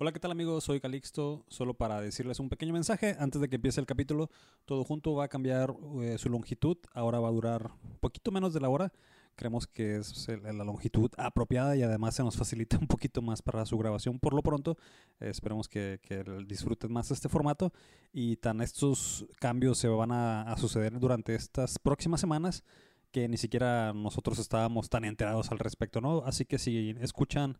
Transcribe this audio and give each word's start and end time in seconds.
Hola, 0.00 0.12
¿qué 0.12 0.20
tal 0.20 0.30
amigos? 0.30 0.62
Soy 0.64 0.80
Calixto. 0.80 1.44
Solo 1.48 1.74
para 1.74 2.00
decirles 2.00 2.38
un 2.38 2.48
pequeño 2.48 2.72
mensaje 2.72 3.16
antes 3.18 3.40
de 3.40 3.48
que 3.48 3.56
empiece 3.56 3.80
el 3.80 3.86
capítulo. 3.86 4.30
Todo 4.64 4.84
junto 4.84 5.14
va 5.14 5.24
a 5.24 5.28
cambiar 5.28 5.74
eh, 6.02 6.16
su 6.18 6.28
longitud. 6.28 6.76
Ahora 6.92 7.18
va 7.18 7.28
a 7.28 7.32
durar 7.32 7.72
un 7.82 7.98
poquito 7.98 8.30
menos 8.30 8.54
de 8.54 8.60
la 8.60 8.68
hora. 8.68 8.92
Creemos 9.34 9.66
que 9.66 9.96
es 9.96 10.28
el- 10.28 10.42
la 10.42 10.64
longitud 10.64 11.10
apropiada 11.16 11.74
y 11.76 11.82
además 11.82 12.14
se 12.14 12.22
nos 12.22 12.36
facilita 12.36 12.78
un 12.78 12.86
poquito 12.86 13.22
más 13.22 13.42
para 13.42 13.66
su 13.66 13.76
grabación 13.76 14.20
por 14.20 14.34
lo 14.34 14.42
pronto. 14.42 14.76
Eh, 15.18 15.30
esperemos 15.30 15.68
que, 15.68 15.98
que 16.02 16.22
disfruten 16.46 16.92
más 16.92 17.10
este 17.10 17.28
formato 17.28 17.72
y 18.12 18.36
tan 18.36 18.60
estos 18.60 19.26
cambios 19.40 19.78
se 19.78 19.88
van 19.88 20.12
a, 20.12 20.42
a 20.42 20.56
suceder 20.58 20.96
durante 21.00 21.34
estas 21.34 21.78
próximas 21.80 22.20
semanas 22.20 22.62
que 23.10 23.26
ni 23.26 23.36
siquiera 23.36 23.92
nosotros 23.94 24.38
estábamos 24.38 24.90
tan 24.90 25.04
enterados 25.04 25.50
al 25.50 25.58
respecto, 25.58 26.00
¿no? 26.00 26.22
Así 26.24 26.44
que 26.44 26.58
si 26.58 26.94
escuchan 27.00 27.58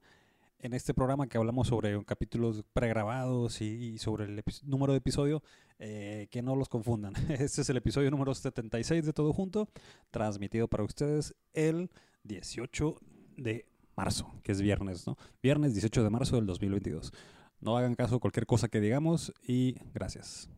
en 0.61 0.73
este 0.75 0.93
programa 0.93 1.29
que 1.29 1.39
hablamos 1.39 1.69
sobre 1.69 2.05
capítulos 2.05 2.65
pregrabados 2.73 3.61
y, 3.61 3.65
y 3.67 3.99
sobre 3.99 4.25
el 4.25 4.43
número 4.65 4.93
de 4.93 4.99
episodio, 4.99 5.43
eh, 5.79 6.27
que 6.31 6.43
no 6.43 6.57
los 6.57 6.69
confundan. 6.69 7.15
Este 7.29 7.63
es 7.63 7.71
el 7.71 7.77
episodio 7.77 8.11
número 8.11 8.35
76 8.35 9.05
de 9.07 9.13
Todo 9.13 9.33
Junto, 9.33 9.69
transmitido 10.11 10.69
para 10.69 10.83
ustedes 10.85 11.35
el 11.53 11.91
18 12.25 12.97
de 13.37 13.67
marzo, 13.97 14.33
que 14.43 14.53
es 14.53 14.61
viernes, 14.61 15.07
¿no? 15.07 15.17
Viernes 15.43 15.75
18 15.75 16.03
de 16.03 16.11
marzo 16.11 16.37
del 16.37 16.47
2022. 16.47 17.13
No 17.61 17.77
hagan 17.77 17.95
caso 17.95 18.17
a 18.17 18.21
cualquier 18.21 18.47
cosa 18.47 18.69
que 18.69 18.81
digamos 18.81 19.33
y 19.43 19.77
gracias. 19.95 20.49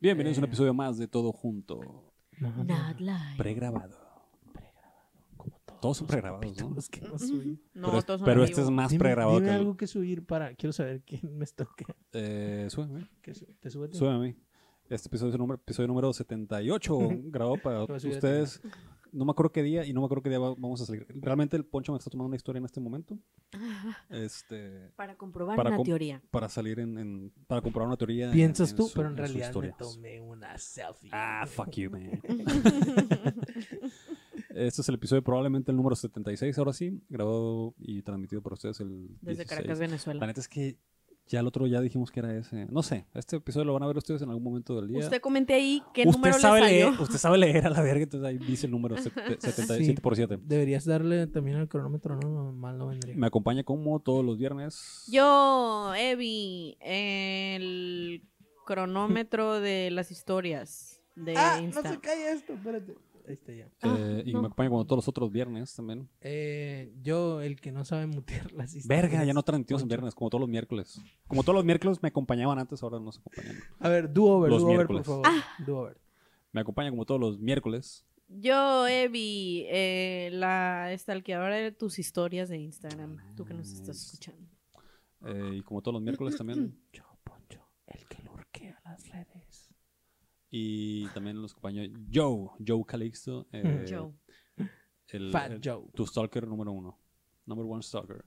Bienvenidos 0.00 0.36
a 0.36 0.40
un 0.42 0.44
episodio 0.44 0.74
más 0.74 0.98
de 0.98 1.08
Todo 1.08 1.32
Junto, 1.32 2.12
Not 2.38 3.00
live. 3.00 3.36
pregrabado. 3.38 4.03
Todos, 5.84 5.96
son 5.98 6.06
los 6.06 6.10
pregrabados, 6.12 6.46
¿no? 6.46 6.52
capítulos 6.54 6.88
que 6.88 7.00
hemos 7.04 7.20
subido. 7.20 7.56
No, 7.74 7.90
pero 7.90 8.02
todos 8.02 8.20
son 8.20 8.24
pero 8.26 8.42
en 8.42 8.48
este 8.48 8.60
es 8.62 8.70
más 8.70 8.90
Dime, 8.90 8.98
pregrabado 9.04 9.36
dime 9.36 9.48
que 9.50 9.54
algo 9.54 9.76
que 9.76 9.86
subir 9.86 10.24
para... 10.24 10.54
Quiero 10.54 10.72
saber 10.72 11.02
quién 11.06 11.36
me 11.38 11.46
toque. 11.46 11.84
Eh, 12.12 12.66
súbeme, 12.70 13.08
¿Qué 13.22 13.34
su- 13.34 13.46
¿Te 13.60 13.70
sube? 13.70 13.86
a 13.86 13.90
ti? 13.90 13.98
súbeme. 13.98 14.36
Este 14.88 15.08
episodio 15.08 15.30
es 15.30 15.34
el 15.34 15.40
número, 15.40 15.60
episodio 15.60 15.88
número 15.88 16.12
78, 16.12 16.98
grabado 17.24 17.56
para 17.62 17.84
ustedes. 17.84 18.60
No 19.12 19.24
me 19.24 19.30
acuerdo 19.30 19.52
qué 19.52 19.62
día 19.62 19.86
y 19.86 19.92
no 19.92 20.00
me 20.00 20.06
acuerdo 20.06 20.22
qué 20.22 20.28
día 20.28 20.40
va- 20.40 20.54
vamos 20.58 20.80
a 20.80 20.86
salir. 20.86 21.06
Realmente 21.08 21.56
el 21.56 21.64
Poncho 21.64 21.92
me 21.92 21.98
está 21.98 22.10
tomando 22.10 22.26
una 22.26 22.36
historia 22.36 22.58
en 22.58 22.64
este 22.64 22.80
momento. 22.80 23.16
Este, 24.10 24.90
Para 24.96 25.16
comprobar 25.16 25.56
Para 25.56 25.70
una 25.70 25.76
com- 25.76 25.84
teoría. 25.86 26.20
para 26.32 26.48
salir 26.48 26.80
en, 26.80 26.98
en- 26.98 27.32
para 27.46 27.62
comprobar 27.62 27.86
una 27.88 27.96
teoría. 27.96 28.26
en- 28.26 28.32
Piensas 28.32 28.70
en 28.70 28.76
tú, 28.76 28.88
su- 28.88 28.94
pero 28.94 29.08
en 29.08 29.16
realidad 29.16 29.54
me 29.54 29.72
tomé 29.72 30.20
una 30.20 30.58
selfie. 30.58 31.10
Ah, 31.12 31.46
fuck 31.46 31.70
you, 31.76 31.90
man. 31.90 32.20
Este 34.54 34.82
es 34.82 34.88
el 34.88 34.94
episodio 34.96 35.22
probablemente 35.22 35.70
el 35.72 35.76
número 35.76 35.96
76, 35.96 36.56
ahora 36.58 36.72
sí, 36.72 37.02
grabado 37.08 37.74
y 37.78 38.02
transmitido 38.02 38.40
por 38.40 38.52
ustedes 38.52 38.78
el 38.80 39.08
Desde 39.20 39.44
16. 39.44 39.48
Caracas, 39.48 39.78
La 39.78 39.86
Venezuela. 39.86 40.26
neta 40.26 40.40
es 40.40 40.48
que 40.48 40.78
ya 41.26 41.40
el 41.40 41.46
otro 41.46 41.66
ya 41.66 41.80
dijimos 41.80 42.10
que 42.10 42.20
era 42.20 42.36
ese. 42.36 42.66
No 42.66 42.82
sé, 42.82 43.06
este 43.14 43.36
episodio 43.36 43.64
lo 43.64 43.72
van 43.72 43.82
a 43.82 43.86
ver 43.86 43.96
ustedes 43.96 44.20
en 44.22 44.28
algún 44.28 44.44
momento 44.44 44.76
del 44.76 44.88
día. 44.88 44.98
Usted 45.00 45.20
comente 45.20 45.54
ahí 45.54 45.82
qué 45.94 46.02
usted 46.02 46.12
número 46.12 46.36
le 46.36 46.40
sabe 46.42 46.60
salió. 46.60 46.90
leer, 46.90 47.00
usted 47.00 47.16
sabe 47.16 47.38
leer 47.38 47.66
a 47.66 47.70
la 47.70 47.80
verga, 47.82 48.02
entonces 48.04 48.28
ahí 48.28 48.38
dice 48.38 48.66
el 48.66 48.72
número 48.72 48.96
set- 49.02 49.12
77 49.40 50.00
por 50.02 50.14
7. 50.16 50.38
Deberías 50.42 50.84
darle 50.84 51.26
también 51.26 51.56
al 51.56 51.66
cronómetro, 51.68 52.14
¿no? 52.20 52.52
Mal 52.52 52.76
no 52.78 52.86
vendría. 52.88 53.16
Me 53.16 53.26
acompaña 53.26 53.64
como 53.64 53.98
todos 54.00 54.24
los 54.24 54.38
viernes. 54.38 55.04
Yo, 55.10 55.92
Evi, 55.96 56.76
el 56.80 58.22
cronómetro 58.66 59.60
de 59.60 59.90
las 59.90 60.10
historias 60.10 61.02
de 61.16 61.34
Ah, 61.36 61.60
no 61.60 61.72
se 61.82 61.98
calla 62.00 62.32
esto, 62.32 62.52
espérate. 62.52 62.94
Ya. 63.26 63.52
eh, 63.64 63.70
Ah, 63.82 64.22
y 64.24 64.32
no. 64.32 64.40
me 64.42 64.46
acompaña 64.46 64.68
como 64.70 64.84
todos 64.84 64.98
los 64.98 65.08
otros 65.08 65.30
viernes 65.32 65.74
también. 65.74 66.08
Eh, 66.20 66.92
yo, 67.02 67.40
el 67.40 67.60
que 67.60 67.72
no 67.72 67.84
sabe 67.84 68.06
mutear 68.06 68.52
las 68.52 68.74
historias. 68.74 69.02
Verga, 69.02 69.24
ya 69.24 69.32
no 69.32 69.42
transmitimos 69.42 69.82
en 69.82 69.88
viernes, 69.88 70.14
como 70.14 70.28
todos 70.30 70.40
los 70.40 70.48
miércoles. 70.50 71.00
Como 71.26 71.42
todos 71.42 71.54
los 71.56 71.64
miércoles 71.64 72.02
me 72.02 72.08
acompañaban 72.08 72.58
antes, 72.58 72.82
ahora 72.82 73.00
no 73.00 73.10
se 73.12 73.20
acompañan. 73.20 73.56
A 73.80 73.88
ver, 73.88 74.12
do 74.12 74.24
over, 74.24 74.50
Los 74.50 74.62
do 74.62 74.68
over, 74.68 74.86
por 74.86 75.04
favor. 75.04 75.22
Ah. 75.26 75.44
Do 75.64 75.78
over. 75.78 75.98
Me 76.52 76.60
acompaña 76.60 76.90
como 76.90 77.04
todos 77.04 77.20
los 77.20 77.38
miércoles. 77.40 78.04
Yo, 78.28 78.86
Evi, 78.88 79.66
eh, 79.68 80.30
la 80.32 80.90
stalkeadora 80.96 81.56
de 81.56 81.72
tus 81.72 81.98
historias 81.98 82.48
de 82.48 82.58
Instagram. 82.58 83.18
Tú 83.36 83.44
que 83.44 83.54
nos 83.54 83.70
estás 83.72 83.96
escuchando. 84.04 84.48
eh, 85.26 85.56
y 85.56 85.62
como 85.62 85.80
todos 85.82 85.94
los 85.94 86.02
miércoles 86.02 86.36
también. 86.36 86.78
Yo, 86.92 87.02
Poncho, 87.22 87.60
el 87.86 88.06
que 88.06 88.22
lurquea 88.22 88.80
las 88.84 89.08
redes. 89.08 89.43
Y 90.56 91.08
también 91.08 91.42
los 91.42 91.50
acompaña 91.50 91.82
Joe, 92.14 92.48
Joe 92.64 92.84
Calixto. 92.86 93.48
eh, 93.50 93.84
Joe. 93.90 94.12
el- 95.08 95.32
Fat 95.32 95.50
el- 95.50 95.60
Joe. 95.64 95.82
Tu 95.94 96.06
stalker 96.06 96.46
número 96.46 96.70
uno. 96.70 96.96
Number 97.44 97.66
one 97.68 97.82
stalker. 97.82 98.24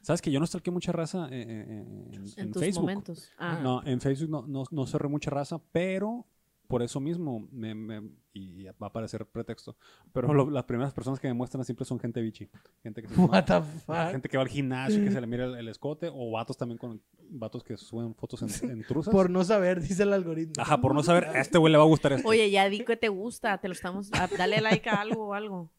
¿Sabes 0.00 0.22
que 0.22 0.30
yo 0.30 0.40
no 0.40 0.46
stalkeé 0.46 0.72
mucha 0.72 0.90
raza 0.92 1.28
eh, 1.30 1.42
eh, 1.42 1.66
en, 1.68 2.14
En, 2.14 2.24
en 2.38 2.50
tus 2.52 2.62
Facebook? 2.62 2.80
momentos. 2.84 3.30
Ah, 3.36 3.60
No, 3.62 3.82
en 3.84 4.00
Facebook 4.00 4.30
no, 4.30 4.46
no, 4.46 4.64
no 4.70 4.86
cerré 4.86 5.08
mucha 5.08 5.30
raza, 5.30 5.58
pero 5.70 6.24
por 6.70 6.82
eso 6.82 7.00
mismo, 7.00 7.46
me, 7.52 7.74
me- 7.74 8.10
y 8.32 8.64
va 8.80 8.86
a 8.86 8.92
parecer 8.92 9.26
pretexto, 9.26 9.76
pero 10.12 10.32
lo- 10.32 10.48
las 10.50 10.64
primeras 10.64 10.94
personas 10.94 11.18
que 11.20 11.26
me 11.28 11.34
muestran 11.34 11.64
siempre 11.64 11.84
son 11.84 11.98
gente 11.98 12.20
bichi. 12.22 12.48
Gente 12.82 13.02
que, 13.02 13.08
se- 13.08 13.14
What 13.20 13.44
the 13.44 13.60
fuck. 13.60 14.12
gente 14.12 14.28
que 14.28 14.36
va 14.36 14.44
al 14.44 14.48
gimnasio, 14.48 15.02
que 15.04 15.10
se 15.12 15.20
le 15.20 15.26
mira 15.26 15.44
el, 15.46 15.56
el 15.56 15.68
escote, 15.68 16.08
o 16.12 16.30
vatos 16.30 16.56
también 16.56 16.78
con 16.78 17.02
vatos 17.28 17.62
que 17.64 17.76
suben 17.76 18.14
fotos 18.14 18.62
en, 18.62 18.70
en 18.70 18.82
truzas. 18.86 19.12
Por 19.12 19.28
no 19.28 19.44
saber, 19.44 19.80
dice 19.82 20.04
el 20.04 20.12
algoritmo. 20.12 20.54
Ajá, 20.58 20.80
por 20.80 20.94
no 20.94 21.02
saber, 21.02 21.24
a 21.24 21.40
este 21.40 21.58
güey 21.58 21.72
le 21.72 21.78
va 21.78 21.84
a 21.84 21.88
gustar 21.88 22.12
esto. 22.12 22.26
Oye, 22.28 22.50
ya 22.50 22.68
di 22.70 22.84
que 22.84 22.96
te 22.96 23.08
gusta, 23.08 23.58
te 23.58 23.68
lo 23.68 23.72
estamos. 23.72 24.08
ah, 24.14 24.28
dale 24.38 24.60
like 24.60 24.88
a 24.88 24.94
algo 25.00 25.26
o 25.26 25.34
algo. 25.34 25.70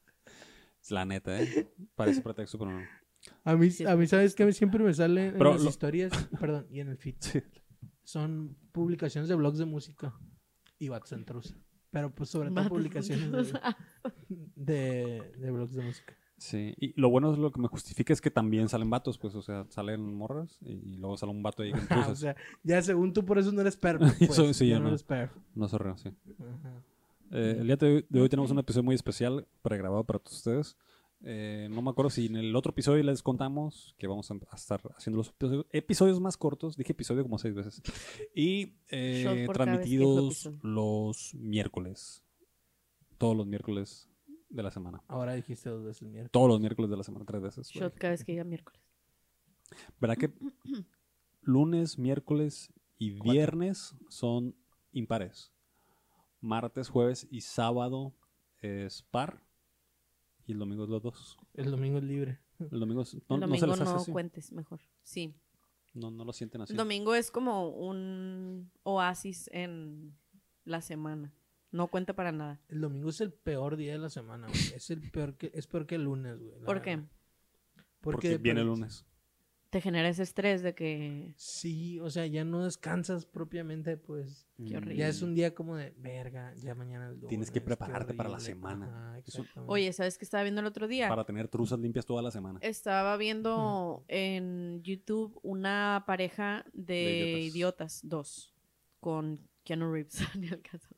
La 0.90 1.06
neta, 1.06 1.42
¿eh? 1.42 1.68
Parece 1.96 2.22
pretexto, 2.22 2.58
pero 2.60 2.72
no. 2.72 2.82
A 3.44 3.56
mí, 3.56 3.70
a 3.88 3.96
mí 3.96 4.08
¿sabes 4.08 4.34
qué? 4.36 4.52
Siempre 4.52 4.84
me 4.84 4.94
sale 4.94 5.28
en 5.28 5.34
Pero 5.38 5.54
las 5.54 5.62
lo- 5.64 5.70
historias, 5.70 6.12
perdón, 6.40 6.68
y 6.72 6.80
en 6.82 6.90
el 6.90 6.98
feed. 6.98 7.16
Sí. 7.22 7.40
Son 8.04 8.58
publicaciones 8.72 9.30
de 9.30 9.36
blogs 9.36 9.58
de 9.60 9.66
música 9.66 10.14
y 10.82 10.90
vatos 10.90 11.12
en 11.14 11.24
trusa. 11.26 11.56
Pero 11.92 12.10
pues 12.14 12.30
sobre 12.30 12.50
todo 12.52 12.70
publicaciones 12.70 13.32
de, 13.54 13.60
de, 14.56 15.32
de 15.38 15.52
blogs 15.52 15.74
de 15.74 15.84
música. 15.84 16.16
Sí, 16.38 16.74
y 16.80 17.00
lo 17.00 17.10
bueno 17.10 17.32
es 17.32 17.38
lo 17.38 17.52
que 17.52 17.62
me 17.62 17.68
justifica 17.68 18.14
es 18.14 18.20
que 18.22 18.32
también 18.32 18.68
salen 18.68 18.90
vatos, 18.90 19.20
pues, 19.20 19.36
o 19.36 19.44
sea, 19.44 19.66
salen 19.70 20.16
morras 20.16 20.58
y, 20.62 20.72
y 20.72 20.98
luego 20.98 21.16
sale 21.16 21.32
un 21.32 21.44
vato 21.44 21.62
ahí 21.62 21.72
con 21.72 21.82
Ah, 21.90 22.00
o 22.00 22.04
truzas. 22.06 22.20
sea, 22.20 22.36
ya 22.64 22.82
según 22.82 23.14
tú 23.14 23.24
por 23.24 23.38
eso 23.38 23.52
no 23.52 23.62
eres 23.62 23.78
perf. 23.78 24.02
Pues, 24.18 24.32
Eso 24.32 24.52
sí, 24.54 24.70
ya 24.70 24.78
no 24.78 24.84
no. 24.86 24.88
eres 24.90 25.04
perf. 25.04 25.32
No 25.54 25.68
se 25.68 25.78
rían, 25.78 25.98
sí. 26.00 26.10
Ajá. 26.40 26.84
Eh, 27.32 27.58
el 27.60 27.68
día 27.68 27.76
de 27.76 27.86
hoy, 27.88 28.06
de 28.10 28.22
hoy 28.22 28.28
tenemos 28.30 28.50
un 28.52 28.58
episodio 28.60 28.84
muy 28.84 28.96
especial 28.96 29.48
pregrabado 29.62 30.04
para 30.04 30.18
todos 30.20 30.38
ustedes. 30.38 30.78
Eh, 31.24 31.68
no 31.70 31.82
me 31.82 31.92
acuerdo 31.92 32.10
si 32.10 32.26
en 32.26 32.36
el 32.36 32.56
otro 32.56 32.72
episodio 32.72 33.04
les 33.04 33.22
contamos 33.22 33.96
que 34.00 34.08
vamos 34.08 34.32
a 34.32 34.56
estar 34.56 34.82
haciendo 34.96 35.18
los 35.18 35.30
episodios, 35.30 35.66
episodios 35.72 36.20
más 36.20 36.38
cortos. 36.38 36.76
Dije 36.76 36.94
episodio 36.94 37.24
como 37.24 37.38
seis 37.38 37.54
veces. 37.54 37.82
Y 38.36 38.74
eh, 38.90 39.48
transmitidos 39.54 40.50
los 40.64 41.34
miércoles. 41.36 42.24
Todos 43.18 43.38
los 43.38 43.46
miércoles 43.46 44.10
de 44.50 44.64
la 44.64 44.72
semana. 44.72 45.04
Ahora 45.08 45.34
dijiste 45.34 45.70
dos 45.70 45.84
veces 45.84 46.04
miércoles. 46.04 46.32
Todos 46.32 46.48
los 46.50 46.60
miércoles 46.60 46.90
de 46.90 46.98
la 46.98 47.04
semana, 47.04 47.26
tres 47.26 47.42
veces. 47.42 47.70
Shot 47.70 47.96
cada 47.96 48.12
vez 48.12 48.24
que 48.24 48.32
diga 48.32 48.44
miércoles. 48.44 48.82
¿Verdad 50.00 50.18
que 50.18 50.34
lunes, 51.42 51.98
miércoles 51.98 52.74
y 52.98 53.12
viernes 53.12 53.96
son 54.10 54.56
impares? 54.92 55.54
Martes, 56.40 56.90
jueves 56.90 57.28
y 57.30 57.42
sábado 57.42 58.16
es 58.60 59.04
par. 59.04 59.44
Y 60.48 60.54
el 60.54 60.60
domingo 60.60 60.84
es 60.84 60.90
los 60.90 61.02
dos. 61.02 61.38
El 61.54 61.72
domingo 61.72 61.98
es 62.00 62.04
libre. 62.04 62.40
El 62.72 62.80
domingo 62.80 63.02
es- 63.02 63.14
no, 63.16 63.20
el 63.36 63.40
no 63.42 63.48
domingo 63.48 63.60
se 63.60 63.68
no, 63.68 63.74
les 63.74 63.82
hace 63.82 63.96
así. 63.96 64.12
cuentes 64.12 64.52
mejor. 64.52 64.82
Sí. 65.04 65.34
No, 65.94 66.10
no 66.12 66.24
lo 66.26 66.34
sienten 66.34 66.62
así. 66.62 66.74
El 66.74 66.78
domingo 66.78 67.16
es 67.16 67.32
como 67.32 67.70
un 67.70 68.72
oasis 68.84 69.50
en 69.54 70.16
la 70.66 70.82
semana. 70.82 71.34
No 71.72 71.88
cuenta 71.88 72.14
para 72.14 72.32
nada. 72.32 72.60
El 72.70 72.82
domingo 72.82 73.10
es 73.10 73.22
el 73.22 73.32
peor 73.32 73.78
día 73.78 73.94
de 73.94 74.00
la 74.00 74.10
semana, 74.10 74.48
güey. 74.48 74.60
Es 74.76 74.90
el 74.90 75.10
peor 75.12 75.36
que, 75.36 75.52
es 75.54 75.68
peor 75.68 75.86
que 75.86 75.96
el 75.96 76.04
lunes, 76.04 76.38
güey. 76.40 76.54
¿Por 76.66 76.82
qué? 76.82 77.02
porque 78.02 78.30
de 78.30 78.38
viene 78.40 78.62
el 78.62 78.68
per- 78.68 78.76
lunes. 78.78 79.06
Te 79.72 79.80
genera 79.80 80.10
ese 80.10 80.24
estrés 80.24 80.62
de 80.62 80.76
que. 80.76 81.34
Sí, 81.38 81.98
o 82.02 82.10
sea, 82.10 82.26
ya 82.28 82.44
no 82.44 82.66
descansas 82.66 83.26
propiamente, 83.26 83.96
pues. 83.98 84.46
Qué 84.58 84.76
horrible. 84.76 84.98
Ya 84.98 85.08
es 85.08 85.22
un 85.22 85.34
día 85.34 85.56
como 85.56 85.78
de 85.78 85.94
verga, 85.98 86.54
ya 86.58 86.76
mañana 86.76 87.10
es 87.12 87.28
Tienes 87.28 87.50
que 87.50 87.62
prepararte 87.62 88.14
para 88.14 88.28
la 88.30 88.36
horrible". 88.36 88.54
semana. 88.54 89.22
Oye, 89.68 89.94
¿sabes 89.94 90.18
qué 90.18 90.26
estaba 90.26 90.44
viendo 90.44 90.60
el 90.62 90.68
otro 90.68 90.88
día? 90.90 91.08
Para 91.08 91.24
tener 91.26 91.48
truzas 91.48 91.80
limpias 91.80 92.06
toda 92.06 92.22
la 92.22 92.32
semana. 92.32 92.60
Estaba 92.62 93.16
viendo 93.16 94.04
en 94.10 94.84
YouTube 94.84 95.40
una 95.42 96.04
pareja 96.06 96.66
de, 96.74 96.94
De 96.94 97.40
idiotas. 97.40 97.56
idiotas. 97.56 98.00
dos, 98.04 98.54
con 99.00 99.40
Keanu 99.64 99.90
Reeves. 99.92 100.20
Ni 100.38 100.50
al 100.50 100.62
caso. 100.62 100.90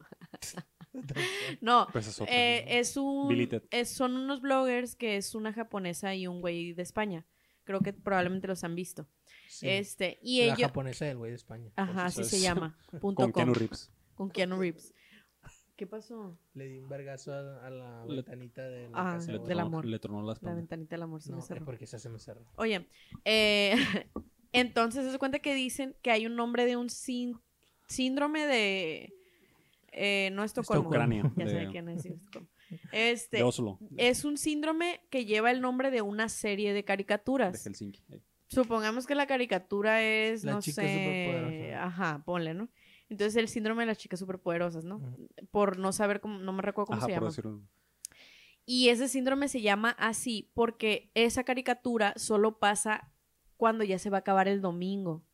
no, 1.62 1.88
Pues 1.92 2.08
es 2.08 2.20
eh, 2.28 2.66
es 2.80 2.98
un, 2.98 3.31
es- 3.72 3.90
son 3.90 4.16
unos 4.16 4.42
bloggers 4.42 4.96
que 4.96 5.18
es 5.18 5.36
una 5.36 5.54
japonesa 5.54 6.16
y 6.16 6.25
un 6.28 6.42
güey 6.42 6.74
de 6.74 6.81
España. 6.81 7.25
Creo 7.65 7.80
que 7.81 7.94
probablemente 7.94 8.48
los 8.48 8.63
han 8.63 8.75
visto. 8.75 9.07
Sí, 9.48 9.69
Este, 9.69 10.19
y 10.21 10.39
la 10.39 10.54
ellos, 10.54 10.68
japonesa 10.68 11.06
del 11.06 11.18
güey 11.18 11.31
de 11.31 11.36
España. 11.38 11.71
ajá, 11.75 12.06
así 12.06 12.24
se 12.24 12.39
llama, 12.39 12.77
punto 13.01 13.24
Con 13.24 13.31
com, 13.31 13.33
Keanu 13.33 13.54
Reeves. 13.54 13.92
con 14.15 14.30
Keanu 14.30 14.60
Reeves. 14.60 14.94
¿Qué 15.75 15.88
pasó? 15.88 16.38
Le 16.54 16.68
di 16.68 16.77
un 16.77 16.88
vergazo 16.88 17.33
a, 17.33 17.65
a 17.65 17.69
la 17.69 18.06
Le- 18.06 18.18
ventanita 18.18 18.62
de 18.69 18.89
la 18.89 18.98
Ah, 19.00 19.13
casa. 19.15 19.31
Le 19.31 19.39
del 19.39 19.48
tronó- 19.48 19.62
amor. 19.62 19.86
Le 19.86 20.00
tronó 20.00 20.21
la 20.21 20.38
La 20.42 20.54
ventanita 20.54 20.95
del 20.95 21.01
amor 21.04 21.21
se 21.21 21.31
No, 21.31 21.38
me 21.38 21.42
es 21.42 21.48
cerró. 21.48 21.65
porque 21.65 21.88
se 21.88 21.95
hace 21.95 22.10
me 22.10 22.19
cerró. 22.19 22.45
Oye, 22.57 22.88
eh, 23.25 23.74
entonces 24.51 25.12
se 25.12 25.18
cuenta 25.18 25.39
que 25.39 25.56
dicen 25.56 25.95
que 26.04 26.12
hay 26.12 26.25
un 26.27 26.36
nombre 26.36 26.65
de 26.65 26.77
un 26.77 26.88
sín- 26.89 27.42
síndrome 27.88 28.45
de... 28.45 29.13
Eh, 29.92 30.30
no 30.33 30.44
Estocolmo. 30.44 30.88
Ucrania. 30.89 31.31
Ya 31.38 31.48
sé 31.48 31.56
de, 31.56 31.68
quién 31.69 31.89
es 31.89 32.06
Estocolmo. 32.06 32.48
Este, 32.92 33.38
de 33.38 33.44
Oslo. 33.44 33.80
es 33.98 34.25
un 34.25 34.38
síndrome 34.38 35.02
que 35.10 35.25
lleva 35.25 35.52
el 35.52 35.62
nombre 35.62 35.92
de 35.92 36.02
una 36.02 36.30
serie 36.30 36.70
de 36.70 36.75
De 36.75 36.84
caricaturas. 36.86 37.64
Helsinki. 37.66 38.04
Eh, 38.12 38.22
Supongamos 38.48 39.08
que 39.08 39.16
la 39.16 39.25
caricatura 39.25 40.04
es, 40.04 40.44
La 40.44 40.54
no 40.54 40.62
chica 40.62 40.81
sé, 40.84 40.88
superpoderosa. 40.94 41.84
ajá, 41.86 42.24
ponle, 42.25 42.54
¿no? 42.54 42.70
Entonces 43.10 43.36
el 43.36 43.48
síndrome 43.48 43.84
de 43.84 43.88
las 43.88 43.98
chicas 43.98 44.20
superpoderosas, 44.20 44.84
¿no? 44.86 45.02
Por 45.52 45.78
no 45.80 45.92
saber 45.92 46.20
cómo, 46.22 46.38
no 46.40 46.54
me 46.54 46.62
recuerdo 46.62 46.88
cómo 46.88 46.98
Ajá, 46.98 47.06
se 47.08 47.12
por 47.14 47.20
llama. 47.22 47.28
decirlo. 47.30 47.62
Y 48.66 48.90
ese 48.90 49.08
síndrome 49.08 49.48
se 49.50 49.62
llama 49.62 49.90
así 50.00 50.52
porque 50.54 51.12
esa 51.16 51.44
caricatura 51.44 52.14
solo 52.16 52.60
pasa 52.60 53.12
cuando 53.58 53.84
ya 53.84 54.00
se 54.00 54.10
va 54.10 54.18
a 54.18 54.20
acabar 54.22 54.48
el 54.48 54.62
domingo. 54.62 55.25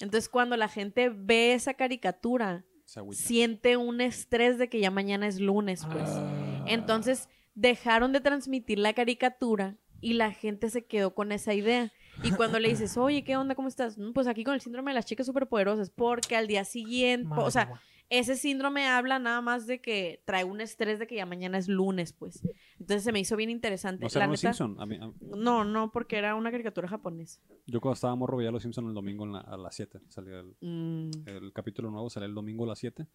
Entonces 0.00 0.28
cuando 0.28 0.56
la 0.56 0.68
gente 0.68 1.10
ve 1.10 1.52
esa 1.54 1.74
caricatura, 1.74 2.64
siente 3.12 3.76
un 3.76 4.00
estrés 4.00 4.58
de 4.58 4.68
que 4.68 4.80
ya 4.80 4.90
mañana 4.90 5.26
es 5.28 5.40
lunes, 5.40 5.86
pues. 5.90 6.04
Ah. 6.08 6.41
Entonces 6.66 7.28
dejaron 7.54 8.12
de 8.12 8.20
transmitir 8.20 8.78
la 8.78 8.92
caricatura 8.94 9.76
y 10.00 10.14
la 10.14 10.32
gente 10.32 10.68
se 10.70 10.84
quedó 10.84 11.14
con 11.14 11.32
esa 11.32 11.54
idea. 11.54 11.92
Y 12.24 12.30
cuando 12.32 12.58
le 12.58 12.68
dices, 12.68 12.96
oye, 12.96 13.24
¿qué 13.24 13.36
onda? 13.36 13.54
¿Cómo 13.54 13.68
estás? 13.68 13.98
"Mm, 13.98 14.12
Pues 14.12 14.26
aquí 14.26 14.44
con 14.44 14.54
el 14.54 14.60
síndrome 14.60 14.90
de 14.90 14.96
las 14.96 15.06
chicas 15.06 15.26
superpoderosas, 15.26 15.90
porque 15.90 16.36
al 16.36 16.46
día 16.46 16.64
siguiente, 16.64 17.28
Madre 17.28 17.44
o 17.44 17.50
sea, 17.50 17.80
ese 18.10 18.36
síndrome 18.36 18.86
habla 18.88 19.18
nada 19.18 19.40
más 19.40 19.66
de 19.66 19.80
que 19.80 20.22
trae 20.26 20.44
un 20.44 20.60
estrés 20.60 20.98
de 20.98 21.06
que 21.06 21.14
ya 21.14 21.24
mañana 21.24 21.56
es 21.56 21.68
lunes, 21.68 22.12
pues. 22.12 22.42
Entonces 22.78 23.04
se 23.04 23.12
me 23.12 23.20
hizo 23.20 23.36
bien 23.36 23.48
interesante. 23.48 24.02
¿No 24.04 24.06
los 24.06 24.14
neta, 24.14 24.52
Simpson? 24.52 24.76
A 24.80 24.84
mí- 24.86 24.96
a- 25.00 25.12
no, 25.36 25.64
no, 25.64 25.90
porque 25.92 26.16
era 26.16 26.34
una 26.34 26.50
caricatura 26.50 26.88
japonesa. 26.88 27.40
yo 27.66 27.80
cuando 27.80 27.94
estaba 27.94 28.14
morro 28.16 28.36
veía 28.38 28.50
los 28.50 28.62
Simpson 28.62 28.88
el 28.88 28.94
domingo 28.94 29.24
la- 29.24 29.40
a 29.40 29.56
las 29.56 29.74
7. 29.74 30.00
Salía 30.08 30.40
el, 30.40 30.54
Mm, 30.60 31.10
el 31.26 31.52
capítulo 31.54 31.90
nuevo, 31.90 32.10
salía 32.10 32.26
el 32.26 32.34
domingo 32.34 32.64
a 32.64 32.68
las 32.68 32.78
7. 32.80 33.06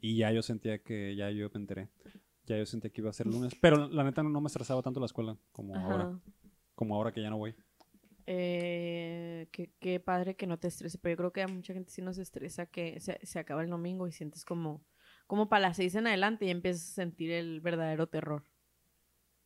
Y 0.00 0.16
ya 0.18 0.30
yo 0.32 0.42
sentía 0.42 0.78
que, 0.80 1.14
ya 1.16 1.30
yo 1.30 1.48
me 1.54 1.60
enteré. 1.60 1.88
Ya 2.46 2.56
yo 2.56 2.66
sentía 2.66 2.90
que 2.90 3.00
iba 3.00 3.10
a 3.10 3.12
ser 3.12 3.26
lunes. 3.26 3.54
Pero 3.60 3.88
la 3.88 4.04
neta 4.04 4.22
no 4.22 4.40
me 4.40 4.46
estresaba 4.46 4.82
tanto 4.82 5.00
la 5.00 5.06
escuela 5.06 5.36
como 5.52 5.74
ahora. 5.76 6.18
Como 6.74 6.94
ahora 6.94 7.12
que 7.12 7.22
ya 7.22 7.30
no 7.30 7.38
voy. 7.38 7.54
Eh, 8.26 9.48
qué, 9.52 9.72
qué 9.78 10.00
padre 10.00 10.34
que 10.34 10.46
no 10.46 10.58
te 10.58 10.68
estrese, 10.68 10.98
pero 10.98 11.12
yo 11.12 11.16
creo 11.16 11.32
que 11.32 11.42
a 11.42 11.48
mucha 11.48 11.72
gente 11.72 11.92
sí 11.92 12.02
nos 12.02 12.18
estresa 12.18 12.66
que 12.66 12.98
se, 13.00 13.20
se 13.24 13.38
acaba 13.38 13.62
el 13.62 13.70
domingo 13.70 14.08
y 14.08 14.12
sientes 14.12 14.44
como, 14.44 14.84
como 15.28 15.48
para 15.48 15.68
las 15.68 15.76
seis 15.76 15.94
en 15.94 16.08
adelante 16.08 16.44
y 16.44 16.50
empiezas 16.50 16.90
a 16.90 16.94
sentir 16.94 17.30
el 17.30 17.60
verdadero 17.60 18.08
terror 18.08 18.42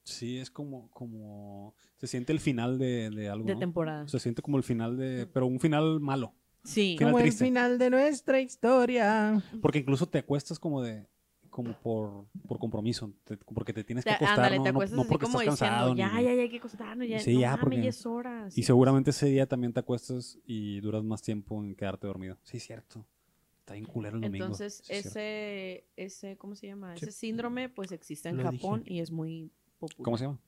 Sí, 0.05 0.39
es 0.39 0.51
como, 0.51 0.91
como, 0.91 1.75
se 1.99 2.07
siente 2.07 2.33
el 2.33 2.41
final 2.41 2.79
de, 2.79 3.11
de 3.11 3.29
algo, 3.29 3.47
de 3.47 3.55
¿no? 3.55 3.61
temporada. 3.61 4.09
Se 4.09 4.19
siente 4.19 4.43
como 4.43 4.57
el 4.57 4.63
final 4.63 4.97
de, 4.97 5.27
pero 5.27 5.47
un 5.47 5.61
final 5.61 6.01
malo. 6.01 6.35
Sí, 6.65 6.97
final 6.99 7.13
Como 7.13 7.25
el 7.25 7.33
final 7.33 7.79
de 7.79 7.91
nuestra 7.91 8.41
historia. 8.41 9.43
Porque 9.63 9.79
incluso 9.79 10.09
te 10.09 10.19
acuestas 10.19 10.59
como 10.59 10.83
de, 10.83 11.07
como 11.51 11.73
por, 11.81 12.27
por 12.49 12.59
compromiso, 12.59 13.13
te- 13.25 13.37
porque 13.37 13.73
te 13.73 13.85
tienes 13.85 14.05
que 14.05 14.11
acostar, 14.13 14.39
ándale, 14.39 14.57
no, 14.59 14.63
te 14.63 14.73
no- 14.73 14.77
acuestas 14.79 14.97
no 14.97 15.03
así 15.03 15.09
porque 15.11 15.27
como 15.27 15.41
estás 15.41 15.59
cansado. 15.59 15.91
diciendo, 15.95 16.13
ya, 16.15 16.19
ni- 16.19 16.25
ya, 16.25 16.35
ya 16.35 16.43
hay 16.43 16.49
que 16.49 16.57
acostarnos, 16.59 17.09
ya, 17.09 17.19
Sí, 17.19 17.35
no 17.35 17.41
ya, 17.41 17.51
mames, 17.51 17.63
porque- 17.65 17.83
ya 17.83 17.89
es 17.89 18.07
hora. 18.07 18.49
Y 18.55 18.63
seguramente 18.63 19.11
ese 19.11 19.27
día 19.27 19.47
también 19.47 19.73
te 19.73 19.81
acuestas 19.81 20.39
y 20.47 20.81
duras 20.81 21.03
más 21.05 21.21
tiempo 21.23 21.63
en 21.63 21.75
quedarte 21.75 22.07
dormido. 22.07 22.39
Sí, 22.43 22.59
cierto. 22.61 23.05
Está 23.59 23.75
bien 23.75 23.85
culero 23.87 24.17
el 24.17 24.23
domingo. 24.23 24.45
Entonces, 24.47 24.75
Sí, 24.85 24.93
es 24.95 25.03
cierto. 25.03 25.09
ese, 25.19 25.85
ese, 25.97 26.37
¿cómo 26.39 26.55
se 26.55 26.67
llama? 26.69 26.97
Sí. 26.97 27.05
Ese 27.05 27.13
síndrome, 27.13 27.69
pues 27.69 27.93
existe 27.93 28.29
en 28.29 28.39
Lo 28.39 28.45
Japón 28.45 28.81
dije. 28.85 28.95
y 28.95 29.01
es 29.01 29.11
muy 29.11 29.51
popular. 29.79 30.05
¿Cómo 30.05 30.17
se 30.19 30.25
llama? 30.25 30.39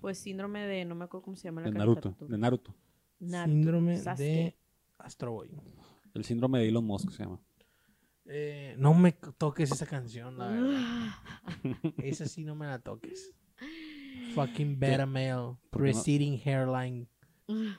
Pues 0.00 0.18
síndrome 0.18 0.66
de, 0.66 0.84
no 0.84 0.94
me 0.94 1.04
acuerdo 1.04 1.24
cómo 1.24 1.36
se 1.36 1.44
llama 1.48 1.62
la 1.62 1.70
De 1.70 1.78
Naruto. 1.78 2.14
De 2.20 2.38
Naruto. 2.38 2.74
Naruto, 3.20 3.52
Síndrome 3.52 3.96
Sasuke. 3.98 4.22
de 4.24 4.56
Astro 4.98 5.32
Boy. 5.32 5.50
El 6.14 6.24
síndrome 6.24 6.58
de 6.60 6.68
Elon 6.68 6.84
Musk 6.84 7.10
se 7.10 7.22
llama. 7.24 7.40
Eh, 8.26 8.74
no 8.78 8.94
me 8.94 9.12
toques 9.12 9.70
esa 9.72 9.86
canción, 9.86 10.38
la 10.38 10.48
verdad. 10.48 10.78
Esa 11.98 12.26
sí 12.26 12.44
no 12.44 12.54
me 12.54 12.66
la 12.66 12.78
toques. 12.78 13.32
Fucking 14.34 14.78
beta 14.80 15.06
male, 15.06 15.56
receding 15.72 16.40
hairline, 16.44 17.06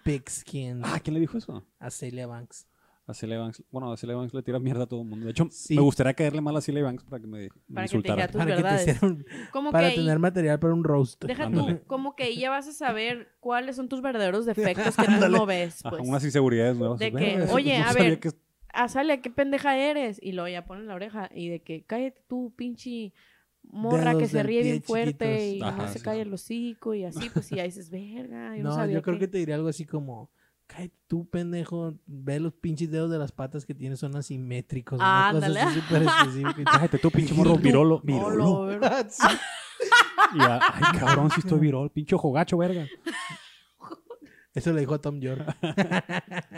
big 0.05 0.29
skin. 0.29 0.81
Ah, 0.83 0.99
¿quién 1.03 1.15
le 1.15 1.19
dijo 1.19 1.37
eso? 1.37 1.65
Azalea 1.79 2.27
Banks. 2.27 2.67
A 3.07 3.13
Celia 3.13 3.37
Banks. 3.37 3.63
Bueno, 3.69 3.91
a 3.91 3.97
Celia 3.97 4.15
Banks 4.15 4.33
le 4.33 4.41
tira 4.41 4.57
mierda 4.57 4.85
a 4.85 4.87
todo 4.87 5.01
el 5.03 5.07
mundo. 5.07 5.25
De 5.25 5.31
hecho, 5.31 5.47
Sí. 5.51 5.75
me 5.75 5.81
gustaría 5.81 6.15
caerle 6.15 6.41
mal 6.41 6.55
a 6.57 6.61
Celia 6.61 6.81
Banks 6.83 7.03
para 7.03 7.21
que 7.21 7.27
me, 7.27 7.37
me 7.41 7.49
Para 7.49 7.85
que 7.85 7.91
te 7.91 7.97
insultara. 7.97 8.27
Para 8.31 8.45
que 8.45 8.51
te 8.51 8.55
verdades. 8.63 8.81
hiciera 8.87 9.07
un- 9.07 9.25
Como 9.51 9.71
para 9.71 9.89
que 9.89 9.95
tener 9.97 10.13
ahí- 10.13 10.17
material 10.19 10.59
para 10.59 10.73
un 10.73 10.83
roast. 10.83 11.23
deja 11.23 11.43
Ándale. 11.43 11.75
tú, 11.75 11.85
como 11.85 12.15
que 12.15 12.23
ahí 12.23 12.39
ya 12.39 12.49
vas 12.49 12.67
a 12.67 12.71
saber 12.73 13.35
cuáles 13.41 13.75
son 13.75 13.89
tus 13.89 14.01
verdaderos 14.01 14.45
defectos 14.91 14.95
que 14.95 15.05
tú 15.05 15.29
no 15.29 15.45
ves, 15.45 15.85
Ajá, 15.85 15.97
pues. 15.97 16.07
unas 16.07 16.23
inseguridades 16.23 16.77
nuevas. 16.77 16.97
De 16.97 17.11
Bueno, 17.11 17.45
que, 17.45 17.51
oye, 17.53 17.77
no 17.77 17.85
a 17.85 17.93
ver, 17.93 18.19
que- 18.19 18.31
Ah, 18.75 18.87
sale, 18.89 19.21
qué 19.21 19.29
pendeja 19.29 19.77
eres. 19.77 20.19
Y 20.21 20.33
luego 20.33 20.47
ya 20.49 20.65
ponen 20.65 20.87
la 20.87 20.95
oreja 20.95 21.29
y 21.33 21.49
de 21.49 21.61
que 21.61 21.83
cállate 21.85 22.21
tú, 22.27 22.53
pinche 22.55 23.13
morra 23.63 24.15
que 24.17 24.27
se 24.27 24.43
ríe 24.43 24.61
bien 24.61 24.83
fuerte 24.83 25.37
chiquitos. 25.39 25.57
y 25.57 25.61
Ajá, 25.73 25.83
no 25.83 25.87
se 25.87 25.99
sí. 25.99 26.05
calla 26.05 26.21
el 26.21 26.33
hocico 26.33 26.93
y 26.93 27.03
así, 27.03 27.29
pues 27.31 27.51
y 27.51 27.59
ahí 27.59 27.67
dices, 27.67 27.89
verga, 27.89 28.55
yo 28.55 28.63
no, 28.63 28.69
No, 28.69 28.75
sabía 28.75 28.95
yo 28.95 29.01
creo 29.01 29.15
que... 29.15 29.21
que 29.21 29.27
te 29.29 29.37
diría 29.39 29.55
algo 29.55 29.69
así 29.69 29.85
como, 29.85 30.29
cállate 30.67 30.93
tú, 31.07 31.27
pendejo, 31.29 31.95
ve 32.05 32.39
los 32.39 32.53
pinches 32.53 32.91
dedos 32.91 33.09
de 33.09 33.17
las 33.17 33.31
patas 33.31 33.65
que 33.65 33.73
tienes, 33.73 33.99
son 33.99 34.15
asimétricos. 34.15 34.99
una 34.99 35.29
cosa 35.31 35.45
Ándale. 35.47 35.59
así 35.61 35.79
súper 35.79 36.03
específica. 36.03 36.63
Cállate 36.73 36.97
tú, 36.99 37.09
pinche 37.11 37.33
morro 37.33 37.55
virolo. 37.57 38.01
Virolo. 38.03 38.65
verga. 38.67 39.09
Sí. 39.09 39.23
Y 40.35 40.39
ay, 40.41 40.99
cabrón, 40.99 41.29
si 41.31 41.39
estoy 41.41 41.59
virol. 41.59 41.89
Pinche 41.91 42.15
ojo 42.15 42.31
gacho, 42.31 42.57
verga. 42.57 42.85
Eso 44.53 44.71
le 44.73 44.79
dijo 44.81 44.93
a 44.93 45.01
Tom 45.01 45.19
York. 45.19 45.43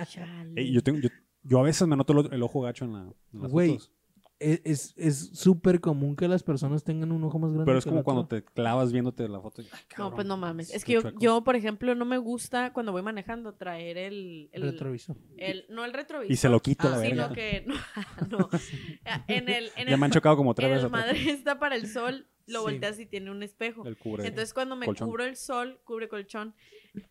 Chale. 0.10 0.54
Ey, 0.56 0.72
yo, 0.72 0.84
tengo, 0.84 1.00
yo, 1.00 1.10
yo 1.48 1.60
a 1.60 1.64
veces 1.64 1.88
me 1.88 1.96
noto 1.96 2.20
el, 2.20 2.34
el 2.34 2.44
ojo 2.44 2.62
gacho 2.62 2.86
en, 2.86 2.94
la, 2.94 3.00
en 3.34 3.42
las 3.42 3.52
Güey, 3.52 3.70
fotos. 3.74 3.92
Es 4.40 4.62
es- 4.66 4.94
es 4.98 5.30
súper 5.34 5.82
común 5.82 6.16
que 6.16 6.28
las 6.28 6.44
personas 6.44 6.84
tengan 6.84 7.12
un 7.12 7.24
ojo 7.24 7.40
más 7.40 7.50
grande. 7.54 7.66
Pero 7.66 7.80
es 7.80 7.86
que 7.86 7.90
el 7.90 7.94
como 7.96 8.04
cuando 8.04 8.28
te 8.28 8.44
clavas 8.44 8.92
viéndote 8.92 9.28
la 9.28 9.42
foto. 9.42 9.64
y, 9.64 9.66
ay, 9.72 9.80
No, 9.98 10.14
pues 10.14 10.28
no 10.28 10.38
mames. 10.38 10.72
Es 10.72 10.86
que 10.86 10.94
yo, 10.94 11.02
yo, 11.20 11.44
por 11.44 11.56
ejemplo, 11.56 11.96
no 11.96 12.06
me 12.06 12.20
gusta 12.20 12.72
cuando 12.72 12.92
voy 12.92 13.02
manejando 13.02 13.56
traer 13.56 13.98
el... 13.98 14.50
el, 14.52 14.62
Retrovisor. 14.62 15.16
el- 15.38 15.66
no 15.70 15.86
el 15.86 15.94
retrovisor. 15.94 16.32
Y 16.32 16.36
se 16.36 16.50
lo 16.50 16.60
quito 16.60 16.88
Ah, 16.88 16.92
la 16.92 16.98
verga. 17.00 17.24
Sino 17.24 17.34
que... 17.36 17.66
No, 18.30 18.38
no. 18.38 18.50
En 19.28 19.50
el... 19.50 19.72
En 19.76 19.88
Ya 19.88 19.94
el, 19.96 20.00
me 20.00 20.06
han 20.06 20.12
chocado 20.12 20.38
como 20.38 20.54
tres 20.54 20.70
veces. 20.70 20.84
el. 20.86 20.92
Madrid 20.92 21.30
está 21.30 21.58
para 21.58 21.76
el 21.76 21.88
sol, 21.88 22.28
lo 22.48 22.60
Sí. 22.60 22.64
volteas 22.66 23.00
y 23.00 23.06
tiene 23.06 23.30
un 23.30 23.44
espejo. 23.44 23.84
Cubre. 24.00 24.26
Entonces 24.28 24.54
cuando 24.54 24.76
me 24.76 24.86
colchón. 24.88 25.08
cubro 25.08 25.24
el 25.26 25.36
sol, 25.36 25.80
cubre 25.84 26.08
colchón, 26.08 26.56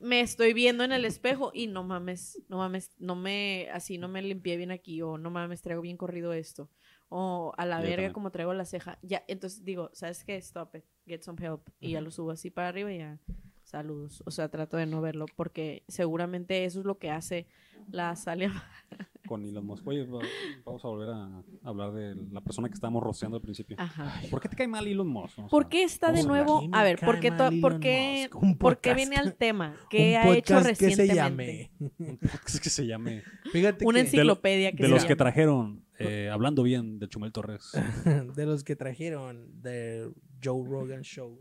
me 0.01 0.21
estoy 0.21 0.53
viendo 0.53 0.83
en 0.83 0.93
el 0.93 1.05
espejo 1.05 1.53
y 1.55 1.67
no 1.69 1.85
mames, 1.85 2.43
no 2.49 2.59
mames, 2.59 2.91
no 2.99 3.15
me, 3.15 3.69
así 3.73 3.99
no 3.99 4.09
me 4.09 4.21
limpié 4.23 4.57
bien 4.57 4.71
aquí 4.73 5.01
o 5.03 5.17
no 5.19 5.31
mames, 5.31 5.63
traigo 5.63 5.83
bien 5.83 5.97
corrido 5.97 6.33
esto. 6.33 6.69
O 7.09 7.53
a 7.57 7.65
la 7.67 7.77
Yo 7.77 7.83
verga 7.83 7.97
también. 7.97 8.13
como 8.15 8.31
traigo 8.33 8.53
la 8.53 8.65
ceja. 8.65 8.99
Ya, 9.03 9.23
entonces 9.29 9.65
digo, 9.65 9.91
¿sabes 9.93 10.25
qué? 10.25 10.37
Stop 10.39 10.75
it, 10.75 10.85
get 11.07 11.23
some 11.23 11.41
help. 11.45 11.69
Y 11.79 11.93
ya 11.93 12.01
lo 12.01 12.11
subo 12.11 12.33
así 12.33 12.51
para 12.51 12.69
arriba 12.69 12.93
y 12.93 12.99
ya, 12.99 13.21
saludos. 13.63 14.23
O 14.27 14.33
sea, 14.33 14.49
trato 14.49 14.77
de 14.77 14.87
no 14.87 15.01
verlo 15.01 15.27
porque 15.37 15.85
seguramente 15.87 16.65
eso 16.65 16.81
es 16.81 16.85
lo 16.87 16.99
que 16.99 17.11
hace 17.11 17.47
la 17.91 18.17
Salia. 18.17 18.51
Con 19.27 19.45
Elon 19.45 19.67
Musk. 19.67 19.87
Oye, 19.87 20.05
va- 20.05 20.21
vamos 20.65 20.85
a 20.85 20.89
volver 20.89 21.09
a 21.11 21.43
hablar 21.65 21.93
de 21.93 22.15
la 22.33 22.41
persona 22.41 22.69
que 22.69 22.75
estábamos 22.75 23.03
roceando 23.03 23.37
al 23.37 23.43
principio. 23.43 23.77
Ajá. 23.79 24.21
¿Por 24.31 24.41
qué 24.41 24.49
te 24.49 24.57
cae 24.57 24.69
mal 24.69 24.87
Elon 24.87 25.09
Musk? 25.09 25.39
O 25.39 25.49
¿Por 25.49 25.69
qué 25.69 25.83
está 25.83 26.13
de 26.13 26.21
a 26.21 26.23
nuevo? 26.25 26.63
A 26.73 26.83
ver, 26.83 26.99
¿por 27.01 27.21
qué, 27.21 27.33
por 27.61 27.81
qué, 27.81 28.31
por 28.59 28.81
qué 28.81 28.95
viene 28.95 29.17
al 29.17 29.35
tema? 29.35 29.77
¿Qué 29.91 30.17
ha 30.17 30.23
hecho 30.37 30.55
podcast 30.55 30.79
que 30.79 30.91
se 30.91 31.03
recientemente? 31.07 31.71
llame. 31.79 31.91
Un 31.99 32.19
podcast 32.19 32.59
que 32.63 32.71
se 32.71 32.87
llame 32.87 33.23
Fíjate 33.53 33.85
Una 33.85 33.99
que 34.01 34.07
enciclopedia 34.07 34.71
que 34.73 34.83
De 34.83 34.89
se 34.89 34.95
los 34.95 35.05
que 35.05 35.17
trajeron, 35.17 35.85
eh, 35.99 36.29
hablando 36.33 36.63
bien 36.63 36.99
de 36.99 37.09
Chumel 37.09 37.33
Torres. 37.33 37.73
de 38.37 38.47
los 38.47 38.65
que 38.65 38.77
trajeron 38.77 39.61
de 39.63 40.11
Joe 40.43 40.63
Rogan 40.69 41.03
Show. 41.03 41.39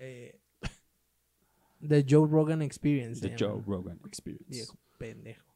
Eh, 0.00 0.38
The 1.86 2.04
Joe 2.08 2.26
Rogan 2.28 2.62
Experience. 2.62 3.20
The. 3.20 3.36
Joe 3.38 3.62
Rogan 3.66 4.00
Experience. 4.06 4.44
Viejo 4.48 4.76
pendejo. 4.98 5.47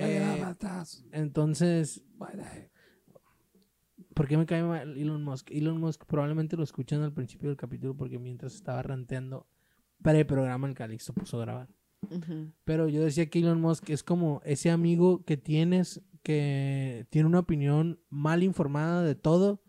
Eh, 0.00 0.54
entonces. 1.12 2.02
¿por 4.14 4.28
qué 4.28 4.36
me 4.36 4.46
cae 4.46 4.62
mal 4.62 4.98
Elon 4.98 5.22
Musk? 5.22 5.50
Elon 5.50 5.80
Musk 5.80 6.04
probablemente 6.04 6.56
lo 6.56 6.62
escuchan 6.62 7.02
al 7.02 7.12
principio 7.12 7.48
del 7.48 7.56
capítulo 7.56 7.96
porque 7.96 8.18
mientras 8.18 8.54
estaba 8.54 8.82
ranteando 8.82 9.46
pre-programa 10.02 10.68
el 10.68 10.74
Calixto 10.74 11.14
puso 11.14 11.38
a 11.38 11.40
grabar. 11.40 11.68
Pero 12.64 12.88
yo 12.88 13.02
decía 13.02 13.28
que 13.28 13.38
Elon 13.38 13.60
Musk 13.60 13.90
es 13.90 14.02
como 14.02 14.40
ese 14.44 14.70
amigo 14.70 15.24
que 15.24 15.36
tienes 15.36 16.02
que 16.22 17.06
tiene 17.10 17.28
una 17.28 17.38
opinión 17.38 18.00
mal 18.10 18.42
informada 18.42 19.02
de 19.02 19.14
todo 19.14 19.62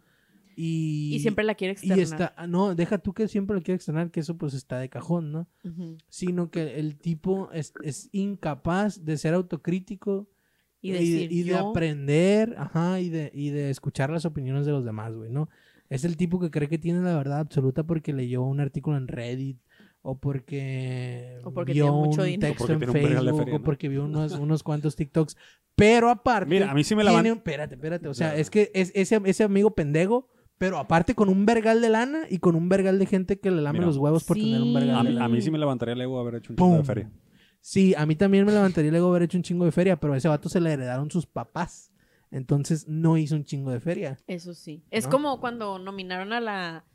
y, 0.55 1.13
Y 1.15 1.19
siempre 1.19 1.43
la 1.43 1.55
quiere 1.55 1.73
y 1.73 1.91
externar. 1.91 1.99
está 1.99 2.33
ah, 2.37 2.47
no 2.47 2.75
deja 2.75 2.97
tú 2.97 3.13
que 3.13 3.27
siempre 3.27 3.55
lo 3.55 3.61
quiere 3.61 3.75
externar 3.77 4.11
que 4.11 4.19
eso 4.19 4.37
pues 4.37 4.53
está 4.53 4.79
de 4.79 4.89
cajón 4.89 5.31
no 5.31 5.47
sino 6.09 6.49
que 6.51 6.79
el 6.79 6.97
tipo 6.97 7.49
es, 7.53 7.73
es 7.83 8.09
incapaz 8.11 9.03
de 9.05 9.17
ser 9.17 9.33
autocrítico 9.33 10.27
Y 10.81 10.91
decir, 10.91 11.31
y 11.31 11.43
de 11.43 11.51
yo- 11.51 11.69
aprender, 11.69 12.55
ajá, 12.57 12.99
y 12.99 13.09
de, 13.09 13.31
y 13.33 13.49
de 13.51 13.69
escuchar 13.69 14.09
las 14.09 14.25
opiniones 14.25 14.65
de 14.65 14.71
los 14.71 14.83
demás, 14.83 15.13
güey, 15.13 15.29
¿no? 15.29 15.47
Es 15.89 16.05
el 16.05 16.17
tipo 16.17 16.39
que 16.39 16.49
cree 16.49 16.67
que 16.69 16.77
tiene 16.79 17.01
la 17.01 17.15
verdad 17.15 17.39
absoluta 17.39 17.83
porque 17.83 18.13
leyó 18.13 18.41
un 18.43 18.59
artículo 18.59 18.97
en 18.97 19.07
Reddit 19.07 19.59
o 20.01 20.17
porque, 20.17 21.37
O 21.43 21.53
porque 21.53 21.73
vio 21.73 21.85
tiene 21.85 21.97
mucho 21.97 22.21
un 22.21 22.27
dinero. 22.27 22.47
texto 22.53 22.63
O 22.63 22.67
porque 22.67 22.85
en 22.85 22.91
Facebook 22.91 23.07
feria, 23.15 23.19
o 23.33 23.45
¿no? 23.59 23.63
porque 23.63 23.89
vio 23.89 24.05
unos, 24.05 24.31
unos 24.33 24.63
cuantos 24.63 24.95
TikToks. 24.95 25.37
Pero 25.75 26.09
aparte, 26.09 26.49
Mira, 26.49 26.71
a 26.71 26.73
mí 26.73 26.83
sí 26.83 26.95
me 26.95 27.03
la 27.03 27.11
van- 27.11 27.21
tiene 27.23 27.33
un- 27.33 27.37
espérate, 27.39 27.75
espérate, 27.75 28.07
o 28.07 28.13
sea, 28.13 28.33
Ya. 28.33 28.37
es 28.39 28.49
que 28.49 28.71
es 28.73 28.91
ese, 28.95 29.21
ese 29.25 29.43
amigo 29.43 29.75
pendejo, 29.75 30.29
pero 30.61 30.77
aparte 30.77 31.15
con 31.15 31.27
un 31.27 31.43
vergal 31.43 31.81
de 31.81 31.89
lana 31.89 32.19
y 32.29 32.37
con 32.37 32.55
un 32.55 32.69
vergal 32.69 32.99
de 32.99 33.07
gente 33.07 33.39
que 33.39 33.49
le 33.49 33.63
lame 33.63 33.79
Mira. 33.79 33.87
los 33.87 33.97
huevos 33.97 34.23
por 34.25 34.37
tener 34.37 34.61
un 34.61 34.75
vergal 34.75 34.95
A 34.95 35.03
de 35.03 35.09
mí, 35.09 35.13
lana. 35.15 35.25
a 35.25 35.27
mí 35.27 35.41
sí 35.41 35.49
me 35.49 35.57
levantaría 35.57 35.93
el 35.95 36.01
ego 36.01 36.19
haber 36.19 36.35
hecho 36.35 36.53
un 36.53 36.57
chingo 36.57 36.77
de 36.77 36.83
feria. 36.83 37.11
Sí, 37.61 37.95
a 37.97 38.05
mí 38.05 38.15
también 38.15 38.45
me 38.45 38.51
levantaría 38.51 38.91
luego 38.91 39.09
haber 39.09 39.23
hecho 39.23 39.37
un 39.39 39.43
chingo 39.43 39.65
de 39.65 39.71
feria, 39.71 39.95
pero 39.99 40.13
a 40.13 40.17
ese 40.17 40.27
vato 40.27 40.49
se 40.49 40.61
le 40.61 40.71
heredaron 40.71 41.09
sus 41.09 41.25
papás. 41.25 41.91
Entonces 42.29 42.87
no 42.87 43.17
hizo 43.17 43.35
un 43.35 43.43
chingo 43.43 43.71
de 43.71 43.79
feria. 43.79 44.19
Eso 44.27 44.53
sí. 44.53 44.83
Es 44.91 45.05
¿No? 45.05 45.09
como 45.09 45.39
cuando 45.39 45.79
nominaron 45.79 46.31
a 46.31 46.39
la 46.39 46.85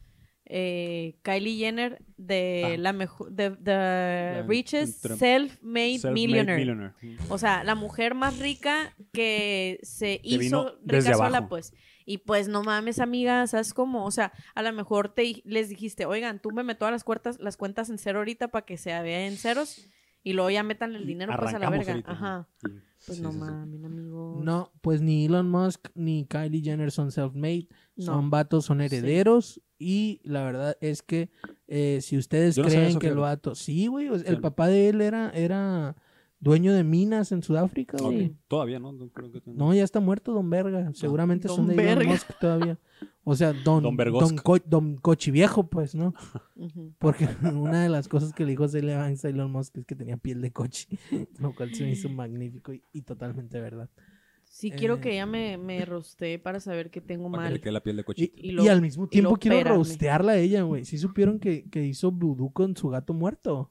eh, 0.48 1.18
Kylie 1.22 1.58
Jenner 1.58 1.98
de 2.16 2.74
Ah. 2.76 2.76
la 2.78 2.92
mejor 2.92 3.32
de 3.32 3.50
the 3.50 4.44
richest 4.46 5.04
entre- 5.04 5.16
self-made 5.18 6.12
millionaire. 6.12 6.56
millionaire. 6.56 6.94
O 7.30 7.36
sea, 7.36 7.64
la 7.64 7.74
mujer 7.74 8.14
más 8.14 8.38
rica 8.38 8.94
que 9.12 9.80
se 9.82 10.20
Que 10.20 10.28
hizo 10.36 10.78
desde 10.84 11.08
rica 11.10 11.16
sola, 11.18 11.38
abajo. 11.38 11.48
pues. 11.48 11.72
Y 12.06 12.18
pues 12.18 12.46
no 12.48 12.62
mames, 12.62 13.00
amiga, 13.00 13.46
¿sabes 13.48 13.74
cómo? 13.74 14.04
O 14.06 14.10
sea, 14.12 14.32
a 14.54 14.62
lo 14.62 14.72
mejor 14.72 15.08
te, 15.12 15.42
les 15.44 15.68
dijiste, 15.68 16.06
oigan, 16.06 16.40
túmbeme 16.40 16.74
todas 16.76 16.92
las 16.92 17.02
cuentas, 17.04 17.38
las 17.40 17.56
cuentas 17.56 17.90
en 17.90 17.98
cero 17.98 18.20
ahorita 18.20 18.48
para 18.48 18.64
que 18.64 18.78
se 18.78 18.90
vea 19.02 19.26
en 19.26 19.36
ceros 19.36 19.84
y 20.22 20.32
luego 20.32 20.50
ya 20.50 20.62
metan 20.62 20.94
el 20.94 21.04
dinero 21.06 21.34
pues 21.38 21.52
a 21.54 21.58
la 21.58 21.68
verga. 21.68 21.92
ahorita, 21.92 22.12
Ajá. 22.12 22.48
¿no? 22.62 22.70
Pues 23.06 23.18
Sí, 23.18 23.22
no 23.22 23.30
sí, 23.32 23.38
sí. 23.38 23.44
mames, 23.44 23.84
amigo. 23.84 24.40
No, 24.42 24.72
pues 24.80 25.02
ni 25.02 25.26
Elon 25.26 25.50
Musk 25.50 25.88
ni 25.94 26.24
Kylie 26.26 26.62
Jenner 26.62 26.90
son 26.90 27.10
self-made, 27.10 27.68
No. 27.96 28.04
son 28.06 28.30
vatos, 28.30 28.64
son 28.64 28.80
herederos. 28.80 29.60
Y 29.78 30.20
la 30.24 30.42
verdad 30.44 30.76
es 30.80 31.02
que 31.02 31.30
eh, 31.68 31.98
si 32.02 32.16
ustedes 32.16 32.56
Yo 32.56 32.62
no 32.62 32.68
creen 32.70 32.84
eso, 32.86 32.98
que 32.98 33.08
el 33.08 33.16
vato, 33.16 33.54
sí, 33.54 33.88
güey, 33.88 34.08
o 34.08 34.18
sea, 34.18 34.30
el 34.30 34.40
papá 34.40 34.68
de 34.68 34.88
él 34.88 35.00
era, 35.02 35.30
era 35.30 35.96
dueño 36.46 36.72
de 36.72 36.84
minas 36.84 37.32
en 37.32 37.42
Sudáfrica, 37.42 37.96
güey. 38.00 38.34
Todavía, 38.48 38.78
¿no? 38.78 38.92
No 38.92 39.08
creo 39.10 39.30
que 39.32 39.40
tenga- 39.40 39.56
No, 39.58 39.74
ya 39.74 39.82
está 39.84 40.00
muerto 40.00 40.32
Don 40.32 40.48
Verga. 40.48 40.92
Seguramente 40.94 41.48
Don 41.48 41.56
son 41.56 41.66
de 41.68 41.74
Elon. 41.74 42.06
Musk 42.06 42.38
todavía. 42.40 42.78
O 43.24 43.34
sea, 43.34 43.52
Don, 43.64 43.82
Don 43.82 43.96
don. 43.96 44.36
Co- 44.36 44.58
don 44.64 44.96
Cochiviejo, 44.96 45.68
pues, 45.68 45.94
¿no? 45.94 46.14
Porque 46.98 47.28
una 47.54 47.82
de 47.82 47.88
las 47.88 48.08
cosas 48.08 48.32
que 48.32 48.44
le 48.44 48.50
dijo 48.52 48.64
a 48.64 49.28
Elon 49.28 49.50
Musk 49.52 49.76
es 49.78 49.84
que 49.86 49.94
tenía 49.96 50.16
piel 50.16 50.40
de 50.40 50.52
coche, 50.52 50.86
lo 51.40 51.54
cual 51.54 51.74
se 51.74 51.84
me 51.84 51.90
hizo 51.90 52.08
magnífico 52.08 52.72
y, 52.72 52.82
y 52.92 53.02
totalmente 53.02 53.60
verdad. 53.60 53.88
Sí, 54.48 54.70
quiero 54.70 54.94
Eh, 54.94 55.00
que 55.00 55.12
ella 55.14 55.26
me, 55.26 55.58
me 55.58 55.84
rostee 55.84 56.38
para 56.38 56.60
saber 56.60 56.90
que 56.90 57.00
tengo 57.00 57.28
Para 57.30 57.42
que 57.42 57.48
le 57.48 57.54
mal. 57.56 57.60
quede 57.60 57.72
la 57.72 57.82
piel 57.82 57.96
de 57.96 58.02
Y, 58.02 58.04
cochito. 58.04 58.36
Y 58.40 58.48
y 58.48 58.52
lo- 58.52 58.70
al 58.70 58.80
mismo 58.80 59.08
tiempo 59.08 59.36
quiero 59.36 59.74
rostearla 59.76 60.32
a 60.32 60.36
ella, 60.38 60.62
güey. 60.62 60.84
¿Sí 60.84 60.96
supieron 60.98 61.40
que, 61.40 61.68
que 61.68 61.84
hizo 61.84 62.12
vudú 62.12 62.52
con 62.52 62.76
su 62.76 62.88
gato 62.88 63.12
muerto? 63.12 63.70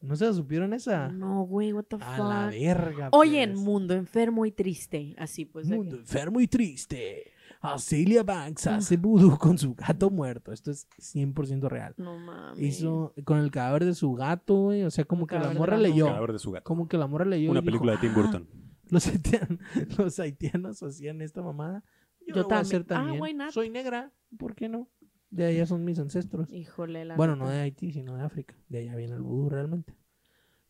¿No 0.00 0.14
se 0.16 0.26
la 0.26 0.32
supieron 0.32 0.72
esa? 0.74 1.08
No, 1.08 1.42
güey, 1.42 1.72
what 1.72 1.84
the 1.84 1.96
A 2.00 2.18
la 2.18 2.44
fuck. 2.50 2.60
verga. 2.60 3.08
Oye, 3.12 3.42
en 3.42 3.52
pues. 3.54 3.64
mundo 3.64 3.94
enfermo 3.94 4.46
y 4.46 4.52
triste. 4.52 5.14
Así 5.18 5.44
pues. 5.44 5.66
Mundo 5.66 5.96
enfermo 5.96 6.40
y 6.40 6.46
triste. 6.48 7.32
A 7.60 7.76
Celia 7.80 8.22
Banks 8.22 8.68
hace 8.68 8.96
vudú 8.96 9.36
con 9.36 9.58
su 9.58 9.74
gato 9.74 10.10
muerto. 10.10 10.52
Esto 10.52 10.70
es 10.70 10.86
100% 11.00 11.68
real. 11.68 11.92
No 11.96 12.16
mames. 12.16 12.62
Hizo 12.62 13.12
con 13.24 13.38
el 13.38 13.50
cadáver 13.50 13.84
de 13.84 13.94
su 13.94 14.12
gato, 14.12 14.54
güey. 14.54 14.84
O 14.84 14.90
sea, 14.92 15.04
como 15.04 15.26
que 15.26 15.36
la 15.36 15.52
morra 15.52 15.76
leyó. 15.76 16.06
Cadáver 16.06 16.32
de 16.34 16.38
su 16.38 16.52
gato. 16.52 16.62
Como 16.64 16.86
que 16.86 16.96
la 16.96 17.08
morra 17.08 17.24
leyó. 17.24 17.50
Una 17.50 17.60
dijo, 17.60 17.66
película 17.66 17.92
de 17.92 17.98
Tim 17.98 18.12
"Ah, 18.12 18.14
Burton. 18.22 18.48
los, 18.90 19.06
haitianos, 19.08 19.58
los 19.98 20.20
haitianos 20.20 20.82
hacían 20.84 21.20
esta 21.20 21.42
mamada. 21.42 21.82
Yo, 22.20 22.26
Yo 22.28 22.42
lo 22.42 22.42
voy 22.44 22.52
a 22.52 22.56
también. 22.60 22.60
hacer 22.66 22.80
Ah, 22.82 23.04
también. 23.06 23.36
not? 23.38 23.50
Soy 23.50 23.70
negra, 23.70 24.12
¿por 24.38 24.54
qué 24.54 24.68
no? 24.68 24.88
De 25.30 25.44
allá 25.46 25.66
son 25.66 25.84
mis 25.84 25.98
ancestros. 25.98 26.50
Híjole, 26.52 27.04
la 27.04 27.16
Bueno, 27.16 27.34
neta. 27.34 27.44
no 27.46 27.50
de 27.50 27.60
Haití, 27.60 27.92
sino 27.92 28.16
de 28.16 28.22
África. 28.22 28.54
De 28.68 28.78
allá 28.78 28.96
viene 28.96 29.14
el 29.14 29.22
vudú 29.22 29.50
realmente. 29.50 29.94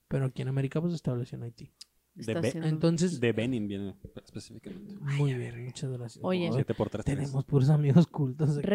Pero 0.08 0.24
aquí 0.26 0.42
en 0.42 0.48
América 0.48 0.80
pues 0.80 0.92
se 0.92 0.96
estableció 0.96 1.36
en 1.36 1.44
Haití. 1.44 1.70
De, 2.14 2.34
Be- 2.34 2.40
haciendo- 2.48 2.68
Entonces, 2.68 3.20
de 3.20 3.32
Benin 3.32 3.68
viene 3.68 3.94
específicamente. 4.24 4.96
muy 5.00 5.34
bien, 5.34 5.64
muchas 5.64 5.88
gracias. 5.92 6.24
Oye. 6.24 6.48
Oh, 6.50 6.54
7 6.54 6.74
por 6.74 6.90
3 6.90 7.04
tenemos 7.04 7.44
puros 7.44 7.68
amigos 7.70 8.08
cultos. 8.08 8.58
aquí. 8.58 8.66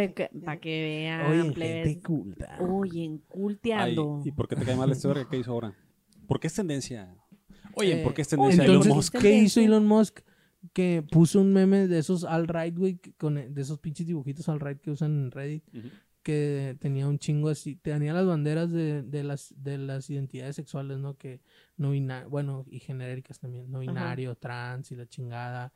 Para 0.45 0.59
que 0.61 0.81
vean, 0.81 1.29
Oye, 1.29 1.51
plebes. 1.51 1.87
gente 1.87 2.01
culta. 2.01 2.57
Oye, 2.61 3.03
enculteando. 3.03 4.21
¿Y 4.23 4.31
por 4.31 4.47
qué 4.47 4.55
te 4.55 4.63
cae 4.63 4.77
mal 4.77 4.89
este 4.91 5.09
verga? 5.09 5.27
¿Qué 5.29 5.37
hizo 5.37 5.51
ahora? 5.51 5.75
¿Por 6.27 6.39
qué 6.39 6.47
es 6.47 6.53
tendencia? 6.53 7.13
Oye, 7.75 7.99
Eh, 7.99 8.03
¿por 8.05 8.13
qué 8.13 8.21
es 8.21 8.29
tendencia 8.29 8.63
Elon 8.63 8.75
Entonces, 8.77 8.95
Musk? 8.95 9.17
¿qué 9.21 9.37
hizo 9.39 9.59
Elon 9.59 9.85
Musk? 9.85 10.21
Que 10.71 11.03
puso 11.11 11.41
un 11.41 11.51
meme 11.51 11.87
de 11.89 11.99
esos 11.99 12.23
alt-right, 12.23 12.77
güey, 12.77 12.95
que- 12.97 13.13
con 13.13 13.35
de 13.35 13.61
esos 13.61 13.79
pinches 13.79 14.07
dibujitos 14.07 14.47
alt-right 14.47 14.79
que 14.79 14.91
usan 14.91 15.11
en 15.25 15.31
Reddit, 15.31 15.63
que 16.23 16.77
tenía 16.79 17.05
un 17.05 17.19
chingo 17.19 17.49
así, 17.49 17.75
tenía 17.75 18.13
las 18.13 18.25
banderas 18.25 18.71
de, 18.71 19.03
de 19.03 19.23
las 19.25 19.53
de 19.57 19.77
las 19.77 20.09
identidades 20.09 20.55
sexuales, 20.55 20.97
¿no? 20.99 21.17
Que 21.17 21.41
no 21.75 21.91
binario, 21.91 22.29
bueno, 22.29 22.63
y 22.69 22.79
genéricas 22.79 23.39
también, 23.39 23.69
no 23.69 23.79
binario, 23.79 24.35
trans 24.35 24.89
y 24.93 24.95
la 24.95 25.05
chingada, 25.05 25.73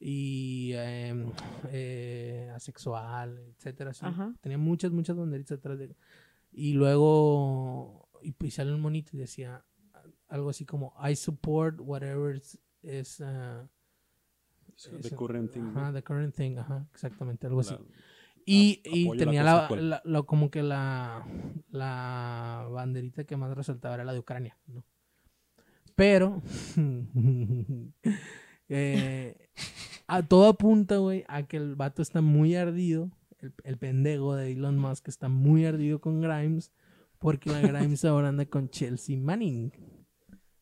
y 0.00 0.72
em, 0.74 1.30
eh, 1.70 2.50
asexual, 2.56 3.38
etcétera, 3.56 3.90
así. 3.90 4.04
Tenía 4.40 4.58
muchas, 4.58 4.90
muchas 4.90 5.16
banderitas 5.16 5.58
atrás 5.58 5.78
de 5.78 5.94
Y 6.52 6.72
luego, 6.74 8.08
y 8.22 8.32
pues 8.32 8.54
sale 8.54 8.72
un 8.74 8.80
monito 8.80 9.10
y 9.14 9.18
decía 9.20 9.64
algo 10.28 10.50
así 10.50 10.64
como, 10.64 10.92
I 11.08 11.14
support 11.14 11.78
whatever 11.80 12.34
is, 12.36 12.58
is, 12.82 13.20
uh, 13.20 13.66
The 14.76 15.10
current 15.16 15.50
thing. 15.52 15.62
Ajá, 15.74 15.92
the 15.92 16.02
current 16.02 16.34
thing, 16.34 16.56
ajá, 16.58 16.86
exactamente, 16.92 17.46
algo 17.46 17.60
así. 17.60 17.74
La- 17.74 17.80
Y, 18.46 18.82
a- 18.84 18.88
y 18.96 19.04
tenía 19.18 19.42
la- 19.42 20.02
la- 20.04 20.22
como 20.24 20.50
que 20.50 20.62
la, 20.62 21.26
la 21.70 22.66
banderita 22.70 23.24
que 23.24 23.36
más 23.38 23.56
resaltaba 23.56 23.94
era 23.94 24.04
la 24.04 24.12
de 24.12 24.18
Ucrania, 24.18 24.56
¿no? 24.66 24.84
Pero 25.96 26.42
eh, 28.68 29.48
a 30.06 30.22
todo 30.26 30.48
apunta, 30.48 30.96
güey, 30.98 31.24
a 31.28 31.44
que 31.44 31.56
el 31.56 31.74
vato 31.76 32.02
está 32.02 32.20
muy 32.20 32.54
ardido, 32.56 33.10
el, 33.38 33.54
el 33.64 33.78
pendejo 33.78 34.34
de 34.34 34.52
Elon 34.52 34.78
Musk 34.78 35.08
está 35.08 35.28
muy 35.28 35.64
ardido 35.64 36.00
con 36.00 36.20
Grimes, 36.20 36.72
porque 37.18 37.50
la 37.50 37.60
Grimes 37.62 38.04
ahora 38.04 38.28
anda 38.28 38.44
con 38.46 38.68
Chelsea 38.68 39.16
Manning. 39.16 39.72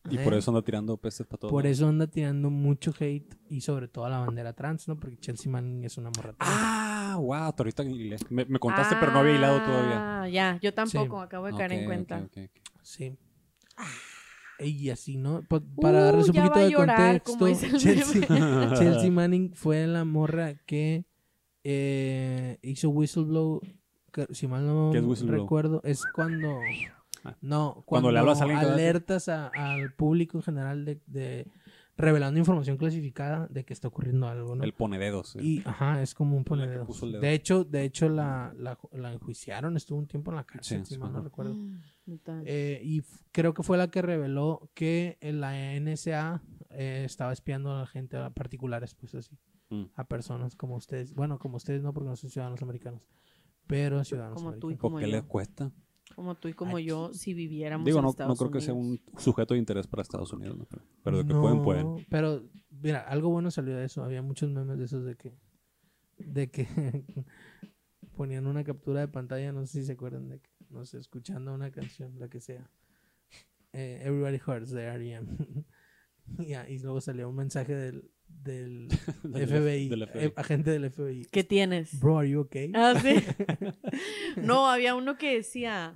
Y 0.09 0.17
por 0.17 0.33
eso 0.33 0.51
anda 0.51 0.61
tirando 0.61 0.97
pestes 0.97 1.25
para 1.25 1.39
todos. 1.39 1.51
Por 1.51 1.65
eso 1.65 1.87
anda 1.87 2.07
tirando 2.07 2.49
mucho 2.49 2.93
hate 2.99 3.35
y 3.49 3.61
sobre 3.61 3.87
todo 3.87 4.05
a 4.05 4.09
la 4.09 4.19
bandera 4.19 4.51
trans, 4.53 4.87
¿no? 4.87 4.99
Porque 4.99 5.17
Chelsea 5.17 5.49
Manning 5.51 5.85
es 5.85 5.97
una 5.97 6.09
morra 6.09 6.33
trans. 6.33 6.51
Ah, 6.53 7.15
wow, 7.19 7.53
ahorita 7.57 7.83
me, 8.29 8.45
me 8.45 8.59
contaste, 8.59 8.95
pero 8.99 9.13
no 9.13 9.19
había 9.19 9.35
hilado 9.35 9.61
todavía. 9.63 10.21
Ah, 10.23 10.27
ya, 10.27 10.59
yo 10.61 10.73
tampoco, 10.73 11.19
Sí. 11.19 11.23
acabo 11.25 11.45
de 11.47 11.53
caer 11.55 11.71
en 11.73 11.85
cuenta. 11.85 12.27
Sí. 12.81 13.17
Y 14.59 14.89
así, 14.91 15.17
¿no? 15.17 15.41
Pa- 15.43 15.61
para 15.81 16.03
darles 16.03 16.29
un 16.29 16.37
Uh, 16.37 16.41
poquito 16.41 16.59
de 16.59 16.71
llorar, 16.71 17.23
contexto, 17.23 17.47
Chelsea, 18.77 19.11
Manning 19.11 19.53
fue 19.55 19.87
la 19.87 20.05
morra 20.05 20.55
que 20.65 21.05
eh, 21.63 22.59
hizo 22.61 22.89
whistleblow, 22.89 23.61
que, 24.11 24.27
si 24.31 24.47
mal 24.47 24.65
no 24.65 24.89
¿Qué 24.91 24.99
es 24.99 25.03
whistleblow? 25.05 25.41
recuerdo, 25.43 25.81
es 25.83 26.03
cuando... 26.13 26.59
Ah. 27.23 27.37
No, 27.41 27.73
Cuando 27.73 27.83
cuando, 27.85 28.11
le 28.11 28.19
hablas 28.19 28.41
a 28.41 28.43
alguien 28.43 28.59
alertas 28.59 29.29
a- 29.29 29.47
al 29.47 29.93
público 29.93 30.37
en 30.37 30.43
general 30.43 30.85
de, 30.85 30.99
de 31.07 31.47
revelando 31.95 32.39
información 32.39 32.75
clasificada 32.77 33.47
de 33.51 33.63
que 33.65 33.71
está 33.73 33.87
ocurriendo 33.87 34.27
algo, 34.27 34.55
¿no? 34.55 34.63
El 34.63 34.73
pone 34.73 34.97
dedos. 34.97 35.35
Y, 35.39 35.61
ajá, 35.65 36.01
es 36.01 36.15
como 36.15 36.31
un 36.35 36.39
La 36.39 36.43
que 36.43 36.49
ponededos. 36.49 36.87
puso 36.87 37.05
el 37.05 37.11
dedo. 37.13 37.21
De 37.21 37.33
hecho, 37.33 37.63
de 37.63 37.83
hecho 37.83 38.09
la, 38.09 38.53
la, 38.57 38.77
la 38.93 39.13
enjuiciaron, 39.13 39.77
estuvo 39.77 39.99
un 39.99 40.07
tiempo 40.07 40.31
en 40.31 40.37
la 40.37 40.43
cárcel, 40.43 40.79
Sí, 40.79 40.85
si 40.85 40.93
sí, 40.95 40.99
mal 40.99 41.11
no 41.11 41.19
ajá. 41.19 41.25
recuerdo. 41.25 41.55
Eh, 42.45 42.81
y 42.83 43.01
creo 43.31 43.53
que 43.53 43.63
fue 43.63 43.77
la 43.77 43.87
que 43.89 44.01
reveló 44.01 44.69
que 44.73 45.17
la 45.21 45.55
NSA 45.79 46.41
eh, 46.71 47.03
estaba 47.05 47.31
espiando 47.31 47.71
a 47.73 47.79
la 47.81 47.87
gente, 47.87 48.17
a 48.17 48.29
particulares, 48.31 48.93
pues 48.95 49.15
así, 49.15 49.37
Mm. 49.69 49.83
a 49.95 50.03
personas 50.03 50.55
como 50.57 50.75
ustedes. 50.75 51.13
Bueno, 51.13 51.39
como 51.39 51.55
ustedes 51.55 51.81
no, 51.81 51.93
porque 51.93 52.09
no 52.09 52.15
son 52.17 52.29
ciudadanos 52.29 52.61
americanos, 52.61 53.07
pero 53.65 54.03
ciudadanos 54.03 54.35
Como 54.35 54.49
tú 54.55 54.71
y 54.71 54.73
americanos. 54.73 54.79
como 54.81 54.91
¿Por 54.95 55.01
qué 55.01 55.09
yo. 55.09 55.15
le 55.15 55.23
cuesta? 55.23 55.71
Como 56.15 56.35
tú 56.35 56.47
y 56.47 56.53
como 56.53 56.77
yo, 56.79 57.13
si 57.13 57.33
viviéramos 57.33 57.85
Digo, 57.85 57.99
en 57.99 58.03
no, 58.03 58.09
Estados 58.11 58.29
no 58.29 58.35
creo 58.35 58.51
que 58.51 58.61
sea 58.61 58.73
un 58.73 59.01
sujeto 59.17 59.53
de 59.53 59.59
interés 59.59 59.87
para 59.87 60.03
Estados 60.03 60.31
Unidos, 60.31 60.57
¿no? 60.57 60.65
pero, 60.69 60.83
pero 61.03 61.17
de 61.17 61.25
que 61.25 61.33
pueden, 61.33 61.63
pueden. 61.63 62.05
Pero, 62.09 62.43
mira, 62.69 62.99
algo 62.99 63.29
bueno 63.29 63.49
salió 63.49 63.75
de 63.75 63.85
eso. 63.85 64.03
Había 64.03 64.21
muchos 64.21 64.49
memes 64.51 64.77
de 64.77 64.85
esos 64.85 65.05
de 65.05 65.15
que, 65.15 65.33
de 66.17 66.51
que 66.51 66.67
ponían 68.15 68.45
una 68.45 68.63
captura 68.63 68.99
de 68.99 69.07
pantalla, 69.07 69.51
no 69.51 69.65
sé 69.65 69.79
si 69.79 69.85
se 69.85 69.93
acuerdan 69.93 70.29
de 70.29 70.39
que, 70.39 70.49
no 70.69 70.85
sé, 70.85 70.99
escuchando 70.99 71.53
una 71.53 71.71
canción, 71.71 72.19
la 72.19 72.29
que 72.29 72.41
sea. 72.41 72.69
Eh, 73.71 74.01
Everybody 74.03 74.39
Hurts 74.45 74.71
de 74.71 74.83
R.E.M. 74.83 75.27
Ya, 76.37 76.69
y 76.69 76.79
luego 76.79 77.01
salía 77.01 77.27
un 77.27 77.35
mensaje 77.35 77.75
del, 77.75 78.09
del 78.41 78.87
Del 79.23 79.47
FBI, 79.47 79.89
del 79.89 80.07
FBI. 80.07 80.23
eh, 80.25 80.33
agente 80.35 80.71
del 80.71 80.89
FBI. 80.91 81.25
¿Qué 81.31 81.43
tienes? 81.43 81.99
Bro, 81.99 82.19
are 82.19 82.29
you 82.29 82.41
okay? 82.41 82.71
Ah, 82.75 82.93
sí. 83.01 83.15
no, 84.37 84.69
había 84.69 84.95
uno 84.95 85.17
que 85.17 85.35
decía. 85.35 85.93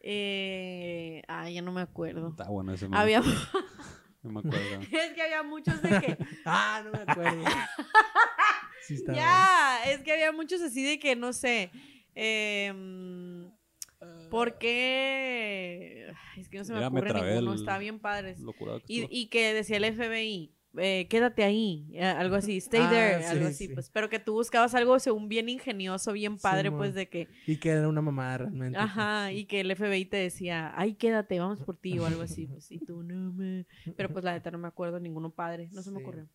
Eh, 0.00 1.22
ay, 1.28 1.54
ya 1.54 1.62
no 1.62 1.72
me 1.72 1.80
acuerdo. 1.80 2.28
Está 2.28 2.48
bueno 2.50 2.72
ese 2.74 2.86
meme. 2.86 2.98
Había, 3.00 3.22
No 4.22 4.30
me 4.30 4.40
acuerdo. 4.40 4.80
Es 4.92 5.12
que 5.14 5.22
había 5.22 5.42
muchos 5.42 5.80
de 5.82 5.88
que. 6.00 6.18
Ah, 6.44 6.82
no 6.84 6.92
me 6.92 6.98
acuerdo. 7.10 7.44
Sí, 8.86 8.94
está 8.94 9.14
ya, 9.14 9.78
es 9.90 10.02
que 10.02 10.12
había 10.12 10.30
muchos 10.32 10.60
así 10.60 10.82
de 10.84 10.98
que 10.98 11.16
no 11.16 11.32
sé. 11.32 11.70
em, 12.14 13.50
¿Por 14.30 14.58
qué? 14.58 16.12
Es 16.36 16.48
que 16.50 16.58
no 16.58 16.64
se 16.64 16.74
me 16.74 16.80
Ya 16.80 16.90
me 16.90 16.98
ocurre 17.00 17.10
trabé 17.12 17.30
ninguno. 17.36 17.52
el- 17.54 17.58
Está 17.60 17.78
bien 17.78 17.98
que 18.86 18.92
Y, 18.92 19.06
y 19.10 19.28
que 19.28 19.54
decía 19.54 19.78
el 19.78 19.84
FBI, 19.94 20.54
eh, 20.78 21.06
quédate 21.08 21.44
ahí, 21.44 21.88
eh, 21.92 22.02
algo 22.04 22.36
así, 22.36 22.56
stay 22.58 22.80
Ah, 22.84 22.90
there, 22.90 23.22
sí, 23.22 23.28
algo 23.28 23.46
así, 23.46 23.66
sí. 23.68 23.74
pues. 23.74 23.90
Pero 23.90 24.08
que 24.08 24.18
tú 24.18 24.32
buscabas 24.34 24.74
algo 24.74 24.98
según 24.98 25.28
bien 25.28 25.48
ingenioso, 25.48 26.12
bien 26.12 26.36
padre, 26.38 26.70
pues 26.72 26.94
de 26.94 27.08
que, 27.08 27.28
Y 27.46 27.56
que 27.58 27.70
era 27.70 27.88
una 27.88 28.02
mamada 28.02 28.38
realmente. 28.38 28.78
ajá, 28.78 29.32
y 29.32 29.44
que 29.46 29.60
el 29.60 29.70
FBI 29.70 30.04
te 30.06 30.16
decía, 30.18 30.72
ay, 30.76 30.94
quédate, 30.94 31.38
vamos 31.38 31.60
por 31.60 31.76
ti, 31.76 31.98
o 31.98 32.06
algo 32.06 32.22
así, 32.22 32.46
pues, 32.46 32.70
y 32.72 32.78
tú 32.78 33.02
no 33.02 33.32
me. 33.32 33.66
Pero 33.96 34.08
pues 34.12 34.24
la 34.24 34.32
neta 34.34 34.50
no 34.50 34.58
me 34.58 34.68
acuerdo 34.68 34.98
ninguno 35.00 35.30
padre, 35.30 35.68
no 35.72 35.82
se 35.82 35.90
me 35.90 35.98
ocurrió. 36.00 36.28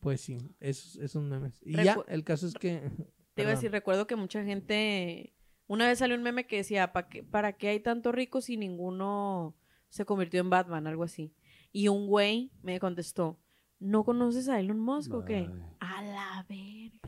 Pues 0.00 0.20
sí, 0.20 0.38
esos, 0.60 0.96
esos 0.96 1.22
memes. 1.22 1.60
Y 1.64 1.72
Recu- 1.74 1.84
ya, 1.84 1.96
el 2.08 2.22
caso 2.24 2.46
es 2.46 2.54
que. 2.54 2.90
Te 3.34 3.42
iba 3.42 3.50
a 3.50 3.54
decir, 3.54 3.70
recuerdo 3.70 4.06
que 4.06 4.16
mucha 4.16 4.42
gente. 4.44 5.32
Una 5.66 5.88
vez 5.88 5.98
salió 5.98 6.16
un 6.16 6.22
meme 6.22 6.46
que 6.46 6.56
decía, 6.58 6.92
¿para 6.92 7.08
qué, 7.08 7.22
¿para 7.24 7.52
qué 7.54 7.68
hay 7.68 7.80
tantos 7.80 8.14
ricos 8.14 8.48
y 8.50 8.56
ninguno 8.56 9.56
se 9.88 10.04
convirtió 10.04 10.40
en 10.40 10.48
Batman? 10.48 10.86
Algo 10.86 11.02
así. 11.02 11.34
Y 11.76 11.88
un 11.88 12.06
güey 12.06 12.50
me 12.62 12.80
contestó, 12.80 13.38
¿no 13.80 14.02
conoces 14.02 14.48
a 14.48 14.58
Elon 14.58 14.80
Musk 14.80 15.12
o 15.12 15.26
qué? 15.26 15.46
A 15.78 16.00
la 16.00 16.46
verga. 16.48 16.98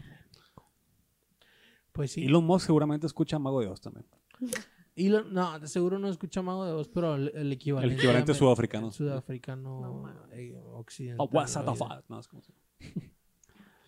Pues 1.92 2.12
sí. 2.12 2.26
Elon 2.26 2.44
Musk 2.44 2.66
seguramente 2.66 3.06
escucha 3.06 3.38
Mago 3.38 3.62
de 3.62 3.68
Oz 3.68 3.80
también. 3.80 4.04
Elon- 4.94 5.30
no, 5.32 5.58
de 5.58 5.68
seguro 5.68 5.98
no 5.98 6.08
escucha 6.08 6.42
Mago 6.42 6.66
de 6.66 6.72
Oz, 6.72 6.88
pero 6.88 7.14
el, 7.14 7.32
el 7.34 7.50
equivalente. 7.50 7.94
El 7.94 7.98
equivalente 7.98 8.34
sudafricano. 8.34 8.88
el 8.88 8.92
Sudafricano 8.92 9.80
No 9.80 10.28
eh, 10.32 10.54
occidental. 10.74 11.26
Oh, 11.26 11.30
what's 11.34 11.56
o 11.56 11.60
the 11.62 11.70
algo 11.70 11.74
fuck? 11.86 12.04
No, 12.10 12.20
es 12.20 12.28
como 12.28 12.42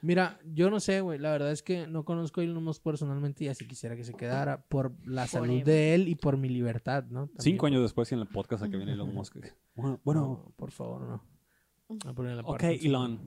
Mira, 0.02 0.40
yo 0.44 0.70
no 0.70 0.80
sé, 0.80 1.00
güey. 1.00 1.18
La 1.18 1.30
verdad 1.30 1.52
es 1.52 1.62
que 1.62 1.86
no 1.86 2.04
conozco 2.04 2.40
a 2.40 2.44
Elon 2.44 2.62
Musk 2.64 2.82
personalmente 2.82 3.44
y 3.44 3.48
así 3.48 3.66
quisiera 3.66 3.96
que 3.96 4.04
se 4.04 4.14
quedara 4.14 4.62
por 4.62 4.94
la 5.06 5.26
salud 5.26 5.62
de 5.62 5.94
él 5.94 6.08
y 6.08 6.14
por 6.14 6.36
mi 6.36 6.48
libertad, 6.48 7.04
¿no? 7.04 7.26
También. 7.26 7.40
Cinco 7.40 7.66
años 7.66 7.82
después 7.82 8.10
y 8.10 8.14
en 8.14 8.20
el 8.20 8.26
podcast 8.28 8.62
a 8.64 8.70
que 8.70 8.76
viene 8.76 8.92
Elon 8.92 9.14
Musk. 9.14 9.36
Bueno, 9.74 10.00
bueno 10.04 10.20
No, 10.20 10.54
por 10.56 10.70
favor, 10.70 11.02
no. 11.02 11.24
A 12.08 12.14
poner 12.14 12.36
la 12.36 12.42
ok, 12.42 12.48
parte 12.50 12.86
Elon. 12.86 13.20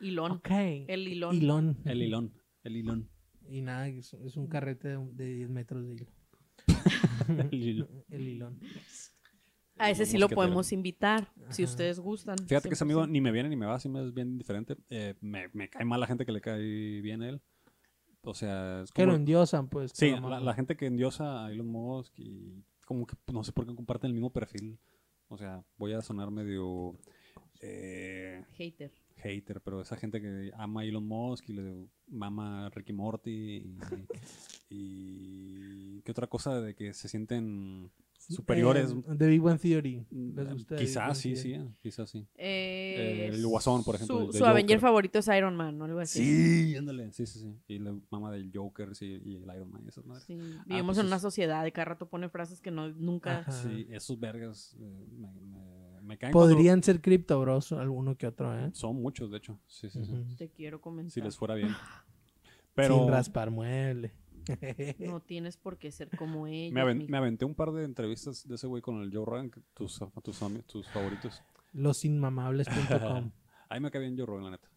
Hilón. 0.00 0.32
Ok. 0.32 0.50
El 0.50 1.08
hilón. 1.08 1.36
Elon. 1.36 1.76
El 1.84 2.02
Elon. 2.02 2.32
El 2.62 2.76
Elon. 2.76 3.08
Y 3.48 3.62
nada, 3.62 3.88
es, 3.88 4.12
un 4.36 4.46
carrete 4.46 4.88
de, 4.88 4.96
un- 4.96 5.16
de 5.16 5.34
10 5.34 5.50
metros 5.50 5.84
de 5.86 5.94
hilo. 5.94 6.06
El 7.50 7.68
Elon. 7.68 8.04
El 8.10 8.28
Elon. 8.28 8.60
A 9.80 9.90
ese 9.90 10.06
sí 10.06 10.18
lo 10.18 10.28
podemos 10.28 10.72
invitar, 10.72 11.32
si 11.48 11.64
ustedes 11.64 11.98
gustan. 11.98 12.36
Fíjate 12.46 12.68
que 12.68 12.74
ese 12.74 12.84
amigo 12.84 13.02
100%. 13.04 13.08
ni 13.08 13.20
me 13.20 13.32
viene 13.32 13.48
ni 13.48 13.56
me 13.56 13.66
va, 13.66 13.76
así 13.76 13.88
me 13.88 14.04
es 14.06 14.12
bien 14.12 14.28
indiferente. 14.28 14.76
Eh, 14.90 15.14
me, 15.20 15.48
me 15.52 15.68
cae 15.68 15.84
mal 15.84 15.98
la 16.00 16.06
gente 16.06 16.26
que 16.26 16.32
le 16.32 16.40
cae 16.40 17.00
bien 17.00 17.22
a 17.22 17.28
él. 17.30 17.40
O 18.22 18.34
sea, 18.34 18.82
es 18.82 18.92
Que 18.92 19.02
lo 19.02 19.08
como... 19.08 19.16
endiosan, 19.16 19.68
pues. 19.68 19.92
Sí, 19.94 20.10
la 20.10 20.54
gente 20.54 20.76
que 20.76 20.86
endiosa 20.86 21.46
a 21.46 21.50
Elon 21.50 21.68
Musk 21.68 22.12
y 22.18 22.62
como 22.84 23.06
que 23.06 23.16
no 23.32 23.42
sé 23.42 23.52
por 23.52 23.66
qué 23.66 23.74
comparten 23.74 24.08
el 24.08 24.14
mismo 24.14 24.30
perfil. 24.30 24.78
O 25.28 25.38
sea, 25.38 25.64
voy 25.78 25.92
a 25.94 26.02
sonar 26.02 26.30
medio 26.30 26.98
eh, 27.60 28.44
Hater. 28.58 28.92
hater, 29.16 29.60
pero 29.60 29.80
esa 29.80 29.96
gente 29.96 30.20
que 30.20 30.50
ama 30.56 30.80
a 30.80 30.84
Elon 30.84 31.06
Musk 31.06 31.48
y 31.48 31.52
le 31.54 31.88
mama 32.08 32.66
a 32.66 32.70
Ricky 32.70 32.92
Morty 32.92 33.30
y, 33.30 33.78
y 34.70 36.02
¿qué 36.02 36.10
otra 36.10 36.26
cosa 36.26 36.60
de 36.60 36.74
que 36.74 36.92
se 36.92 37.08
sienten 37.08 37.90
superiores? 38.34 38.90
Eh, 38.92 39.14
de 39.14 39.26
Big 39.28 39.40
Bang 39.40 39.58
Theory. 39.60 40.06
Mm, 40.10 40.36
¿Les 40.38 40.52
gusta 40.52 40.68
The 40.76 40.80
Big 40.82 40.86
quizás 40.88 41.18
sí, 41.18 41.34
Theory? 41.34 41.58
sí, 41.66 41.74
quizás 41.82 42.10
sí. 42.10 42.26
Eh, 42.36 43.30
el 43.32 43.46
Guasón, 43.46 43.84
por 43.84 43.94
ejemplo, 43.96 44.26
Su, 44.32 44.38
su 44.38 44.44
Avenger 44.46 44.80
favorito 44.80 45.18
es 45.18 45.28
Iron 45.28 45.56
Man 45.56 45.80
o 45.80 45.84
algo 45.84 46.00
así. 46.00 46.24
Sí, 46.24 46.76
ándale, 46.76 47.12
sí, 47.12 47.26
sí, 47.26 47.38
sí. 47.40 47.54
Y 47.68 47.78
la 47.78 47.94
mama 48.10 48.30
del 48.32 48.50
Joker 48.54 48.94
sí, 48.94 49.20
y 49.24 49.36
el 49.36 49.42
Iron 49.54 49.70
Man 49.70 49.82
y 49.84 49.88
esas 49.88 50.04
madres. 50.06 50.24
Sí, 50.24 50.38
Ah, 50.40 50.64
Vivimos 50.66 50.86
pues 50.96 50.98
en 50.98 51.04
es- 51.06 51.10
una 51.12 51.18
sociedad 51.18 51.64
de 51.64 51.72
cada 51.72 51.84
rato 51.86 52.08
pone 52.08 52.28
frases 52.28 52.60
que 52.60 52.70
no 52.70 52.88
nunca. 52.90 53.40
Ajá. 53.40 53.52
Sí, 53.52 53.86
esos 53.90 54.18
vergas 54.20 54.76
eh, 54.80 55.06
me, 55.18 55.28
me, 55.32 56.00
me 56.02 56.18
caen 56.18 56.32
cuando- 56.32 56.54
Podrían 56.54 56.82
ser 56.82 57.00
Crypto 57.00 57.40
Bros, 57.40 57.72
alguno 57.72 58.16
que 58.16 58.26
otro, 58.26 58.58
¿eh? 58.58 58.70
Son 58.74 58.96
muchos, 58.96 59.30
de 59.30 59.38
hecho. 59.38 59.58
Sí, 59.66 59.88
sí, 59.90 60.04
sí. 60.04 60.12
Te 60.36 60.48
quiero 60.50 60.80
comentar. 60.80 61.12
Si 61.12 61.20
les 61.20 61.36
fuera 61.36 61.54
bien. 61.54 61.70
Pero 62.74 62.98
Sin 63.00 63.08
raspar 63.08 63.50
mueble. 63.50 64.12
No 64.98 65.20
tienes 65.26 65.56
por 65.56 65.78
qué 65.78 65.90
ser 65.90 66.08
como 66.16 66.46
ellos. 66.46 66.72
me, 66.72 66.80
aven- 66.82 66.98
mijo. 66.98 67.10
me 67.10 67.18
aventé 67.18 67.44
un 67.44 67.54
par 67.54 67.72
de 67.72 67.84
entrevistas 67.84 68.46
de 68.46 68.54
ese 68.54 68.66
güey 68.66 68.82
con 68.82 69.00
el 69.02 69.12
Joe 69.14 69.24
Rogan, 69.26 69.50
tus, 69.74 69.98
tus, 70.22 70.38
tus 70.66 70.88
favoritos. 70.88 71.42
Losinmamables.com. 71.72 73.30
A 73.68 73.74
mí 73.74 73.80
me 73.80 73.90
cae 73.90 74.00
bien 74.00 74.16
Joe 74.16 74.26
Rogan, 74.26 74.44
la 74.44 74.50
neta. 74.52 74.68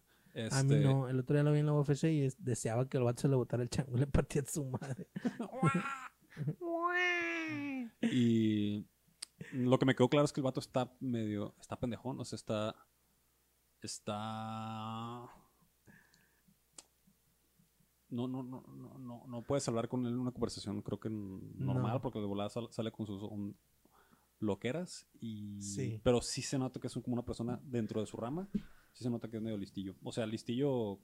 A 0.56 0.62
mí 0.62 0.74
Este, 0.74 0.80
no. 0.80 1.08
El 1.08 1.20
otro 1.20 1.34
día 1.36 1.42
lo 1.44 1.52
vi 1.52 1.60
en 1.60 1.66
la 1.66 1.72
UFC 1.72 2.04
y 2.04 2.22
es- 2.22 2.42
deseaba 2.44 2.88
que 2.88 2.96
el 2.98 3.04
vato 3.04 3.22
se 3.22 3.28
le 3.28 3.36
botara 3.36 3.62
el 3.62 3.70
chango 3.70 3.96
y 3.96 4.00
le 4.00 4.06
partía 4.06 4.42
a 4.42 4.46
su 4.46 4.64
madre. 4.64 5.08
Y 8.02 8.84
lo 9.52 9.78
que 9.78 9.86
me 9.86 9.94
quedó 9.94 10.08
claro 10.08 10.24
es 10.24 10.32
que 10.32 10.40
el 10.40 10.44
vato 10.44 10.60
está 10.60 10.92
medio. 11.00 11.54
Está 11.60 11.78
pendejón, 11.78 12.18
o 12.20 12.24
sea, 12.24 12.36
está. 12.36 12.74
Está. 13.82 15.24
No, 18.14 18.28
no, 18.28 18.42
no, 18.42 18.62
no, 18.68 18.98
no, 18.98 19.24
no 19.26 19.42
puedes 19.42 19.66
hablar 19.68 19.88
con 19.88 20.06
él 20.06 20.12
en 20.12 20.18
una 20.20 20.30
conversación, 20.30 20.80
creo 20.82 21.00
que 21.00 21.10
normal, 21.10 21.94
No. 21.94 22.00
porque 22.00 22.20
de 22.20 22.26
volada 22.26 22.48
sal- 22.50 22.68
sale 22.70 22.90
con 22.92 23.06
sus 23.06 23.22
um, 23.22 23.52
loqueras. 24.40 25.06
Y, 25.20 25.60
Sí. 25.60 26.00
Pero 26.02 26.20
sí 26.20 26.42
se 26.42 26.58
nota 26.58 26.78
que 26.80 26.86
es 26.86 26.94
como 26.94 27.14
una 27.14 27.24
persona 27.24 27.58
dentro 27.64 28.00
de 28.00 28.06
su 28.06 28.16
rama. 28.16 28.48
Sí 28.92 29.02
se 29.02 29.10
nota 29.10 29.28
que 29.28 29.38
es 29.38 29.42
medio 29.42 29.56
listillo. 29.58 29.96
O 30.04 30.12
sea, 30.12 30.26
listillo 30.26 30.98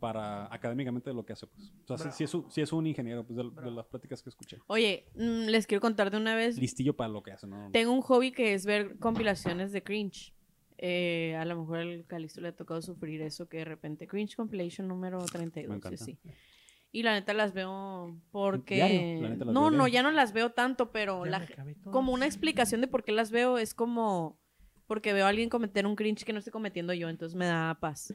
para 0.00 0.46
académicamente 0.54 1.10
de 1.10 1.14
lo 1.14 1.26
que 1.26 1.32
hace, 1.32 1.46
pues. 1.48 1.72
O 1.88 1.98
sea, 1.98 2.12
sí 2.12 2.22
es, 2.22 2.32
un, 2.32 2.48
sí 2.52 2.60
es 2.60 2.72
un 2.72 2.86
ingeniero, 2.86 3.26
pues, 3.26 3.36
de, 3.36 3.50
de 3.62 3.70
las 3.72 3.84
pláticas 3.88 4.22
que 4.22 4.30
escuché. 4.30 4.58
Oye, 4.68 5.08
mm, 5.16 5.48
les 5.48 5.66
quiero 5.66 5.80
contar 5.80 6.10
de 6.12 6.16
una 6.16 6.36
vez. 6.36 6.56
Listillo 6.56 6.94
para 6.96 7.08
lo 7.10 7.22
que 7.22 7.32
hace, 7.32 7.48
¿no? 7.48 7.68
Tengo 7.72 7.92
un 7.92 8.00
hobby 8.02 8.30
que 8.30 8.54
es 8.54 8.64
ver 8.64 8.96
compilaciones 8.98 9.72
de 9.72 9.82
cringe. 9.82 10.32
Eh, 10.80 11.34
a 11.36 11.44
lo 11.44 11.58
mejor 11.58 11.78
al 11.78 12.06
Calisto 12.06 12.40
le 12.40 12.48
ha 12.48 12.56
tocado 12.56 12.80
sufrir 12.80 13.20
eso 13.22 13.48
que 13.48 13.58
de 13.58 13.64
repente 13.64 14.06
cringe 14.06 14.36
compilation 14.36 14.86
número 14.86 15.18
32 15.24 15.80
Me 15.80 15.94
así. 15.94 16.18
Y 16.92 17.02
la 17.02 17.12
neta 17.12 17.34
las 17.34 17.52
veo 17.52 18.16
porque 18.30 18.76
Diario, 18.76 19.22
la 19.22 19.28
neta 19.28 19.44
las 19.44 19.54
no, 19.54 19.70
veo 19.70 19.70
no, 19.78 19.88
ya 19.88 20.02
no 20.02 20.12
las 20.12 20.32
veo 20.32 20.52
tanto, 20.52 20.92
pero 20.92 21.24
la 21.24 21.46
como 21.90 22.12
una 22.12 22.26
explicación 22.26 22.80
de 22.80 22.86
por 22.86 23.02
qué 23.02 23.10
las 23.12 23.30
veo 23.32 23.58
es 23.58 23.74
como 23.74 24.38
porque 24.86 25.12
veo 25.12 25.26
a 25.26 25.28
alguien 25.28 25.50
cometer 25.50 25.84
un 25.84 25.96
cringe 25.96 26.24
que 26.24 26.32
no 26.32 26.38
estoy 26.38 26.52
cometiendo 26.52 26.94
yo, 26.94 27.08
entonces 27.10 27.36
me 27.36 27.44
da 27.44 27.76
paz. 27.80 28.14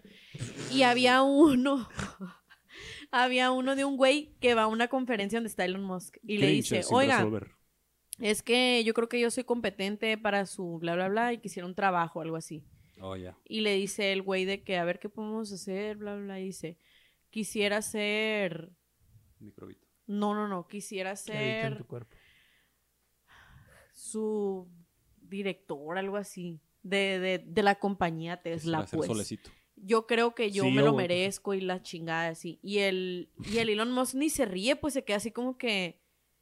Y 0.72 0.84
había 0.84 1.22
uno 1.22 1.88
había 3.12 3.52
uno 3.52 3.76
de 3.76 3.84
un 3.84 3.98
güey 3.98 4.34
que 4.40 4.56
va 4.56 4.64
a 4.64 4.68
una 4.68 4.88
conferencia 4.88 5.38
donde 5.38 5.50
está 5.50 5.66
Elon 5.66 5.84
Musk 5.84 6.18
y 6.24 6.38
le 6.38 6.48
dice, 6.48 6.82
"Oiga, 6.90 7.18
resolver. 7.18 7.52
Es 8.32 8.42
que 8.42 8.84
yo 8.86 8.94
creo 8.94 9.10
que 9.10 9.20
yo 9.20 9.30
soy 9.30 9.44
competente 9.44 10.18
para 10.18 10.46
su 10.46 10.78
bla, 10.80 10.96
bla, 10.96 11.10
bla, 11.10 11.34
y 11.34 11.40
quisiera 11.40 11.68
un 11.68 11.76
trabajo, 11.76 12.22
algo 12.22 12.38
así. 12.38 12.64
Oh, 13.02 13.16
ya. 13.18 13.38
Y 13.44 13.62
le 13.62 13.76
dice 13.76 14.14
el 14.14 14.22
güey 14.22 14.46
de 14.46 14.64
que 14.64 14.78
a 14.78 14.86
ver 14.86 15.00
qué 15.00 15.10
podemos 15.10 15.52
hacer, 15.52 15.98
bla, 15.98 16.16
bla, 16.16 16.24
bla, 16.24 16.40
y 16.40 16.46
dice, 16.46 16.78
quisiera 17.30 17.82
ser, 17.82 18.72
Microbito. 19.40 19.86
no, 20.08 20.34
no, 20.34 20.48
no, 20.48 20.68
quisiera 20.68 21.12
en 21.12 21.16
tu 21.18 21.22
ser 21.24 21.86
cuerpo. 21.86 22.16
su 23.94 24.68
director, 25.22 25.98
algo 25.98 26.18
así, 26.18 26.62
de, 26.82 27.20
de, 27.20 27.40
de 27.40 27.64
la 27.64 27.76
compañía 27.76 28.42
Tesla, 28.42 28.86
ser 28.88 28.98
pues. 28.98 29.08
solecito. 29.08 29.50
Yo 29.76 30.06
creo 30.08 30.34
que 30.36 30.52
yo 30.52 30.64
Sí, 30.64 30.72
me 30.72 30.82
lo 30.82 30.92
yo- 30.92 30.98
merezco 30.98 31.54
y 31.54 31.62
la 31.62 31.82
chingada 31.82 32.30
así. 32.30 32.60
Y 32.62 32.78
el, 32.80 33.32
y 33.52 33.58
el 33.58 33.70
Elon 33.70 33.92
Musk 33.92 34.16
ni 34.16 34.30
se 34.30 34.46
ríe, 34.46 34.76
pues 34.76 34.94
se 34.94 35.04
queda 35.04 35.18
así 35.18 35.32
como 35.32 35.58
que 35.58 36.00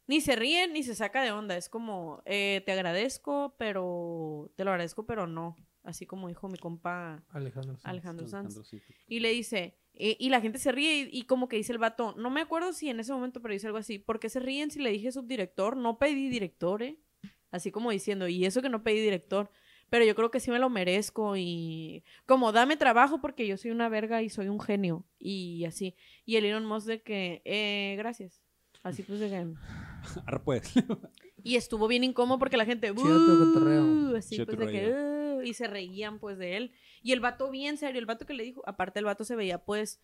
ni 0.08 0.22
se 0.22 0.36
ríe 0.36 0.68
ni 0.68 0.84
se 0.84 0.96
saca 0.96 1.22
de 1.22 1.32
onda. 1.32 1.58
Es 1.58 1.70
como, 1.70 2.22
eh, 2.26 2.62
te 2.66 2.72
agradezco, 2.72 3.56
pero 3.58 4.52
te 4.56 4.64
lo 4.64 4.72
agradezco, 4.72 5.06
pero 5.06 5.28
no. 5.28 5.56
Así 5.84 6.06
como 6.06 6.28
dijo 6.28 6.48
mi 6.48 6.58
compa 6.58 7.24
Alejandro. 7.30 7.78
Sanz. 7.78 7.86
Alejandro 7.86 8.28
Sanz. 8.28 8.56
Alejandro, 8.56 8.64
sí. 8.64 8.82
Y 9.08 9.20
le 9.20 9.32
dice, 9.32 9.78
eh, 9.94 10.16
y 10.20 10.30
la 10.30 10.42
gente 10.42 10.60
se 10.60 10.72
ríe 10.72 10.96
y, 10.96 11.10
y 11.12 11.24
como 11.24 11.48
que 11.48 11.56
dice 11.56 11.74
el 11.74 11.80
vato, 11.80 12.14
no 12.18 12.30
me 12.30 12.42
acuerdo 12.42 12.72
si 12.74 12.90
en 12.90 13.00
ese 13.00 13.14
momento, 13.14 13.42
pero 13.42 13.54
dice 13.54 13.68
algo 13.68 13.80
así, 13.80 13.98
¿por 13.98 14.20
qué 14.20 14.30
se 14.30 14.40
ríen 14.40 14.70
si 14.70 14.80
le 14.80 14.92
dije 14.92 15.12
subdirector? 15.12 15.76
No 15.78 15.98
pedí 15.98 16.30
director, 16.30 16.84
¿eh? 16.84 17.00
Así 17.50 17.72
como 17.72 17.92
diciendo, 17.92 18.28
y 18.28 18.46
eso 18.46 18.62
que 18.62 18.70
no 18.70 18.84
pedí 18.84 19.02
director, 19.02 19.52
pero 19.90 20.06
yo 20.06 20.16
creo 20.16 20.32
que 20.32 20.40
sí 20.40 20.52
me 20.52 20.60
lo 20.60 20.70
merezco 20.70 21.36
y 21.36 22.06
como 22.26 22.54
dame 22.54 22.78
trabajo 22.78 23.20
porque 23.20 23.46
yo 23.46 23.58
soy 23.58 23.72
una 23.72 23.90
verga 23.90 24.22
y 24.22 24.30
soy 24.30 24.48
un 24.48 24.62
genio 24.62 25.06
y 25.20 25.66
así. 25.66 25.96
Y 26.26 26.38
el 26.38 26.46
Elon 26.46 26.66
Musk 26.66 26.88
de 26.88 27.02
que, 27.02 27.42
eh, 27.44 27.96
gracias. 27.98 28.42
Así 28.84 29.04
pues 29.04 29.20
de 29.20 29.30
que... 29.30 29.48
Arre, 30.26 30.40
pues. 30.40 30.74
Y 31.44 31.56
estuvo 31.56 31.88
bien 31.88 32.04
incómodo 32.04 32.38
porque 32.38 32.56
la 32.56 32.66
gente... 32.66 32.92
"Uh", 32.92 32.96
cotorreo. 32.96 34.16
Así 34.16 34.36
Chido 34.36 34.46
pues 34.46 34.60
de 34.60 34.72
que... 34.72 34.94
"Uh", 34.94 35.42
y 35.42 35.56
se 35.56 35.66
reían 35.68 36.20
pues 36.20 36.38
de 36.38 36.56
él. 36.58 36.72
Y 37.02 37.14
el 37.14 37.20
vato 37.20 37.50
bien 37.50 37.78
serio, 37.78 38.00
el 38.00 38.06
vato 38.06 38.28
que 38.28 38.36
le 38.36 38.44
dijo, 38.44 38.62
aparte 38.68 39.00
el 39.00 39.06
vato 39.06 39.24
se 39.24 39.36
veía 39.36 39.64
pues... 39.64 40.02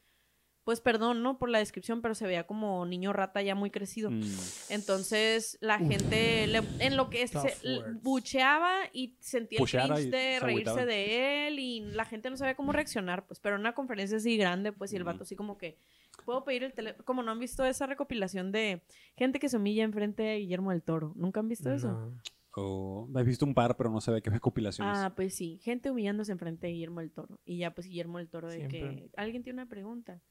pues 0.67 0.81
perdón, 0.81 1.23
¿no? 1.23 1.37
Por 1.39 1.47
la 1.47 1.59
descripción, 1.59 2.01
pero 2.01 2.13
se 2.13 2.27
veía 2.27 2.45
como 2.45 2.85
niño 2.85 3.13
rata 3.13 3.41
ya 3.41 3.55
muy 3.55 3.69
crecido. 3.71 4.11
Mm. 4.11 4.21
Entonces 4.67 5.57
la 5.61 5.79
gente 5.87 6.45
le- 6.47 6.61
en 6.79 6.97
lo 6.97 7.09
que 7.09 7.21
se 7.25 7.55
bucheaba 8.03 8.73
y 8.91 9.15
sentía 9.21 9.55
el 9.55 9.59
cringe 9.95 10.11
de 10.11 10.33
se 10.33 10.39
reírse 10.45 10.85
de 10.85 11.47
él 11.47 11.59
y 11.59 11.79
la 11.79 12.03
gente 12.03 12.29
no 12.29 12.35
sabía 12.35 12.55
cómo 12.55 12.73
reaccionar, 12.73 13.25
pues, 13.25 13.39
pero 13.39 13.55
en 13.55 13.61
una 13.61 13.73
conferencia 13.73 14.17
así 14.17 14.35
grande, 14.35 14.73
pues, 14.73 14.91
y 14.91 14.97
el 14.97 15.03
vato 15.05 15.23
así 15.23 15.37
como 15.37 15.57
que, 15.57 15.77
puedo 16.25 16.43
pedir 16.43 16.63
el 16.65 16.73
teléfono, 16.73 17.05
como 17.05 17.23
no 17.23 17.31
han 17.31 17.39
visto 17.39 17.63
esa 17.63 17.85
recopilación 17.85 18.51
de 18.51 18.81
gente 19.15 19.39
que 19.39 19.47
se 19.47 19.55
humilla 19.55 19.85
enfrente 19.85 20.21
de 20.23 20.39
Guillermo 20.39 20.71
del 20.71 20.83
Toro, 20.83 21.13
¿nunca 21.15 21.39
han 21.39 21.47
visto 21.47 21.71
eso? 21.71 21.87
No. 21.93 22.13
O- 22.59 23.07
he 23.15 23.23
visto 23.23 23.45
un 23.45 23.53
par, 23.53 23.77
pero 23.77 23.89
no 23.91 24.01
se 24.01 24.09
ve 24.11 24.21
qué 24.21 24.31
recopilaciones. 24.31 24.97
Ah, 24.97 25.13
pues 25.15 25.33
sí, 25.35 25.59
gente 25.63 25.91
humillándose 25.91 26.31
enfrente 26.31 26.65
de 26.67 26.73
Guillermo 26.73 26.99
del 27.01 27.11
Toro. 27.11 27.39
Y 27.45 27.59
ya, 27.59 27.73
pues 27.75 27.87
Guillermo 27.87 28.17
del 28.17 28.29
Toro 28.29 28.49
de 28.49 28.67
que 28.67 29.09
alguien 29.15 29.43
tiene 29.43 29.61
una 29.61 29.69
pregunta. 29.69 30.21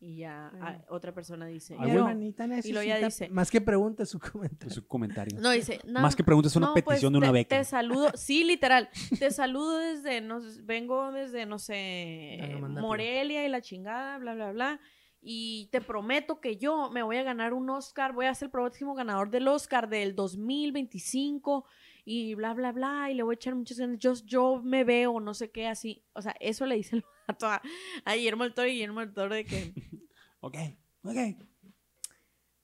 Y 0.00 0.18
ya 0.18 0.52
ah, 0.60 0.78
otra 0.90 1.12
persona 1.12 1.46
dice. 1.46 1.74
Ah, 1.76 1.84
Y 1.88 2.72
luego 2.72 2.86
ya 2.86 2.98
dice- 2.98 3.28
Más 3.30 3.50
que 3.50 3.60
pregunte 3.60 4.06
su 4.06 4.20
comentario. 4.20 4.68
Es 4.70 4.78
un 4.78 4.84
comentario. 4.84 5.40
No, 5.40 5.50
dice. 5.50 5.80
"No, 5.84 6.00
Más 6.00 6.14
que 6.14 6.22
preguntas, 6.22 6.52
es 6.52 6.56
una 6.56 6.68
no, 6.68 6.72
pues, 6.74 6.84
petición 6.84 7.12
de 7.14 7.18
una 7.18 7.26
te- 7.28 7.32
beca. 7.32 7.58
Te 7.58 7.64
saludo, 7.64 8.10
sí, 8.14 8.44
literal. 8.44 8.88
Te 9.18 9.30
saludo 9.32 9.76
desde, 9.78 10.20
no, 10.20 10.40
sé, 10.40 10.62
vengo 10.62 11.10
desde, 11.10 11.46
no 11.46 11.58
sé. 11.58 12.38
Morelia 12.80 13.44
y 13.44 13.48
la 13.48 13.60
chingada, 13.60 14.18
bla, 14.18 14.34
bla, 14.34 14.52
bla. 14.52 14.80
Y 15.20 15.68
te 15.72 15.80
prometo 15.80 16.40
que 16.40 16.56
yo 16.58 16.90
me 16.90 17.02
voy 17.02 17.16
a 17.16 17.24
ganar 17.24 17.52
un 17.52 17.68
Oscar, 17.68 18.12
voy 18.12 18.26
a 18.26 18.34
ser 18.34 18.46
el 18.46 18.52
próximo 18.52 18.94
ganador 18.94 19.30
del 19.30 19.48
Oscar 19.48 19.88
del 19.88 20.14
2025 20.14 21.64
y 22.04 22.34
bla, 22.34 22.54
bla, 22.54 22.70
bla. 22.72 23.10
Y 23.10 23.14
le 23.14 23.22
voy 23.24 23.32
a 23.32 23.36
echar 23.36 23.54
muchas 23.56 23.78
ganas. 23.78 23.98
Yo, 23.98 24.14
yo 24.24 24.60
me 24.62 24.84
veo, 24.84 25.18
no 25.20 25.34
sé 25.34 25.50
qué, 25.50 25.66
así. 25.66 26.04
O 26.12 26.22
sea, 26.22 26.36
eso 26.40 26.66
le 26.66 26.76
dice 26.76 26.96
el 26.96 27.04
a, 27.28 27.62
a 28.04 28.14
Guillermo 28.14 28.44
del 28.44 28.54
Toro 28.54 28.68
y 28.68 28.72
Guillermo 28.72 29.00
del 29.00 29.12
Toro 29.12 29.34
de 29.34 29.44
que 29.44 29.72
Ok, 30.40 30.56
ok. 31.02 31.16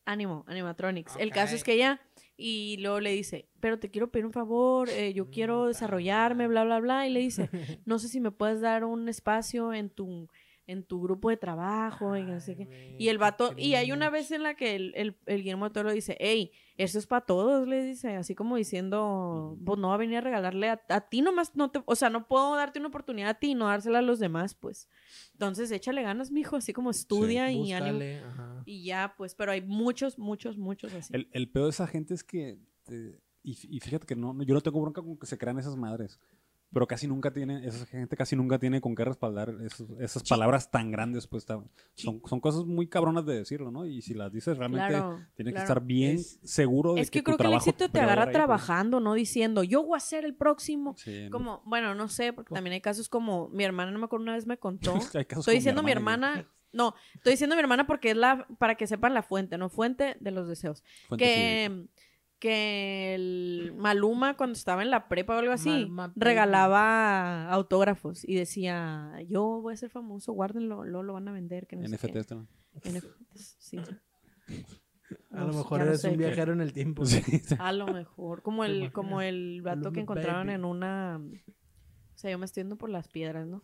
Ánimo, 0.06 0.44
animatronics. 0.46 1.16
El 1.18 1.30
caso 1.30 1.56
es 1.56 1.64
que 1.64 1.78
ya, 1.78 2.00
y 2.36 2.76
luego 2.78 3.00
le 3.00 3.10
dice, 3.10 3.48
pero 3.60 3.78
te 3.78 3.90
quiero 3.90 4.10
pedir 4.10 4.26
un 4.26 4.32
favor, 4.32 4.90
eh, 4.90 5.14
yo 5.14 5.30
quiero 5.30 5.66
desarrollarme, 5.66 6.46
bla, 6.46 6.64
bla, 6.64 6.78
bla. 6.78 7.06
Y 7.06 7.10
le 7.10 7.20
dice, 7.20 7.48
no 7.86 7.98
sé 7.98 8.08
si 8.08 8.20
me 8.20 8.30
puedes 8.30 8.60
dar 8.60 8.84
un 8.84 9.08
espacio 9.08 9.72
en 9.72 9.88
tu, 9.88 10.28
en 10.66 10.82
tu 10.84 11.02
grupo 11.02 11.28
de 11.30 11.36
trabajo 11.36 12.16
y 12.16 12.22
no 12.22 12.40
sé 12.40 12.56
qué. 12.56 12.94
Y 12.98 13.08
el 13.08 13.18
vato, 13.18 13.52
y 13.58 13.74
hay 13.74 13.92
una 13.92 14.08
vez 14.10 14.30
en 14.30 14.42
la 14.42 14.54
que 14.54 14.74
el, 14.76 14.92
el, 14.96 15.16
el 15.26 15.38
Guillermo 15.38 15.64
del 15.66 15.72
Toro 15.72 15.92
dice, 15.92 16.16
hey, 16.20 16.52
esto 16.76 16.98
es 16.98 17.06
para 17.06 17.26
todos, 17.26 17.68
le 17.68 17.82
dice, 17.84 18.16
así 18.16 18.34
como 18.34 18.56
diciendo, 18.56 19.58
pues 19.64 19.78
no 19.78 19.88
va 19.88 19.94
a 19.94 19.98
venir 19.98 20.16
a 20.18 20.20
regalarle 20.22 20.70
a, 20.70 20.80
a 20.88 21.00
ti 21.02 21.20
nomás, 21.22 21.54
no 21.54 21.70
te, 21.70 21.82
o 21.84 21.94
sea, 21.94 22.08
no 22.10 22.26
puedo 22.26 22.56
darte 22.56 22.78
una 22.78 22.88
oportunidad 22.88 23.30
a 23.30 23.34
ti 23.34 23.50
y 23.50 23.54
no 23.54 23.66
dársela 23.66 23.98
a 23.98 24.02
los 24.02 24.18
demás, 24.18 24.54
pues. 24.54 24.88
Entonces, 25.32 25.70
échale 25.70 26.02
ganas, 26.02 26.30
mijo, 26.30 26.56
así 26.56 26.72
como 26.72 26.90
estudia 26.90 27.50
y 27.52 27.72
ánimo. 27.72 27.98
Búscale, 27.98 28.20
ajá. 28.20 28.62
Y 28.64 28.84
ya, 28.84 29.14
pues, 29.16 29.34
pero 29.34 29.52
hay 29.52 29.60
muchos, 29.60 30.18
muchos, 30.18 30.56
muchos 30.56 30.94
así. 30.94 31.14
El, 31.14 31.28
el 31.32 31.48
peor 31.50 31.66
de 31.66 31.70
esa 31.70 31.86
gente 31.86 32.14
es 32.14 32.24
que. 32.24 32.58
te- 32.84 33.20
y, 33.46 33.58
y 33.76 33.80
fíjate 33.80 34.06
que 34.06 34.16
no, 34.16 34.32
no- 34.32 34.42
yo 34.42 34.54
no 34.54 34.62
tengo 34.62 34.80
bronca 34.80 35.02
con 35.02 35.18
que 35.18 35.26
se 35.26 35.36
crean 35.36 35.58
esas 35.58 35.76
madres. 35.76 36.18
Pero 36.74 36.86
casi 36.86 37.06
nunca 37.06 37.32
tiene, 37.32 37.66
esa 37.66 37.86
gente 37.86 38.16
casi 38.16 38.36
nunca 38.36 38.58
tiene 38.58 38.80
con 38.80 38.94
qué 38.94 39.04
respaldar 39.04 39.54
esos- 39.64 39.88
esas 40.00 40.22
palabras 40.24 40.70
tan 40.70 40.90
grandes, 40.90 41.26
pues 41.26 41.44
son, 41.44 42.20
son 42.26 42.40
cosas 42.40 42.64
muy 42.64 42.86
cabronas 42.88 43.24
de 43.24 43.36
decirlo, 43.36 43.70
¿no? 43.70 43.86
Y 43.86 44.02
si 44.02 44.12
las 44.12 44.32
dices 44.32 44.58
realmente 44.58 44.88
Claro, 44.88 45.20
tiene 45.36 45.52
que 45.52 45.58
estar 45.60 45.80
bien 45.82 46.16
Es- 46.16 46.38
seguro 46.42 46.94
de 46.94 47.00
Es 47.00 47.10
que, 47.10 47.22
creo 47.22 47.36
que 47.38 47.46
el 47.46 47.54
éxito 47.54 47.88
te 47.88 48.00
agarra 48.00 48.22
ahí, 48.22 48.26
pues. 48.26 48.34
trabajando, 48.34 49.00
no 49.00 49.14
diciendo, 49.14 49.62
yo 49.62 49.82
voy 49.84 49.96
a 49.96 50.00
ser 50.00 50.24
el 50.24 50.34
próximo. 50.34 50.94
Sí, 50.98 51.24
¿no? 51.26 51.30
Como, 51.30 51.62
bueno, 51.64 51.94
no 51.94 52.08
sé, 52.08 52.32
porque 52.32 52.52
también 52.52 52.74
hay 52.74 52.80
casos 52.80 53.08
como 53.08 53.48
mi 53.50 53.64
hermana, 53.64 53.90
no 53.92 53.98
me 53.98 54.04
acuerdo, 54.06 54.24
una 54.24 54.34
vez 54.34 54.46
me 54.46 54.58
contó. 54.58 54.94
Estoy 55.14 55.54
diciendo 55.54 55.82
mi 55.82 55.86
güey. 55.86 55.92
hermana, 55.92 56.46
no, 56.72 56.94
estoy 57.14 57.34
diciendo 57.34 57.54
mi 57.54 57.60
hermana 57.60 57.86
porque 57.86 58.10
es 58.10 58.16
la, 58.16 58.48
para 58.58 58.74
que 58.74 58.88
sepan 58.88 59.14
la 59.14 59.22
fuente, 59.22 59.56
¿no? 59.58 59.68
Fuente 59.68 60.16
de 60.18 60.30
los 60.32 60.48
deseos. 60.48 60.82
Fuente 61.08 61.24
Que, 61.24 61.86
que 62.44 63.14
el 63.14 63.72
Maluma 63.78 64.36
cuando 64.36 64.52
estaba 64.52 64.82
en 64.82 64.90
la 64.90 65.08
prepa 65.08 65.34
o 65.34 65.38
algo 65.38 65.52
así, 65.54 65.90
regalaba 66.14 67.48
autógrafos 67.50 68.22
y 68.22 68.34
decía, 68.34 69.12
yo 69.30 69.62
voy 69.62 69.72
a 69.72 69.76
ser 69.78 69.88
famoso, 69.88 70.34
guárdenlo, 70.34 70.84
luego 70.84 71.02
lo 71.02 71.14
van 71.14 71.26
a 71.28 71.32
vender, 71.32 71.66
que 71.66 71.76
no 71.76 71.88
sé 71.88 71.96
qué". 71.96 72.06
NFT 72.08 72.16
está. 72.16 72.34
NFTs, 72.84 73.56
sí. 73.58 73.78
A 75.30 75.40
No 75.40 75.46
lo 75.46 75.52
mejor 75.54 75.78
no 75.80 75.86
eres 75.86 76.02
sé 76.02 76.08
un 76.08 76.12
qué. 76.14 76.18
viajero 76.18 76.52
en 76.52 76.60
el 76.60 76.74
tiempo. 76.74 77.06
Sí, 77.06 77.22
sí. 77.22 77.54
A 77.58 77.72
lo 77.72 77.86
mejor, 77.86 78.42
como 78.42 78.62
el, 78.64 78.92
como 78.92 79.22
el 79.22 79.62
vato 79.62 79.90
que 79.90 80.00
encontraron 80.00 80.50
en 80.50 80.66
una, 80.66 81.16
o 81.18 82.18
sea, 82.18 82.30
yo 82.30 82.38
me 82.38 82.44
estoy 82.44 82.62
yendo 82.64 82.76
por 82.76 82.90
las 82.90 83.08
piedras, 83.08 83.46
¿no? 83.46 83.62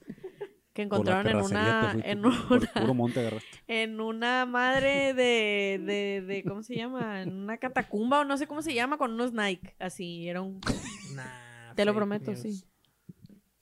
Que 0.72 0.82
encontraron 0.82 1.26
en 1.26 1.36
una, 1.38 1.90
fuiste, 1.92 2.10
en 2.10 2.22
por 2.22 2.58
una, 2.58 2.72
puro 2.74 2.94
monte 2.94 3.20
agarraste. 3.20 3.48
en 3.66 4.00
una 4.00 4.46
madre 4.46 5.14
de, 5.14 5.80
de, 5.84 6.22
de, 6.26 6.44
¿cómo 6.44 6.62
se 6.62 6.76
llama? 6.76 7.22
En 7.22 7.32
una 7.34 7.58
catacumba 7.58 8.20
o 8.20 8.24
no 8.24 8.36
sé 8.38 8.46
cómo 8.46 8.62
se 8.62 8.72
llama, 8.72 8.96
con 8.96 9.12
unos 9.12 9.32
Nike, 9.32 9.74
así, 9.80 10.28
era 10.28 10.42
un, 10.42 10.60
Nah, 11.16 11.74
Te 11.74 11.84
lo 11.84 11.92
prometo, 11.94 12.30
news. 12.30 12.40
sí. 12.42 12.64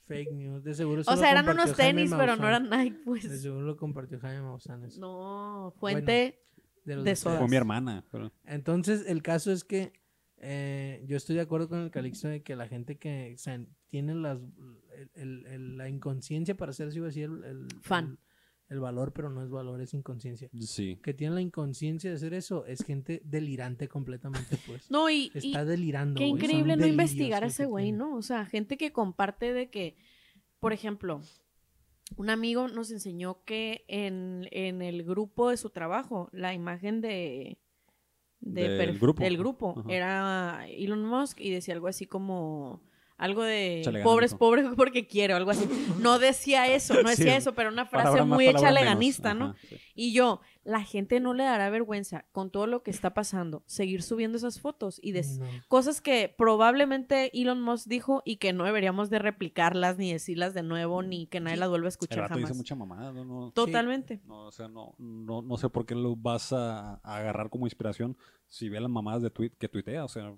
Fake 0.06 0.32
news. 0.32 0.64
De 0.64 0.74
seguro 0.74 1.02
o 1.06 1.16
sea, 1.16 1.30
eran 1.30 1.48
unos 1.48 1.74
tenis, 1.74 2.10
pero 2.16 2.36
no 2.36 2.46
eran 2.48 2.68
Nike, 2.70 2.96
De 2.98 3.04
pues. 3.04 3.40
seguro 3.42 3.62
lo 3.66 3.76
compartió 3.76 4.18
Jaime 4.20 4.40
Maussan 4.42 4.84
eso. 4.84 5.00
No, 5.00 5.74
fuente, 5.78 6.40
de 6.84 6.96
los 6.96 7.04
de 7.04 7.14
sodas. 7.16 7.38
Fue 7.40 7.48
mi 7.48 7.56
hermana. 7.56 8.04
pero- 8.10 8.32
Entonces, 8.44 9.04
el 9.06 9.22
caso 9.22 9.52
es 9.52 9.64
que 9.64 9.92
eh, 10.38 11.02
yo 11.06 11.16
estoy 11.16 11.36
de 11.36 11.42
acuerdo 11.42 11.68
con 11.68 11.80
el 11.80 11.90
Calixto 11.90 12.28
de 12.28 12.42
que 12.42 12.54
la 12.56 12.68
gente 12.68 12.96
que 12.96 13.32
o 13.34 13.38
sea, 13.38 13.60
tiene 13.88 14.14
las, 14.14 14.38
el- 14.98 15.10
el- 15.14 15.46
el- 15.46 15.76
la 15.78 15.88
inconsciencia 15.88 16.56
para 16.56 16.70
hacer 16.70 16.88
así, 16.88 16.96
iba 16.98 17.06
a 17.06 17.08
decir 17.08 17.24
el, 17.24 17.44
el- 17.44 17.66
Fan. 17.80 18.18
El, 18.68 18.74
el 18.76 18.80
valor, 18.80 19.12
pero 19.14 19.30
no 19.30 19.42
es 19.42 19.48
valor, 19.50 19.80
es 19.80 19.94
inconsciencia. 19.94 20.50
Sí. 20.60 20.98
Que 21.02 21.14
tiene 21.14 21.34
la 21.36 21.40
inconsciencia 21.40 22.10
de 22.10 22.16
hacer 22.16 22.34
eso 22.34 22.66
es 22.66 22.84
gente 22.84 23.22
delirante 23.24 23.88
completamente, 23.88 24.58
pues. 24.66 24.90
no, 24.90 25.08
y, 25.08 25.30
y, 25.34 25.48
Está 25.48 25.64
delirando. 25.64 26.18
Qué 26.18 26.28
son 26.28 26.36
increíble 26.38 26.76
no 26.76 26.86
investigar 26.86 27.44
a 27.44 27.46
ese 27.46 27.64
güey. 27.64 27.92
¿no? 27.92 28.14
O 28.16 28.22
sea, 28.22 28.44
gente 28.44 28.76
que 28.76 28.92
comparte 28.92 29.52
de 29.54 29.70
que, 29.70 29.96
por 30.60 30.72
ejemplo, 30.74 31.20
un 32.16 32.30
amigo 32.30 32.68
nos 32.68 32.90
enseñó 32.90 33.42
que 33.44 33.84
en, 33.88 34.48
en 34.50 34.82
el 34.82 35.02
grupo 35.04 35.50
de 35.50 35.56
su 35.56 35.70
trabajo, 35.70 36.28
la 36.32 36.52
imagen 36.54 37.00
de, 37.00 37.58
de 38.40 38.68
Del 38.68 38.98
grupo. 38.98 39.22
del 39.22 39.36
grupo 39.38 39.74
Ajá. 39.78 39.88
era 39.92 40.66
Elon 40.68 41.04
Musk 41.04 41.40
y 41.40 41.50
decía 41.50 41.74
algo 41.74 41.86
así 41.88 42.06
como 42.06 42.82
algo 43.18 43.42
de 43.42 43.82
pobres, 44.04 44.32
pobres 44.34 44.64
porque 44.76 45.06
quiero, 45.06 45.36
algo 45.36 45.50
así. 45.50 45.68
No 46.00 46.18
decía 46.18 46.66
eso, 46.68 46.94
no 47.02 47.08
Sí, 47.14 47.16
decía 47.24 47.36
eso, 47.36 47.52
pero 47.54 47.68
una 47.68 47.84
frase 47.84 48.04
Palabra 48.04 48.24
muy 48.24 48.46
hecha 48.48 48.70
leganista, 48.70 49.34
¿no? 49.34 49.46
Ajá, 49.46 49.56
sí. 49.68 49.76
Y 49.94 50.12
yo, 50.12 50.40
la 50.62 50.82
gente 50.84 51.18
no 51.18 51.34
le 51.34 51.42
dará 51.44 51.68
vergüenza 51.70 52.26
con 52.30 52.50
todo 52.50 52.66
lo 52.68 52.82
que 52.84 52.90
está 52.92 53.14
pasando, 53.14 53.64
seguir 53.66 54.02
subiendo 54.02 54.36
esas 54.38 54.60
fotos 54.60 55.00
y 55.02 55.12
decir 55.12 55.40
No. 55.40 55.46
cosas 55.66 56.00
que 56.00 56.32
probablemente 56.38 57.30
Elon 57.38 57.60
Musk 57.60 57.88
dijo 57.88 58.22
y 58.24 58.36
que 58.36 58.52
no 58.52 58.64
deberíamos 58.64 59.10
de 59.10 59.18
replicarlas 59.18 59.98
ni 59.98 60.12
decirlas 60.12 60.54
de 60.54 60.62
nuevo 60.62 61.02
ni 61.02 61.26
que 61.26 61.40
nadie 61.40 61.56
las 61.56 61.68
vuelva 61.68 61.86
a 61.86 61.88
El 61.88 61.92
escuchar 61.92 62.28
jamás. 62.28 62.44
dice 62.44 62.54
mucha 62.54 62.74
mamada, 62.76 63.12
¿no? 63.12 63.24
no 63.24 63.50
Totalmente. 63.50 64.20
No, 64.26 64.46
o 64.46 64.52
sea, 64.52 64.68
no, 64.68 64.94
no, 64.98 65.42
no 65.42 65.56
sé 65.56 65.68
por 65.68 65.86
qué 65.86 65.94
lo 65.96 66.14
vas 66.14 66.52
a, 66.52 67.00
a 67.02 67.16
agarrar 67.16 67.50
como 67.50 67.66
inspiración 67.66 68.16
si 68.46 68.68
ve 68.68 68.78
las 68.80 68.90
mamadas 68.90 69.22
de 69.22 69.30
tweet 69.30 69.50
que 69.58 69.68
tuitea, 69.68 70.04
o 70.04 70.08
sea, 70.08 70.32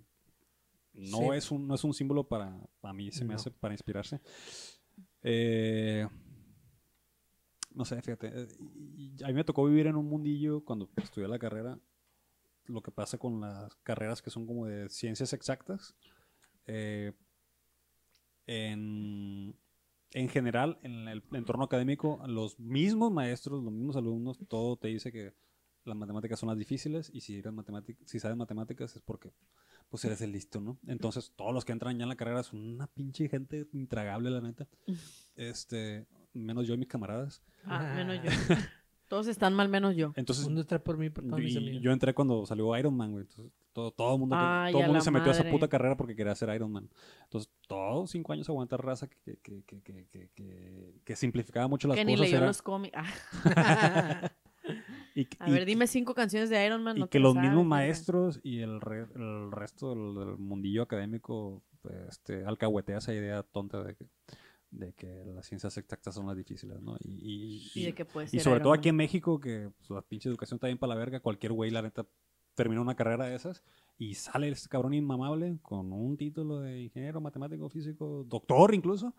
no 0.95 1.19
Sí. 1.19 1.29
es 1.35 1.51
un 1.51 1.67
no 1.69 1.75
es 1.75 1.85
un 1.85 1.95
símbolo 1.95 2.25
para 2.29 2.59
a 2.83 2.93
mí 2.93 3.11
se 3.13 3.25
me 3.25 3.35
No. 3.35 3.37
hace 3.41 3.51
para 3.51 3.75
inspirarse. 3.75 4.21
Eh, 5.23 6.07
no 7.75 7.85
sé, 7.85 8.01
fíjate, 8.03 8.31
eh, 8.35 8.49
a 9.25 9.29
mí 9.29 9.35
me 9.35 9.45
tocó 9.45 9.65
vivir 9.67 9.87
en 9.87 9.97
un 9.97 10.07
mundillo 10.09 10.65
cuando 10.65 10.91
estudié 10.97 11.29
la 11.29 11.39
carrera, 11.39 11.79
lo 12.67 12.83
que 12.83 12.91
pasa 12.91 13.19
con 13.19 13.41
las 13.41 13.75
carreras 13.77 14.23
que 14.23 14.31
son 14.31 14.47
como 14.47 14.67
de 14.67 14.89
ciencias 14.89 15.33
exactas. 15.33 15.95
eh, 16.67 17.13
en, 18.47 19.57
en 20.13 20.29
general, 20.29 20.79
en 20.83 21.07
el 21.09 21.23
entorno 21.33 21.65
académico, 21.65 22.21
los 22.27 22.59
mismos 22.59 23.13
maestros, 23.13 23.63
los 23.63 23.73
mismos 23.73 23.97
alumnos, 23.97 24.39
todo 24.49 24.77
te 24.77 24.89
dice 24.89 25.13
que 25.13 25.35
las 25.85 25.97
matemáticas 25.97 26.39
son 26.41 26.49
las 26.49 26.59
difíciles 26.59 27.11
y 27.13 27.21
si, 27.21 27.37
eres 27.39 27.53
si 28.07 28.19
sabes 28.19 28.37
matemáticas 28.37 28.95
es 28.97 29.03
porque 29.03 29.33
pues 29.91 30.05
eres 30.07 30.21
el 30.23 30.33
listo, 30.33 30.61
¿no? 30.61 30.79
Entonces 30.87 31.33
todos 31.37 31.53
los 31.53 31.65
que 31.65 31.73
entran 31.73 31.99
ya 31.99 32.05
en 32.05 32.09
la 32.09 32.17
carrera 32.17 32.43
son 32.43 32.61
una 32.61 32.87
pinche 32.87 33.29
gente 33.29 33.67
intragable, 33.73 34.31
la 34.31 34.41
neta. 34.41 34.67
Este, 35.37 36.07
menos 36.35 36.67
yo 36.67 36.75
y 36.75 36.79
mis 36.79 36.89
camaradas. 36.89 37.43
Ah, 37.65 37.93
menos 37.97 38.21
yo. 38.23 38.31
Todos 39.09 39.27
están 39.27 39.55
mal 39.55 39.69
menos 39.69 39.97
yo. 39.97 40.13
Entonces, 40.15 40.45
Un, 40.45 40.55
dos, 40.55 40.67
tres 40.67 40.81
por 40.83 40.97
mí, 40.97 41.11
por 41.11 41.25
todos 41.25 41.41
mis 41.41 41.53
yo 41.81 41.91
entré 41.91 42.15
cuando 42.15 42.47
salió 42.47 42.77
Iron 42.79 42.97
Man, 42.97 43.11
güey. 43.11 43.25
Entonces, 43.25 43.53
todo, 43.73 43.91
todo 43.91 44.15
el 44.15 44.21
mundo, 44.21 44.37
que- 44.37 44.41
Ay, 44.45 44.73
todo 44.73 44.83
mundo 44.85 45.01
se 45.01 45.11
metió 45.11 45.31
a 45.31 45.35
esa 45.35 45.51
puta 45.51 45.67
carrera 45.67 45.97
porque 45.97 46.15
quería 46.15 46.33
ser 46.37 46.55
Iron 46.55 46.71
Man. 46.71 46.89
Entonces, 47.25 47.51
todos 47.67 48.11
cinco 48.11 48.33
años 48.33 48.49
aguantar 48.49 48.85
raza 48.85 49.09
que, 49.09 49.17
que, 49.25 49.37
que, 49.39 49.63
que, 49.65 49.81
que, 49.83 50.07
que- 50.07 50.31
que- 50.35 51.01
que 51.05 51.17
simplificaba 51.17 51.67
mucho 51.67 51.89
las 51.89 51.97
que 51.97 52.05
ni 52.05 52.13
cosas. 52.13 52.27
leyó 52.27 52.37
era- 52.39 52.47
los 52.47 52.63
cómics. 52.63 52.97
Ah, 52.97 54.31
y, 55.15 55.27
a 55.39 55.49
y- 55.49 55.53
ver, 55.53 55.65
dime 55.65 55.87
cinco 55.87 56.15
canciones 56.15 56.51
de 56.51 56.65
Iron 56.67 56.83
Man. 56.83 56.97
y 56.97 57.01
no 57.01 57.09
que 57.09 57.19
los 57.19 57.35
mismos 57.35 57.45
sabes, 57.51 57.57
verga. 57.57 57.69
maestros 57.69 58.41
y 58.43 58.61
el, 58.61 58.81
re- 58.81 59.07
el 59.15 59.51
resto 59.53 59.91
del, 59.95 60.15
del 60.15 60.37
mundillo 60.39 60.83
académico 60.83 61.63
pues, 61.83 61.95
este, 62.09 62.45
alcahuetea 62.45 62.99
esa 62.99 63.13
idea 63.15 63.43
tonta 63.43 63.83
de 63.83 63.95
que 63.97 64.07
de 64.73 64.93
que 64.93 65.25
las 65.35 65.47
ciencias 65.47 65.77
exactas 65.79 66.15
son 66.15 66.29
las 66.29 66.37
difíciles, 66.37 66.81
¿no? 66.81 66.97
Y, 67.01 67.71
y- 67.75 67.81
Y 67.81 67.85
de 67.87 67.93
que 67.93 68.05
puede 68.05 68.29
ser 68.29 68.41
sobre 68.41 68.55
Iron 68.59 68.63
todo 68.63 68.71
Man. 68.73 68.79
aquí 68.79 68.89
en 68.91 68.97
México, 68.97 69.41
que 69.41 69.69
pues, 69.77 69.91
la 69.91 70.01
pinche 70.01 70.29
educación 70.29 70.59
está 70.59 70.69
bien 70.69 70.79
para 70.79 70.95
la 70.95 71.01
verga, 71.01 71.19
cualquier 71.19 71.53
güey, 71.53 71.73
la 71.73 71.83
neta, 71.83 72.07
termina 72.55 72.81
una 72.81 72.95
carrera 72.95 73.27
de 73.27 73.35
esas 73.35 73.65
y 73.99 74.15
sale 74.15 74.49
este 74.49 74.69
cabrón 74.69 74.95
inmamable 74.95 75.59
con 75.63 75.93
un 75.93 76.17
título 76.17 76.61
de 76.61 76.83
ingeniero, 76.83 77.21
matemático, 77.21 77.69
físico, 77.69 78.25
doctor 78.29 78.73
incluso, 78.73 79.13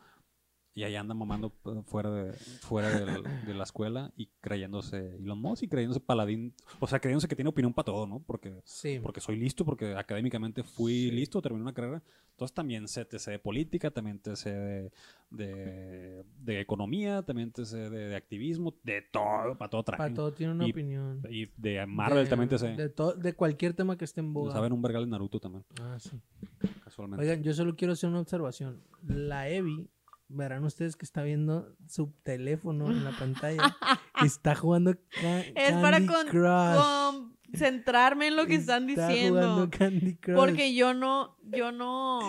y 0.73 0.83
ahí 0.83 0.95
anda 0.95 1.13
mamando 1.13 1.53
eh, 1.65 1.81
fuera 1.85 2.09
de, 2.11 2.31
fuera 2.33 2.89
del- 2.97 3.23
de 3.45 3.53
la 3.53 3.63
escuela 3.63 4.11
y 4.15 4.27
creyéndose 4.39 5.15
Elon 5.17 5.39
Musk 5.41 5.63
y 5.63 5.67
creyéndose 5.67 5.99
paladín, 5.99 6.53
o 6.79 6.87
sea, 6.87 6.99
creyéndose 6.99 7.27
que 7.27 7.35
tiene 7.35 7.49
opinión 7.49 7.73
para 7.73 7.85
todo, 7.87 8.07
¿no? 8.07 8.19
Porque 8.25 8.61
Sí. 8.63 8.99
porque 9.03 9.19
soy 9.19 9.35
listo, 9.37 9.65
porque 9.65 9.95
académicamente 9.95 10.63
fui 10.63 11.11
listo, 11.11 11.41
terminé 11.41 11.63
una 11.63 11.73
carrera. 11.73 12.01
Entonces 12.31 12.55
también 12.55 12.87
sé, 12.87 13.03
te 13.05 13.19
sé 13.19 13.31
de 13.31 13.39
política, 13.39 13.91
también 13.91 14.17
te 14.19 14.35
sé 14.35 14.49
de, 14.51 14.91
de, 15.29 16.23
de 16.39 16.59
economía, 16.61 17.21
también 17.21 17.51
te 17.51 17.65
sé 17.65 17.89
de, 17.89 18.07
de 18.07 18.15
activismo, 18.15 18.73
de 18.83 19.01
todo, 19.11 19.57
para 19.57 19.69
todo 19.69 19.83
traje. 19.83 19.97
Para 19.97 20.13
todo 20.13 20.31
tiene 20.33 20.53
una 20.53 20.67
Y- 20.67 20.71
opinión. 20.71 21.21
Y 21.29 21.47
de 21.57 21.85
Marvel 21.85 22.27
también 22.29 22.49
te 22.49 22.57
sé. 22.57 22.69
De, 22.75 22.89
to- 22.89 23.13
de 23.13 23.33
cualquier 23.33 23.73
tema 23.73 23.97
que 23.97 24.05
esté 24.05 24.21
en 24.21 24.33
boga. 24.33 24.53
Saben 24.53 24.73
un 24.73 24.81
vergal 24.81 25.03
de 25.05 25.11
Naruto 25.11 25.39
también, 25.39 25.63
Ah, 25.81 25.97
sí. 25.99 26.11
casualmente. 26.83 27.23
Oigan, 27.25 27.43
yo 27.43 27.53
solo 27.53 27.75
quiero 27.75 27.93
hacer 27.93 28.09
una 28.09 28.21
observación. 28.21 28.81
La 29.07 29.49
Evi, 29.49 29.87
verán 30.33 30.63
ustedes 30.63 30.95
que 30.95 31.05
está 31.05 31.21
viendo 31.23 31.75
su 31.87 32.13
teléfono 32.23 32.89
en 32.91 33.03
la 33.03 33.11
pantalla. 33.11 33.77
y 34.21 34.25
está 34.25 34.55
jugando 34.55 34.93
ca- 35.21 35.39
Es 35.55 35.73
para 35.73 35.97
Candy 35.97 36.07
con- 36.07 36.27
Crush. 36.27 37.21
concentrarme 37.51 38.27
en 38.27 38.35
lo 38.35 38.45
que 38.47 38.55
están 38.55 38.89
Está 38.89 39.07
diciendo. 39.07 39.41
jugando 39.41 39.69
Candy 39.77 40.15
Crush. 40.17 40.35
Porque 40.35 40.73
yo 40.73 40.93
no, 40.93 41.37
yo 41.43 41.71
no, 41.71 42.19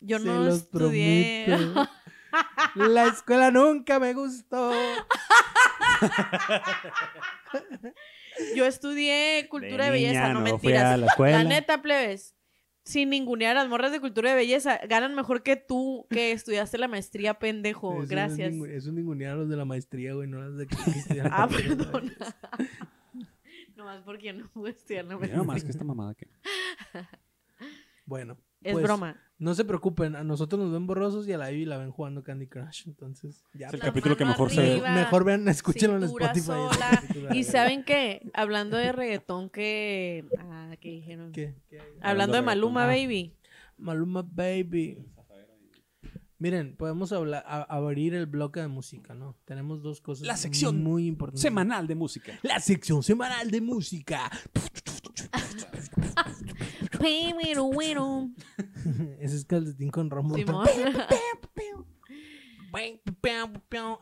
yo 0.00 0.18
Se 0.18 0.24
no 0.24 0.40
los 0.44 0.56
estudié. 0.56 1.44
prometo. 1.46 1.88
La 2.74 3.06
escuela 3.06 3.50
nunca 3.50 3.98
me 3.98 4.12
gustó. 4.14 4.70
Yo 8.54 8.66
estudié 8.66 9.46
cultura 9.50 9.86
de, 9.86 9.90
De 9.90 9.90
belleza, 9.90 10.32
no, 10.32 10.40
mentiras. 10.40 10.84
a 10.84 10.96
la 10.96 11.06
escuela. 11.06 11.42
La 11.42 11.48
neta, 11.48 11.82
plebes. 11.82 12.34
Sin 12.88 13.10
ningunear 13.10 13.54
a 13.54 13.60
las 13.60 13.68
morras 13.68 13.92
de 13.92 14.00
cultura 14.00 14.30
de 14.30 14.36
belleza, 14.36 14.80
ganan 14.88 15.14
mejor 15.14 15.42
que 15.42 15.56
tú 15.56 16.06
que 16.08 16.32
estudiaste 16.32 16.78
la 16.78 16.88
maestría, 16.88 17.34
pendejo. 17.38 17.92
Eso 17.92 18.02
es 18.04 18.08
Gracias. 18.08 18.50
ningu- 18.54 18.66
Eso 18.70 18.88
es 18.88 18.94
ningunear 18.94 19.32
a 19.32 19.36
los 19.36 19.48
de 19.50 19.56
la 19.56 19.66
maestría, 19.66 20.14
güey, 20.14 20.26
no 20.26 20.38
las 20.40 20.56
de 20.56 20.66
que 20.66 20.74
estudiaron 20.98 21.32
ah, 21.34 21.46
perdón. 21.48 22.12
Nomás 23.76 24.02
porque 24.04 24.32
no 24.32 24.48
pude 24.48 24.70
estudiar 24.70 25.04
la 25.04 25.16
maestría. 25.18 25.36
nomás 25.36 25.62
que 25.62 25.70
esta 25.70 25.84
mamada 25.84 26.14
que... 26.14 26.26
Bueno. 28.06 28.38
Es 28.62 28.72
pues, 28.72 28.82
broma. 28.84 29.20
No 29.40 29.54
se 29.54 29.64
preocupen, 29.64 30.16
a 30.16 30.24
nosotros 30.24 30.60
nos 30.60 30.72
ven 30.72 30.86
borrosos 30.88 31.28
y 31.28 31.32
a 31.32 31.38
la 31.38 31.52
Ivy 31.52 31.64
la 31.64 31.76
ven 31.78 31.92
jugando 31.92 32.24
Candy 32.24 32.48
Crush. 32.48 32.88
Entonces, 32.88 33.44
ya. 33.54 33.68
Es 33.68 33.74
el 33.74 33.78
La 33.78 33.86
capítulo 33.86 34.16
que 34.16 34.24
mejor 34.24 34.50
se 34.50 34.60
ve. 34.60 34.80
Mejor 34.90 35.24
vean, 35.24 35.46
escúchenlo 35.46 35.96
en 35.96 36.02
Spotify. 36.04 36.40
sola. 36.46 36.88
capítulo, 36.90 37.34
Y 37.34 37.44
saben 37.44 37.84
qué, 37.84 38.28
hablando 38.34 38.76
de 38.76 38.90
reggaetón 38.90 39.48
que... 39.48 40.24
Ah, 40.40 40.74
¿qué 40.80 40.88
dijeron? 40.90 41.30
¿Qué? 41.30 41.54
Hablando 42.00 42.34
de. 42.34 42.42
Maluma, 42.42 42.84
Ah. 42.84 42.86
baby. 42.88 43.32
Maluma 43.76 44.22
Baby. 44.28 44.98
Miren, 46.40 46.76
podemos 46.76 47.12
hablar, 47.12 47.44
a- 47.46 47.62
abrir 47.62 48.14
el 48.14 48.26
bloque 48.26 48.58
de 48.60 48.68
música, 48.68 49.14
¿no? 49.14 49.36
Tenemos 49.44 49.82
dos 49.82 50.00
cosas 50.00 50.26
La 50.26 50.36
sección 50.36 50.82
muy 50.82 51.06
importantes. 51.06 51.42
Semanal 51.42 51.86
de 51.86 51.94
música. 51.96 52.32
La 52.42 52.58
sección 52.60 53.02
semanal 53.04 53.50
de 53.52 53.60
música. 53.60 54.30
Ese 59.20 59.36
es 59.36 59.44
calcetín 59.44 59.90
con 59.90 60.10
rombo. 60.10 60.36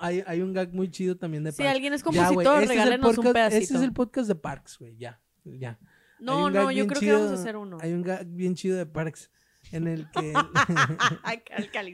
Hay, 0.01 0.23
hay 0.27 0.41
un 0.41 0.53
gag 0.53 0.73
muy 0.75 0.91
chido 0.91 1.17
también 1.17 1.45
de 1.45 1.53
Si 1.53 1.59
Parks. 1.59 1.73
alguien 1.75 1.93
es 1.93 2.01
Ya, 2.01 2.05
compositor, 2.05 2.63
ese 2.63 2.65
es 2.65 2.71
el 2.71 2.77
regálenos 2.85 3.19
un 3.19 3.33
pedacito. 3.33 3.63
Ese 3.65 3.77
es 3.77 3.83
el 3.83 3.93
podcast 3.93 4.29
de 4.29 4.35
Parks, 4.35 4.79
güey, 4.79 4.97
ya, 4.97 5.21
ya. 5.45 5.79
No, 6.19 6.51
no, 6.51 6.71
yo 6.73 6.87
creo 6.87 7.01
chido- 7.01 7.17
que 7.19 7.23
vamos 7.25 7.39
a 7.39 7.43
hacer 7.43 7.57
uno. 7.57 7.79
Hay 7.81 7.93
un 7.93 8.03
gag 8.03 8.27
bien 8.27 8.55
chido 8.55 8.77
de 8.77 8.87
Parks 8.87 9.31
en 9.73 9.87
el 9.87 10.11
que 10.11 10.33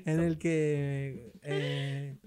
en 0.07 0.21
el 0.21 0.38
que 0.38 1.33
eh, 1.43 2.19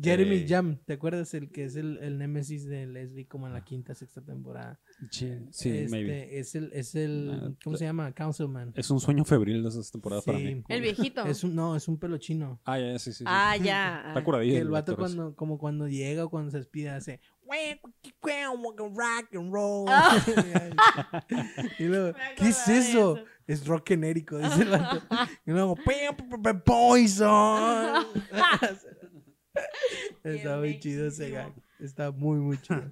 Jeremy 0.00 0.36
Eh. 0.36 0.46
Jam, 0.48 0.78
¿te 0.84 0.92
acuerdas? 0.92 1.34
El 1.34 1.50
que 1.50 1.64
es 1.64 1.76
el, 1.76 1.98
el 1.98 2.18
némesis 2.18 2.64
de 2.66 2.86
Leslie 2.86 3.26
como 3.26 3.46
en 3.46 3.52
la 3.52 3.64
quinta, 3.64 3.94
sexta 3.94 4.20
temporada. 4.22 4.78
Sí, 5.10 5.26
este, 5.50 5.88
maybe. 5.88 6.38
Es 6.38 6.54
el, 6.54 6.70
es 6.72 6.94
el, 6.94 7.30
Ah, 7.32 7.50
¿cómo 7.64 7.76
se 7.76 7.84
llama? 7.86 8.12
Councilman. 8.12 8.72
Es 8.76 8.90
un 8.90 9.00
sueño 9.00 9.24
febril 9.24 9.62
de 9.62 9.68
esas 9.68 9.90
temporadas 9.90 10.24
para 10.24 10.38
Sí. 10.38 10.44
mí. 10.44 10.64
El 10.68 10.82
viejito. 10.82 11.24
Es 11.26 11.42
un, 11.42 11.54
no, 11.54 11.74
es 11.74 11.88
un 11.88 11.98
pelo 11.98 12.18
chino. 12.18 12.60
Ah, 12.64 12.78
ya, 12.78 12.98
sí, 12.98 13.12
sí. 13.12 13.18
sí. 13.18 13.24
Ah, 13.26 13.56
ya. 13.62 14.04
Está 14.08 14.22
curadillo. 14.22 14.58
el 14.58 14.68
vato 14.68 14.92
actor 14.92 15.06
ese. 15.06 15.16
cuando, 15.16 15.34
como 15.36 15.58
cuando 15.58 15.88
llega 15.88 16.24
o 16.24 16.30
cuando 16.30 16.50
se 16.50 16.58
despide 16.58 16.90
hace 16.90 17.20
rock 18.94 19.34
and 19.34 19.52
roll. 19.52 19.86
Ah. 19.88 20.24
y 21.78 21.84
luego, 21.84 22.16
¿qué 22.36 22.48
es 22.48 22.68
eso? 22.68 23.16
eso. 23.16 23.24
Es 23.46 23.66
rock 23.66 23.88
genérico, 23.88 24.38
dice 24.38 24.62
el 24.62 24.68
vato. 24.68 25.02
Y 25.46 25.50
luego, 25.50 25.74
"Pam, 25.74 26.16
pam, 26.30 26.42
pam, 26.42 26.60
poison. 26.62 28.06
Está 30.24 30.58
muy 30.58 30.78
chido 30.80 31.06
ese 31.06 31.30
gag. 31.30 31.52
Está 31.78 32.10
muy, 32.10 32.38
muy 32.38 32.58
chido. 32.60 32.82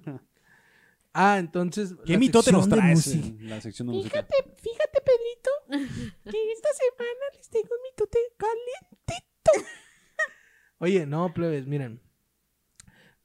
Ah, 1.13 1.37
entonces. 1.39 1.95
¿Qué 2.05 2.13
la 2.13 2.19
mitote 2.19 2.51
nos 2.51 2.69
traes 2.69 3.07
en 3.07 3.49
la 3.49 3.59
sección 3.61 3.87
de 3.87 3.93
música? 3.95 4.21
Fíjate, 4.23 4.55
fíjate, 4.61 5.01
Pedrito, 5.01 5.89
que 6.31 6.51
esta 6.53 6.69
semana 6.73 7.19
les 7.35 7.49
tengo 7.49 7.67
un 7.71 7.81
mitote 7.91 8.19
calentito. 8.37 9.51
Oye, 10.79 11.05
no, 11.05 11.33
plebes, 11.33 11.67
miren. 11.67 12.01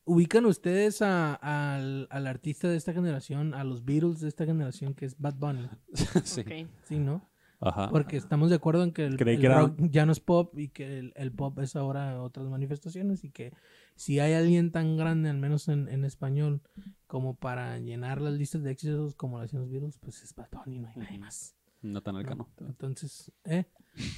Ubican 0.07 0.45
ustedes 0.45 1.01
a- 1.03 1.35
al, 1.35 2.09
al 2.11 2.27
artista 2.27 2.69
de 2.69 2.77
esta 2.77 2.93
generación, 2.93 3.55
a 3.55 3.65
los 3.65 3.85
Beatles 3.85 4.21
de 4.21 4.29
esta 4.29 4.45
generación, 4.45 4.95
que 4.95 5.07
es 5.07 5.19
Bad 5.19 5.35
Bunny. 5.37 5.69
sí. 6.25 6.41
Ok. 6.43 6.69
Sí, 6.85 6.99
¿no? 6.99 7.31
Ajá. 7.64 7.88
Porque 7.90 8.16
estamos 8.16 8.50
de 8.50 8.57
acuerdo 8.57 8.83
en 8.85 8.92
que 8.92 9.05
el, 9.07 9.12
el 9.12 9.18
que 9.18 9.46
era- 9.46 9.61
rock 9.61 9.79
ya 9.90 10.07
no 10.07 10.12
es 10.12 10.20
pop 10.20 10.57
y 10.59 10.68
que 10.68 10.98
el, 10.98 11.12
el 11.16 11.33
pop 11.33 11.59
es 11.61 11.77
ahora 11.77 12.22
otras 12.22 12.46
manifestaciones 12.48 13.24
y 13.24 13.31
que 13.31 13.53
si 13.96 14.18
hay 14.20 14.33
alguien 14.35 14.70
tan 14.72 14.96
grande, 14.96 15.31
al 15.31 15.38
menos 15.38 15.68
en, 15.68 15.88
en 15.88 16.05
español, 16.05 16.62
como 17.07 17.37
para 17.37 17.79
llenar 17.79 18.20
las 18.20 18.35
listas 18.35 18.62
de 18.62 18.70
éxitos 18.72 19.14
como 19.14 19.38
lo 19.38 19.44
hacían 19.44 19.62
los 19.62 19.70
Beatles, 19.70 19.98
pues 19.98 20.22
es 20.22 20.35
Bad 20.35 20.48
Bunny, 20.50 20.79
no 20.81 20.88
hay 20.88 20.96
nadie 20.96 21.18
más. 21.18 21.55
Nathan 21.83 22.14
¿no? 22.14 22.20
Elcano. 22.20 22.48
Entonces, 22.61 23.31
¿eh? 23.44 23.66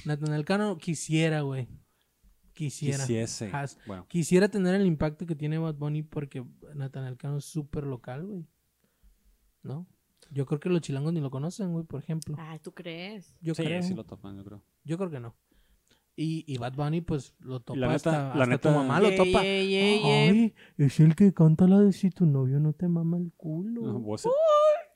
Natanael 0.05 0.45
Cano 0.45 0.77
quisiera, 0.77 1.41
güey. 1.41 1.67
Quisiera. 2.53 2.97
Quisiese. 3.03 3.51
Has- 3.53 3.77
Bueno, 3.85 4.05
Quisiera 4.07 4.47
tener 4.49 4.73
el 4.73 4.87
impacto 4.87 5.25
que 5.25 5.35
tiene 5.35 5.57
Bad 5.59 5.75
Bunny 5.75 6.01
porque 6.01 6.43
Natanael 6.75 7.17
Cano 7.17 7.37
es 7.37 7.45
súper 7.45 7.83
local, 7.83 8.25
güey. 8.25 8.45
¿No? 9.63 9.85
Yo 10.31 10.45
creo 10.45 10.59
que 10.59 10.69
los 10.69 10.81
chilangos 10.81 11.13
ni 11.13 11.21
lo 11.21 11.29
conocen, 11.31 11.71
güey, 11.71 11.85
por 11.85 12.01
ejemplo. 12.01 12.35
Ay, 12.39 12.59
¿tú 12.59 12.71
crees? 12.73 13.33
Yo 13.41 13.55
sí, 13.55 13.63
creo. 13.63 13.81
sí 13.83 13.93
lo 13.93 14.03
topan, 14.03 14.35
yo 14.37 14.43
creo. 14.43 14.63
Yo 14.83 14.97
creo 14.97 15.09
que 15.09 15.19
no. 15.19 15.35
Y, 16.19 16.43
y 16.51 16.57
Bad 16.57 16.73
Bunny, 16.73 17.01
pues, 17.01 17.35
lo 17.39 17.59
topa 17.59 17.79
la 17.79 17.87
neta- 17.89 17.95
hasta, 17.95 18.11
la 18.11 18.29
hasta 18.43 18.45
neta- 18.47 18.69
tu 18.71 18.75
mamá 18.75 18.99
lo 18.99 19.13
topa. 19.15 19.39
Ay, 19.41 20.53
es 20.77 20.99
el 20.99 21.15
que 21.15 21.31
canta 21.33 21.67
la 21.67 21.79
de 21.79 21.91
si 21.93 22.09
tu 22.09 22.25
novio 22.25 22.59
no 22.59 22.73
te 22.73 22.87
mama 22.87 23.17
el 23.17 23.31
culo. 23.37 23.87
Ajá, 23.87 23.97
o 23.99 24.15
es, 24.15 24.25
el, 24.25 24.31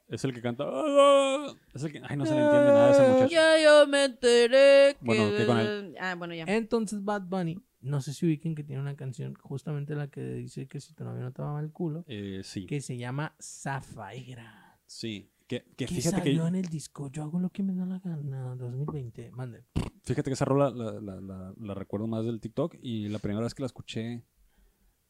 es 0.09 0.23
el 0.25 0.33
que 0.33 0.41
canta. 0.41 0.63
"Ah", 0.67 1.45
Es 1.75 1.83
el 1.83 1.91
que. 1.91 2.01
Ay, 2.07 2.17
no 2.17 2.25
se 2.25 2.33
le 2.33 2.41
entiende 2.41 2.67
nada 2.71 2.87
a 2.87 2.91
ese 2.91 3.07
muchacho. 3.07 3.31
Ya 3.31 3.61
yo 3.63 3.87
me 3.87 4.05
enteré 4.05 4.95
que... 4.99 5.05
Bueno, 5.05 5.29
¿qué 5.37 5.45
con 5.45 5.59
él? 5.59 5.95
Ah, 5.99 6.15
bueno, 6.15 6.33
ya. 6.33 6.45
Entonces 6.47 7.03
Bad 7.03 7.21
Bunny, 7.27 7.59
no 7.81 8.01
sé 8.01 8.13
si 8.13 8.25
ubiquen 8.25 8.55
que 8.55 8.63
tiene 8.63 8.81
una 8.81 8.95
canción, 8.95 9.35
justamente 9.35 9.93
la 9.95 10.07
que 10.09 10.21
dice 10.23 10.67
que 10.67 10.79
si 10.79 10.93
tu 10.95 11.03
novio 11.03 11.21
no 11.21 11.31
te 11.31 11.43
mama 11.43 11.59
el 11.61 11.71
culo, 11.71 12.03
Eh, 12.07 12.41
sí. 12.43 12.65
que 12.65 12.81
se 12.81 12.97
llama 12.97 13.35
Zafaira. 13.39 14.60
Sí. 14.91 15.29
Que, 15.47 15.63
que 15.75 15.85
Que 15.85 15.87
fíjate 15.87 16.17
que. 16.17 16.29
salió 16.29 16.47
en 16.47 16.55
el 16.55 16.65
disco 16.67 17.09
Yo 17.11 17.23
hago 17.23 17.39
lo 17.39 17.49
que 17.49 17.61
me 17.63 17.73
da 17.73 17.85
la 17.85 17.99
gana 17.99 18.55
2020. 18.55 19.31
Mande. 19.31 19.63
Fíjate 20.03 20.29
que 20.29 20.33
esa 20.33 20.45
rola 20.45 20.69
la, 20.71 20.99
la- 20.99 21.21
la- 21.21 21.53
la 21.57 21.73
recuerdo 21.73 22.07
más 22.07 22.25
del 22.25 22.39
TikTok 22.39 22.75
y 22.81 23.07
la 23.09 23.19
primera 23.19 23.43
vez 23.43 23.53
que 23.53 23.61
la 23.61 23.67
escuché 23.67 24.23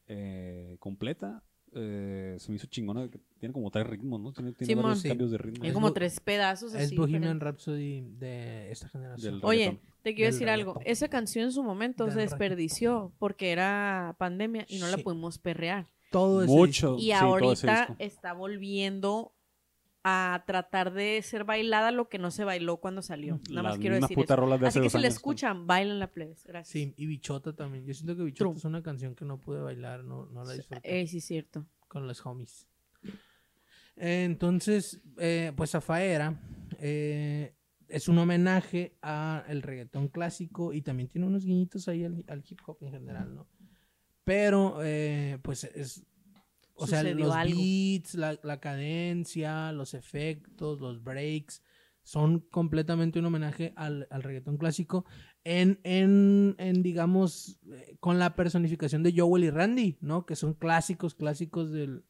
eh, 0.07 0.75
completa 0.79 1.43
eh, 1.73 2.35
se 2.39 2.51
me 2.51 2.57
hizo 2.57 2.67
chingona. 2.67 3.07
que 3.09 3.19
Tiene 3.39 3.53
como 3.53 3.71
tres 3.71 3.87
ritmos, 3.87 4.19
¿no? 4.19 4.33
Tiene, 4.33 4.51
tiene 4.51 4.67
Simón. 4.71 4.83
varios 4.83 5.01
Sí. 5.01 5.07
cambios 5.07 5.31
de 5.31 5.37
ritmo. 5.37 5.63
Es 5.63 5.73
como 5.73 5.93
tres 5.93 6.19
pedazos 6.19 6.73
Es 6.73 6.87
así. 6.87 6.95
Bohemian 6.97 7.21
diferentes. 7.21 7.43
Rhapsody 7.45 8.01
de 8.17 8.71
esta 8.71 8.89
generación. 8.89 9.35
Del 9.35 9.45
Oye, 9.45 9.79
te 10.03 10.13
quiero 10.13 10.27
Del 10.31 10.33
decir 10.33 10.49
algo. 10.49 10.79
Esa 10.85 11.07
canción 11.07 11.45
en 11.45 11.51
su 11.53 11.63
momento 11.63 12.05
Del 12.05 12.13
se 12.13 12.19
desperdició 12.21 13.13
porque 13.19 13.51
era 13.51 14.15
pandemia 14.19 14.65
y 14.67 14.79
no 14.79 14.87
la 14.89 14.97
pudimos 14.97 15.37
perrear. 15.37 15.87
Todo 16.11 16.43
ese 16.43 16.51
Mucho. 16.51 16.97
Y 16.97 17.03
sí, 17.03 17.09
todo 17.19 17.51
ese 17.53 17.67
ahorita 17.67 17.79
disco. 17.87 17.95
está 17.99 18.33
volviendo 18.33 19.33
a 20.03 20.43
tratar 20.47 20.93
de 20.93 21.21
ser 21.21 21.43
bailada 21.43 21.91
lo 21.91 22.09
que 22.09 22.17
no 22.17 22.31
se 22.31 22.43
bailó 22.43 22.77
cuando 22.77 23.01
salió. 23.01 23.39
Nada 23.49 23.63
más 23.69 23.77
quiero 23.77 23.95
decir 23.99 24.15
putas 24.15 24.35
eso. 24.35 24.41
rolas 24.41 24.59
de 24.59 24.67
Así 24.67 24.81
que 24.81 24.89
si 24.89 24.97
la 24.99 25.07
escuchan, 25.07 25.67
bailen 25.67 25.99
la 25.99 26.07
plebes. 26.11 26.43
Gracias. 26.45 26.71
Sí, 26.71 26.93
y 26.97 27.05
Bichota 27.05 27.53
también. 27.53 27.85
Yo 27.85 27.93
siento 27.93 28.15
que 28.15 28.23
Bichota 28.23 28.49
True. 28.49 28.57
es 28.57 28.65
una 28.65 28.81
canción 28.81 29.13
que 29.15 29.25
no 29.25 29.39
pude 29.39 29.61
bailar, 29.61 30.03
no, 30.03 30.25
no 30.27 30.43
la 30.43 30.53
disfruté 30.53 31.01
Eh, 31.01 31.07
sí, 31.07 31.17
es 31.17 31.25
cierto. 31.25 31.65
con 31.87 32.07
los 32.07 32.25
homies. 32.25 32.67
Eh, 33.95 34.23
entonces, 34.25 35.01
eh, 35.17 35.51
pues 35.55 35.71
Zafaera, 35.71 36.39
eh, 36.79 37.53
es 37.87 38.07
un 38.07 38.17
homenaje 38.17 38.97
al 39.01 39.61
reggaetón 39.61 40.07
clásico 40.07 40.73
y 40.73 40.81
también 40.81 41.09
tiene 41.09 41.27
unos 41.27 41.45
guiñitos 41.45 41.87
ahí 41.89 42.05
al, 42.05 42.23
al 42.27 42.43
hip 42.49 42.59
hop 42.65 42.77
en 42.81 42.91
general, 42.91 43.35
¿no? 43.35 43.47
Pero, 44.23 44.77
eh, 44.81 45.39
pues 45.41 45.63
es. 45.65 46.05
O 46.81 46.87
sea, 46.87 47.03
los 47.03 47.35
algo. 47.35 47.59
beats, 47.59 48.15
la, 48.15 48.39
la 48.43 48.59
cadencia, 48.59 49.71
los 49.71 49.93
efectos, 49.93 50.79
los 50.79 51.03
breaks, 51.03 51.61
son 52.03 52.39
completamente 52.39 53.19
un 53.19 53.25
homenaje 53.25 53.73
al, 53.75 54.07
al 54.09 54.23
reggaetón 54.23 54.57
clásico 54.57 55.05
en, 55.43 55.79
en, 55.83 56.55
en, 56.57 56.83
digamos, 56.83 57.59
eh, 57.71 57.97
con 57.99 58.19
la 58.19 58.35
personificación 58.35 59.03
de 59.03 59.13
Joel 59.15 59.43
y 59.43 59.49
Randy, 59.49 59.97
¿no? 60.01 60.25
Que 60.25 60.35
son 60.35 60.53
clásicos, 60.53 61.15
clásicos 61.15 61.71
del... 61.71 62.03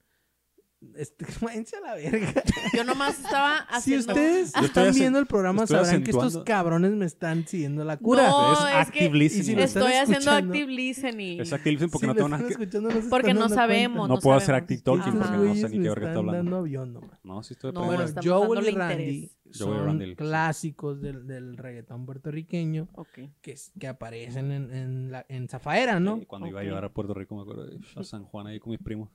Este, 0.95 1.25
váyanse 1.41 1.75
a 1.77 1.79
la 1.81 1.93
verga. 1.95 2.33
Yo 2.75 2.83
nomás 2.83 3.19
estaba 3.19 3.59
Si 3.81 3.93
haciendo... 3.93 4.13
ustedes 4.13 4.51
Yo 4.55 4.61
estoy 4.65 4.83
están 4.83 4.95
viendo 4.95 5.19
el 5.19 5.27
programa, 5.27 5.63
estoy 5.63 5.77
sabrán 5.77 6.03
que 6.03 6.09
estos 6.11 6.23
acentuando. 6.25 6.45
cabrones 6.45 6.91
me 6.93 7.05
están 7.05 7.47
siguiendo 7.47 7.83
la 7.85 7.97
cura. 7.97 8.27
No, 8.27 8.53
es 8.67 8.73
es 8.73 8.87
active 8.87 9.09
que 9.11 9.15
listening. 9.17 9.41
Y 9.41 9.45
si 9.45 9.55
lo 9.55 9.61
están 9.63 9.83
Estoy 9.83 9.93
haciendo 9.97 10.19
escuchando. 10.31 10.53
active 10.53 10.71
listening. 10.73 11.39
Es 11.41 11.53
active 11.53 11.71
listening 11.71 11.91
porque 11.91 12.05
Si 12.05 12.07
no 12.07 12.13
lo 12.13 12.15
tengo 12.17 12.29
nada 12.29 12.41
están 12.43 12.47
que... 12.57 12.63
escuchando, 12.63 12.89
se 12.89 13.09
Porque 13.09 13.27
están 13.27 13.35
no 13.35 13.41
dando 13.41 13.55
sabemos. 13.55 14.09
No 14.09 14.17
puedo 14.19 14.37
hacer 14.37 14.45
sabemos. 14.47 14.63
active 14.63 14.81
talking 14.81 15.21
Ajá. 15.21 15.31
porque 15.31 15.47
no 15.47 15.55
sé 15.55 15.69
ni 15.69 15.77
me 15.77 15.83
qué 15.83 15.89
verga 15.89 15.91
está 15.91 16.09
están 16.09 16.17
hablando. 16.17 16.37
dando 16.37 16.57
avión 16.57 16.93
nomás. 16.93 17.19
No, 17.23 17.43
sí 17.43 17.53
estoy 17.53 17.71
No, 17.73 17.79
aprendiendo. 17.83 18.13
Bueno, 18.13 18.19
estamos 18.19 18.47
Joel 18.47 18.51
y 18.51 18.71
dándole 18.75 18.77
Randy 18.87 19.03
interés. 19.03 19.37
Joel 19.43 19.51
y 19.53 19.77
son 19.77 19.85
Randy, 19.85 20.05
sí. 20.09 20.15
clásicos 20.15 21.01
del, 21.01 21.27
del 21.27 21.57
reggaetón 21.57 22.05
puertorriqueño 22.07 22.87
Ok. 22.95 23.19
que, 23.41 23.51
es- 23.51 23.71
que 23.79 23.87
aparecen 23.87 24.49
en, 24.51 24.73
en, 24.73 25.11
la, 25.11 25.25
en 25.29 25.47
Zafaera, 25.47 25.99
¿no? 25.99 26.17
Sí, 26.17 26.25
cuando 26.25 26.47
iba 26.47 26.59
a 26.59 26.63
Ok. 26.63 26.67
llegar 26.67 26.85
a 26.85 26.89
Puerto 26.89 27.13
Rico, 27.13 27.35
me 27.35 27.41
acuerdo, 27.43 27.67
a 27.97 28.03
San 28.03 28.23
Juan 28.23 28.47
ahí 28.47 28.59
con 28.59 28.71
mis 28.71 28.81
primos. 28.81 29.09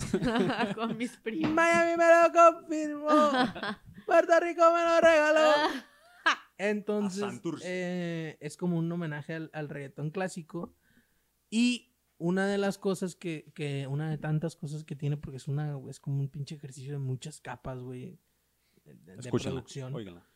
Con 0.74 0.96
mis 0.96 1.16
primos. 1.18 1.52
Miami 1.52 1.96
me 1.96 2.04
lo 2.04 2.32
confirmó. 2.32 3.08
Puerto 4.06 4.40
Rico 4.40 4.62
me 4.74 4.84
lo 4.84 5.00
regaló. 5.00 5.50
Entonces, 6.58 7.22
A 7.22 7.30
Santurce. 7.30 7.64
eh, 7.66 8.38
es 8.40 8.56
como 8.56 8.76
un 8.78 8.90
homenaje 8.92 9.34
al, 9.34 9.50
al 9.54 9.68
reggaetón 9.68 10.10
clásico. 10.10 10.74
Y 11.48 11.94
una 12.18 12.46
de 12.46 12.58
las 12.58 12.76
cosas 12.76 13.16
que, 13.16 13.50
que, 13.54 13.86
una 13.86 14.10
de 14.10 14.18
tantas 14.18 14.56
cosas 14.56 14.84
que 14.84 14.94
tiene, 14.94 15.16
porque 15.16 15.38
es 15.38 15.48
una, 15.48 15.78
es 15.88 16.00
como 16.00 16.20
un 16.20 16.28
pinche 16.28 16.54
ejercicio 16.56 16.92
de 16.92 16.98
muchas 16.98 17.40
capas, 17.40 17.80
güey, 17.80 18.18
de, 18.84 19.16
de 19.16 19.30
producción. 19.30 19.94
óiganla. 19.94 20.26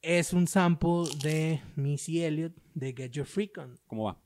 Es 0.00 0.32
un 0.32 0.48
sample 0.48 1.04
de 1.22 1.62
Missy 1.76 2.24
Elliott 2.24 2.54
de 2.74 2.92
Get 2.92 3.12
Your 3.12 3.26
Freak 3.26 3.56
On. 3.58 3.78
¿Cómo 3.86 4.04
va? 4.04 4.20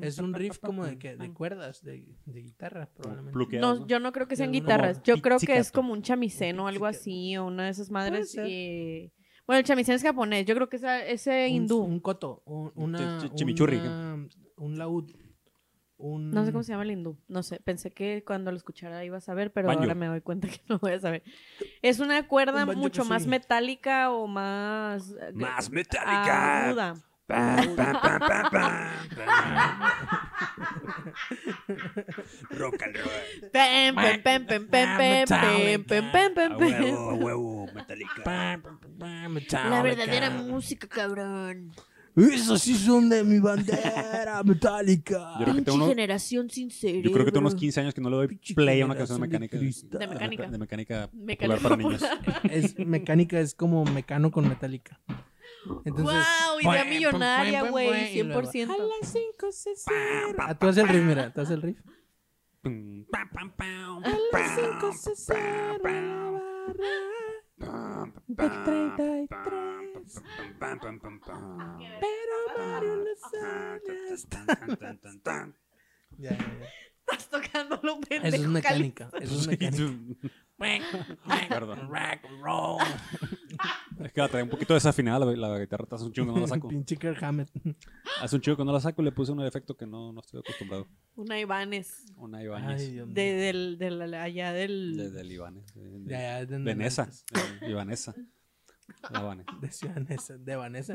Es 0.00 0.18
un 0.18 0.34
riff 0.34 0.58
como 0.58 0.84
de, 0.84 0.98
que, 0.98 1.16
de 1.16 1.32
cuerdas, 1.32 1.82
de, 1.82 2.04
de 2.26 2.40
guitarra, 2.42 2.88
probablemente. 2.94 3.58
No, 3.58 3.86
yo 3.86 3.98
no 4.00 4.12
creo 4.12 4.26
que 4.28 4.36
sean 4.36 4.52
guitarras. 4.52 5.02
Yo 5.02 5.20
creo 5.20 5.38
que 5.38 5.56
es 5.56 5.70
como 5.72 5.92
un 5.92 6.02
chamisén 6.02 6.58
o 6.60 6.68
algo 6.68 6.86
así, 6.86 7.36
o 7.36 7.46
una 7.46 7.64
de 7.64 7.70
esas 7.70 7.90
madres. 7.90 8.34
y- 8.46 9.12
Bueno, 9.46 9.58
el 9.58 9.64
chamisén 9.64 9.96
es 9.96 10.02
japonés. 10.02 10.46
Yo 10.46 10.54
creo 10.54 10.68
que 10.68 10.76
esa- 10.76 11.04
ese 11.04 11.48
hindú. 11.48 11.78
Un 11.82 12.00
coto, 12.00 12.42
un, 12.46 12.72
una, 12.76 13.18
chimichurri, 13.34 13.76
una- 13.78 14.26
un 14.56 14.78
laúd. 14.78 15.10
Un... 15.96 16.30
No 16.32 16.44
sé 16.44 16.50
cómo 16.50 16.64
se 16.64 16.72
llama 16.72 16.82
el 16.82 16.90
hindú. 16.90 17.16
No 17.28 17.44
sé. 17.44 17.60
Pensé 17.60 17.92
que 17.92 18.24
cuando 18.26 18.50
lo 18.50 18.56
escuchara 18.56 19.04
iba 19.04 19.18
a 19.18 19.20
saber, 19.20 19.52
pero 19.52 19.68
Banjo. 19.68 19.82
ahora 19.82 19.94
me 19.94 20.06
doy 20.06 20.20
cuenta 20.20 20.48
que 20.48 20.60
no 20.68 20.78
voy 20.80 20.92
a 20.92 20.98
saber. 21.00 21.22
Es 21.80 22.00
una 22.00 22.26
cuerda 22.26 22.64
Un 22.64 22.76
mucho 22.76 23.04
más 23.04 23.26
metálica 23.28 24.10
o 24.10 24.26
más. 24.26 25.12
eh, 25.20 25.32
Más 25.32 25.70
metálica. 25.70 26.66
aguda. 26.68 26.94
Pam, 27.26 27.76
pam, 27.76 27.92
pam, 28.00 28.18
pam, 28.20 28.50
pam. 28.50 28.88
Rock 32.58 32.82
and 32.82 32.96
roll. 32.96 33.50
Pem, 33.52 33.94
pem, 33.94 34.22
pem, 34.22 34.44
pem, 34.46 34.66
pem, 34.66 35.24
pem, 35.26 35.82
pem, 35.84 36.10
pem, 36.12 36.52
A 36.52 36.56
pem. 36.58 36.72
huevo, 36.80 37.10
a 37.10 37.14
huevo, 37.14 37.66
metálica. 37.74 38.60
La 39.70 39.82
verdadera 39.82 40.30
música, 40.30 40.86
cabrón. 40.88 41.72
Esos 42.14 42.60
sí 42.60 42.74
son 42.74 43.08
de 43.08 43.24
mi 43.24 43.38
bandera 43.38 44.42
metálica. 44.44 45.34
Yo 45.38 45.44
creo 45.44 45.46
que 45.46 45.52
Pinche 45.52 45.64
tengo 45.64 45.76
unos- 45.76 45.88
generación 45.88 46.50
sin 46.50 46.70
cerebro. 46.70 47.04
Yo 47.08 47.12
creo 47.12 47.24
que 47.24 47.32
tengo 47.32 47.46
unos 47.46 47.54
15 47.54 47.80
años 47.80 47.94
que 47.94 48.02
no 48.02 48.10
le 48.10 48.16
doy 48.16 48.28
play 48.54 48.82
a 48.82 48.84
una 48.84 48.94
canción 48.94 49.18
de 49.18 49.28
mecánica. 49.28 49.56
De 49.56 50.06
mecánica. 50.06 50.46
De 50.50 50.58
mecánica 50.58 51.08
Mecánica 51.14 51.56
popular 51.56 51.58
para 51.62 51.76
niños. 51.76 52.02
Es 52.50 52.78
mecánica, 52.78 53.40
es 53.40 53.54
como 53.54 53.84
mecano 53.86 54.30
con 54.30 54.46
metálica. 54.46 55.00
Entonces, 55.84 56.26
wow, 56.50 56.60
idea 56.60 56.84
millonaria, 56.84 57.62
güey. 57.70 58.18
y 58.18 58.22
luego, 58.22 58.42
100%. 58.42 58.70
A 58.70 58.78
las 58.78 59.12
5 59.12 59.52
se 59.52 59.76
cierra. 59.76 60.46
Ah, 60.48 60.58
tú 60.58 60.66
haces 60.68 60.82
el 60.84 60.88
riff, 60.88 61.02
mira, 61.02 61.32
tú 61.32 61.40
haces 61.40 61.54
el 61.54 61.62
riff. 61.62 61.78
A 62.64 62.68
las 62.68 63.28
pam, 63.28 63.52
5 64.80 64.92
se 64.92 65.16
cierra 65.16 65.78
la 65.82 66.30
barra. 66.30 66.92
pam, 67.58 68.12
De 68.26 68.34
pam, 68.34 68.64
33. 68.64 69.28
pam, 70.58 70.78
pam, 70.80 71.00
pam, 71.00 71.20
pam. 71.20 71.78
Pero 71.78 72.58
Mario. 72.58 73.04
Ya, 76.18 76.30
ya, 76.30 76.36
ya. 76.38 76.66
Estás 77.00 77.28
tocando 77.28 77.80
lo 77.82 78.00
pendejo. 78.00 78.26
Eso 78.26 78.42
es 78.42 78.48
mecánica. 78.48 79.10
Eso 79.20 79.34
es 79.34 79.46
mecánica. 79.46 79.84
Perdón. 81.48 81.88
Rock 81.88 82.24
and 82.28 82.42
roll. 82.42 82.78
Es 84.04 84.12
que 84.12 84.20
la 84.20 84.28
trae 84.28 84.42
un 84.42 84.48
poquito 84.48 84.74
desafinada 84.74 85.24
la, 85.26 85.48
la 85.48 85.58
guitarra. 85.58 85.86
Hace 85.90 86.04
un 86.04 86.12
chingo 86.12 86.32
que 86.34 86.40
no 86.40 86.46
la 86.46 86.48
saco. 86.48 86.68
Pinche 86.68 86.96
Kirk 86.96 87.22
Hammett. 87.22 87.50
Hace 88.20 88.36
un 88.36 88.42
chingo 88.42 88.56
que 88.56 88.64
no 88.64 88.72
la 88.72 88.80
saco 88.80 89.02
y 89.02 89.04
le 89.04 89.12
puse 89.12 89.32
un 89.32 89.40
efecto 89.42 89.76
que 89.76 89.86
no, 89.86 90.12
no 90.12 90.20
estoy 90.20 90.40
acostumbrado. 90.40 90.88
Una 91.16 91.38
Ibanez. 91.38 92.04
Una 92.16 92.38
Ay. 92.38 92.44
Dios 92.92 93.06
mío. 93.06 93.14
De, 93.14 93.32
del, 93.34 93.78
del, 93.78 94.14
allá 94.14 94.52
del... 94.52 94.96
De, 94.96 95.10
del 95.10 95.32
Ibanez. 95.32 95.74
De, 95.74 95.82
de- 95.82 95.98
de 95.98 96.46
de 96.46 96.58
noventas. 96.58 97.24
de 97.60 97.70
Ibanesa. 97.70 98.14
La 99.10 99.20
Ibanez. 99.20 99.46
De 99.60 99.70
Ciudad 99.70 99.96
Neza, 99.96 100.36
de 100.38 100.56
Vanessa. 100.56 100.94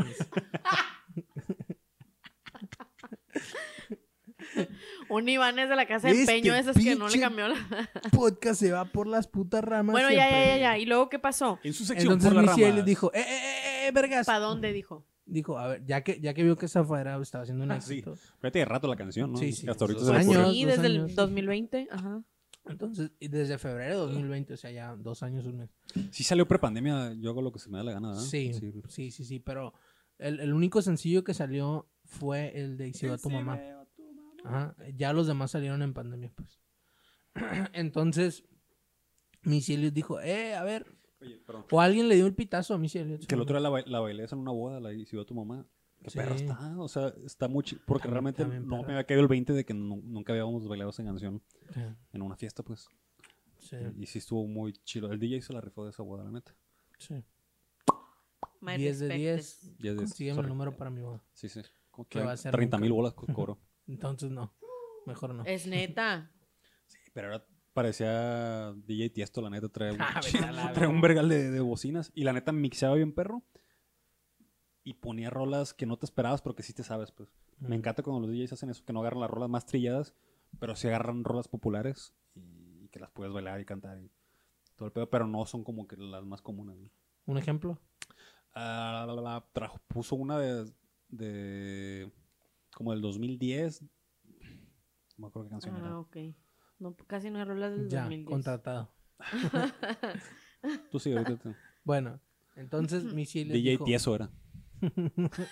Un 5.10 5.28
Ibanez 5.30 5.70
de 5.70 5.76
la 5.76 5.86
casa 5.88 6.08
de 6.08 6.20
Este 6.20 6.36
empeño, 6.36 6.56
esas 6.56 6.78
que 6.78 6.96
no 6.96 7.08
le 7.10 7.20
cambió 7.20 7.48
la... 7.48 7.56
Podcast 8.12 8.60
se 8.60 8.72
va 8.72 8.86
por 8.86 9.08
las 9.08 9.28
putas 9.28 9.64
ramas. 9.64 9.94
Bueno, 9.94 10.10
ya, 10.10 10.30
ya, 10.30 10.46
ya, 10.46 10.58
ya. 10.58 10.78
¿Y 10.78 10.86
luego 10.86 11.10
qué 11.10 11.20
pasó? 11.20 11.60
En 11.64 11.74
su 11.74 11.86
sección 11.86 12.14
Entonces 12.14 12.34
por 12.34 12.44
ramas. 12.46 12.58
Elliott 12.58 12.86
dijo, 12.86 13.12
eh, 13.14 13.20
eh, 13.20 13.24
eh, 13.28 13.88
eh, 13.88 13.92
vergas. 13.92 14.26
¿Para 14.26 14.40
dónde 14.40 14.74
dijo? 14.74 15.06
Dijo, 15.26 15.58
a 15.60 15.68
ver, 15.68 15.86
ya 15.86 16.04
que, 16.04 16.20
ya 16.22 16.34
que 16.34 16.44
vio 16.44 16.56
que 16.58 16.68
Zafaera 16.68 17.22
estaba 17.22 17.44
haciendo 17.44 17.64
un 17.66 17.72
Ah, 17.72 17.82
sí. 17.82 17.96
éxito. 17.96 18.16
Fíjate 18.40 18.60
de 18.60 18.66
rato 18.66 18.88
la 18.88 18.96
canción, 18.96 19.32
¿no? 19.34 19.38
Sí, 19.38 19.52
sí. 19.52 19.68
Hasta 19.70 19.84
ahorita 19.86 20.02
Dos 20.02 20.10
se 20.10 20.16
años. 20.16 20.54
Sí, 20.54 20.66
desde 20.66 20.86
el 20.88 20.96
años. 21.02 21.16
2020. 21.16 21.88
Ajá. 21.92 22.24
Entonces, 22.70 23.12
y 23.20 23.28
desde 23.30 23.58
febrero 23.58 23.94
de 24.08 24.14
2020, 24.14 24.54
o 24.54 24.58
sea, 24.58 24.72
ya 24.72 24.94
dos 24.96 25.24
años, 25.24 25.46
un 25.46 25.58
mes. 25.58 25.70
Sí 26.12 26.24
salió 26.26 26.48
prepandemia, 26.48 27.14
yo 27.14 27.30
hago 27.30 27.42
lo 27.42 27.52
que 27.54 27.60
se 27.60 27.70
me 27.70 27.78
da 27.78 27.84
la 27.86 27.94
gana, 27.94 28.10
¿verdad? 28.10 28.24
Sí, 28.24 28.54
sí, 28.90 29.12
sí, 29.12 29.24
sí, 29.24 29.40
pero 29.40 29.74
el, 30.18 30.40
el 30.42 30.54
único 30.54 30.82
sencillo 30.82 31.24
que 31.24 31.34
salió 31.34 31.88
fue 32.04 32.52
el 32.60 32.76
de 32.78 32.94
si 32.94 33.08
va 33.08 33.18
tu 33.18 33.30
mamá. 33.30 33.58
Ajá, 34.48 34.76
ya 34.96 35.14
los 35.14 35.28
demás 35.28 35.52
salieron 35.52 35.82
en 35.82 35.94
pandemia, 35.94 36.32
pues. 36.36 36.60
Entonces, 37.74 38.44
Missy 39.44 39.74
Elliott 39.76 39.94
dijo, 39.94 40.20
eh, 40.22 40.56
a 40.56 40.64
ver, 40.64 40.86
Oye, 41.22 41.38
perdón. 41.46 41.66
o 41.72 41.82
alguien 41.82 42.08
le 42.08 42.16
dio 42.16 42.26
el 42.26 42.34
pitazo 42.36 42.74
a 42.74 42.78
Missy 42.78 43.00
Elliott. 43.00 43.26
Que 43.26 43.36
el 43.36 43.42
otro 43.42 43.56
día 43.56 43.62
la, 43.62 43.70
ba- 43.70 43.84
la 43.86 44.00
bailé 44.00 44.26
en 44.30 44.38
una 44.40 44.52
boda, 44.52 44.80
la 44.80 44.94
hizo 44.94 45.20
a 45.22 45.26
tu 45.26 45.34
mamá. 45.36 45.66
Qué 46.04 46.12
Sí. 46.12 46.20
perro 46.20 46.36
está, 46.36 46.80
o 46.80 46.88
sea, 46.88 47.08
está 47.26 47.48
muy 47.48 47.64
chi- 47.64 47.80
Porque 47.88 48.08
realmente 48.08 48.46
no 48.46 48.84
me 48.84 48.92
había 48.94 49.04
caído 49.04 49.22
el 49.24 49.28
20 49.28 49.54
de 49.54 49.66
que 49.66 49.74
nu- 49.74 50.02
nunca 50.04 50.32
habíamos 50.32 50.68
bailado 50.68 50.92
esa 50.92 51.04
canción 51.04 51.42
Sí, 51.74 51.82
en 52.14 52.22
una 52.22 52.36
fiesta, 52.36 52.62
pues. 52.64 52.88
sí, 53.58 53.76
Y 53.98 54.06
sí 54.06 54.20
estuvo 54.20 54.46
muy 54.48 54.74
chido. 54.74 55.12
El 55.12 55.20
DJ 55.20 55.42
se 55.42 55.54
la 55.54 55.60
rifó 55.62 55.84
de 55.86 55.90
esa 55.90 56.04
boda, 56.04 56.24
la 56.24 56.32
neta. 56.32 56.56
sí. 57.00 57.24
My 58.60 58.76
10 58.78 59.00
de 59.00 59.08
respectes. 59.10 59.62
10. 59.78 59.78
Ya 59.80 59.92
es- 59.92 59.98
Consígueme 59.98 60.42
el 60.42 60.48
número 60.48 60.76
para 60.76 60.90
mi 60.90 61.02
boda. 61.02 61.22
Sí, 61.34 61.48
sí. 61.50 61.62
Que 62.10 62.22
va 62.22 62.32
a 62.34 62.38
ser 62.38 62.52
30 62.52 62.78
mil 62.80 62.92
bolas 62.92 63.14
co- 63.14 63.26
cobró. 63.46 63.60
Entonces, 63.88 64.32
no. 64.32 64.54
Mejor 65.06 65.34
no. 65.34 65.44
Es 65.46 65.68
neta. 65.68 66.32
Pero 67.14 67.28
ahora 67.28 67.46
parecía 67.74 68.74
DJ 68.86 69.10
Tiesto, 69.10 69.42
la 69.42 69.50
neta. 69.50 69.70
Trae 69.70 69.92
un, 69.94 70.02
Ah, 70.02 70.20
trae 70.74 70.88
un 70.88 71.02
vergal 71.02 71.30
de, 71.30 71.50
de 71.52 71.60
bocinas. 71.60 72.12
Y 72.14 72.24
la 72.24 72.34
neta 72.34 72.52
mixeaba 72.52 72.96
bien 72.96 73.14
perro. 73.14 73.44
Y 74.84 74.96
ponía 74.96 75.30
rolas 75.30 75.74
que 75.74 75.86
no 75.86 75.98
te 75.98 76.06
esperabas, 76.06 76.42
pero 76.42 76.56
que 76.56 76.64
sí 76.64 76.74
te 76.74 76.84
sabes, 76.84 77.12
pues. 77.12 77.30
Me 77.60 77.76
encanta 77.76 78.04
cuando 78.04 78.26
los 78.26 78.36
DJs 78.36 78.54
hacen 78.54 78.70
eso, 78.70 78.86
que 78.86 78.94
no 78.94 79.02
agarran 79.02 79.22
las 79.22 79.32
rolas 79.32 79.50
más 79.50 79.66
trilladas, 79.66 80.14
pero 80.60 80.76
sí 80.76 80.88
agarran 80.88 81.24
rolas 81.24 81.48
populares 81.48 82.14
y, 82.36 82.86
y 82.86 82.90
que 82.90 83.00
las 83.00 83.10
puedes 83.12 83.34
bailar 83.34 83.60
y 83.60 83.66
cantar 83.66 84.00
y 84.00 84.12
todo 84.76 84.86
el 84.86 84.92
pedo, 84.94 85.10
pero 85.10 85.28
no 85.28 85.46
son 85.46 85.64
como 85.64 85.88
que 85.88 85.98
las 85.98 86.24
más 86.24 86.42
comunes. 86.42 86.78
¿no? 86.78 86.90
¿Un 87.26 87.38
ejemplo? 87.38 87.82
Ah, 88.54 89.06
la, 89.08 89.14
la, 89.14 89.22
la, 89.22 89.46
trajo, 89.52 89.80
puso 89.88 90.16
una 90.16 90.38
de, 90.40 90.72
de 91.10 92.12
como 92.78 92.92
del 92.92 93.02
2010. 93.02 93.82
No 93.82 93.88
me 95.18 95.28
acuerdo 95.30 95.50
qué 95.50 95.52
canción 95.52 95.76
Ah, 95.76 95.80
era. 95.80 95.98
ok. 96.00 96.18
No, 96.78 96.96
casi 97.08 97.32
no 97.32 97.40
hay 97.40 97.46
rolas 97.46 97.76
del 97.76 97.90
Ya, 97.90 98.02
2010. 98.04 98.30
contratado. 98.30 98.94
Tú 100.92 101.00
sí, 101.00 101.12
ahorita 101.12 101.38
te- 101.38 101.56
Bueno, 101.84 102.20
entonces 102.56 103.04
Elliott 103.04 103.54
DJ 103.56 103.70
dijo, 103.72 103.86
Tieso 103.86 104.14
era. 104.14 104.30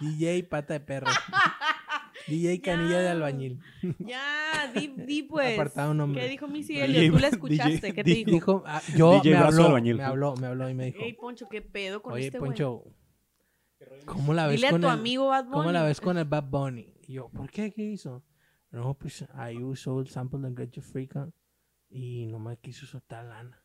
DJ 0.00 0.42
pata 0.44 0.74
de 0.74 0.80
perro. 0.80 1.06
DJ 2.26 2.60
Canilla 2.60 2.98
de 2.98 3.08
albañil. 3.10 3.60
Ya, 4.00 4.72
di, 4.74 4.88
di 4.88 5.22
pues. 5.22 5.54
Apartado 5.54 5.94
nombre. 5.94 6.20
¿Qué 6.22 6.28
dijo 6.28 6.48
DJ 6.48 6.84
Elliott? 6.86 7.14
¿Tú 7.14 7.18
la 7.20 7.28
escuchaste? 7.28 7.70
DJ 7.80 7.92
¿Qué 7.94 8.02
te 8.04 8.10
dijo? 8.10 8.30
Dijo, 8.32 8.62
ah, 8.66 8.82
yo 8.96 9.12
DJ 9.20 9.30
me 9.30 9.36
habló, 9.38 9.70
me 9.80 10.02
habló, 10.02 10.34
me 10.36 10.46
habló 10.48 10.68
y 10.68 10.74
me 10.74 10.86
dijo, 10.86 11.04
Ey, 11.04 11.12
Poncho, 11.14 11.48
¿qué 11.48 11.62
pedo 11.62 12.02
con 12.02 12.14
oye, 12.14 12.26
este 12.26 12.38
güey? 12.40 12.50
¿Cómo 14.04 14.34
la 14.34 14.46
ves 14.46 14.56
Dile 14.56 14.68
a 14.68 14.70
con 14.70 14.80
tu 14.80 14.86
el, 14.86 14.92
amigo 14.92 15.28
Bad 15.28 15.44
Bunny. 15.44 15.56
¿cómo 15.56 15.72
la 15.72 15.82
ves 15.82 16.00
con 16.00 16.18
el 16.18 16.24
Bad 16.24 16.44
Bunny? 16.44 16.94
Y 17.06 17.14
yo, 17.14 17.28
¿por 17.28 17.50
qué? 17.50 17.70
¿Qué 17.70 17.82
hizo? 17.82 18.24
No, 18.70 18.94
pues 18.94 19.24
ahí 19.34 19.62
usó 19.62 20.00
el 20.00 20.08
sample 20.08 20.40
de 20.40 20.54
Get 20.54 20.72
Your 20.72 20.84
Freak 20.84 21.16
On 21.16 21.34
y 21.88 22.26
no 22.26 22.38
me 22.38 22.56
quiso 22.58 22.86
soltar 22.86 23.24
lana. 23.24 23.62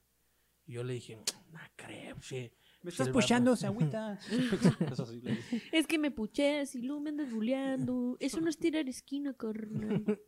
Y 0.66 0.74
yo 0.74 0.84
le 0.84 0.94
dije, 0.94 1.18
no 1.52 1.60
creo, 1.76 2.16
sí. 2.22 2.52
Me 2.84 2.90
estás 2.90 3.10
puchando, 3.10 3.56
se 3.56 3.66
agüita. 3.66 4.20
Eso 4.92 5.06
sí, 5.06 5.22
le 5.22 5.32
dije. 5.32 5.62
Es 5.72 5.88
que 5.88 5.98
me 5.98 6.12
pucheas 6.12 6.76
y 6.76 6.82
luego 6.82 7.02
me 7.02 7.12
andas 7.12 7.32
buleando. 7.32 8.18
Eso 8.20 8.42
no 8.42 8.50
es 8.50 8.58
tirar 8.58 8.90
esquina, 8.90 9.34
carnal. 9.34 10.20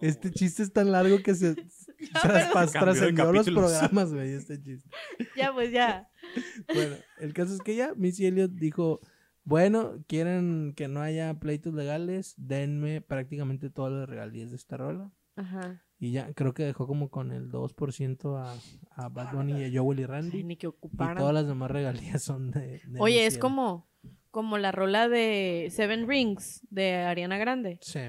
Este 0.00 0.30
chiste 0.30 0.62
es 0.62 0.72
tan 0.72 0.92
largo 0.92 1.22
que 1.22 1.34
se 1.34 1.56
de 2.22 2.66
trascendió 2.72 3.32
los 3.32 3.46
programas, 3.48 4.12
güey, 4.12 4.32
este 4.32 4.60
chiste. 4.62 4.88
ya, 5.36 5.52
pues 5.52 5.70
ya. 5.72 6.08
Bueno, 6.74 6.96
el 7.20 7.32
caso 7.32 7.54
es 7.54 7.60
que 7.60 7.76
ya 7.76 7.94
Missy 7.94 8.26
Elliott 8.26 8.50
dijo, 8.52 9.00
bueno, 9.44 10.04
quieren 10.08 10.74
que 10.76 10.88
no 10.88 11.00
haya 11.00 11.32
pleitos 11.38 11.72
legales, 11.72 12.34
denme 12.36 13.00
prácticamente 13.00 13.70
todas 13.70 13.92
las 13.92 14.08
regalías 14.08 14.50
de 14.50 14.56
esta 14.56 14.76
rola. 14.76 15.12
Ajá. 15.36 15.82
Y 15.98 16.12
ya, 16.12 16.32
creo 16.34 16.52
que 16.52 16.64
dejó 16.64 16.86
como 16.86 17.08
con 17.10 17.32
el 17.32 17.50
2% 17.50 18.36
a, 18.38 19.02
a 19.02 19.08
Bad 19.08 19.32
Bunny 19.34 19.62
y 19.62 19.64
a 19.64 19.80
Joel 19.80 20.00
y 20.00 20.02
Ay, 20.02 20.06
Randy. 20.06 20.44
ni 20.44 20.56
que 20.56 20.66
Y 20.66 20.68
ocuparan. 20.68 21.16
todas 21.16 21.32
las 21.32 21.46
demás 21.46 21.70
regalías 21.70 22.22
son 22.22 22.50
de... 22.50 22.82
de 22.86 23.00
Oye, 23.00 23.14
Missy 23.14 23.26
es 23.26 23.38
como, 23.38 23.88
como 24.30 24.58
la 24.58 24.72
rola 24.72 25.08
de 25.08 25.68
Seven 25.70 26.06
Rings 26.06 26.66
de 26.68 26.96
Ariana 26.96 27.38
Grande. 27.38 27.78
Sí. 27.80 28.00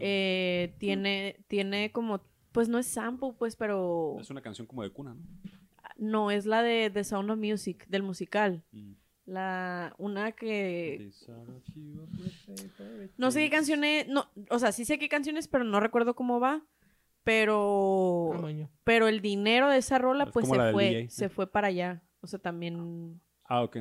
Eh, 0.00 0.74
tiene, 0.78 1.44
tiene 1.46 1.92
como, 1.92 2.26
pues 2.54 2.68
no 2.68 2.78
es 2.78 2.86
sample, 2.86 3.32
pues, 3.38 3.56
pero 3.56 4.16
Es 4.20 4.30
una 4.30 4.40
canción 4.40 4.66
como 4.66 4.82
de 4.84 4.90
cuna, 4.90 5.14
¿no? 5.14 5.22
no 5.96 6.30
es 6.30 6.46
la 6.46 6.62
de 6.62 6.88
The 6.90 7.04
Sound 7.04 7.30
of 7.30 7.38
Music, 7.38 7.84
del 7.88 8.02
musical. 8.04 8.64
Mm. 8.72 8.92
La, 9.26 9.94
una 9.98 10.32
que 10.32 11.10
No 13.16 13.30
sé 13.30 13.40
qué 13.40 13.50
canciones, 13.50 14.06
no, 14.08 14.28
o 14.50 14.58
sea, 14.58 14.70
sí 14.72 14.84
sé 14.84 14.98
qué 14.98 15.08
canciones, 15.08 15.48
pero 15.48 15.64
no 15.64 15.80
recuerdo 15.80 16.14
cómo 16.14 16.40
va. 16.40 16.64
Pero, 17.24 18.30
Tamaño. 18.34 18.70
pero 18.84 19.08
el 19.08 19.20
dinero 19.22 19.70
de 19.70 19.78
esa 19.78 19.98
rola, 19.98 20.24
Es 20.24 20.30
pues 20.30 20.46
se 20.46 20.72
fue, 20.72 20.88
DJ. 20.90 21.08
se 21.10 21.28
fue 21.30 21.50
para 21.50 21.68
allá. 21.68 22.02
O 22.20 22.26
sea, 22.26 22.38
también 22.38 23.20
Ah, 23.44 23.62
ok. 23.62 23.78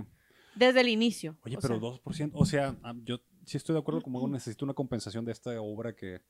desde 0.55 0.80
el 0.82 0.88
inicio. 0.88 1.36
Oye, 1.45 1.57
pero 1.61 1.78
sea, 1.80 1.99
2%. 2.01 2.32
O 2.36 2.45
sea, 2.45 2.76
ah, 2.84 2.93
yo 3.03 3.19
sí 3.45 3.57
estoy 3.57 3.74
de 3.74 3.80
acuerdo 3.80 4.01
como 4.01 4.26
necesito 4.30 4.63
una 4.65 4.74
compensación 4.74 5.26
de 5.26 5.34
esta 5.34 5.61
obra 5.61 5.93
que 5.93 6.21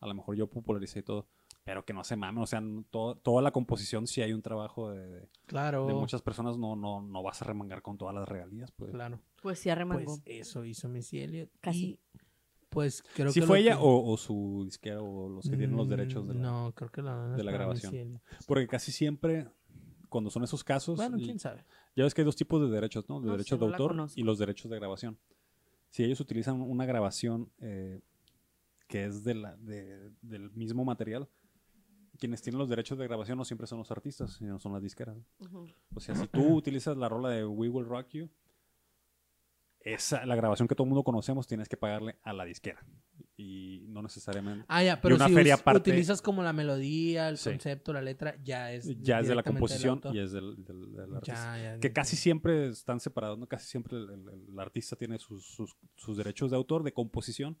a 0.00 0.06
lo 0.06 0.14
mejor 0.14 0.34
yo 0.34 0.48
popularicé 0.48 1.00
y 1.00 1.02
todo. 1.02 1.28
Pero 1.64 1.84
que 1.84 1.92
no 1.92 2.02
se 2.02 2.16
mame. 2.16 2.40
O 2.40 2.46
sea, 2.46 2.60
todo- 2.90 3.14
toda 3.16 3.40
la 3.40 3.52
composición, 3.52 4.06
si 4.08 4.20
hay 4.20 4.32
un 4.32 4.42
trabajo 4.42 4.90
de, 4.90 5.06
de- 5.06 5.28
Claro. 5.46 5.86
de 5.86 5.94
muchas 5.94 6.20
personas, 6.20 6.58
no, 6.58 6.74
no, 6.74 7.00
no 7.02 7.22
vas 7.22 7.40
a 7.40 7.44
remangar 7.44 7.82
con 7.82 7.96
todas 7.98 8.14
las 8.14 8.28
regalías. 8.28 8.72
Pues. 8.72 8.90
Claro. 8.90 9.20
Pues 9.40 9.58
sí 9.60 9.70
arremangó. 9.70 10.04
Pues 10.04 10.22
eso 10.26 10.64
hizo 10.64 10.88
Missy 10.88 11.20
Elliott. 11.20 11.50
Casi. 11.60 11.84
Y 11.86 12.00
pues 12.68 13.02
creo 13.14 13.30
¿Sí 13.30 13.40
que 13.40 13.46
fue 13.46 13.58
lo 13.58 13.62
ella 13.66 13.76
que- 13.76 13.82
o, 13.82 14.04
o 14.12 14.16
su 14.16 14.62
disquera 14.64 15.00
o 15.02 15.28
los 15.28 15.44
que 15.48 15.56
tienen 15.56 15.76
los 15.76 15.86
Mm, 15.86 15.90
derechos 15.90 16.26
de 16.26 16.34
la- 16.34 16.40
No, 16.40 16.72
creo 16.74 16.90
que 16.90 17.02
la, 17.02 17.28
de 17.36 17.44
la 17.44 17.52
grabación. 17.52 18.20
Porque 18.46 18.66
casi 18.66 18.90
siempre, 18.90 19.46
cuando 20.08 20.30
son 20.30 20.42
esos 20.42 20.64
casos, 20.64 20.96
Bueno, 20.96 21.16
quién 21.18 21.38
sabe. 21.38 21.64
ya 21.94 22.02
ves 22.04 22.12
que 22.14 22.22
hay 22.22 22.24
dos 22.24 22.34
tipos 22.36 22.60
de 22.62 22.74
derechos, 22.74 23.08
¿no? 23.08 23.16
Los 23.16 23.24
No 23.26 23.32
derechos 23.32 23.58
sé, 23.58 23.64
de 23.64 23.70
no 23.70 23.76
autor 23.76 24.08
y 24.16 24.22
los 24.24 24.38
derechos 24.38 24.68
de 24.70 24.78
grabación. 24.78 25.18
Si 25.90 26.02
ellos 26.02 26.18
utilizan 26.20 26.60
una 26.60 26.86
grabación 26.86 27.52
eh, 27.60 28.00
que 28.88 29.04
es 29.04 29.22
de 29.22 29.34
la, 29.34 29.56
de- 29.58 30.10
del 30.22 30.50
mismo 30.52 30.84
material, 30.84 31.28
quienes 32.22 32.40
tienen 32.40 32.60
los 32.60 32.68
derechos 32.68 32.96
de 32.98 33.04
grabación 33.08 33.36
no 33.36 33.44
siempre 33.44 33.66
son 33.66 33.78
los 33.78 33.90
artistas, 33.90 34.34
sino 34.34 34.60
son 34.60 34.72
las 34.72 34.80
disqueras. 34.82 35.16
Ujú. 35.40 35.66
O 35.92 35.98
sea, 35.98 36.14
si 36.14 36.28
tú 36.28 36.54
utilizas 36.54 36.96
la 36.96 37.08
rola 37.08 37.30
de 37.30 37.44
We 37.44 37.68
Will 37.68 37.84
Rock 37.84 38.10
You, 38.10 38.30
esa, 39.80 40.24
la 40.24 40.36
grabación 40.36 40.68
que 40.68 40.76
todo 40.76 40.84
el 40.84 40.90
mundo 40.90 41.02
conocemos, 41.02 41.48
tienes 41.48 41.68
que 41.68 41.76
pagarle 41.76 42.16
a 42.22 42.32
la 42.32 42.44
disquera. 42.44 42.86
Y 43.36 43.86
no 43.88 44.00
necesariamente. 44.02 44.64
Ah, 44.68 44.84
ya, 44.84 45.00
pero 45.00 45.16
una 45.16 45.26
si 45.26 45.34
feria 45.34 45.54
aparte- 45.54 45.90
utilizas 45.90 46.22
como 46.22 46.44
la 46.44 46.52
melodía, 46.52 47.28
el 47.28 47.36
Sí. 47.38 47.50
concepto, 47.50 47.92
la 47.92 48.00
letra, 48.00 48.36
ya 48.44 48.72
es 48.72 48.86
Ya 49.00 49.18
es 49.18 49.26
de 49.26 49.34
la 49.34 49.42
composición 49.42 50.00
y 50.12 50.20
es 50.20 50.30
del, 50.30 50.62
del- 50.64 50.92
del 50.92 51.14
artista. 51.16 51.56
Ya, 51.58 51.74
ya, 51.74 51.80
que 51.80 51.92
casi 51.92 52.14
siempre 52.14 52.68
están 52.68 53.00
separados, 53.00 53.38
¿no? 53.40 53.48
Casi 53.48 53.66
siempre 53.66 53.96
el, 53.98 54.08
el- 54.10 54.48
el 54.52 54.60
artista 54.60 54.94
tiene 54.94 55.18
sus, 55.18 55.44
sus- 55.44 55.76
sus 55.96 56.16
derechos 56.16 56.52
de 56.52 56.56
autor, 56.56 56.84
de 56.84 56.92
composición, 56.92 57.58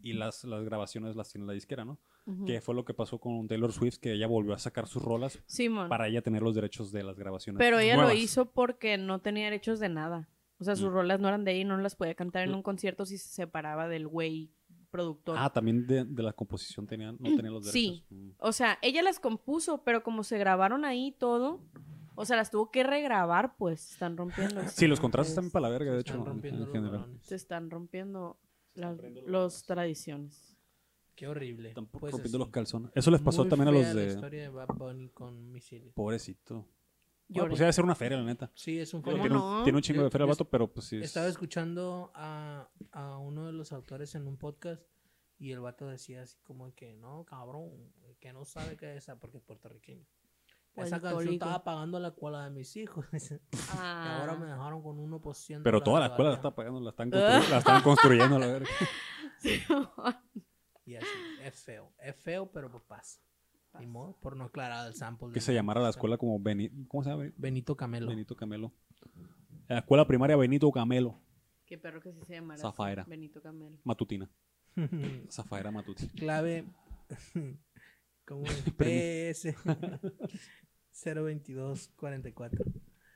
y 0.00 0.12
las, 0.14 0.44
las 0.44 0.64
grabaciones 0.64 1.16
las 1.16 1.30
tiene 1.32 1.46
la 1.46 1.52
disquera, 1.52 1.84
¿no? 1.84 1.98
Ujú. 2.26 2.44
Que 2.44 2.60
fue 2.60 2.74
lo 2.74 2.84
que 2.84 2.94
pasó 2.94 3.18
con 3.18 3.48
Taylor 3.48 3.72
Swift, 3.72 3.96
que 3.98 4.12
ella 4.12 4.26
volvió 4.26 4.52
a 4.54 4.58
sacar 4.58 4.86
sus 4.86 5.02
rolas 5.02 5.42
Simón. 5.46 5.88
para 5.88 6.08
ella 6.08 6.20
tener 6.22 6.42
los 6.42 6.54
derechos 6.54 6.92
de 6.92 7.02
las 7.02 7.18
grabaciones. 7.18 7.58
Pero 7.58 7.78
ella 7.78 7.96
nuevas. 7.96 8.14
lo 8.14 8.18
hizo 8.20 8.50
porque 8.52 8.98
no 8.98 9.20
tenía 9.20 9.44
derechos 9.44 9.80
de 9.80 9.88
nada. 9.88 10.28
O 10.60 10.64
sea, 10.64 10.76
sus 10.76 10.90
Mm. 10.90 10.92
rolas 10.94 11.20
no 11.20 11.28
eran 11.28 11.44
de 11.44 11.52
ella 11.52 11.60
y 11.60 11.64
no 11.64 11.76
las 11.78 11.94
podía 11.96 12.14
cantar 12.14 12.42
en 12.44 12.50
Mm. 12.52 12.56
un 12.56 12.62
concierto 12.62 13.06
si 13.06 13.16
se 13.18 13.28
separaba 13.28 13.88
del 13.88 14.06
güey 14.08 14.50
productor. 14.90 15.36
Ah, 15.38 15.50
también 15.50 15.86
de, 15.86 16.04
de 16.04 16.22
la 16.22 16.32
composición 16.32 16.86
tenían, 16.86 17.16
no 17.20 17.34
tenían 17.36 17.52
los 17.54 17.66
Sí. 17.70 17.88
derechos. 17.88 18.06
Mm. 18.10 18.30
O 18.38 18.52
sea, 18.52 18.78
ella 18.82 19.02
las 19.02 19.20
compuso, 19.20 19.82
pero 19.84 20.02
como 20.02 20.22
se 20.24 20.38
grabaron 20.38 20.84
ahí 20.84 21.14
todo, 21.18 21.60
o 22.14 22.24
sea, 22.24 22.36
las 22.36 22.50
tuvo 22.50 22.70
que 22.70 22.82
regrabar, 22.82 23.56
pues 23.56 23.92
están 23.92 24.16
rompiendo. 24.16 24.60
Sí, 24.68 24.86
los 24.86 24.98
contratos 25.00 25.28
Entonces, 25.30 25.34
también 25.34 25.52
para 25.52 25.62
la 25.62 25.68
verga, 25.70 25.90
de 25.92 25.98
Se 25.98 26.00
hecho, 26.00 26.12
están 26.14 26.20
en- 26.26 26.26
rompiendo 26.32 26.58
en 26.58 26.64
los 26.64 26.72
general. 26.72 27.00
balones. 27.02 27.22
Se 27.22 27.34
están 27.36 27.70
rompiendo 27.70 28.38
las 28.78 28.98
los 29.26 29.64
tradiciones. 29.64 30.56
Qué 31.14 31.26
horrible. 31.26 31.70
Están 31.70 31.86
Pues 31.86 32.12
rompiendo 32.12 32.38
así. 32.38 32.44
los 32.44 32.50
calzones. 32.50 32.92
Eso 32.94 33.10
les 33.10 33.20
pasó 33.20 33.42
Muy 33.42 33.48
también 33.50 33.68
a 33.68 33.72
los 33.72 33.82
la 33.82 33.94
de... 33.94 34.06
historia 34.06 34.42
de 34.42 34.48
Bad 34.50 34.68
Bunny 34.76 35.08
con 35.10 35.54
Elliott. 35.56 35.92
Pobrecito. 35.94 36.54
Bueno, 36.54 36.68
Lloré. 37.28 37.48
pues 37.50 37.60
iba 37.60 37.68
a 37.68 37.72
ser 37.72 37.84
una 37.84 37.94
feria, 37.94 38.16
la 38.18 38.24
neta. 38.24 38.50
Sí, 38.54 38.78
es 38.78 38.94
un 38.94 39.02
¿Cómo 39.02 39.16
Tiene, 39.16 39.30
un, 39.34 39.40
no? 39.42 39.62
tiene 39.64 39.76
un 39.76 39.82
chingo 39.82 39.98
Yo- 40.00 40.04
de 40.04 40.10
feria 40.10 40.24
el 40.24 40.28
yo 40.28 40.34
vato, 40.34 40.44
pero 40.48 40.72
pues 40.72 40.86
sí. 40.86 40.96
es- 40.96 41.04
Estaba 41.04 41.26
escuchando 41.26 42.10
a, 42.14 42.68
a 42.92 43.18
uno 43.18 43.46
de 43.46 43.52
los 43.52 43.72
autores 43.72 44.14
en 44.14 44.26
un 44.28 44.36
podcast 44.38 44.82
y 45.38 45.50
el 45.52 45.60
vato 45.60 45.86
decía 45.88 46.22
así 46.22 46.38
como 46.44 46.72
que 46.74 46.94
no, 46.94 47.24
cabrón, 47.24 47.92
que 48.20 48.32
no 48.32 48.44
sabe 48.44 48.76
qué 48.76 48.92
es 48.96 49.04
esa 49.04 49.18
porque 49.18 49.38
es 49.38 49.42
puertorriqueño. 49.42 50.06
Esa 50.78 51.00
canción 51.00 51.34
estaba 51.34 51.64
pagando 51.64 51.98
la 51.98 52.08
escuela 52.08 52.44
de 52.44 52.50
mis 52.50 52.76
hijos. 52.76 53.06
Y 53.12 53.78
ahora 53.78 54.32
ah. 54.32 54.38
me 54.38 54.46
dejaron 54.46 54.82
con 54.82 54.96
1%. 54.98 55.60
Pero 55.62 55.82
toda 55.82 56.00
la 56.00 56.06
escuela 56.06 56.30
la 56.30 56.36
está 56.36 56.54
pagando, 56.54 56.80
la 56.80 56.90
están, 56.90 57.82
construyendo. 57.82 58.38
la 58.38 58.46
verga. 58.46 58.68
Y 60.84 60.96
así, 60.96 61.06
es 61.42 61.62
feo. 61.62 61.92
Es 61.98 62.16
feo, 62.16 62.50
pero 62.50 62.70
pues 62.70 62.82
pasa. 62.84 63.20
Por 64.20 64.36
no 64.36 64.44
aclarar 64.44 64.86
el 64.86 64.94
sample. 64.94 65.32
Que 65.32 65.40
se 65.40 65.52
llamara 65.52 65.82
la 65.82 65.90
escuela 65.90 66.16
como 66.16 66.40
Benito. 66.40 66.74
¿Cómo 66.88 67.04
se 67.04 67.10
llama? 67.10 67.30
Benito 67.36 67.76
Camelo. 67.76 68.08
Benito 68.08 68.34
Camelo. 68.34 68.72
La 69.68 69.80
escuela 69.80 70.06
primaria 70.06 70.36
Benito 70.36 70.72
Camelo. 70.72 71.20
Qué 71.66 71.76
perro 71.76 72.00
que 72.00 72.12
sí 72.12 72.20
se 72.26 72.34
llamara. 72.34 72.58
Zafaira. 72.58 73.02
Así, 73.02 73.10
Benito 73.10 73.42
Camelo. 73.42 73.78
Matutina. 73.84 74.30
Zafaira 75.30 75.70
Matutina. 75.70 76.10
Clave. 76.16 76.64
como 78.24 78.44
PS. 78.44 79.54
022 81.04 81.90
44. 81.96 82.64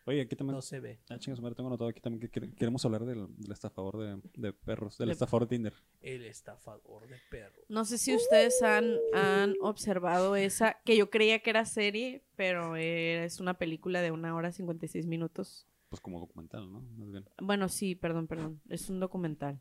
Oye, 0.05 0.21
aquí 0.21 0.35
también. 0.35 0.59
12B. 0.59 0.99
Ah, 1.11 1.19
chingas, 1.19 1.41
madre, 1.41 1.55
tengo 1.55 1.69
anotado 1.69 1.89
aquí 1.89 2.01
también 2.01 2.29
que 2.29 2.53
queremos 2.55 2.85
hablar 2.85 3.05
del, 3.05 3.29
del 3.37 3.53
estafador 3.53 3.99
de, 3.99 4.21
de, 4.35 4.53
perros, 4.53 4.99
del 4.99 5.11
estafador 5.11 5.47
de 5.47 5.57
Tinder. 5.57 5.75
El 6.01 6.25
estafador 6.25 7.07
de 7.07 7.17
perros. 7.31 7.65
No 7.69 7.85
sé 7.85 7.99
si 7.99 8.15
ustedes 8.15 8.61
han, 8.63 8.97
han 9.15 9.55
observado 9.61 10.35
esa, 10.35 10.81
que 10.85 10.97
yo 10.97 11.09
creía 11.09 11.39
que 11.41 11.51
era 11.51 11.65
serie, 11.65 12.25
pero 12.35 12.75
es 12.75 13.39
una 13.39 13.55
película 13.55 14.01
de 14.01 14.11
una 14.11 14.35
hora 14.35 14.51
56 14.51 15.07
minutos. 15.07 15.69
Pues 15.89 16.01
como 16.01 16.19
documental, 16.19 16.73
¿no? 16.73 16.81
Más 16.81 17.11
bien. 17.11 17.25
Bueno, 17.41 17.69
sí, 17.69 17.95
perdón, 17.95 18.27
perdón. 18.27 18.61
Es 18.69 18.91
un 18.91 18.99
documental. 18.99 19.61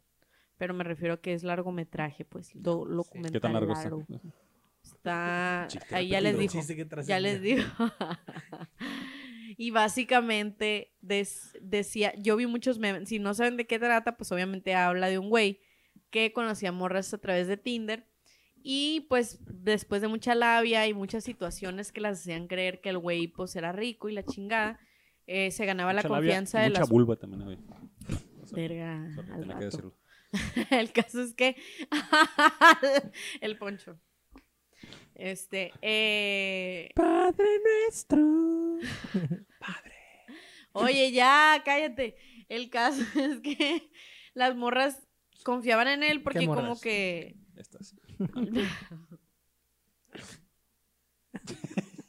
Pero 0.57 0.74
me 0.74 0.84
refiero 0.84 1.15
a 1.15 1.22
que 1.22 1.34
es 1.34 1.43
largometraje, 1.43 2.26
pues. 2.26 2.51
Do, 2.55 2.86
documental. 2.86 3.32
¿Qué 3.32 3.39
tan 3.39 3.53
largo, 3.53 3.74
largo. 3.74 3.99
Está? 4.01 4.22
Está. 5.01 5.65
Chiste 5.67 5.95
Ahí 5.95 6.09
ya 6.09 6.21
les 6.21 6.37
que 6.37 6.87
Ya 7.07 7.19
les 7.19 7.41
digo. 7.41 7.63
y 9.57 9.71
básicamente 9.71 10.93
des- 11.01 11.57
decía, 11.59 12.13
yo 12.19 12.35
vi 12.35 12.45
muchos 12.45 12.77
memes, 12.77 13.09
si 13.09 13.17
no 13.17 13.33
saben 13.33 13.57
de 13.57 13.65
qué 13.65 13.79
trata, 13.79 14.15
pues 14.15 14.31
obviamente 14.31 14.75
habla 14.75 15.09
de 15.09 15.17
un 15.17 15.29
güey 15.29 15.59
que 16.11 16.31
conocía 16.33 16.71
morras 16.71 17.11
a 17.15 17.17
través 17.17 17.47
de 17.47 17.57
Tinder 17.57 18.07
y 18.61 19.07
pues 19.09 19.39
después 19.47 20.03
de 20.03 20.07
mucha 20.07 20.35
labia 20.35 20.85
y 20.85 20.93
muchas 20.93 21.23
situaciones 21.23 21.91
que 21.91 21.99
las 22.01 22.19
hacían 22.19 22.47
creer 22.47 22.79
que 22.79 22.89
el 22.89 22.99
güey 22.99 23.27
pues 23.27 23.55
era 23.55 23.71
rico 23.71 24.07
y 24.07 24.13
la 24.13 24.21
chingada, 24.23 24.79
eh, 25.25 25.49
se 25.49 25.65
ganaba 25.65 25.93
la 25.93 26.03
Mucha 26.03 26.09
confianza 26.09 26.59
de 26.59 26.69
mucha 26.69 26.81
las... 26.81 26.89
vulva 26.91 27.15
también, 27.15 27.43
güey. 27.43 27.57
Verga, 28.51 29.07
al 29.33 29.57
que 29.57 29.65
decirlo. 29.65 29.97
El 30.69 30.91
caso 30.91 31.23
es 31.23 31.33
que 31.33 31.55
el 33.41 33.57
poncho. 33.57 33.99
Este, 35.22 35.72
eh, 35.84 36.89
Padre 36.95 37.45
nuestro. 37.86 38.17
Oye, 40.74 41.11
ya, 41.11 41.61
cállate. 41.63 42.15
El 42.49 42.72
caso 42.72 43.01
es 43.19 43.39
que 43.41 43.91
las 44.34 44.55
morras 44.55 44.97
confiaban 45.43 45.88
en 45.89 46.01
él 46.01 46.24
porque 46.24 46.47
como 46.47 46.80
que... 46.82 47.36
Estas. 47.55 47.95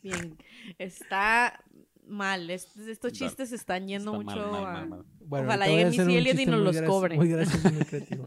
Bien, 0.02 0.38
está 0.78 1.62
mal. 2.06 2.48
es- 2.50 2.74
estos 2.78 3.12
chistes 3.12 3.50
se 3.50 3.56
están 3.56 3.86
yendo 3.88 4.18
Está 4.20 4.24
mucho 4.24 4.52
mal, 4.52 4.54
a... 4.54 4.60
mal, 4.72 4.88
mal. 4.88 5.04
Bueno, 5.20 5.46
Ojalá 5.48 5.66
llegue 5.66 6.18
Elliott 6.18 6.38
y 6.40 6.46
nos 6.46 6.60
los 6.60 6.80
cobre. 6.82 7.16
Muy 7.16 7.28
gracioso 7.28 7.68
y 7.68 7.72
muy 7.72 7.84
creativo. 7.84 8.26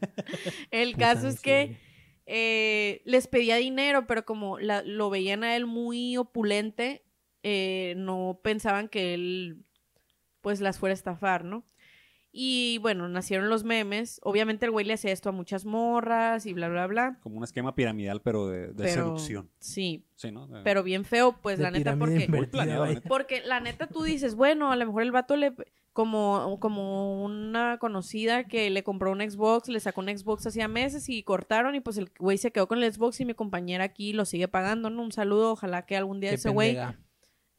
El 0.69 0.91
Puta 0.93 1.13
caso 1.15 1.27
es 1.27 1.39
que. 1.39 1.77
Eh, 2.25 3.01
les 3.05 3.27
pedía 3.27 3.57
dinero, 3.57 4.07
pero 4.07 4.25
como 4.25 4.59
la- 4.59 4.81
lo 4.83 5.09
veían 5.09 5.43
a 5.43 5.55
él 5.55 5.65
muy 5.65 6.17
opulente, 6.17 7.03
eh, 7.43 7.93
no 7.97 8.39
pensaban 8.43 8.89
que 8.89 9.13
él 9.13 9.63
pues 10.41 10.61
las 10.61 10.79
fuera 10.79 10.91
a 10.93 10.95
estafar, 10.95 11.43
¿no? 11.45 11.65
Y 12.37 12.79
bueno, 12.79 13.07
nacieron 13.07 13.47
los 13.47 13.63
memes. 13.63 14.19
Obviamente 14.21 14.65
el 14.65 14.71
güey 14.71 14.85
le 14.85 14.95
hacía 14.95 15.13
esto 15.13 15.29
a 15.29 15.31
muchas 15.31 15.63
morras 15.63 16.45
y 16.45 16.51
bla, 16.51 16.67
bla, 16.67 16.85
bla. 16.85 17.17
Como 17.21 17.37
un 17.37 17.45
esquema 17.45 17.75
piramidal, 17.75 18.21
pero 18.21 18.47
de, 18.47 18.67
de 18.67 18.73
pero, 18.83 19.05
seducción. 19.05 19.49
Sí, 19.57 20.03
Sí, 20.17 20.31
¿no? 20.31 20.45
De- 20.47 20.61
pero 20.61 20.83
bien 20.83 21.05
feo, 21.05 21.37
pues 21.41 21.59
la 21.59 21.71
neta, 21.71 21.95
porque... 21.97 22.15
Muy 22.15 22.23
invertida, 22.25 22.51
planeado, 22.51 22.81
vaya. 22.81 22.95
neta. 22.95 23.07
Porque 23.07 23.41
la 23.45 23.61
neta 23.61 23.87
tú 23.87 24.03
dices, 24.03 24.35
bueno, 24.35 24.69
a 24.69 24.75
lo 24.75 24.85
mejor 24.85 25.03
el 25.03 25.13
vato 25.13 25.37
le 25.37 25.53
como 25.93 26.57
como 26.59 27.23
una 27.23 27.77
conocida 27.79 28.43
que 28.43 28.69
le 28.69 28.83
compró 28.83 29.13
un 29.13 29.21
Xbox, 29.21 29.69
le 29.69 29.79
sacó 29.79 30.01
un 30.01 30.09
Xbox 30.09 30.45
hacía 30.45 30.67
meses 30.67 31.07
y 31.07 31.23
cortaron 31.23 31.73
y 31.73 31.79
pues 31.79 31.97
el 31.97 32.11
güey 32.19 32.37
se 32.37 32.51
quedó 32.51 32.67
con 32.67 32.83
el 32.83 32.91
Xbox 32.91 33.21
y 33.21 33.25
mi 33.25 33.33
compañera 33.33 33.85
aquí 33.85 34.11
lo 34.11 34.25
sigue 34.25 34.49
pagando, 34.49 34.89
¿no? 34.89 35.01
Un 35.03 35.13
saludo, 35.13 35.53
ojalá 35.53 35.85
que 35.85 35.95
algún 35.95 36.19
día 36.19 36.31
Qué 36.31 36.35
ese 36.35 36.49
güey. 36.49 36.77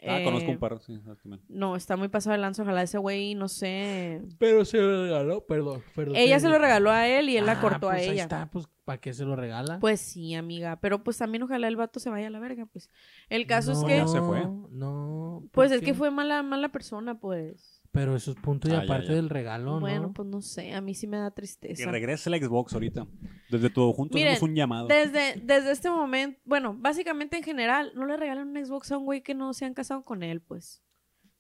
Ah, 0.03 0.21
eh, 0.21 0.25
conozco 0.25 0.51
un 0.51 0.59
par, 0.59 0.79
sí. 0.81 1.01
No, 1.49 1.75
está 1.75 1.97
muy 1.97 2.09
pasado 2.09 2.33
de 2.33 2.39
lanza, 2.39 2.63
ojalá 2.63 2.83
ese 2.83 2.99
güey, 2.99 3.35
no 3.35 3.49
sé. 3.49 4.23
Pero 4.39 4.65
se 4.65 4.79
lo 4.79 5.05
regaló, 5.05 5.47
perdón. 5.47 5.83
perdón 5.95 6.17
Ella 6.17 6.39
se 6.39 6.49
lo 6.49 6.59
regaló 6.59 6.91
a 6.91 7.09
él 7.09 7.31
y 7.31 7.37
él 7.39 7.47
la 7.47 7.53
Ah, 7.53 7.61
cortó 7.61 7.89
a 7.89 7.93
pues 7.93 8.03
ahí 8.03 8.11
ella. 8.11 8.23
está, 8.25 8.51
pues, 8.51 8.67
¿para 8.85 9.01
qué 9.01 9.15
se 9.15 9.25
lo 9.25 9.37
regala? 9.37 9.79
Pues 9.81 10.01
sí, 10.01 10.35
amiga, 10.35 10.79
pero 10.81 11.03
pues 11.03 11.17
también 11.17 11.43
ojalá 11.45 11.67
el 11.69 11.77
vato 11.77 11.99
se 11.99 12.11
vaya 12.11 12.27
a 12.27 12.31
la 12.31 12.39
verga, 12.41 12.67
pues. 12.67 12.91
El 13.31 13.47
caso 13.47 13.73
es 13.73 13.81
No, 13.81 13.87
que 13.87 13.97
Ya 13.97 14.07
se 14.07 14.21
fue. 14.21 14.43
No. 14.71 15.41
¿por 15.45 15.51
pues 15.51 15.73
es 15.73 15.81
que 15.81 15.95
fue 15.95 16.11
mala 16.11 16.43
mala 16.43 16.69
persona, 16.71 17.19
pues. 17.19 17.76
Pero 17.97 18.15
eso 18.15 18.31
es 18.33 18.37
punto 18.37 18.69
y 18.69 18.73
Ah, 18.73 18.77
ya, 18.79 18.83
aparte 18.83 19.09
ya. 19.09 19.15
del 19.15 19.31
regalo, 19.31 19.81
bueno, 19.81 20.03
¿no? 20.09 20.13
pues 20.13 20.29
no 20.29 20.43
sé, 20.43 20.75
a 20.75 20.81
mí 20.81 20.95
sí 20.95 21.07
me 21.07 21.17
da 21.17 21.31
Que 21.31 21.37
tristeza. 21.37 21.91
regrese 21.91 22.29
el 22.29 22.43
Xbox 22.45 22.75
ahorita. 22.75 23.07
Desde 23.51 23.71
todo 23.71 23.93
juntos 23.95 24.15
Miren, 24.17 24.35
hacemos 24.35 24.51
un 24.51 24.55
llamado. 24.55 24.87
Desde, 24.87 25.41
desde 25.43 25.71
este 25.73 25.89
momento, 25.91 26.39
bueno, 26.45 26.77
básicamente 26.79 27.37
en 27.39 27.43
general, 27.43 27.93
no 27.95 28.05
le 28.07 28.17
regalan 28.17 28.49
un 28.57 28.65
Xbox 28.65 28.93
a 28.93 28.99
un 28.99 29.05
güey 29.07 29.23
que 29.23 29.35
no 29.35 29.53
se 29.55 29.65
han 29.65 29.73
casado 29.75 30.05
con 30.05 30.23
él, 30.23 30.41
pues. 30.43 30.83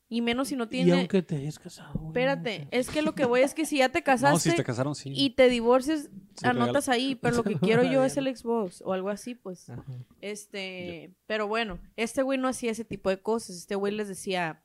Y 0.08 0.22
menos 0.22 0.46
si 0.48 0.56
no 0.56 0.64
Y 0.64 0.68
tiene... 0.68 0.92
aunque 0.92 1.20
te 1.20 1.34
hayas 1.36 1.58
casado, 1.58 1.92
güey, 1.94 2.06
Espérate, 2.08 2.58
no 2.60 2.64
sé. 2.70 2.78
es 2.78 2.88
que 2.90 3.02
lo 3.02 3.14
que 3.16 3.24
voy 3.24 3.40
es 3.40 3.54
que 3.54 3.66
si 3.66 3.78
ya 3.78 3.88
te 3.88 3.98
No, 4.00 4.04
casaste 4.04 4.50
si 4.50 4.56
te 4.56 4.62
casaron, 4.64 4.94
sí. 4.94 5.12
y 5.14 5.30
te 5.30 5.48
divorcias, 5.48 6.08
Sí, 6.36 6.46
anotas 6.46 6.88
ahí, 6.88 7.16
pero 7.16 7.36
lo 7.36 7.42
que 7.44 7.56
quiero 7.58 7.82
yo 7.82 8.04
es 8.04 8.16
el 8.16 8.34
Xbox 8.34 8.82
o 8.82 8.92
algo 8.92 9.10
así, 9.10 9.34
pues. 9.34 9.68
Ajá. 9.68 9.82
Este, 10.20 11.12
pero 11.26 11.48
bueno, 11.48 11.80
este 11.96 12.22
güey 12.22 12.38
no 12.38 12.46
hacía 12.48 12.70
ese 12.70 12.84
tipo 12.84 13.10
de 13.10 13.20
cosas. 13.20 13.56
Este 13.56 13.74
güey 13.74 13.92
les 13.94 14.06
decía, 14.08 14.62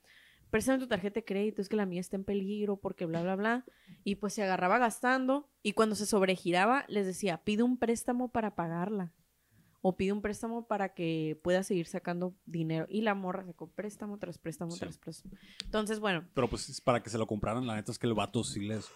préstame 0.52 0.78
tu 0.80 0.88
tarjeta 0.88 1.16
de 1.22 1.26
crédito, 1.26 1.62
es 1.62 1.70
que 1.70 1.76
la 1.76 1.86
mía 1.88 2.02
está 2.02 2.16
en 2.18 2.24
peligro 2.24 2.78
porque 2.78 3.06
bla, 3.06 3.24
bla, 3.24 3.36
bla. 3.36 3.66
Y 4.04 4.16
pues 4.16 4.34
se 4.34 4.44
agarraba 4.44 4.78
gastando 4.78 5.50
y 5.64 5.74
cuando 5.74 5.96
se 5.96 6.06
sobregiraba 6.06 6.86
les 6.88 7.06
decía, 7.08 7.44
pide 7.44 7.64
un 7.64 7.78
préstamo 7.78 8.32
para 8.32 8.54
pagarla. 8.56 9.14
O 9.84 9.98
pide 9.98 10.12
un 10.14 10.22
préstamo 10.22 10.68
para 10.68 10.94
que 10.94 11.40
pueda 11.44 11.64
seguir 11.64 11.88
sacando 11.88 12.36
dinero. 12.46 12.86
Y 12.88 13.02
la 13.02 13.16
morra 13.16 13.44
sacó 13.44 13.68
préstamo 13.72 14.20
tras 14.20 14.38
préstamo 14.38 14.70
Sí. 14.70 14.80
tras 14.80 15.00
préstamo. 15.00 15.34
Entonces, 15.66 16.00
bueno, 16.00 16.28
Pero 16.36 16.48
pues 16.48 16.70
es 16.70 16.80
para 16.82 17.02
que 17.02 17.10
se 17.10 17.18
lo 17.18 17.26
compraran, 17.26 17.66
la 17.66 17.74
neta 17.74 17.92
es 17.92 17.98
que 17.98 18.06
el 18.06 18.14
vato 18.14 18.44
sí 18.44 18.60
les... 18.60 18.88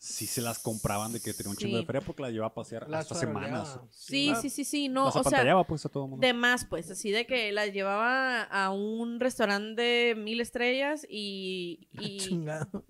Sí 0.00 0.26
se 0.26 0.40
las 0.40 0.58
compraban 0.58 1.12
de 1.12 1.20
que 1.20 1.32
tenía 1.34 1.50
un 1.50 1.56
chingo 1.56 1.76
de 1.76 1.84
feria 1.84 2.00
porque 2.00 2.22
la 2.22 2.30
llevaba 2.30 2.52
a 2.52 2.54
pasear 2.54 2.88
Las 2.88 3.02
hasta 3.02 3.14
semanas. 3.16 3.80
sí, 3.90 4.32
sí, 4.40 4.48
sí, 4.50 4.64
sí, 4.64 4.88
no, 4.88 5.06
las 5.06 5.10
o 5.10 5.12
sea, 5.14 5.20
apantallaba 5.22 5.66
pues 5.66 5.84
a 5.84 5.88
todo 5.88 6.06
mundo. 6.06 6.26
De 6.26 6.32
más, 6.32 6.64
pues, 6.64 6.90
así 6.90 7.10
de 7.10 7.26
que 7.26 7.50
las 7.52 7.72
llevaba 7.72 8.42
a 8.42 8.70
un 8.70 9.20
restaurante 9.20 9.82
de 9.82 10.14
mil 10.14 10.40
estrellas 10.40 11.06
y, 11.08 11.88
y 11.92 12.18
Chingado. 12.18 12.84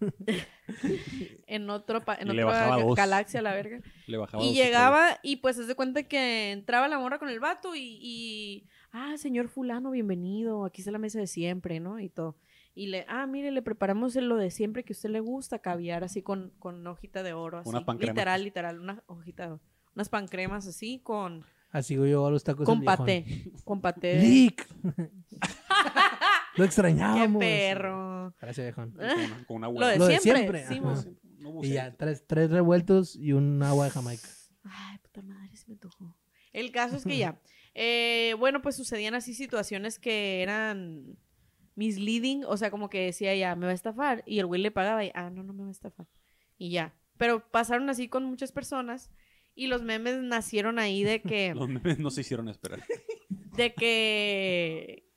en 1.46 1.68
otro 1.70 2.04
pa- 2.04 2.14
en 2.14 2.28
Y 2.34 2.40
otra 2.42 2.76
galaxia 2.94 3.42
la 3.42 3.52
verga. 3.52 3.80
Le 4.06 4.16
bajaba 4.16 4.42
Y 4.42 4.54
llegaba 4.54 5.18
y 5.22 5.36
pues 5.36 5.56
se 5.56 5.64
de 5.64 5.74
cuenta 5.74 6.02
que 6.04 6.52
entraba 6.52 6.88
la 6.88 6.98
morra 6.98 7.18
con 7.18 7.28
el 7.28 7.40
vato 7.40 7.74
y, 7.74 7.98
y, 8.00 8.68
ah, 8.92 9.16
señor 9.18 9.48
fulano, 9.48 9.90
bienvenido, 9.90 10.64
aquí 10.64 10.80
está 10.80 10.90
la 10.90 10.98
mesa 10.98 11.18
de 11.18 11.26
siempre, 11.26 11.80
¿no? 11.80 12.00
Y 12.00 12.08
todo. 12.08 12.36
Y 12.74 12.86
le, 12.86 13.04
ah, 13.08 13.26
mire, 13.26 13.50
le 13.50 13.62
preparamos 13.62 14.14
lo 14.14 14.36
de 14.36 14.50
siempre 14.50 14.84
que 14.84 14.92
a 14.92 14.96
usted 14.96 15.10
le 15.10 15.20
gusta, 15.20 15.58
caviar 15.58 16.04
así 16.04 16.22
con, 16.22 16.52
con 16.58 16.86
hojita 16.86 17.22
de 17.22 17.32
oro, 17.32 17.58
así. 17.58 17.68
Una 17.68 17.84
pancrema. 17.84 18.12
Literal, 18.12 18.44
literal, 18.44 18.80
una 18.80 19.02
hojita 19.06 19.46
de 19.46 19.52
oro. 19.54 19.62
Unas 19.94 20.08
pancremas 20.08 20.66
así 20.68 21.00
con, 21.02 21.44
Así 21.72 21.94
yo 21.94 22.26
a 22.26 22.30
los 22.30 22.42
tacos 22.44 22.64
con 22.66 22.82
paté. 22.82 23.24
Con 23.64 23.80
paté. 23.80 24.16
de- 24.16 24.22
¡Lick! 24.22 24.68
Lo 26.56 26.64
¡Qué 26.64 26.64
extrañábamos. 26.64 27.40
perro! 27.40 28.34
Gracias, 28.40 28.66
viejón. 28.66 28.92
Con, 28.92 29.04
una- 29.04 29.44
con 29.46 29.56
una 29.56 29.68
Lo 29.70 29.86
de 29.86 29.98
Lo 29.98 30.06
de 30.06 30.18
siempre. 30.20 30.66
siempre, 30.66 30.66
sí, 30.66 30.80
mo. 30.80 30.94
No 31.38 31.64
Y 31.64 31.70
ya, 31.74 31.96
tres, 31.96 32.24
tres 32.26 32.50
revueltos 32.50 33.16
y 33.16 33.32
un 33.32 33.62
agua 33.62 33.86
de 33.86 33.90
Jamaica. 33.92 34.28
Ay, 34.64 34.98
puta 34.98 35.22
madre, 35.22 35.56
se 35.56 35.68
me 35.68 35.76
tocó. 35.76 36.16
El 36.52 36.70
caso 36.72 36.96
es 36.96 37.04
que 37.04 37.16
ya. 37.16 37.40
eh, 37.74 38.34
bueno, 38.38 38.60
pues 38.62 38.76
sucedían 38.76 39.14
así 39.14 39.32
situaciones 39.34 39.98
que 39.98 40.42
eran 40.42 41.16
misleading, 41.80 42.44
o 42.44 42.58
sea, 42.58 42.70
como 42.70 42.90
que 42.90 43.06
decía 43.06 43.34
ya, 43.34 43.56
me 43.56 43.64
va 43.64 43.72
a 43.72 43.74
estafar. 43.74 44.22
Y 44.26 44.38
el 44.38 44.46
güey 44.46 44.60
le 44.60 44.70
pagaba 44.70 45.02
y, 45.02 45.10
ah, 45.14 45.30
no, 45.30 45.42
no 45.42 45.54
me 45.54 45.62
va 45.62 45.68
a 45.68 45.72
estafar. 45.72 46.06
Y 46.58 46.70
ya. 46.70 46.94
Pero 47.16 47.50
pasaron 47.50 47.88
así 47.88 48.08
con 48.08 48.24
muchas 48.24 48.52
personas 48.52 49.10
y 49.54 49.66
los 49.66 49.82
memes 49.82 50.18
nacieron 50.18 50.78
ahí 50.78 51.02
de 51.02 51.22
que, 51.22 51.54
Los 51.56 51.68
memes 51.68 51.98
no 51.98 52.10
se 52.10 52.20
hicieron 52.20 52.48
esperar. 52.50 52.84
de 53.56 53.72
que 53.72 55.08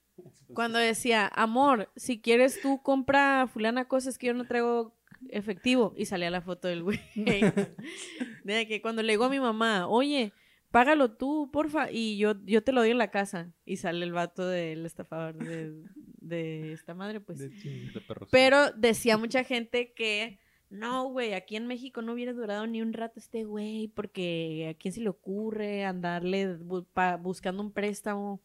cuando 0.53 0.80
decía, 0.91 1.30
amor, 1.36 1.91
si 1.97 2.22
quieres 2.22 2.61
tú 2.61 2.82
compra 2.82 3.49
fulana 3.51 3.89
cosas 3.89 4.18
que 4.18 4.28
yo 4.28 4.34
no 4.34 4.45
traigo 4.45 4.95
efectivo. 5.30 5.93
Y 5.97 6.05
salía 6.05 6.30
la 6.30 6.41
foto 6.41 6.70
del 6.70 6.84
güey. 6.84 6.99
de 7.16 8.68
que 8.68 8.82
cuando 8.82 9.03
le 9.03 9.14
digo 9.14 9.26
a 9.26 9.30
mi 9.30 9.41
mamá, 9.41 9.88
oye, 9.88 10.34
págalo 10.74 11.11
tú, 11.11 11.49
porfa, 11.53 11.91
y 11.91 12.17
yo, 12.17 12.34
yo 12.45 12.63
te 12.63 12.71
lo 12.71 12.82
doy 12.82 12.89
en 12.89 12.97
la 12.97 13.11
casa. 13.11 13.53
Y 13.63 13.78
sale 13.78 14.03
el 14.03 14.11
vato 14.11 14.47
del 14.47 14.86
estafador 14.86 15.36
de, 15.38 15.71
de 16.19 16.74
esta 16.74 16.95
madre, 16.95 17.21
pues. 17.21 17.38
De 17.38 17.51
ching- 17.51 17.93
De 17.93 18.01
perros. 18.01 18.28
Pero 18.32 18.71
decía 18.71 19.17
mucha 19.17 19.43
gente 19.43 19.93
que 19.93 20.39
no, 20.71 21.09
güey, 21.09 21.34
aquí 21.36 21.55
en 21.55 21.67
México 21.67 22.01
no 22.01 22.13
hubiera 22.13 22.34
durado 22.34 22.65
ni 22.65 22.82
un 22.82 22.93
rato 22.93 23.19
este 23.19 23.43
güey, 23.43 23.88
porque 23.89 24.69
a 24.71 24.74
quién 24.74 24.91
se 24.95 25.01
le 25.01 25.09
ocurre 25.09 25.86
andarle 25.86 26.57
bu- 26.57 26.88
pa- 26.91 27.17
buscando 27.17 27.61
un 27.61 27.71
préstamo. 27.71 28.41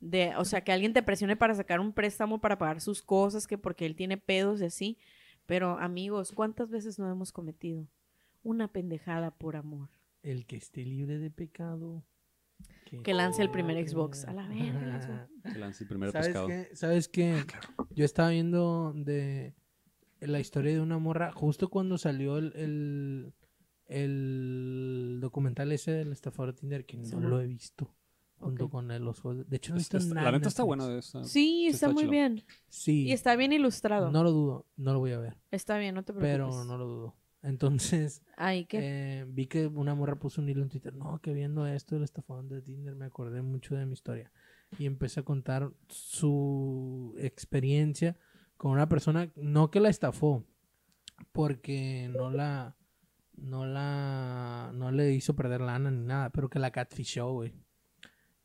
De, 0.00 0.34
o 0.36 0.44
sea, 0.46 0.62
que 0.62 0.72
alguien 0.72 0.92
te 0.94 1.02
presione 1.02 1.36
para 1.36 1.54
sacar 1.54 1.80
un 1.80 1.92
préstamo 1.92 2.40
para 2.40 2.56
pagar 2.56 2.80
sus 2.80 3.02
cosas, 3.02 3.46
que 3.46 3.58
porque 3.58 3.84
él 3.84 3.94
tiene 3.94 4.16
pedos 4.16 4.62
y 4.62 4.64
así. 4.64 4.96
Pero 5.44 5.76
amigos, 5.78 6.32
¿cuántas 6.32 6.70
veces 6.70 6.98
no 6.98 7.10
hemos 7.10 7.30
cometido 7.32 7.86
una 8.42 8.68
pendejada 8.68 9.30
por 9.32 9.56
amor? 9.56 9.88
El 10.22 10.46
que 10.46 10.56
esté 10.56 10.84
libre 10.84 11.18
de 11.18 11.30
pecado. 11.30 12.04
Que 13.04 13.14
lance 13.14 13.42
el 13.42 13.50
primer 13.50 13.86
Xbox. 13.88 14.24
A 14.24 14.32
la 14.32 14.48
verga. 14.48 15.28
Se 15.44 15.58
lanza 15.58 15.84
el 15.84 15.88
primer 15.88 16.10
¿Sabes 16.10 16.26
pescado. 16.28 16.46
qué? 16.48 16.68
¿Sabes 16.74 17.08
qué? 17.08 17.44
Yo 17.90 18.04
estaba 18.04 18.30
viendo 18.30 18.92
de 18.94 19.54
la 20.20 20.40
historia 20.40 20.72
de 20.72 20.80
una 20.80 20.98
morra 20.98 21.30
justo 21.32 21.68
cuando 21.68 21.98
salió 21.98 22.38
el, 22.38 22.52
el, 22.56 23.32
el 23.86 25.18
documental 25.20 25.70
ese 25.72 25.92
del 25.92 26.12
estafador 26.12 26.54
de 26.54 26.60
Tinder 26.60 26.86
que 26.86 26.96
no 26.96 27.20
lo 27.20 27.40
he 27.40 27.46
visto 27.46 27.94
junto 28.38 28.68
con 28.70 28.90
el- 28.90 29.04
los 29.04 29.20
juegos. 29.20 29.48
De 29.48 29.56
hecho, 29.56 29.72
no 29.72 29.78
he 29.78 29.82
Está- 29.82 29.98
visto 29.98 30.08
está- 30.08 30.14
nada 30.20 30.30
la 30.32 30.38
neta 30.38 30.48
está 30.48 30.62
buena 30.62 30.86
de 30.88 30.98
esa. 30.98 31.24
Sí, 31.24 31.66
está, 31.66 31.86
está 31.86 31.92
muy 31.92 32.06
bien. 32.06 32.44
Sí. 32.68 33.06
Y 33.06 33.12
está 33.12 33.34
bien 33.36 33.52
ilustrado. 33.52 34.10
No 34.10 34.22
lo 34.22 34.30
dudo, 34.32 34.66
no 34.76 34.92
lo 34.92 34.98
voy 35.00 35.12
a 35.12 35.18
ver. 35.18 35.36
Está 35.50 35.76
bien, 35.78 35.94
no 35.94 36.02
te 36.04 36.12
preocupes. 36.12 36.32
Pero 36.54 36.64
no 36.64 36.78
lo 36.78 36.86
dudo. 36.86 37.16
Entonces, 37.42 38.22
eh, 38.38 39.24
vi 39.28 39.46
que 39.46 39.66
una 39.66 39.94
morra 39.94 40.18
puso 40.18 40.40
un 40.40 40.48
hilo 40.48 40.62
en 40.62 40.68
Twitter. 40.68 40.94
No, 40.94 41.20
que 41.20 41.32
viendo 41.32 41.66
esto 41.66 41.94
del 41.94 42.04
estafador 42.04 42.48
de 42.48 42.62
Tinder 42.62 42.94
me 42.94 43.06
acordé 43.06 43.42
mucho 43.42 43.76
de 43.76 43.86
mi 43.86 43.92
historia. 43.92 44.32
Y 44.78 44.86
empecé 44.86 45.20
a 45.20 45.24
contar 45.24 45.72
su 45.88 47.14
experiencia 47.18 48.16
con 48.56 48.72
una 48.72 48.88
persona, 48.88 49.30
no 49.36 49.70
que 49.70 49.80
la 49.80 49.88
estafó, 49.88 50.44
porque 51.32 52.10
no 52.12 52.30
la, 52.30 52.76
no 53.36 53.64
la, 53.64 54.72
no 54.74 54.90
le 54.90 55.12
hizo 55.12 55.36
perder 55.36 55.60
lana 55.60 55.90
ni 55.90 56.04
nada, 56.04 56.30
pero 56.30 56.50
que 56.50 56.58
la 56.58 56.72
catfishó, 56.72 57.32
güey. 57.32 57.54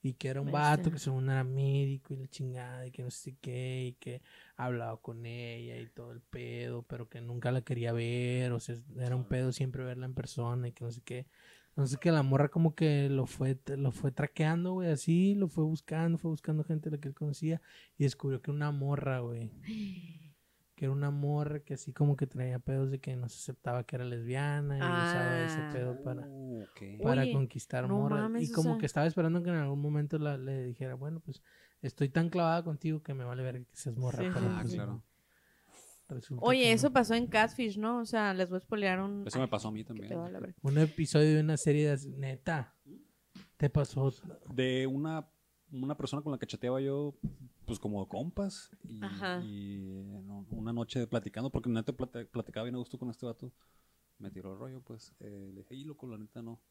Y 0.01 0.13
que 0.13 0.27
era 0.27 0.41
un 0.41 0.51
vato 0.51 0.91
que 0.91 0.99
según 0.99 1.29
era 1.29 1.43
médico 1.43 2.13
y 2.13 2.17
la 2.17 2.27
chingada 2.27 2.85
y 2.85 2.91
que 2.91 3.03
no 3.03 3.09
sé 3.09 3.37
qué 3.41 3.87
y 3.87 3.93
que 3.93 4.21
hablaba 4.55 5.01
con 5.01 5.25
ella 5.25 5.77
y 5.79 5.87
todo 5.87 6.11
el 6.11 6.21
pedo, 6.21 6.83
pero 6.83 7.09
que 7.09 7.21
nunca 7.21 7.51
la 7.51 7.61
quería 7.61 7.91
ver, 7.91 8.51
o 8.51 8.59
sea, 8.59 8.75
era 8.99 9.15
un 9.15 9.25
pedo 9.27 9.51
siempre 9.51 9.83
verla 9.83 10.05
en 10.05 10.13
persona 10.13 10.67
y 10.67 10.71
que 10.71 10.83
no 10.83 10.91
sé 10.91 11.01
qué. 11.03 11.25
Entonces 11.69 11.97
que 11.97 12.11
la 12.11 12.21
morra 12.21 12.49
como 12.49 12.75
que 12.75 13.09
lo 13.09 13.25
fue, 13.25 13.57
lo 13.77 13.91
fue 13.91 14.11
traqueando, 14.11 14.73
güey, 14.73 14.91
así, 14.91 15.33
lo 15.33 15.47
fue 15.47 15.63
buscando, 15.63 16.19
fue 16.19 16.29
buscando 16.29 16.63
gente 16.63 16.89
a 16.89 16.91
la 16.91 16.97
que 16.99 17.07
él 17.07 17.15
conocía 17.15 17.61
y 17.97 18.03
descubrió 18.03 18.41
que 18.43 18.51
una 18.51 18.69
morra, 18.71 19.19
güey, 19.21 19.49
que 20.75 20.85
era 20.85 20.91
una 20.91 21.09
morra 21.09 21.59
que 21.61 21.73
así 21.73 21.91
como 21.91 22.15
que 22.15 22.27
traía 22.27 22.59
pedos 22.59 22.91
de 22.91 22.99
que 22.99 23.15
no 23.15 23.27
se 23.29 23.37
aceptaba 23.37 23.83
que 23.85 23.95
era 23.95 24.05
lesbiana 24.05 24.77
y 24.77 24.81
usaba 24.81 25.45
ese 25.45 25.59
Ah. 25.61 25.69
pedo 25.73 26.03
para, 26.03 26.27
Uh, 26.27 26.63
ok. 26.63 27.01
para 27.01 27.21
Oye, 27.23 27.33
conquistar 27.33 27.87
no 27.87 27.97
morras. 28.01 28.21
mames, 28.21 28.49
y 28.49 28.51
o 28.51 28.55
como 28.55 28.69
sea- 28.71 28.77
que 28.79 28.85
estaba 28.85 29.07
esperando 29.07 29.41
que 29.41 29.49
en 29.49 29.55
algún 29.55 29.81
momento 29.81 30.19
la- 30.19 30.37
le 30.37 30.63
dijera, 30.65 30.93
bueno, 30.93 31.21
pues 31.21 31.41
estoy 31.83 32.09
tan 32.09 32.29
clavada 32.29 32.63
contigo 32.63 33.03
que 33.03 33.13
me 33.13 33.23
vale 33.23 33.43
ver 33.43 33.65
que 33.65 33.75
seas 33.75 33.95
morra. 33.97 34.23
Sí, 34.23 34.29
pero, 34.33 34.47
Ah, 34.49 34.59
pues, 34.61 34.73
claro. 34.73 35.03
resulta 36.09 36.45
Oye, 36.45 36.71
eso 36.71 36.87
no. 36.87 36.93
pasó 36.93 37.13
en 37.13 37.27
Catfish, 37.27 37.77
¿no? 37.77 37.99
O 37.99 38.05
sea, 38.05 38.33
les 38.33 38.49
voy 38.49 38.57
a 38.57 38.61
spoilear 38.61 38.99
un... 39.01 39.25
Eso 39.27 39.39
me 39.39 39.47
pasó 39.47 39.67
a 39.67 39.71
mí 39.71 39.83
también. 39.83 40.11
Un 40.61 40.77
episodio 40.77 41.35
de 41.35 41.41
una 41.41 41.57
serie 41.57 41.89
de... 41.95 42.09
Neta, 42.09 42.75
te 43.57 43.69
pasó... 43.69 44.11
De 44.53 44.85
una, 44.87 45.27
una 45.71 45.95
persona 45.95 46.21
con 46.21 46.31
la 46.31 46.37
que 46.37 46.47
chateaba 46.47 46.81
yo, 46.81 47.15
pues 47.65 47.79
como 47.79 48.07
compas. 48.07 48.69
Y, 48.83 49.03
Ajá. 49.03 49.41
y 49.43 50.03
no, 50.25 50.45
una 50.51 50.73
noche 50.73 51.07
platicando, 51.07 51.49
porque 51.49 51.69
neta 51.69 51.93
plati- 51.93 52.27
platicaba 52.27 52.65
bien 52.65 52.75
a 52.75 52.79
gusto 52.79 52.97
con 52.99 53.09
este 53.09 53.25
vato. 53.25 53.51
Me 54.19 54.29
tiró 54.29 54.53
el 54.53 54.59
rollo, 54.59 54.81
pues. 54.81 55.13
Eh, 55.19 55.51
le 55.53 55.61
dije, 55.61 55.75
y 55.75 55.83
loco, 55.83 56.07
la 56.07 56.17
neta 56.17 56.41
no. 56.41 56.61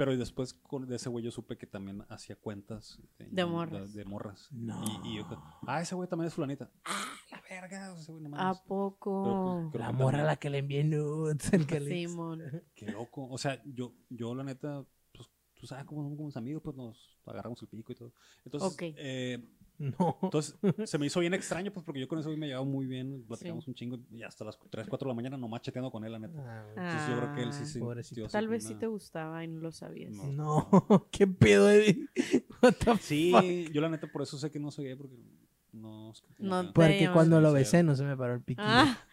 Pero 0.00 0.14
y 0.14 0.16
después 0.16 0.54
con, 0.54 0.86
de 0.86 0.96
ese 0.96 1.10
güey 1.10 1.22
yo 1.22 1.30
supe 1.30 1.58
que 1.58 1.66
también 1.66 2.02
hacía 2.08 2.34
cuentas 2.34 2.98
De 3.18 3.44
morras. 3.44 3.92
De, 3.92 4.02
morras. 4.06 4.48
No. 4.50 4.82
Y, 5.04 5.08
y 5.10 5.16
yo, 5.18 5.26
ah, 5.66 5.82
ese 5.82 5.94
güey 5.94 6.08
también 6.08 6.28
es 6.28 6.32
fulanita. 6.34 6.70
Ah, 6.86 7.04
la 7.30 7.42
verga. 7.50 7.94
Ese 7.94 8.10
güey 8.10 8.24
no 8.24 8.34
¿A 8.34 8.54
poco? 8.64 9.68
Creo 9.70 9.84
La 9.84 9.88
que 9.88 9.92
morra 9.92 10.20
a 10.22 10.24
la 10.24 10.36
que 10.36 10.48
le 10.48 10.56
envié 10.56 10.84
nudes. 10.84 11.52
el 11.52 11.66
que 11.66 11.80
le- 11.80 11.90
Simón. 12.08 12.40
Qué 12.74 12.86
loco. 12.90 13.28
O 13.28 13.36
sea, 13.36 13.62
yo, 13.66 13.92
yo 14.08 14.34
la 14.34 14.42
neta, 14.42 14.86
pues, 15.12 15.28
tú 15.52 15.66
sabes 15.66 15.84
cómo 15.84 16.02
somos 16.16 16.34
amigos, 16.38 16.62
pues 16.64 16.74
nos 16.76 17.18
agarramos 17.26 17.60
el 17.60 17.68
pico 17.68 17.92
y 17.92 17.96
todo. 17.96 18.14
Entonces, 18.46 18.72
Ok. 18.72 18.82
eh, 18.96 19.46
No. 19.80 20.18
entonces 20.22 20.58
se 20.84 20.98
me 20.98 21.06
hizo 21.06 21.20
bien 21.20 21.32
extraño, 21.32 21.72
pues, 21.72 21.84
porque 21.86 22.00
yo 22.00 22.06
con 22.06 22.18
ese 22.18 22.28
güey 22.28 22.38
me 22.38 22.46
llevaba 22.46 22.66
muy 22.66 22.84
bien, 22.86 23.24
platicamos 23.26 23.66
un 23.66 23.74
chingo 23.74 23.98
y 24.10 24.22
hasta 24.22 24.44
las 24.44 24.58
3, 24.70 24.86
4 24.86 25.06
de 25.06 25.10
la 25.10 25.14
mañana 25.14 25.36
nomás 25.38 25.62
chateando 25.62 25.90
con 25.90 26.04
él, 26.04 26.12
la 26.12 26.18
neta. 26.18 26.38
Ah. 26.38 26.66
Entonces 26.76 27.08
yo 27.08 27.16
creo 27.18 27.34
que 27.34 27.42
él 27.42 27.52
sí 27.54 27.64
se 27.66 27.78
pobrecito. 27.80 28.28
Tal 28.28 28.46
vez 28.48 28.64
sí 28.64 28.72
una- 28.72 28.80
te 28.80 28.86
gustaba 28.88 29.42
y 29.42 29.48
no 29.48 29.60
lo 29.60 29.72
sabías. 29.72 30.12
No. 30.12 30.30
No, 30.32 31.08
qué 31.10 31.26
pedo, 31.26 31.70
Eddie. 31.70 32.06
What 32.62 32.74
the 32.84 32.96
Sí, 32.98 33.32
fuck? 33.32 33.72
yo 33.72 33.80
la 33.80 33.88
neta 33.88 34.06
por 34.06 34.20
eso 34.22 34.36
sé 34.38 34.50
que 34.50 34.60
no 34.60 34.70
soy 34.70 34.84
gay, 34.84 34.96
porque 34.96 35.16
no... 35.72 36.12
es 36.12 36.20
que 36.20 36.34
como 36.34 36.48
No 36.62 36.72
Porque 36.74 37.08
cuando 37.12 37.40
lo 37.40 37.52
besé 37.52 37.82
no 37.82 37.96
se 37.96 38.04
me 38.04 38.16
paró 38.16 38.34
el 38.34 38.42
piquillo. 38.42 38.66
Ah, 38.68 38.98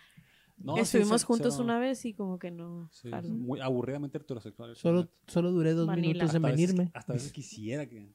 No, 0.60 0.74
sí, 0.78 0.82
estuvimos 0.82 1.22
sí, 1.22 1.28
juntos 1.28 1.54
sí, 1.54 1.60
no. 1.60 1.66
una 1.66 1.78
vez 1.80 2.04
y 2.04 2.16
como 2.16 2.40
que 2.40 2.50
no. 2.50 2.90
Sí, 2.92 3.12
muy 3.30 3.60
aburridamente 3.62 4.18
heterosexual. 4.18 4.76
Solo, 4.76 5.08
solo 5.28 5.52
duré 5.52 5.74
dos 5.74 5.86
Vanilla. 5.86 6.08
minutos 6.14 6.32
en 6.34 6.36
Hasta 6.38 6.48
a 6.48 6.52
veces- 6.52 6.68
venirme. 6.74 6.92
Hasta 6.96 7.14
a 7.14 7.16
veces 7.16 7.32
quisiera 7.32 7.86
que... 7.88 8.12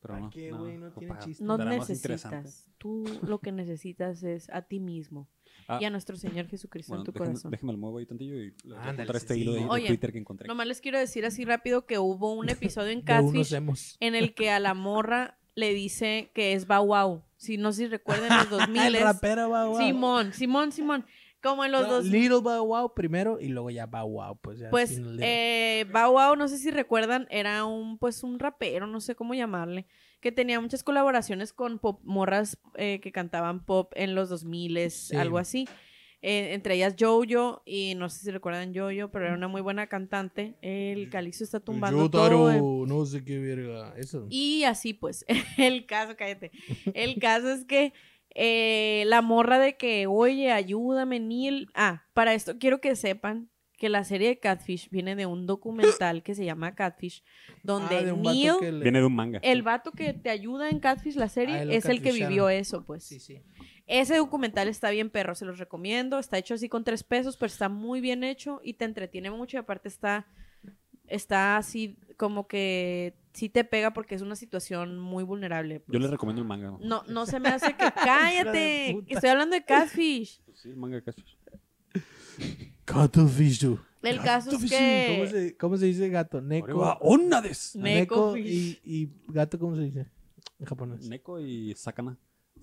Pero 0.00 0.14
¿Para 0.14 0.24
no. 0.26 0.30
qué, 0.30 0.52
güey? 0.52 0.78
No 0.78 0.92
tiene 0.92 1.14
pa- 1.14 1.20
chiste. 1.20 1.44
No 1.44 1.54
estará 1.54 1.76
más 1.76 1.90
interesante. 1.90 2.36
necesitas. 2.38 2.72
Tú 2.78 3.04
lo 3.22 3.40
que 3.40 3.50
necesitas 3.52 4.22
es 4.22 4.48
a 4.50 4.62
ti 4.62 4.78
mismo 4.80 5.28
Ah, 5.66 5.78
y 5.80 5.84
a 5.84 5.90
nuestro 5.90 6.16
Señor 6.16 6.46
Jesucristo 6.46 6.92
Bueno, 6.92 7.02
en 7.02 7.04
tu 7.06 7.12
déjame, 7.12 7.30
corazón. 7.30 7.50
déjame 7.50 7.72
el 7.72 7.78
muevo 7.78 7.98
ahí 7.98 8.06
tantillo 8.06 8.36
y 8.36 8.50
le 8.50 8.54
voy 8.64 8.74
a 8.76 8.80
Ándale, 8.80 8.96
contar 8.98 9.16
este 9.16 9.34
sí, 9.34 9.40
hilo 9.42 9.52
de, 9.54 9.86
Twitter 9.86 10.12
que 10.12 10.18
encontré. 10.18 10.46
Nomás 10.48 10.66
les 10.66 10.80
quiero 10.80 10.98
decir 10.98 11.26
así 11.26 11.44
rápido 11.44 11.84
que 11.84 11.98
hubo 11.98 12.32
un 12.34 12.48
episodio 12.78 12.90
en 12.90 13.02
Catfish 13.02 13.52
en 14.00 14.14
el 14.14 14.34
que 14.34 14.50
a 14.50 14.60
la 14.60 14.72
morra 14.74 15.36
le 15.54 15.74
dice 15.74 16.30
que 16.34 16.52
es 16.54 16.66
Wow. 16.66 17.22
Si 17.36 17.56
no 17.58 17.72
si 17.72 17.86
recuerdan 17.86 18.30
los 18.38 18.50
2000 18.68 18.96
El 18.96 19.02
rapero 19.02 19.48
Bow 19.48 19.70
Wow. 19.72 19.78
Simón, 19.78 20.32
Simón, 20.32 20.72
Simón. 20.72 21.04
Como 21.42 21.64
en 21.64 21.72
los 21.72 21.82
No, 21.82 21.94
dos 21.94 22.04
Little 22.06 22.40
Bow 22.40 22.66
Wow 22.66 22.94
primero 22.94 23.38
y 23.40 23.48
luego 23.48 23.70
ya 23.70 23.86
Bow 23.86 24.08
Wow. 24.08 24.38
Pues, 24.40 24.58
ya 24.58 24.70
Pues 24.70 25.00
eh, 25.20 25.86
Bow 25.92 26.12
Wow, 26.12 26.36
no 26.36 26.48
sé 26.48 26.58
si 26.58 26.70
recuerdan, 26.70 27.26
era 27.30 27.64
un 27.64 27.98
pues 27.98 28.22
un 28.22 28.38
rapero, 28.38 28.86
no 28.86 29.00
sé 29.00 29.14
cómo 29.14 29.34
llamarle, 29.34 29.86
que 30.20 30.32
tenía 30.32 30.60
muchas 30.60 30.82
colaboraciones 30.82 31.52
con 31.52 31.78
pop, 31.78 32.00
morras 32.02 32.58
eh, 32.74 33.00
que 33.00 33.12
cantaban 33.12 33.64
pop 33.64 33.92
en 33.94 34.14
los 34.14 34.28
2000 34.28 34.78
algo 35.16 35.38
así. 35.38 35.68
Eh, 36.20 36.52
entre 36.52 36.74
ellas 36.74 36.96
Jojo 36.98 37.62
y 37.64 37.94
no 37.94 38.08
sé 38.08 38.24
si 38.24 38.30
recuerdan 38.32 38.74
Jojo, 38.74 39.08
pero 39.12 39.26
era 39.26 39.34
una 39.34 39.46
muy 39.46 39.60
buena 39.60 39.86
cantante. 39.86 40.56
El 40.62 41.10
Calizo 41.10 41.44
está 41.44 41.60
tumbando 41.60 42.06
Yotaro, 42.06 42.50
todo. 42.50 42.86
no 42.86 43.06
sé 43.06 43.24
qué 43.24 43.38
verga. 43.38 43.94
Eso. 43.96 44.26
Y 44.28 44.64
así 44.64 44.94
pues, 44.94 45.24
el 45.58 45.86
caso, 45.86 46.16
cállate. 46.16 46.50
El 46.92 47.18
caso 47.20 47.52
es 47.52 47.64
que 47.64 47.92
eh, 48.40 49.02
la 49.06 49.20
morra 49.20 49.58
de 49.58 49.76
que, 49.76 50.06
oye, 50.06 50.52
ayúdame, 50.52 51.18
Neil. 51.18 51.68
Ah, 51.74 52.04
para 52.14 52.34
esto 52.34 52.56
quiero 52.58 52.80
que 52.80 52.94
sepan 52.94 53.50
que 53.76 53.88
la 53.88 54.04
serie 54.04 54.28
de 54.28 54.38
Catfish 54.38 54.90
viene 54.90 55.14
de 55.16 55.26
un 55.26 55.46
documental 55.46 56.22
que 56.22 56.34
se 56.34 56.44
llama 56.44 56.74
Catfish, 56.74 57.22
donde 57.62 57.96
Ah, 57.96 58.02
de 58.04 58.12
un 58.12 58.22
vato 58.22 58.60
Neil, 58.60 58.78
le- 58.78 58.82
Viene 58.84 59.00
de 59.00 59.06
un 59.06 59.14
manga. 59.14 59.38
el 59.42 59.62
vato 59.62 59.92
que 59.92 60.14
te 60.14 60.30
ayuda 60.30 60.70
en 60.70 60.78
Catfish, 60.80 61.16
la 61.16 61.28
serie, 61.28 61.54
Ah, 61.56 61.62
es 61.64 61.84
el 61.86 62.00
que 62.02 62.12
vivió 62.12 62.48
eso, 62.48 62.84
pues. 62.84 63.04
Sí, 63.04 63.18
sí. 63.20 63.40
Ese 63.86 64.16
documental 64.16 64.68
está 64.68 64.90
bien 64.90 65.10
perro, 65.10 65.34
se 65.34 65.44
los 65.46 65.58
recomiendo. 65.58 66.18
Está 66.18 66.38
hecho 66.38 66.54
así 66.54 66.68
con 66.68 66.84
tres 66.84 67.02
pesos, 67.02 67.36
pero 67.36 67.46
está 67.46 67.68
muy 67.68 68.00
bien 68.00 68.22
hecho 68.22 68.60
y 68.62 68.74
te 68.74 68.84
entretiene 68.84 69.30
mucho. 69.30 69.56
Y 69.56 69.60
aparte 69.60 69.88
está, 69.88 70.26
está 71.08 71.56
así 71.56 71.96
como 72.16 72.46
que 72.46 73.14
sí 73.32 73.48
te 73.48 73.64
pega 73.64 73.92
porque 73.92 74.14
es 74.14 74.22
una 74.22 74.36
situación 74.36 74.98
muy 74.98 75.24
vulnerable. 75.24 75.76
Yo 75.76 75.84
pues. 75.86 76.02
les 76.02 76.10
recomiendo 76.10 76.42
el 76.42 76.48
manga. 76.48 76.76
No, 76.80 77.02
no 77.08 77.26
se 77.26 77.40
me 77.40 77.48
hace 77.48 77.74
que. 77.74 77.90
¡Cállate! 78.04 78.98
Estoy 79.06 79.30
hablando 79.30 79.54
de 79.54 79.64
Catfish. 79.64 80.40
Pues 80.44 80.58
sí, 80.60 80.70
el 80.70 80.76
manga 80.76 80.96
de 80.96 81.02
Catfish. 81.02 81.38
Cuttlefish, 82.86 83.60
tú. 83.60 83.78
El 84.02 84.20
caso 84.20 84.50
es 84.50 84.56
¿Cómo 84.56 84.68
que. 84.68 85.28
se, 85.30 85.56
cómo 85.56 85.76
se 85.76 85.86
dice 85.86 86.08
gato? 86.08 86.40
Neko. 86.40 86.66
Arriba, 86.66 86.98
¡Onnades! 87.00 87.74
Neko 87.74 88.32
Neko 88.32 88.36
y, 88.36 88.78
y 88.84 89.10
gato, 89.28 89.58
¿cómo 89.58 89.76
se 89.76 89.82
dice? 89.82 90.06
En 90.58 90.66
japonés. 90.66 91.08
Neko 91.08 91.40
y 91.40 91.74
Sakana. 91.74 92.16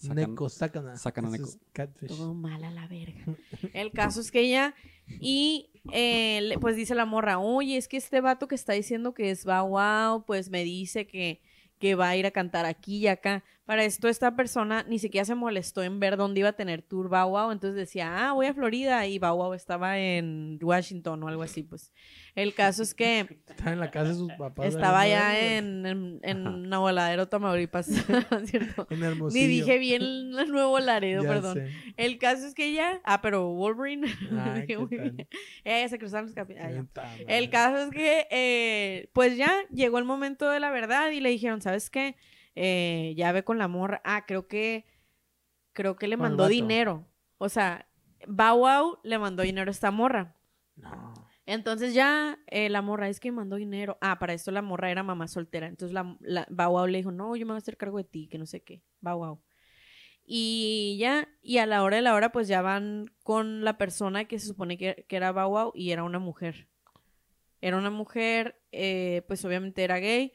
Neko. 0.03 0.49
Sakana 0.97 1.27
Ese 1.29 1.37
neko. 1.39 1.49
Catfish. 1.73 2.09
Todo 2.09 2.33
mal 2.33 2.63
a 2.63 2.71
la 2.71 2.87
verga. 2.87 3.23
El 3.73 3.91
caso 3.91 4.21
es 4.21 4.31
que 4.31 4.41
ella. 4.41 4.73
Y 5.19 5.69
eh, 5.91 6.41
le- 6.41 6.57
pues 6.59 6.75
dice 6.75 6.95
la 6.95 7.05
morra: 7.05 7.39
Oye, 7.39 7.77
es 7.77 7.87
que 7.87 7.97
este 7.97 8.21
vato 8.21 8.47
que 8.47 8.55
está 8.55 8.73
diciendo 8.73 9.13
que 9.13 9.31
es 9.31 9.45
Bow 9.45 9.67
Wow, 9.69 10.25
pues 10.25 10.49
me 10.49 10.63
dice 10.63 11.07
que, 11.07 11.41
que 11.79 11.95
va 11.95 12.09
a 12.09 12.15
ir 12.17 12.25
a 12.25 12.31
cantar 12.31 12.65
aquí 12.65 12.97
y 12.97 13.07
acá. 13.07 13.43
Para 13.65 13.83
esto, 13.83 14.07
esta 14.07 14.35
persona 14.35 14.85
ni 14.87 14.99
siquiera 14.99 15.25
se 15.25 15.33
molestó 15.33 15.81
en 15.81 15.99
ver 15.99 16.17
dónde 16.17 16.39
iba 16.41 16.49
a 16.49 16.53
tener 16.53 16.83
tour 16.83 17.09
Bow 17.09 17.29
Wow. 17.29 17.51
Entonces 17.51 17.75
decía: 17.75 18.29
Ah, 18.29 18.33
voy 18.33 18.45
a 18.45 18.53
Florida. 18.53 19.07
Y 19.07 19.17
Bow 19.17 19.35
Wow 19.37 19.53
estaba 19.55 19.97
en 19.97 20.59
Washington 20.61 21.23
o 21.23 21.27
algo 21.27 21.41
así, 21.41 21.63
pues. 21.63 21.91
El 22.35 22.53
caso 22.53 22.83
es 22.83 22.93
que. 22.93 23.21
Estaba 23.47 23.71
en 23.71 23.79
la 23.79 23.89
casa 23.89 24.09
de 24.09 24.15
sus 24.15 24.31
papás. 24.33 24.67
Estaba 24.67 25.03
verga. 25.03 25.39
en, 25.39 25.85
en, 25.85 26.19
en. 26.21 26.69
Navoladero, 26.69 27.27
Tamaulipas, 27.27 27.87
¿cierto? 28.45 28.87
En 28.91 29.03
Hermosillo. 29.03 29.41
Ni 29.41 29.47
dije 29.51 29.77
bien 29.79 30.01
el 30.03 30.51
Nuevo 30.51 30.79
Laredo, 30.79 31.23
Ya 31.23 31.29
perdón. 31.29 31.53
sé. 31.55 31.69
El 31.97 32.17
caso 32.19 32.45
es 32.45 32.53
que 32.53 32.65
ella... 32.67 33.01
Ah, 33.03 33.21
pero 33.21 33.47
Wolverine. 33.53 34.07
Dije 34.53 34.65
¿qué 34.67 34.77
muy 34.77 34.89
tal? 34.89 35.11
bien. 35.11 35.27
Ella 35.63 35.87
se 35.89 35.97
cruzaron 35.97 36.25
los 36.25 36.35
capítulos. 36.35 36.71
Puta 36.87 37.15
El 37.27 37.49
caso 37.49 37.77
es 37.85 37.89
que, 37.89 38.27
eh, 38.29 39.09
pues 39.13 39.37
ya 39.37 39.51
llegó 39.71 39.97
el 39.97 40.05
momento 40.05 40.49
de 40.49 40.59
la 40.59 40.69
verdad 40.71 41.09
y 41.11 41.19
le 41.21 41.29
dijeron, 41.29 41.61
¿sabes 41.61 41.89
qué? 41.89 42.15
Eh, 42.55 43.13
ya 43.17 43.31
ve 43.31 43.43
con 43.43 43.57
la 43.57 43.67
morra. 43.67 44.01
Ah, 44.03 44.25
creo 44.25 44.47
que, 44.47 44.85
creo 45.73 45.95
que 45.95 46.07
le 46.07 46.17
mandó 46.17 46.47
dinero. 46.47 47.07
O 47.37 47.49
sea, 47.49 47.87
Bow 48.27 48.59
Wow 48.59 48.99
le 49.03 49.19
mandó 49.19 49.43
dinero 49.43 49.69
a 49.69 49.71
esta 49.71 49.91
morra. 49.91 50.35
No. 50.75 51.13
Entonces 51.45 51.93
ya 51.93 52.39
eh, 52.47 52.69
la 52.69 52.81
morra 52.81 53.07
es 53.07 53.19
que 53.19 53.31
mandó 53.31 53.57
dinero. 53.57 53.97
Ah, 54.01 54.17
para 54.17 54.33
esto 54.33 54.51
la 54.51 54.61
morra 54.61 54.89
era 54.89 55.03
mamá 55.03 55.27
soltera. 55.27 55.67
Entonces 55.67 55.93
la, 55.93 56.17
la 56.21 56.47
Bow 56.49 56.71
Wow 56.71 56.87
le 56.87 56.97
dijo, 56.97 57.11
no, 57.11 57.35
yo 57.35 57.45
me 57.45 57.51
voy 57.51 57.57
a 57.57 57.59
hacer 57.59 57.77
cargo 57.77 57.97
de 57.97 58.05
ti, 58.05 58.27
que 58.27 58.37
no 58.37 58.45
sé 58.45 58.61
qué. 58.63 58.81
Bow 59.01 59.19
Wow. 59.19 59.41
Y 60.27 60.97
ya, 60.99 61.29
y 61.43 61.59
a 61.59 61.67
la 61.67 61.83
hora 61.83 61.97
de 61.97 62.01
la 62.01 62.15
hora, 62.15 62.31
pues 62.31 62.47
ya 62.47 62.63
van 62.63 63.11
con 63.21 63.63
la 63.63 63.77
persona 63.77 64.25
que 64.25 64.39
se 64.39 64.47
supone 64.47 64.75
que, 64.75 65.05
que 65.07 65.15
era 65.15 65.31
Bow 65.31 65.49
Wow 65.49 65.71
y 65.75 65.91
era 65.91 66.03
una 66.03 66.17
mujer. 66.17 66.67
Era 67.61 67.77
una 67.77 67.91
mujer, 67.91 68.59
eh, 68.71 69.23
pues 69.27 69.45
obviamente 69.45 69.83
era 69.83 69.99
gay. 69.99 70.33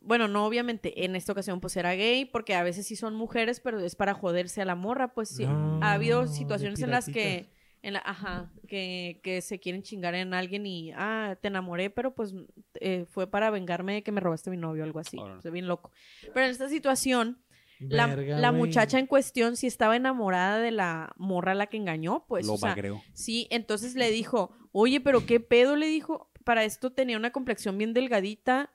Bueno, 0.00 0.28
no 0.28 0.46
obviamente, 0.46 1.04
en 1.04 1.16
esta 1.16 1.32
ocasión 1.32 1.60
pues 1.60 1.76
era 1.76 1.94
gay, 1.94 2.24
porque 2.24 2.54
a 2.54 2.62
veces 2.62 2.86
sí 2.86 2.96
son 2.96 3.14
mujeres, 3.14 3.60
pero 3.60 3.80
es 3.80 3.96
para 3.96 4.14
joderse 4.14 4.62
a 4.62 4.64
la 4.64 4.74
morra, 4.74 5.08
pues 5.14 5.28
sí. 5.28 5.46
No, 5.46 5.80
ha 5.82 5.92
habido 5.92 6.26
situaciones 6.26 6.80
en 6.82 6.90
las 6.90 7.06
que, 7.06 7.50
en 7.82 7.94
la, 7.94 8.02
ajá, 8.04 8.52
que, 8.68 9.20
que 9.22 9.40
se 9.40 9.60
quieren 9.60 9.82
chingar 9.82 10.14
en 10.14 10.34
alguien 10.34 10.66
y, 10.66 10.92
ah, 10.92 11.36
te 11.40 11.48
enamoré, 11.48 11.90
pero 11.90 12.14
pues 12.14 12.34
eh, 12.80 13.06
fue 13.08 13.26
para 13.26 13.50
vengarme 13.50 13.94
de 13.94 14.02
que 14.02 14.12
me 14.12 14.20
robaste 14.20 14.50
mi 14.50 14.56
novio 14.56 14.82
o 14.82 14.86
algo 14.86 15.00
así. 15.00 15.18
Estoy 15.36 15.50
bien 15.50 15.68
loco. 15.68 15.90
Pero 16.32 16.46
en 16.46 16.52
esta 16.52 16.68
situación, 16.68 17.38
la, 17.80 18.06
Verga, 18.06 18.38
la 18.38 18.52
muchacha 18.52 18.98
en 18.98 19.06
cuestión 19.06 19.56
sí 19.56 19.66
estaba 19.66 19.96
enamorada 19.96 20.58
de 20.58 20.70
la 20.70 21.12
morra 21.16 21.52
a 21.52 21.54
la 21.54 21.66
que 21.66 21.76
engañó, 21.76 22.24
pues. 22.28 22.46
Lo 22.46 22.54
o 22.54 22.56
sea, 22.56 22.70
bagreo. 22.70 23.02
Sí, 23.12 23.46
entonces 23.50 23.94
le 23.94 24.10
dijo, 24.10 24.52
oye, 24.72 25.00
pero 25.00 25.26
qué 25.26 25.40
pedo, 25.40 25.76
le 25.76 25.86
dijo, 25.86 26.30
para 26.44 26.64
esto 26.64 26.92
tenía 26.92 27.16
una 27.16 27.32
complexión 27.32 27.76
bien 27.78 27.94
delgadita, 27.94 28.70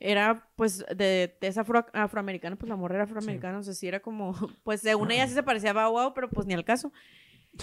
era 0.00 0.48
pues 0.56 0.84
de, 0.94 1.36
de 1.40 1.46
esa 1.46 1.62
afro- 1.64 1.86
afroamericana, 1.92 2.56
pues 2.56 2.68
la 2.68 2.76
morra 2.76 2.96
era 2.96 3.04
afroamericana, 3.04 3.58
no 3.58 3.62
sé 3.62 3.74
si 3.74 3.86
era 3.88 4.00
como, 4.00 4.34
pues 4.64 4.80
según 4.80 5.10
ella 5.10 5.26
sí 5.26 5.34
se 5.34 5.42
parecía 5.42 5.70
a 5.70 5.88
Bow 5.88 6.12
pero 6.14 6.28
pues 6.28 6.46
ni 6.46 6.54
al 6.54 6.64
caso. 6.64 6.92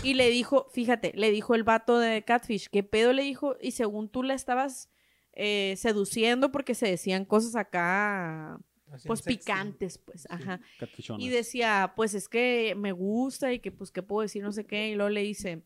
Y 0.04 0.14
le 0.14 0.30
dijo, 0.30 0.68
fíjate, 0.72 1.12
le 1.16 1.32
dijo 1.32 1.54
el 1.54 1.64
vato 1.64 2.00
de 2.00 2.24
Catfish, 2.24 2.70
qué 2.70 2.82
pedo, 2.82 3.12
le 3.12 3.24
dijo, 3.24 3.58
y 3.62 3.72
según 3.72 4.08
tú 4.08 4.24
la 4.24 4.34
estabas 4.34 4.90
eh, 5.34 5.76
seduciendo 5.78 6.52
porque 6.52 6.76
se 6.76 6.88
decían 6.88 7.26
cosas 7.26 7.56
acá 7.56 8.58
Hacían 8.92 9.08
pues 9.08 9.22
picantes, 9.22 9.98
pues, 9.98 10.28
ajá. 10.30 10.60
Catfishonas. 10.80 11.22
Y 11.24 11.30
decía, 11.30 11.94
pues 11.96 12.14
es 12.14 12.28
que 12.28 12.74
me 12.78 12.92
gusta 12.92 13.54
y 13.54 13.60
que 13.60 13.72
pues 13.72 13.92
qué 13.92 14.02
puedo 14.04 14.22
decir, 14.22 14.44
no 14.44 14.52
sé 14.52 14.66
qué. 14.66 14.90
Y 14.90 14.96
luego 14.96 15.10
le 15.10 15.22
dice, 15.22 15.64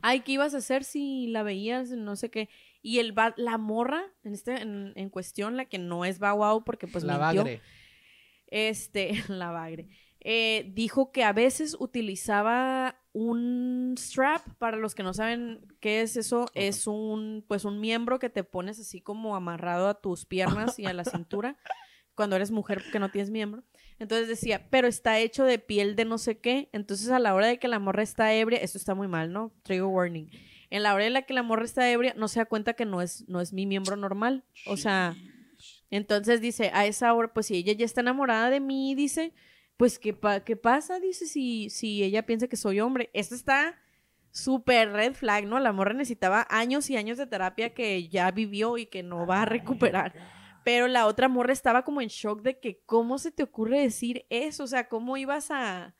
ay, 0.00 0.20
¿qué 0.20 0.32
ibas 0.32 0.54
a 0.54 0.58
hacer 0.58 0.84
si 0.84 1.28
la 1.28 1.42
veías? 1.42 1.90
No 1.90 2.16
sé 2.16 2.30
qué. 2.30 2.48
Y 2.82 2.98
el 2.98 3.16
va- 3.16 3.34
la 3.36 3.58
morra, 3.58 4.02
en, 4.24 4.34
este, 4.34 4.60
en, 4.60 4.92
en 4.96 5.08
cuestión, 5.08 5.56
la 5.56 5.66
que 5.66 5.78
no 5.78 6.04
es 6.04 6.18
Bauau 6.18 6.64
porque 6.64 6.86
pues 6.88 7.04
la 7.04 7.14
mintió, 7.18 7.44
bagre. 7.44 7.60
este, 8.48 9.12
la 9.28 9.50
bagre, 9.50 9.88
eh, 10.20 10.70
dijo 10.74 11.10
que 11.12 11.24
a 11.24 11.32
veces 11.32 11.76
utilizaba 11.78 12.96
un 13.12 13.94
strap, 13.98 14.42
para 14.58 14.76
los 14.76 14.94
que 14.94 15.02
no 15.02 15.12
saben 15.14 15.60
qué 15.80 16.00
es 16.02 16.16
eso, 16.16 16.46
es 16.54 16.86
un, 16.86 17.44
pues 17.46 17.64
un 17.64 17.80
miembro 17.80 18.18
que 18.18 18.30
te 18.30 18.42
pones 18.44 18.78
así 18.80 19.00
como 19.00 19.36
amarrado 19.36 19.88
a 19.88 20.00
tus 20.00 20.24
piernas 20.24 20.78
y 20.78 20.86
a 20.86 20.92
la 20.92 21.04
cintura 21.04 21.56
cuando 22.14 22.36
eres 22.36 22.50
mujer 22.50 22.82
que 22.90 22.98
no 22.98 23.10
tienes 23.10 23.30
miembro. 23.30 23.64
Entonces 23.98 24.28
decía, 24.28 24.66
pero 24.70 24.88
está 24.88 25.18
hecho 25.20 25.44
de 25.44 25.58
piel 25.58 25.94
de 25.94 26.04
no 26.04 26.18
sé 26.18 26.38
qué. 26.38 26.68
Entonces 26.72 27.10
a 27.10 27.18
la 27.20 27.34
hora 27.34 27.46
de 27.46 27.58
que 27.58 27.68
la 27.68 27.78
morra 27.78 28.02
está 28.02 28.32
ebria, 28.34 28.58
esto 28.58 28.76
está 28.78 28.94
muy 28.94 29.06
mal, 29.08 29.32
¿no? 29.32 29.52
Trigger 29.62 29.84
warning. 29.84 30.28
En 30.72 30.82
la 30.82 30.94
hora 30.94 31.04
de 31.04 31.10
la 31.10 31.22
que 31.22 31.34
la 31.34 31.42
morra 31.42 31.64
está 31.64 31.90
ebria, 31.90 32.14
no 32.16 32.28
se 32.28 32.40
da 32.40 32.46
cuenta 32.46 32.72
que 32.72 32.84
no 32.86 33.02
es, 33.02 33.28
no 33.28 33.40
es 33.40 33.52
mi 33.52 33.66
miembro 33.66 33.94
normal. 33.96 34.42
O 34.66 34.76
sea, 34.76 35.14
entonces 35.90 36.40
dice, 36.40 36.70
a 36.72 36.86
esa 36.86 37.12
hora, 37.12 37.32
pues 37.34 37.46
si 37.46 37.56
ella 37.56 37.72
ya 37.74 37.84
está 37.84 38.00
enamorada 38.00 38.48
de 38.48 38.60
mí, 38.60 38.94
dice, 38.94 39.34
pues 39.76 39.98
¿qué, 39.98 40.14
pa- 40.14 40.40
qué 40.40 40.56
pasa? 40.56 40.98
Dice, 40.98 41.26
si, 41.26 41.68
si 41.70 42.02
ella 42.02 42.24
piensa 42.24 42.48
que 42.48 42.56
soy 42.56 42.80
hombre. 42.80 43.10
Esto 43.12 43.34
está 43.34 43.78
súper 44.30 44.92
red 44.92 45.12
flag, 45.12 45.44
¿no? 45.46 45.60
La 45.60 45.72
morra 45.72 45.92
necesitaba 45.92 46.46
años 46.48 46.88
y 46.88 46.96
años 46.96 47.18
de 47.18 47.26
terapia 47.26 47.74
que 47.74 48.08
ya 48.08 48.30
vivió 48.30 48.78
y 48.78 48.86
que 48.86 49.02
no 49.02 49.26
va 49.26 49.42
a 49.42 49.44
recuperar. 49.44 50.14
Pero 50.64 50.88
la 50.88 51.06
otra 51.06 51.28
morra 51.28 51.52
estaba 51.52 51.82
como 51.84 52.00
en 52.00 52.08
shock 52.08 52.40
de 52.40 52.58
que, 52.60 52.80
¿cómo 52.86 53.18
se 53.18 53.30
te 53.30 53.42
ocurre 53.42 53.80
decir 53.80 54.24
eso? 54.30 54.64
O 54.64 54.66
sea, 54.66 54.88
¿cómo 54.88 55.16
ibas 55.18 55.50
a... 55.50 55.94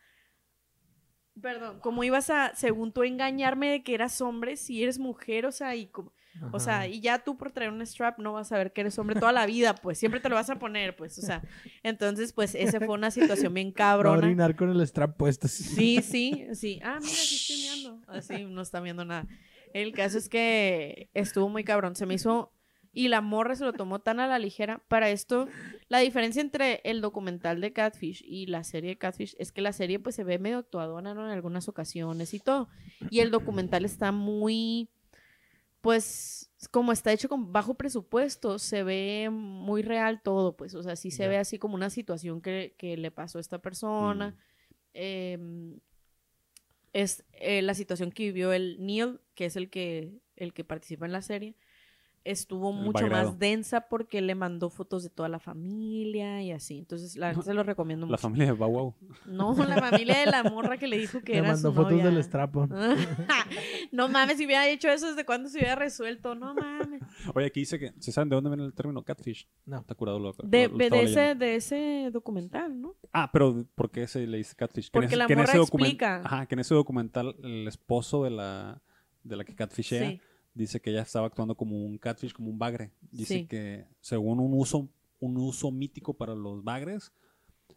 Perdón, 1.40 1.78
¿cómo 1.80 2.04
ibas 2.04 2.30
a, 2.30 2.54
según 2.54 2.92
tú, 2.92 3.04
engañarme 3.04 3.70
de 3.70 3.82
que 3.82 3.94
eras 3.94 4.20
hombre 4.20 4.56
si 4.56 4.82
eres 4.82 4.98
mujer? 4.98 5.46
O 5.46 5.52
sea, 5.52 5.74
y 5.76 5.86
como... 5.86 6.12
O 6.50 6.58
sea, 6.58 6.88
y 6.88 7.00
ya 7.00 7.18
tú 7.18 7.36
por 7.36 7.52
traer 7.52 7.70
un 7.70 7.82
strap 7.86 8.18
no 8.18 8.32
vas 8.32 8.52
a 8.52 8.56
ver 8.56 8.72
que 8.72 8.80
eres 8.80 8.98
hombre 8.98 9.20
toda 9.20 9.32
la 9.32 9.44
vida, 9.44 9.74
pues 9.74 9.98
siempre 9.98 10.18
te 10.18 10.30
lo 10.30 10.34
vas 10.34 10.48
a 10.48 10.58
poner, 10.58 10.96
pues, 10.96 11.18
o 11.18 11.20
sea, 11.20 11.42
entonces, 11.82 12.32
pues, 12.32 12.54
esa 12.54 12.78
fue 12.78 12.94
una 12.94 13.10
situación 13.10 13.52
bien 13.52 13.68
Va 13.68 13.70
a 13.70 13.74
cabrona. 13.74 14.16
orinar 14.26 14.56
con 14.56 14.70
el 14.70 14.80
strap 14.86 15.16
puesto. 15.18 15.46
Sí, 15.46 16.00
sí, 16.00 16.46
sí. 16.54 16.80
Ah, 16.82 16.98
mira, 17.02 17.12
sí 17.12 17.34
estoy 17.34 17.56
mirando. 17.58 18.00
Así 18.10 18.44
no 18.46 18.62
está 18.62 18.80
viendo 18.80 19.04
nada. 19.04 19.28
El 19.74 19.92
caso 19.92 20.16
es 20.16 20.30
que 20.30 21.10
estuvo 21.12 21.50
muy 21.50 21.64
cabrón. 21.64 21.96
Se 21.96 22.06
me 22.06 22.14
hizo. 22.14 22.50
Y 22.94 23.08
la 23.08 23.20
morra 23.22 23.54
se 23.56 23.64
lo 23.64 23.72
tomó 23.72 24.00
tan 24.00 24.20
a 24.20 24.26
la 24.26 24.38
ligera. 24.38 24.82
Para 24.88 25.08
esto, 25.10 25.48
la 25.88 25.98
diferencia 26.00 26.42
entre 26.42 26.80
el 26.84 27.00
documental 27.00 27.60
de 27.60 27.72
Catfish 27.72 28.22
y 28.26 28.46
la 28.46 28.64
serie 28.64 28.90
de 28.90 28.98
Catfish 28.98 29.34
es 29.38 29.50
que 29.50 29.62
la 29.62 29.72
serie, 29.72 29.98
pues, 29.98 30.14
se 30.14 30.24
ve 30.24 30.38
medio 30.38 30.58
actuadona, 30.58 31.14
¿no? 31.14 31.24
En 31.24 31.32
algunas 31.32 31.68
ocasiones 31.68 32.34
y 32.34 32.38
todo. 32.40 32.68
Y 33.10 33.20
el 33.20 33.30
documental 33.30 33.84
está 33.84 34.12
muy. 34.12 34.90
Pues, 35.80 36.50
como 36.70 36.92
está 36.92 37.12
hecho 37.12 37.28
con 37.28 37.52
bajo 37.52 37.74
presupuesto, 37.74 38.58
se 38.58 38.82
ve 38.84 39.30
muy 39.32 39.82
real 39.82 40.20
todo, 40.22 40.56
pues. 40.56 40.74
O 40.74 40.82
sea, 40.82 40.94
sí 40.94 41.10
se 41.10 41.26
ve 41.28 41.38
así 41.38 41.58
como 41.58 41.74
una 41.74 41.90
situación 41.90 42.40
que, 42.40 42.74
que 42.78 42.96
le 42.96 43.10
pasó 43.10 43.38
a 43.38 43.40
esta 43.40 43.58
persona 43.58 44.30
Mm. 44.30 44.38
eh, 44.94 45.38
es 46.92 47.24
eh, 47.32 47.62
la 47.62 47.74
situación 47.74 48.12
que 48.12 48.24
vivió 48.24 48.52
el 48.52 48.76
Neil, 48.84 49.18
que 49.34 49.46
es 49.46 49.56
el 49.56 49.70
que, 49.70 50.12
el 50.36 50.52
que 50.52 50.64
participa 50.64 51.06
en 51.06 51.12
la 51.12 51.22
serie, 51.22 51.54
estuvo 52.24 52.70
El 52.70 52.76
mucho 52.84 53.06
más 53.08 53.38
densa 53.38 53.82
porque 53.88 54.20
le 54.20 54.34
mandó 54.34 54.70
fotos 54.70 55.02
de 55.02 55.10
toda 55.10 55.28
la 55.28 55.38
familia 55.40 56.40
y 56.42 56.52
así. 56.52 56.78
Entonces, 56.78 57.16
la 57.16 57.28
verdad 57.28 57.42
se 57.42 57.54
lo 57.54 57.62
recomiendo 57.62 58.06
La 58.06 58.10
mucho. 58.12 58.22
familia 58.22 58.46
de 58.46 58.52
Wow. 58.52 58.94
No, 59.26 59.54
la 59.56 59.78
familia 59.78 60.18
de 60.20 60.26
la 60.26 60.42
morra 60.50 60.76
que 60.78 60.86
le 60.86 60.98
dijo 60.98 61.20
que 61.20 61.32
Le 61.32 61.38
era 61.38 61.48
mandó 61.52 61.70
su 61.70 61.74
fotos 61.74 61.92
novia. 61.92 62.04
del 62.10 62.22
strapon. 62.22 62.70
no 63.92 64.08
mames, 64.08 64.38
si 64.38 64.46
hubiera 64.46 64.68
hecho 64.68 64.88
eso, 64.88 65.08
¿desde 65.08 65.24
cuándo 65.24 65.48
se 65.48 65.58
hubiera 65.58 65.74
resuelto? 65.74 66.34
No 66.34 66.54
mames. 66.54 67.02
Oye, 67.34 67.46
aquí 67.46 67.60
dice 67.60 67.78
que. 67.78 67.92
¿Se 67.98 68.12
saben 68.12 68.28
de 68.28 68.36
dónde 68.36 68.50
viene 68.50 68.64
el 68.64 68.74
término 68.74 69.02
catfish? 69.02 69.48
No. 69.66 69.80
Está 69.80 69.94
curado 69.94 70.18
lo, 70.18 70.32
De, 70.44 70.68
lo- 70.68 70.72
lo 70.72 70.78
de- 70.78 70.84
estaba 70.84 71.02
de 71.02 71.06
ese, 71.10 71.34
de 71.34 71.56
ese 71.56 72.10
documental, 72.12 72.80
¿no? 72.80 72.94
Ah, 73.12 73.30
pero 73.32 73.64
¿por 73.74 73.90
qué 73.90 74.06
se 74.06 74.26
le 74.26 74.38
dice 74.38 74.54
catfish? 74.56 74.84
Que 74.84 74.88
en 74.88 74.92
Porque 74.92 75.06
ese- 75.06 75.16
la 75.16 75.26
que 75.26 75.32
en 75.32 75.38
morra 75.40 75.56
explica. 75.56 76.22
Ajá, 76.24 76.46
que 76.46 76.54
en 76.54 76.58
ese 76.60 76.74
documental 76.74 77.34
el 77.42 77.66
esposo 77.68 78.24
de 78.24 78.30
la, 78.30 78.82
de 79.22 79.36
la 79.36 79.44
que 79.44 79.54
catfishea 79.54 80.10
Sí. 80.10 80.20
Dice 80.54 80.80
que 80.80 80.90
ella 80.90 81.02
estaba 81.02 81.26
actuando 81.26 81.54
como 81.56 81.84
un 81.84 81.98
catfish, 81.98 82.32
como 82.32 82.50
un 82.50 82.58
bagre. 82.58 82.92
Dice 83.10 83.38
Sí. 83.40 83.46
que 83.46 83.86
según 84.00 84.40
un 84.40 84.52
uso, 84.54 84.88
un 85.20 85.36
uso 85.38 85.70
mítico 85.70 86.14
para 86.14 86.34
los 86.34 86.62
bagres 86.64 87.12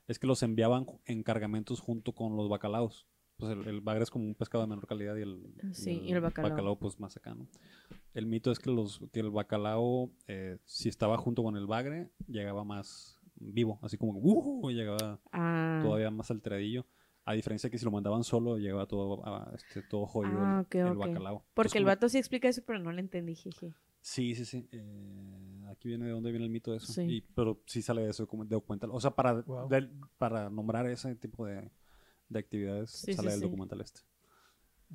es 0.08 0.20
que 0.20 0.28
los 0.28 0.44
enviaban 0.44 0.86
en 1.06 1.24
cargamentos 1.24 1.80
junto 1.80 2.12
con 2.14 2.36
los 2.36 2.50
bacalaos. 2.50 3.08
Pues 3.38 3.52
el, 3.52 3.68
el 3.68 3.82
bagre 3.82 4.04
es 4.04 4.10
como 4.10 4.26
un 4.26 4.36
pescado 4.36 4.64
de 4.64 4.70
menor 4.70 4.88
calidad 4.88 5.16
y 5.18 5.22
el, 5.24 5.42
Sí, 5.74 6.02
y 6.06 6.12
el 6.14 6.22
bacalao. 6.22 6.80
pues 6.80 7.00
más 7.00 7.18
acá, 7.18 7.36
¿no? 7.36 7.48
El 8.14 8.28
mito 8.28 8.50
es 8.52 8.60
que, 8.60 8.72
los, 8.72 9.02
que 9.12 9.20
el 9.20 9.30
bacalao, 9.30 10.10
eh, 10.28 10.58
si 10.66 10.88
estaba 10.88 11.18
junto 11.18 11.44
con 11.44 11.58
el 11.58 11.66
bagre, 11.68 12.10
llegaba 12.28 12.64
más 12.64 13.20
vivo, 13.36 13.78
así 13.82 13.98
como 13.98 14.14
¡uh! 14.20 14.70
llegaba 14.70 15.20
Ah, 15.34 15.82
todavía 15.84 16.10
más 16.12 16.32
alteradillo. 16.32 16.86
A 17.28 17.34
diferencia 17.34 17.70
que 17.72 17.78
si 17.80 17.86
lo 17.86 17.92
mandaban 17.92 18.24
solo, 18.24 18.58
llegaba 18.58 18.86
todo, 18.86 19.22
ah, 19.26 19.52
este, 19.56 19.82
todo 19.82 20.06
jodido 20.06 20.38
Ah, 20.40 20.66
el, 20.72 20.86
ok. 20.88 20.98
bacalao. 20.98 21.40
porque 21.56 21.70
Entonces, 21.70 21.76
el 21.76 21.82
como- 21.84 21.88
vato 21.88 22.10
sí 22.10 22.18
explica 22.20 22.48
eso, 22.48 22.62
pero 22.66 22.78
no 22.80 22.92
le 22.92 23.02
entendí, 23.02 23.36
jeje. 23.36 23.74
Sí, 24.02 24.36
sí, 24.36 24.46
sí. 24.46 24.68
eh, 24.72 25.66
aquí 25.72 25.88
viene 25.90 26.06
de 26.06 26.12
dónde 26.12 26.30
viene 26.30 26.46
el 26.46 26.52
mito 26.52 26.70
de 26.72 26.78
eso. 26.78 26.94
Sí. 26.94 27.02
Y- 27.02 27.22
pero 27.22 27.60
sí 27.66 27.82
sale 27.82 28.04
de 28.04 28.12
eso 28.12 28.28
como 28.28 28.46
de 28.46 28.52
documental. 28.56 28.92
O 28.94 29.00
sea, 29.02 29.10
para, 29.12 29.42
Wow. 29.42 29.68
para 30.20 30.50
nombrar 30.52 30.88
ese 30.88 31.16
tipo 31.16 31.48
de, 31.48 31.72
de 32.30 32.40
actividades 32.40 32.92
Sí, 32.92 33.14
sale 33.14 33.30
sí, 33.30 33.34
del 33.34 33.40
sí. 33.40 33.46
documental 33.46 33.82
este. 33.82 34.02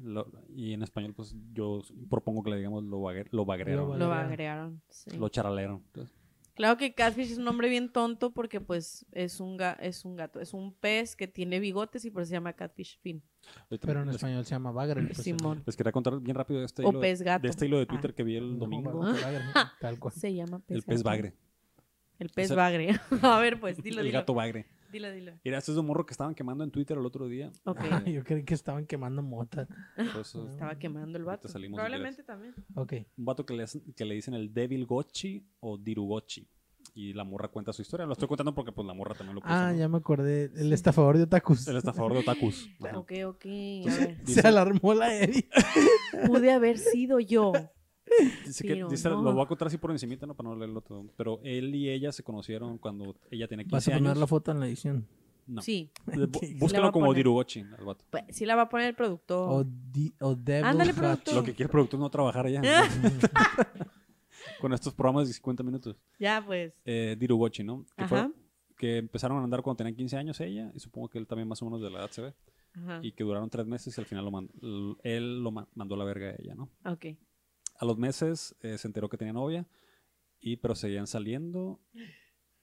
Lo- 0.01 0.31
y 0.55 0.73
en 0.73 0.85
español, 0.85 1.13
pues 1.15 1.35
yo 1.53 1.83
propongo 2.09 2.45
que 2.45 2.51
le 2.51 2.59
digamos 2.59 2.85
lo, 2.85 3.01
bagre- 3.01 3.27
lo 3.33 3.45
bagrearon, 3.45 3.89
Lo 3.89 3.97
Lo 3.99 4.09
Bagrearon. 4.09 4.81
sí. 4.89 5.11
lo 5.19 5.29
charaleron. 5.29 5.83
Entonces, 5.87 6.17
Claro 6.61 6.77
que 6.77 6.93
Catfish 6.95 7.33
es 7.33 7.39
un 7.39 7.45
nombre 7.45 7.71
bien 7.71 7.89
tonto 7.91 8.33
porque 8.33 8.61
pues 8.61 9.07
es 9.13 9.41
un, 9.41 9.59
ga- 9.59 9.79
es 9.81 10.05
un 10.05 10.15
gato, 10.15 10.41
es 10.41 10.53
un 10.53 10.75
pez 10.75 11.17
que 11.17 11.27
tiene 11.27 11.59
bigotes 11.59 12.05
y 12.05 12.11
por 12.11 12.21
eso 12.23 12.29
se 12.29 12.35
llama 12.37 12.53
Catfish 12.53 12.99
Fin. 13.01 13.23
Pero 13.81 14.03
en 14.03 14.11
español 14.11 14.45
se 14.45 14.51
llama 14.51 14.71
bagre. 14.71 15.03
pues, 15.07 15.23
Simón. 15.23 15.63
les 15.65 15.75
quería 15.75 15.91
contar 15.91 16.21
bien 16.21 16.37
rápido 16.37 16.61
de 16.61 16.67
este, 16.67 16.85
O 16.85 16.91
hilo, 16.91 17.01
pez 17.01 17.23
gato. 17.23 17.45
de 17.45 17.49
este 17.49 17.65
hilo 17.65 17.79
de 17.79 17.85
Ah. 17.85 17.87
Twitter 17.87 18.13
que 18.15 18.23
vi 18.25 18.37
el 18.37 18.59
domingo. 18.59 18.93
bagre, 19.01 19.41
Tal 19.81 19.99
cual. 19.99 20.13
Se 20.15 20.35
llama 20.35 20.59
pez 20.59 20.77
el 20.77 20.83
pez 20.83 20.99
gato. 20.99 21.09
bagre. 21.09 21.33
El 22.19 22.29
pez 22.29 22.55
bagre. 22.55 23.01
A 23.23 23.39
ver, 23.41 23.59
pues, 23.59 23.83
dilo, 23.83 24.01
el 24.01 24.07
dilo. 24.09 24.19
gato 24.19 24.35
bagre. 24.35 24.67
Dilo, 24.91 25.11
dilo. 25.11 25.33
Mira, 25.45 25.59
este 25.59 25.73
es 25.73 25.79
un 25.79 25.87
morro 25.87 26.05
que 26.07 26.13
estaban 26.13 26.35
quemando 26.35 26.65
en 26.65 26.71
Twitter 26.71 26.99
el 26.99 27.07
otro 27.07 27.29
día. 27.29 27.51
Ok. 27.65 27.81
Eh, 28.07 28.13
Yo 28.13 28.25
creí 28.25 28.45
que 28.45 28.55
estaban 28.55 28.87
quemando 28.87 29.23
mota. 29.23 29.69
Estaba 29.97 30.79
quemando 30.79 31.17
el 31.19 31.25
vato. 31.25 31.49
salimos, 31.49 31.79
si 31.79 31.85
Probablemente 31.85 32.23
también. 32.23 32.55
Ok. 32.75 32.93
un 33.17 33.25
vato 33.25 33.45
que 33.47 33.55
le, 33.55 33.65
hacen- 33.65 33.83
que 33.95 34.05
le 34.05 34.15
dicen 34.15 34.35
el 34.35 34.53
Devil 34.53 34.87
Gochi 34.87 35.47
o 35.61 35.79
Dirugochi. 35.79 36.49
Y 36.95 37.13
la 37.13 37.23
morra 37.25 37.49
cuenta 37.49 37.73
su 37.73 37.83
historia. 37.83 38.05
Lo 38.07 38.15
estoy 38.15 38.27
contando 38.27 38.53
porque 38.55 38.73
pues 38.73 38.85
la 38.87 38.95
morra 38.95 39.15
también 39.15 39.35
lo 39.37 39.41
puso. 39.43 39.53
Ah, 39.55 39.71
¿no? 39.73 39.79
ya 39.79 39.89
me 39.89 39.99
acordé. 39.99 40.51
El 40.57 40.73
estafador 40.73 41.19
de 41.19 41.25
otakus. 41.25 41.69
A 41.69 41.93
favor 41.93 42.15
de 42.15 42.19
otakus. 42.21 42.69
Ajá. 42.81 42.99
Ok, 42.99 43.13
ok. 43.27 43.45
A 43.47 43.47
dice- 44.25 44.41
Se 44.43 44.49
alarmó 44.49 44.95
la 44.95 45.15
Eddie. 45.15 45.49
Pude 46.27 46.51
haber 46.53 46.79
sido 46.79 47.21
yo. 47.21 47.53
Dice 48.47 48.65
que, 48.67 48.85
dice, 48.91 49.09
no. 49.09 49.23
lo 49.23 49.33
voy 49.33 49.43
a 49.43 49.47
contar 49.47 49.69
así 49.69 49.79
por 49.79 49.91
encimita, 49.91 50.27
¿no? 50.27 50.35
Para 50.35 50.49
no 50.51 50.57
leerlo 50.57 50.81
todo. 50.81 51.07
Pero 51.17 51.41
él 51.45 51.75
y 51.75 51.89
ella 51.89 52.13
se 52.13 52.23
conocieron 52.23 52.79
cuando 52.79 53.15
ella 53.31 53.47
tenía 53.49 53.65
15 53.65 53.75
Vas 53.77 53.89
a 53.89 53.91
poner 53.93 54.07
años. 54.11 54.19
la 54.19 54.27
foto 54.27 54.51
en 54.53 54.61
la 54.61 54.67
edición. 54.67 55.07
No. 55.47 55.63
Sí. 55.63 55.91
Sí. 56.41 56.47
Sí 56.47 56.55
Búscalo 56.59 56.87
a 56.89 56.93
como 56.93 57.07
poner. 57.07 57.17
Dirugochi, 57.19 57.61
al 57.61 57.85
vato. 57.85 58.05
Pues, 58.11 58.25
sí 58.31 58.45
la 58.47 58.55
va 58.57 58.63
a 58.63 58.69
poner 58.69 58.89
el 58.89 58.95
productor. 58.95 59.49
O, 59.51 59.65
di, 59.65 60.13
o 60.21 60.31
Ándale, 60.63 60.93
productor. 60.95 61.35
Lo 61.35 61.43
que 61.43 61.53
quiere 61.55 61.65
el 61.65 61.71
productor 61.71 61.99
es 61.99 62.03
no 62.03 62.11
trabajar 62.11 62.47
allá. 62.47 62.61
Con 64.61 64.73
estos 64.73 64.93
programas 64.95 65.27
de 65.29 65.35
50 65.35 65.63
minutos. 65.63 65.97
Ya, 66.19 66.43
pues. 66.45 66.73
Eh, 66.85 67.17
Dirugochi, 67.19 67.63
¿no? 67.65 67.85
Que, 67.97 68.05
Ajá. 68.05 68.09
fueron- 68.09 68.35
que 68.77 68.97
empezaron 68.99 69.39
a 69.39 69.45
andar 69.45 69.61
cuando 69.63 69.79
tenían 69.79 69.95
15 69.97 70.17
años 70.17 70.41
ella. 70.41 70.71
Y 70.75 70.81
supongo 70.81 71.09
que 71.09 71.19
él 71.19 71.27
también 71.27 71.49
más 71.49 71.61
o 71.63 71.67
menos 71.67 71.81
de 71.83 71.91
la 71.91 72.01
edad 72.01 72.11
se 72.11 72.23
ve. 72.23 72.35
Ajá. 72.75 73.01
Y 73.03 73.13
que 73.13 73.25
duraron 73.25 73.51
tres 73.51 73.67
meses 73.67 73.97
y 73.97 74.01
al 74.01 74.07
final 74.07 74.25
lo 74.25 74.31
mand- 74.31 74.97
él 75.03 75.43
lo 75.43 75.51
ma- 75.51 75.69
mandó 75.75 75.95
a 75.97 75.99
la 75.99 76.05
verga 76.05 76.29
a 76.29 76.35
ella, 76.39 76.55
¿no? 76.55 76.71
Ok. 76.85 77.07
A 77.81 77.85
los 77.87 77.97
meses 77.99 78.55
eh, 78.61 78.77
se 78.79 78.87
enteró 78.89 79.09
que 79.09 79.17
tenía 79.17 79.33
novia. 79.33 79.67
Y 80.39 80.57
pero 80.57 80.75
seguían 80.75 81.07
saliendo. 81.07 81.81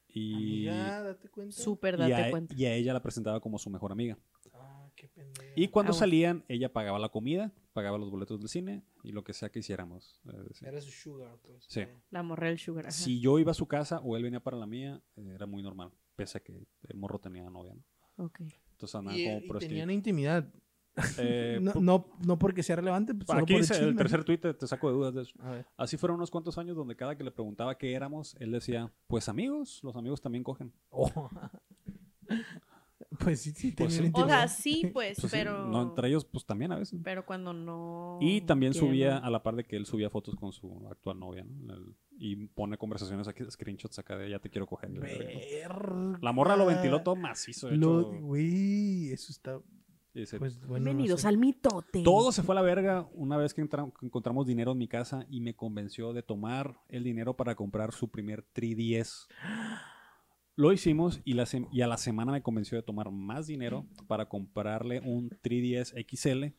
Y, 0.08 0.68
Amiga, 0.68 1.04
date 1.04 1.30
cuenta. 1.30 1.56
Súper 1.56 1.96
y, 1.96 1.98
date 1.98 2.14
a, 2.16 2.32
cuenta. 2.32 2.56
y 2.58 2.66
a 2.66 2.74
ella 2.74 2.94
la 2.94 3.02
presentaba 3.02 3.40
como 3.40 3.60
su 3.60 3.70
mejor 3.70 3.92
amiga. 3.92 4.18
Ah, 4.54 4.90
qué 4.96 5.08
pendejo. 5.10 5.54
Y 5.56 5.68
cuando 5.68 5.92
Ah, 5.92 5.94
bueno. 5.94 6.00
salían, 6.00 6.46
ella 6.48 6.74
pagaba 6.74 6.98
la 6.98 7.10
comida, 7.10 7.54
pagaba 7.74 7.98
los 8.00 8.10
boletos 8.10 8.40
del 8.40 8.50
cine 8.50 8.84
y 9.04 9.12
lo 9.12 9.24
que 9.24 9.34
sea 9.34 9.50
que 9.50 9.60
hiciéramos. 9.60 10.20
Decir, 10.48 10.68
Era 10.68 10.82
su 10.82 10.90
sugar, 10.92 11.38
pues. 11.44 11.66
Sí. 11.68 11.82
La 12.10 12.24
morra 12.24 12.48
del 12.48 12.58
sugar. 12.58 12.86
ajá. 12.86 12.92
si 12.92 13.20
yo 13.20 13.38
iba 13.38 13.52
a 13.52 13.56
su 13.56 13.68
casa 13.68 14.00
o 14.00 14.18
él 14.18 14.24
venía 14.24 14.40
para 14.40 14.58
la 14.58 14.66
mía, 14.66 15.02
eh, 15.18 15.32
era 15.36 15.46
muy 15.46 15.62
normal, 15.62 15.92
pese 16.16 16.40
a 16.40 16.42
que 16.42 16.54
el 16.88 16.98
morro 16.98 17.20
tenía 17.20 17.48
novia, 17.50 17.76
¿no? 17.76 18.26
Ok. 18.26 18.40
Entonces 18.72 18.96
andaban 18.96 19.20
Y, 19.20 19.26
como 19.26 19.40
y 19.40 19.48
por 19.48 19.60
tenían 19.60 19.92
intimidad. 19.92 20.52
Eh, 21.20 21.60
no, 21.62 21.74
no, 21.76 22.06
no 22.26 22.40
porque 22.40 22.64
sea 22.64 22.76
relevante, 22.78 23.14
pues 23.14 23.30
aquí 23.30 23.56
dice 23.56 23.74
el 23.76 23.80
chisme. 23.82 23.96
tercer 23.98 24.24
tuit, 24.24 24.42
te, 24.42 24.54
te 24.54 24.68
saco 24.68 24.88
de 24.90 24.96
dudas 24.96 25.14
de 25.14 25.22
eso. 25.22 25.34
A 25.42 25.52
ver. 25.52 25.66
Así 25.78 25.96
fueron 25.98 26.18
unos 26.18 26.32
cuantos 26.32 26.58
años 26.58 26.76
donde 26.76 26.96
cada 26.96 27.16
que 27.16 27.24
le 27.24 27.32
preguntaba 27.32 27.78
qué 27.78 27.94
éramos, 27.94 28.36
él 28.40 28.52
decía, 28.52 28.92
pues 29.08 29.30
amigos, 29.30 29.80
los 29.84 29.96
amigos 29.96 30.22
también 30.22 30.44
cogen. 30.44 30.74
Oh. 30.90 31.30
pues 33.20 33.42
sí, 33.42 33.52
sí, 33.52 33.72
Pues 33.72 33.94
sí. 33.94 34.10
O 34.14 34.26
sea, 34.26 34.48
sí, 34.48 34.90
pues, 34.94 35.18
Pues 35.20 35.32
sí, 35.32 35.38
pero... 35.38 35.68
no, 35.68 35.82
entre 35.84 36.08
ellos, 36.10 36.26
pues 36.26 36.46
también 36.46 36.72
a 36.72 36.78
veces. 36.78 37.00
Pero 37.04 37.26
cuando 37.26 37.54
no... 37.54 38.18
Y 38.22 38.42
también 38.42 38.74
quieren, 38.74 38.90
subía, 38.90 39.18
a 39.18 39.30
la 39.30 39.44
par 39.44 39.56
de 39.56 39.64
que 39.64 39.76
él 39.76 39.86
subía 39.86 40.10
fotos 40.10 40.36
con 40.36 40.52
su 40.52 40.88
actual 40.90 41.20
novia, 41.20 41.46
¿no? 41.46 41.74
El- 41.74 41.96
y 42.20 42.36
pone 42.48 42.80
conversaciones 42.80 43.28
aquí, 43.28 43.44
screenshots 43.48 44.00
acá 44.00 44.18
de 44.18 44.28
ya 44.32 44.40
te 44.40 44.50
quiero 44.50 44.66
coger. 44.66 44.90
La 46.20 46.32
morra 46.32 46.56
lo 46.56 46.66
ventiló 46.66 47.04
todo 47.04 47.16
macizo. 47.16 47.68
de 47.68 47.78
Lo- 47.78 48.02
hecho, 48.14 48.22
Güey, 48.26 49.12
eso 49.12 49.32
está. 49.32 49.60
Pues 50.40 50.60
bueno. 50.62 50.68
no 50.68 50.70
Bienvenidos 50.86 51.22
sé. 51.22 51.28
al 51.28 51.38
mitote. 51.38 52.02
Todo 52.04 52.32
se 52.32 52.42
fue 52.42 52.54
a 52.54 52.58
la 52.58 52.62
verga 52.64 53.08
una 53.14 53.38
vez 53.38 53.54
que, 53.54 53.62
entra- 53.62 53.92
que 54.00 54.06
encontramos 54.06 54.48
dinero 54.48 54.72
en 54.72 54.78
mi 54.80 54.88
casa 54.88 55.26
y 55.30 55.42
me 55.42 55.56
convenció 55.56 56.12
de 56.14 56.24
tomar 56.24 56.80
el 56.90 57.04
dinero 57.04 57.36
para 57.36 57.56
comprar 57.56 57.94
su 57.94 58.10
primer 58.10 58.44
3DS. 58.54 59.28
Lo 60.56 60.74
hicimos 60.74 61.22
y, 61.24 61.34
la 61.34 61.46
y 61.72 61.82
a 61.82 61.88
la 61.88 61.98
semana 61.98 62.32
me 62.32 62.42
convenció 62.42 62.78
de 62.78 62.84
tomar 62.84 63.12
más 63.12 63.46
dinero 63.46 63.86
para 64.08 64.28
comprarle 64.28 65.02
un 65.02 65.30
3DS 65.30 65.94
XL 66.10 66.56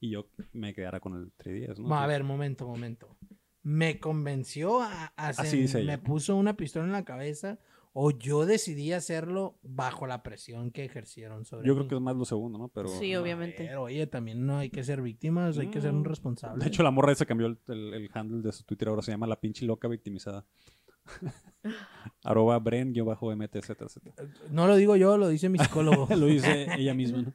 y 0.00 0.10
yo 0.10 0.28
me 0.52 0.74
quedara 0.74 1.00
con 1.00 1.14
el 1.16 1.32
3DS. 1.38 1.78
¿no? 1.78 1.88
Va, 1.88 2.04
a 2.04 2.06
ver, 2.06 2.24
momento, 2.24 2.66
momento. 2.68 3.16
Me 3.62 3.98
convenció 4.00 4.80
a, 4.82 5.12
a 5.16 5.28
hacer- 5.28 5.46
Así 5.46 5.56
dice 5.60 5.80
ella. 5.80 5.92
Me 5.92 5.98
puso 5.98 6.36
una 6.36 6.56
pistola 6.56 6.84
en 6.84 6.92
la 6.92 7.04
cabeza 7.06 7.58
o 7.92 8.10
yo 8.10 8.46
decidí 8.46 8.92
hacerlo 8.92 9.58
bajo 9.62 10.06
la 10.06 10.22
presión 10.22 10.70
que 10.70 10.84
ejercieron 10.84 11.44
sobre 11.44 11.66
Yo 11.66 11.74
mí. 11.74 11.78
creo 11.80 11.88
que 11.88 11.94
es 11.96 12.00
más 12.00 12.16
lo 12.16 12.24
segundo, 12.24 12.58
¿no? 12.58 12.68
Pero, 12.68 12.88
Sí, 12.88 13.14
obviamente. 13.16 13.64
ver, 13.64 13.76
oye, 13.76 14.06
también 14.06 14.46
no 14.46 14.58
hay 14.58 14.70
que 14.70 14.84
ser 14.84 15.02
víctimas, 15.02 15.58
hay 15.58 15.68
que 15.68 15.80
ser 15.80 15.92
un 15.92 16.00
Mm. 16.02 16.04
responsable. 16.04 16.62
De 16.62 16.68
hecho, 16.68 16.82
la 16.82 16.90
morra 16.90 17.12
esa 17.12 17.26
cambió 17.26 17.46
el, 17.48 17.58
el- 17.68 17.94
el 17.94 18.10
handle 18.14 18.42
de 18.42 18.52
su 18.52 18.64
Twitter. 18.64 18.88
Ahora 18.88 19.02
se 19.02 19.10
llama 19.10 19.26
La 19.26 19.40
pinche 19.40 19.66
loca 19.66 19.88
victimizada. 19.88 20.44
Arroba 22.24 22.58
Bren-MTZ. 22.60 23.76
no 24.50 24.66
lo 24.66 24.76
digo 24.76 24.96
yo, 24.96 25.16
lo 25.16 25.28
dice 25.28 25.48
mi 25.48 25.58
psicólogo. 25.58 26.06
Lo 26.16 26.26
dice 26.26 26.66
ella 26.78 26.94
misma. 26.94 27.22
¿no? 27.22 27.32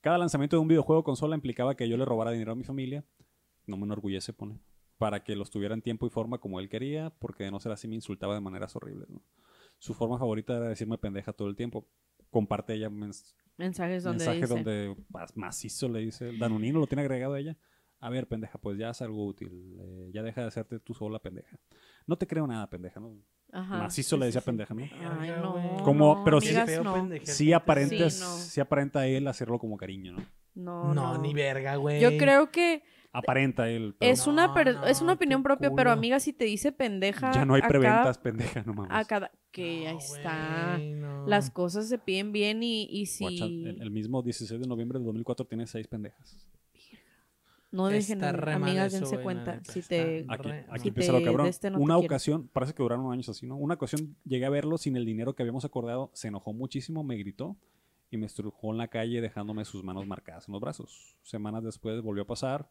Cada 0.00 0.18
lanzamiento 0.18 0.56
de 0.56 0.60
un 0.60 0.68
videojuego 0.68 1.02
consola 1.04 1.34
implicaba 1.34 1.74
que 1.76 1.88
yo 1.88 1.96
le 1.96 2.04
robara 2.04 2.30
dinero 2.30 2.52
a 2.52 2.54
mi 2.54 2.64
familia. 2.64 3.04
No 3.66 3.76
me 3.76 3.84
enorgullece, 3.84 4.32
pone. 4.32 4.60
Para 4.96 5.22
que 5.22 5.36
los 5.36 5.50
tuviera 5.50 5.74
en 5.74 5.82
tiempo 5.82 6.06
y 6.06 6.10
forma 6.10 6.38
como 6.38 6.58
él 6.60 6.68
quería, 6.68 7.10
porque 7.18 7.44
de 7.44 7.50
no 7.50 7.60
ser 7.60 7.72
así 7.72 7.86
me 7.88 7.94
insultaba 7.94 8.34
de 8.34 8.40
maneras 8.40 8.74
horribles. 8.76 9.08
¿no? 9.10 9.20
Su 9.78 9.94
forma 9.94 10.18
favorita 10.18 10.56
era 10.56 10.68
decirme 10.68 10.98
pendeja 10.98 11.32
todo 11.32 11.48
el 11.48 11.56
tiempo. 11.56 11.86
Comparte 12.30 12.74
ella 12.74 12.90
mens- 12.90 13.34
Mensajes 13.56 14.04
donde 14.04 14.24
mensajes 14.24 14.42
dice... 14.48 14.54
donde 14.54 14.96
más 15.08 15.36
macizo 15.36 15.88
le 15.88 16.00
dice. 16.00 16.36
Danonino 16.38 16.78
lo 16.80 16.86
tiene 16.86 17.02
agregado 17.02 17.34
a 17.34 17.40
ella. 17.40 17.56
A 18.00 18.10
ver, 18.10 18.28
pendeja, 18.28 18.58
pues 18.58 18.78
ya 18.78 18.90
haz 18.90 19.02
algo 19.02 19.26
útil. 19.26 19.76
eh, 19.80 20.10
ya 20.12 20.22
deja 20.22 20.42
de 20.42 20.46
hacerte 20.48 20.78
tú 20.78 20.94
sola 20.94 21.18
pendeja. 21.18 21.58
No 22.06 22.16
te 22.16 22.26
creo 22.26 22.46
nada, 22.46 22.68
pendeja, 22.70 23.00
¿no? 23.00 23.16
Ajá, 23.50 23.78
Macizo 23.78 24.16
sí, 24.16 24.20
le 24.20 24.26
decía 24.26 24.40
sí. 24.40 24.44
pendeja, 24.46 24.74
¿no? 24.74 24.82
Ay, 24.82 25.30
Verga, 25.30 25.40
no. 25.40 25.82
Como- 25.82 26.14
no, 26.16 26.24
pero 26.24 26.40
sí- 26.40 26.54
no. 26.84 27.08
Sí 27.24 27.52
no. 28.20 28.36
sí 28.36 28.60
aparenta 28.60 29.06
él 29.06 29.26
hacerlo 29.26 29.58
como 29.58 29.76
cariño, 29.76 30.12
¿no? 30.12 30.18
No, 30.54 30.94
No, 30.94 31.14
no. 31.14 31.22
ni 31.22 31.32
verga, 31.34 31.76
güey. 31.76 32.00
Yo 32.00 32.16
creo 32.18 32.50
que 32.50 32.82
Aparenta 33.12 33.68
él. 33.70 33.94
pero 33.98 34.12
es 34.12 34.26
una 34.26 34.52
per- 34.54 34.74
no, 34.74 34.86
es 34.86 35.00
una 35.00 35.14
opinión 35.14 35.42
propia, 35.42 35.70
pero 35.74 35.90
amiga, 35.90 36.20
si 36.20 36.32
te 36.32 36.44
dice 36.44 36.72
pendeja... 36.72 37.32
ya 37.32 37.44
no 37.44 37.54
hay 37.54 37.62
preventas, 37.62 38.18
pendeja, 38.18 38.62
no 38.64 38.74
mames. 38.74 38.92
A 38.94 39.04
cada... 39.04 39.30
Que 39.50 39.84
No, 39.84 39.90
ahí 39.90 39.96
está. 39.96 40.78
Las 41.26 41.50
cosas 41.50 41.88
se 41.88 41.98
piden 41.98 42.32
bien 42.32 42.62
y, 42.62 42.84
y 42.90 43.06
si... 43.06 43.24
el, 43.42 43.80
el 43.82 43.90
mismo 43.90 44.22
16 44.22 44.60
de 44.60 44.66
noviembre 44.66 44.98
de 44.98 45.04
2004 45.06 45.46
tiene 45.46 45.66
seis 45.66 45.88
pendejas. 45.88 46.36
No 47.70 47.88
dejen, 47.88 48.24
amigas, 48.24 48.92
dense 48.92 49.18
cuenta. 49.20 49.60
Si 49.64 49.82
te... 49.82 50.24
Aquí, 50.28 50.48
aquí 50.48 50.82
si 50.82 50.88
empieza 50.88 51.12
te 51.12 51.18
lo 51.18 51.24
cabrón. 51.24 51.46
este 51.46 51.70
no 51.70 51.78
Una 51.78 51.98
ocasión, 51.98 52.48
parece 52.48 52.72
que 52.72 52.82
duraron 52.82 53.12
años 53.12 53.28
así, 53.28 53.46
¿no? 53.46 53.56
Una 53.56 53.74
ocasión 53.74 54.16
llegué 54.24 54.46
a 54.46 54.50
verlo 54.50 54.78
sin 54.78 54.96
el 54.96 55.04
dinero 55.04 55.34
que 55.34 55.42
habíamos 55.42 55.64
acordado, 55.66 56.10
se 56.14 56.28
enojó 56.28 56.52
muchísimo, 56.54 57.04
me 57.04 57.16
gritó 57.16 57.56
y 58.10 58.16
me 58.16 58.24
estrujó 58.24 58.72
en 58.72 58.78
la 58.78 58.88
calle 58.88 59.20
dejándome 59.20 59.66
sus 59.66 59.84
manos 59.84 60.06
marcadas 60.06 60.48
en 60.48 60.52
los 60.52 60.62
brazos. 60.62 61.16
Semanas 61.22 61.62
después 61.62 62.00
volvió 62.00 62.22
a 62.22 62.26
pasar, 62.26 62.70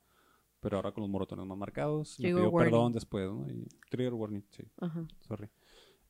pero 0.67 0.79
ahora 0.79 0.91
con 0.91 1.01
los 1.01 1.09
moratones 1.09 1.45
más 1.45 1.57
marcados. 1.57 2.19
Me 2.19 2.27
pidió 2.27 2.49
warning. 2.49 2.71
perdón 2.73 2.91
después, 2.91 3.25
¿no? 3.25 3.49
Y, 3.49 3.69
trigger 3.89 4.13
warning, 4.13 4.43
sí. 4.49 4.63
Ajá. 4.81 5.07
Sorry. 5.21 5.47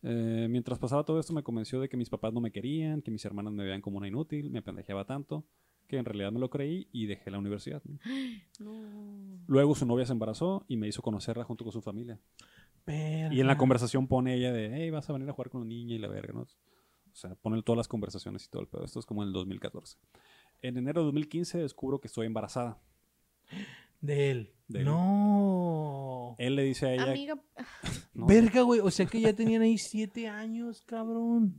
Eh, 0.02 0.48
mientras 0.50 0.80
pasaba 0.80 1.04
todo 1.04 1.20
esto 1.20 1.32
me 1.32 1.44
convenció 1.44 1.80
de 1.80 1.88
que 1.88 1.96
mis 1.96 2.10
papás 2.10 2.34
no 2.34 2.42
me 2.42 2.52
querían, 2.52 3.04
que 3.04 3.12
mis 3.12 3.24
hermanas 3.24 3.54
me 3.54 3.64
veían 3.64 3.82
como 3.82 4.00
una 4.00 4.08
inútil, 4.08 4.50
me 4.50 4.64
pendejeaba 4.64 5.06
tanto, 5.06 5.46
que 5.86 5.98
en 5.98 6.06
realidad 6.06 6.32
me 6.32 6.40
lo 6.40 6.50
creí 6.50 6.88
y 6.92 7.06
dejé 7.06 7.30
la 7.30 7.38
universidad. 7.38 7.84
¿no? 7.86 8.00
No. 8.60 9.44
Luego 9.46 9.76
su 9.76 9.86
novia 9.86 10.08
se 10.08 10.14
embarazó 10.14 10.66
y 10.68 10.76
me 10.76 10.88
hizo 10.88 11.04
conocerla 11.04 11.44
junto 11.44 11.64
con 11.64 11.72
su 11.72 11.84
familia. 11.84 12.20
Verga. 12.88 13.36
Y 13.36 13.40
en 13.40 13.46
la 13.46 13.58
conversación 13.60 14.08
pone 14.08 14.34
ella 14.34 14.52
de, 14.52 14.72
hey, 14.74 14.90
vas 14.90 15.08
a 15.08 15.14
venir 15.14 15.30
a 15.30 15.34
jugar 15.34 15.52
con 15.52 15.62
la 15.62 15.68
niña 15.68 15.94
y 15.94 16.00
la 16.00 16.08
verga, 16.08 16.34
¿no? 16.34 16.42
O 16.42 16.48
sea, 17.14 17.36
pone 17.36 17.62
todas 17.62 17.78
las 17.78 17.88
conversaciones 17.88 18.44
y 18.46 18.50
todo 18.50 18.64
el 18.64 18.68
pedo. 18.68 18.84
Esto 18.86 19.00
es 19.00 19.06
como 19.06 19.22
en 19.22 19.28
el 19.28 19.34
2014. 19.34 20.00
En 20.64 20.78
enero 20.78 21.02
de 21.02 21.06
2015 21.06 21.60
descubro 21.60 22.02
que 22.02 22.08
estoy 22.08 22.26
embarazada. 22.26 22.80
De 24.02 24.32
él. 24.32 24.54
De 24.68 24.80
él. 24.80 24.86
No. 24.86 26.36
Él 26.38 26.56
le 26.56 26.64
dice 26.64 26.88
a 26.88 26.94
ella... 26.94 27.12
Amiga, 27.12 27.42
no, 28.14 28.26
Verga, 28.28 28.62
güey. 28.62 28.80
O 28.80 28.92
sea 28.92 29.06
que 29.06 29.22
ya 29.22 29.34
tenían 29.34 29.62
ahí 29.62 29.78
siete 29.78 30.28
años, 30.28 30.82
cabrón. 30.86 31.56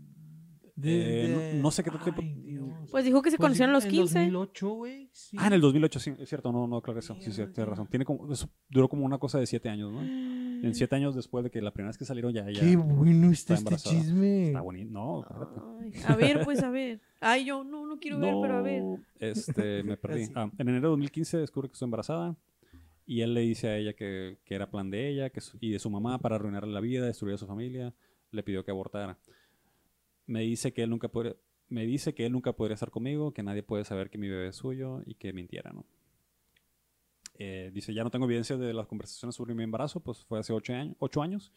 Eh, 0.83 1.53
no- 1.57 1.63
no 1.63 1.71
sé 1.71 1.83
qué 1.83 1.91
Ay, 1.91 2.35
Dios. 2.45 2.69
pues 2.91 3.05
dijo 3.05 3.21
que 3.23 3.31
se 3.31 3.37
conocieron 3.39 3.71
a 3.71 3.75
los 3.79 3.85
en 3.85 3.91
15. 3.91 4.19
2008, 4.21 4.69
güey. 4.71 5.09
sí. 5.13 5.37
Ah, 5.41 5.49
en 5.49 5.55
el 5.55 5.61
2008, 5.61 5.99
sí, 6.01 6.13
es 6.19 6.29
cierto, 6.29 6.53
no, 6.53 6.67
no, 6.69 6.81
claro 6.81 7.01
eso, 7.01 7.15
sí, 7.21 7.33
sí, 7.33 7.43
tienes 7.53 7.69
razón. 7.69 7.89
Tiene 7.89 8.05
como, 8.05 8.33
eso 8.33 8.49
duró 8.69 8.89
como 8.89 9.05
una 9.05 9.19
cosa 9.19 9.39
de 9.39 9.47
siete 9.47 9.69
años, 9.69 9.93
¿no? 9.93 10.01
En 10.61 10.75
siete 10.75 10.97
años 10.97 11.15
después 11.15 11.45
de 11.45 11.51
que 11.51 11.61
la 11.63 11.71
primera 11.73 11.91
vez 11.91 11.99
que 11.99 12.05
salieron 12.05 12.33
ya, 12.33 12.51
ya 12.51 12.61
Qué 12.61 12.75
bueno 12.77 13.31
está, 13.31 13.55
está 13.55 13.75
este 13.77 13.91
chisme. 13.91 14.47
está 14.49 14.61
bonito. 14.61 14.91
No. 14.91 15.25
Ay, 15.81 15.93
a 16.07 16.17
ver, 16.17 16.41
pues 16.45 16.63
a 16.65 16.71
ver. 16.71 17.01
Ay, 17.21 17.45
yo 17.45 17.63
no, 17.63 17.87
no 17.87 17.99
quiero 18.01 18.19
ver, 18.19 18.35
pero 18.43 18.57
a 18.59 18.63
ver. 18.63 18.83
No, 18.83 18.99
Este, 19.21 19.83
me 19.85 19.97
perdí. 19.97 20.25
Ah, 20.35 20.51
en 20.59 20.69
enero 20.69 20.89
de 20.89 20.91
2015 20.91 21.39
descubre 21.39 21.69
que 21.69 21.75
estoy 21.75 21.87
embarazada 21.87 22.35
y 23.07 23.21
él 23.21 23.35
le 23.35 23.41
dice 23.43 23.69
a 23.69 23.77
ella 23.77 23.93
que, 23.95 24.39
que 24.45 24.55
era 24.55 24.69
plan 24.69 24.91
de 24.91 25.09
ella 25.09 25.31
que 25.31 25.41
su- 25.41 25.57
y 25.61 25.71
de 25.71 25.79
su 25.79 25.91
mamá 25.91 26.19
para 26.19 26.35
arruinarle 26.37 26.73
la 26.73 26.81
vida, 26.81 27.07
destruir 27.07 27.35
a 27.35 27.39
su 27.39 27.47
familia. 27.47 27.95
Le 28.33 28.43
pidió 28.43 28.65
que 28.65 28.71
abortara. 28.73 29.17
Me 30.29 30.43
dice 30.43 30.73
que 30.73 30.83
él 30.85 30.91
nunca 30.91 31.09
podría, 31.09 31.35
me 31.69 31.85
dice 31.87 32.15
que 32.15 32.25
él 32.27 32.33
nunca 32.33 32.53
podría 32.53 32.75
estar 32.75 32.91
conmigo, 32.91 33.33
que 33.33 33.43
nadie 33.43 33.63
puede 33.65 33.85
saber 33.85 34.11
que 34.11 34.19
mi 34.19 34.29
bebé 34.29 34.49
es 34.49 34.57
suyo 34.57 35.03
y 35.07 35.15
que 35.17 35.33
mintiera, 35.33 35.73
¿no? 35.73 35.85
Eh, 37.41 37.71
dice, 37.73 37.95
ya 37.95 38.05
no 38.05 38.11
tengo 38.11 38.27
evidencia 38.27 38.57
de 38.57 38.75
las 38.75 38.87
conversaciones 38.87 39.35
sobre 39.37 39.55
mi 39.55 39.63
embarazo, 39.65 40.01
pues 40.01 40.25
fue 40.25 40.39
hace 40.39 40.53
ocho 40.53 40.73
años, 40.75 40.97
ocho 40.99 41.23
años, 41.23 41.53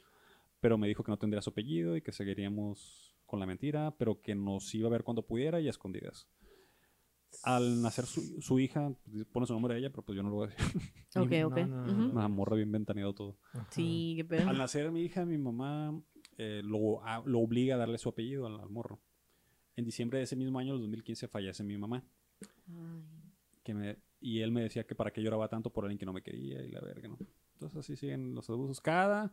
pero 0.60 0.78
me 0.78 0.88
dijo 0.88 1.04
que 1.04 1.12
no 1.12 1.18
tendría 1.18 1.42
su 1.42 1.50
apellido 1.50 1.96
y 1.98 2.02
que 2.02 2.12
seguiríamos 2.12 3.16
con 3.26 3.40
la 3.40 3.46
mentira, 3.46 3.96
pero 3.98 4.22
que 4.22 4.36
nos 4.36 4.74
iba 4.76 4.88
a 4.88 4.92
ver 4.92 5.04
cuando 5.04 5.26
pudiera 5.26 5.60
y 5.60 5.68
a 5.68 5.70
escondidas. 5.70 6.28
Al 7.44 7.82
nacer 7.82 8.06
su, 8.06 8.42
su 8.42 8.60
hija, 8.60 8.94
pues, 9.04 9.26
pone 9.26 9.48
su 9.48 9.54
nombre 9.54 9.74
a 9.74 9.78
ella, 9.78 9.90
pero 9.90 10.04
pues 10.04 10.16
yo 10.16 10.22
no 10.24 10.30
lo 10.30 10.36
voy 10.36 10.48
a 10.48 10.52
decir. 10.52 10.82
Ok, 11.16 11.32
No, 11.32 11.48
ok. 11.48 11.58
no, 11.68 11.86
no. 11.86 12.12
Una 12.12 12.28
morra 12.28 12.56
bien 12.58 12.72
ventaneado 12.72 13.14
todo. 13.16 13.38
Ajá. 13.54 13.68
Sí, 13.72 14.14
qué 14.18 14.26
pedo. 14.26 14.50
Al 14.50 14.58
nacer 14.58 14.92
mi 14.92 15.02
hija, 15.02 15.26
mi 15.26 15.38
mamá 15.38 16.00
eh, 16.44 16.62
lo, 16.64 17.04
a- 17.06 17.22
lo 17.26 17.40
obliga 17.40 17.76
a 17.76 17.78
darle 17.78 17.98
su 17.98 18.10
apellido 18.10 18.48
al, 18.48 18.60
al 18.60 18.70
morro. 18.70 19.00
En 19.76 19.86
diciembre 19.86 20.18
de 20.18 20.24
ese 20.26 20.36
mismo 20.36 20.58
año, 20.60 20.74
el 20.74 20.80
2015, 20.82 21.28
fallece 21.28 21.64
mi 21.64 21.78
mamá. 21.78 22.04
Ay. 22.68 23.04
Que 23.64 23.74
me, 23.74 23.98
y 24.20 24.40
él 24.42 24.52
me 24.52 24.62
decía 24.64 24.86
que 24.86 24.96
para 24.96 25.12
qué 25.12 25.22
lloraba 25.22 25.48
tanto 25.48 25.70
por 25.72 25.84
alguien 25.86 25.98
que 26.00 26.06
no 26.06 26.14
me 26.14 26.22
quería 26.24 26.62
y 26.64 26.72
la 26.72 26.82
verga, 26.82 27.08
¿no? 27.10 27.18
Entonces 27.54 27.78
así 27.80 27.96
siguen 27.96 28.34
los 28.34 28.50
abusos. 28.50 28.82
Cada, 28.82 29.32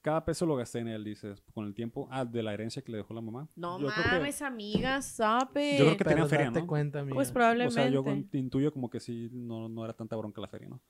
cada 0.00 0.24
peso 0.24 0.46
lo 0.46 0.56
gasté 0.56 0.78
en 0.78 0.88
él, 0.88 1.04
dices, 1.04 1.42
con 1.52 1.66
el 1.66 1.74
tiempo. 1.74 2.08
Ah, 2.10 2.24
de 2.24 2.42
la 2.42 2.54
herencia 2.54 2.80
que 2.82 2.90
le 2.92 2.98
dejó 2.98 3.12
la 3.12 3.20
mamá. 3.20 3.46
No 3.56 3.78
Yo 3.78 3.88
creo 3.88 4.02
que- 4.04 4.10
mames, 4.16 4.40
amiga, 4.42 5.02
sabe. 5.02 5.76
Yo 5.78 5.84
creo 5.84 5.96
que 5.98 6.04
Pero 6.04 6.10
tenía 6.16 6.26
feria, 6.26 6.50
¿no? 6.50 6.66
cuenta. 6.66 7.04
Pues 7.06 7.30
O 7.30 7.32
probablemente. 7.34 7.74
sea, 7.74 7.88
yo 7.90 8.02
intuyo 8.32 8.72
como 8.72 8.88
que 8.88 9.00
sí, 9.00 9.28
no, 9.32 9.68
no 9.68 9.84
era 9.84 9.92
tanta 9.92 10.16
bronca 10.16 10.40
la 10.40 10.48
feria, 10.48 10.68
¿no? 10.70 10.80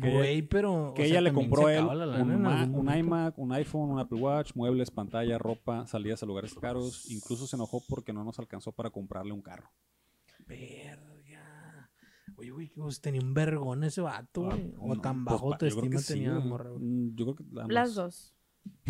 Que- 0.00 0.10
Güey, 0.12 0.42
pero. 0.42 0.92
Que 0.94 1.02
o 1.02 1.04
sea, 1.04 1.12
ella 1.12 1.20
le 1.20 1.32
compró 1.32 1.68
él 1.68 1.84
un, 1.84 2.42
ma- 2.42 2.64
un 2.64 2.94
iMac, 2.96 3.38
un 3.38 3.52
iPhone, 3.52 3.90
un 3.90 3.98
Apple 4.00 4.18
Watch, 4.20 4.52
muebles, 4.54 4.90
pantalla, 4.90 5.38
ropa, 5.38 5.86
salidas 5.86 6.22
a 6.22 6.26
lugares 6.26 6.54
caros. 6.54 7.10
Incluso 7.10 7.46
se 7.46 7.56
enojó 7.56 7.80
porque 7.88 8.12
no 8.12 8.24
nos 8.24 8.38
alcanzó 8.38 8.72
para 8.72 8.90
comprarle 8.90 9.32
un 9.32 9.42
carro. 9.42 9.70
Verga. 10.46 11.90
Oye, 12.36 12.50
güey, 12.50 12.68
pues 12.74 13.00
tenía 13.00 13.20
un 13.20 13.32
vergón 13.34 13.84
ese 13.84 14.00
vato, 14.00 14.46
Ah, 14.50 14.54
güey. 14.56 14.74
O 14.78 14.94
no, 14.94 15.00
tan 15.00 15.24
pues, 15.24 15.34
bajo 15.34 15.50
creo 15.50 15.52
autoestima 15.52 16.00
sí, 16.00 16.14
tenía 16.14 16.32
morra, 16.40 16.70
güey. 16.70 16.82
Mm, 16.82 17.14
Yo 17.16 17.24
creo 17.26 17.36
que 17.36 17.44
ambas. 17.60 17.68
Las 17.68 17.94
dos. 17.94 18.33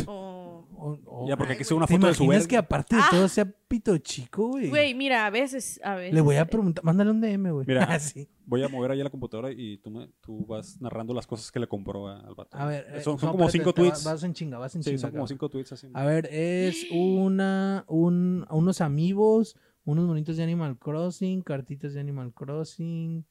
O- 0.06 0.66
O- 0.76 0.98
o- 1.06 1.28
Ya, 1.28 1.36
porque 1.36 1.52
Ay, 1.52 1.56
aquí 1.56 1.64
se 1.64 1.72
güey, 1.72 1.78
una 1.78 1.86
¿te 1.86 1.94
foto 1.94 2.06
de 2.08 2.14
su 2.14 2.26
verga? 2.26 2.46
que 2.46 2.56
aparte 2.58 2.96
de 2.96 3.02
Ah. 3.02 3.08
todo 3.10 3.28
sea 3.28 3.44
pito 3.68 3.96
chico, 3.98 4.48
güey? 4.48 4.68
Güey, 4.68 4.94
mira, 4.94 5.24
a 5.24 5.30
veces, 5.30 5.80
a 5.82 5.94
veces. 5.94 6.12
Le 6.12 6.20
voy 6.20 6.36
a 6.36 6.44
preguntar, 6.46 6.84
mándale 6.84 7.10
un 7.10 7.20
DM, 7.22 7.50
güey. 7.52 7.64
Mira. 7.66 7.84
Así. 7.94 8.28
Voy 8.44 8.62
a 8.62 8.68
mover 8.68 8.90
ahí 8.90 9.02
la 9.02 9.08
computadora 9.08 9.50
y 9.50 9.78
tú, 9.78 9.90
me- 9.90 10.08
tú 10.20 10.44
vas 10.46 10.78
narrando 10.80 11.14
las 11.14 11.26
cosas 11.26 11.50
que 11.50 11.58
le 11.60 11.66
compró 11.68 12.08
a- 12.08 12.20
al 12.20 12.34
vato. 12.34 12.54
A 12.56 12.66
ver, 12.66 12.86
eh, 12.90 13.00
son, 13.02 13.18
son 13.18 13.28
no, 13.28 13.32
como 13.32 13.44
espérate, 13.46 13.52
cinco 13.58 13.72
tweets. 13.72 14.04
Vas 14.04 14.22
en 14.24 14.34
chinga, 14.34 14.58
vas 14.58 14.74
en 14.74 14.82
sí, 14.82 14.90
chinga. 14.90 15.00
son 15.00 15.10
como 15.12 15.26
cinco 15.26 15.48
tweets 15.48 15.72
así. 15.72 15.88
A 15.94 16.04
ver, 16.04 16.28
es 16.30 16.86
una, 16.90 17.84
un, 17.88 18.46
unos 18.50 18.80
amigos 18.82 19.56
unos 19.86 20.06
monitos 20.06 20.36
de 20.38 20.42
Animal 20.42 20.78
Crossing, 20.78 21.42
cartitas 21.42 21.92
de 21.94 22.00
Animal 22.00 22.32
Crossing, 22.32 23.24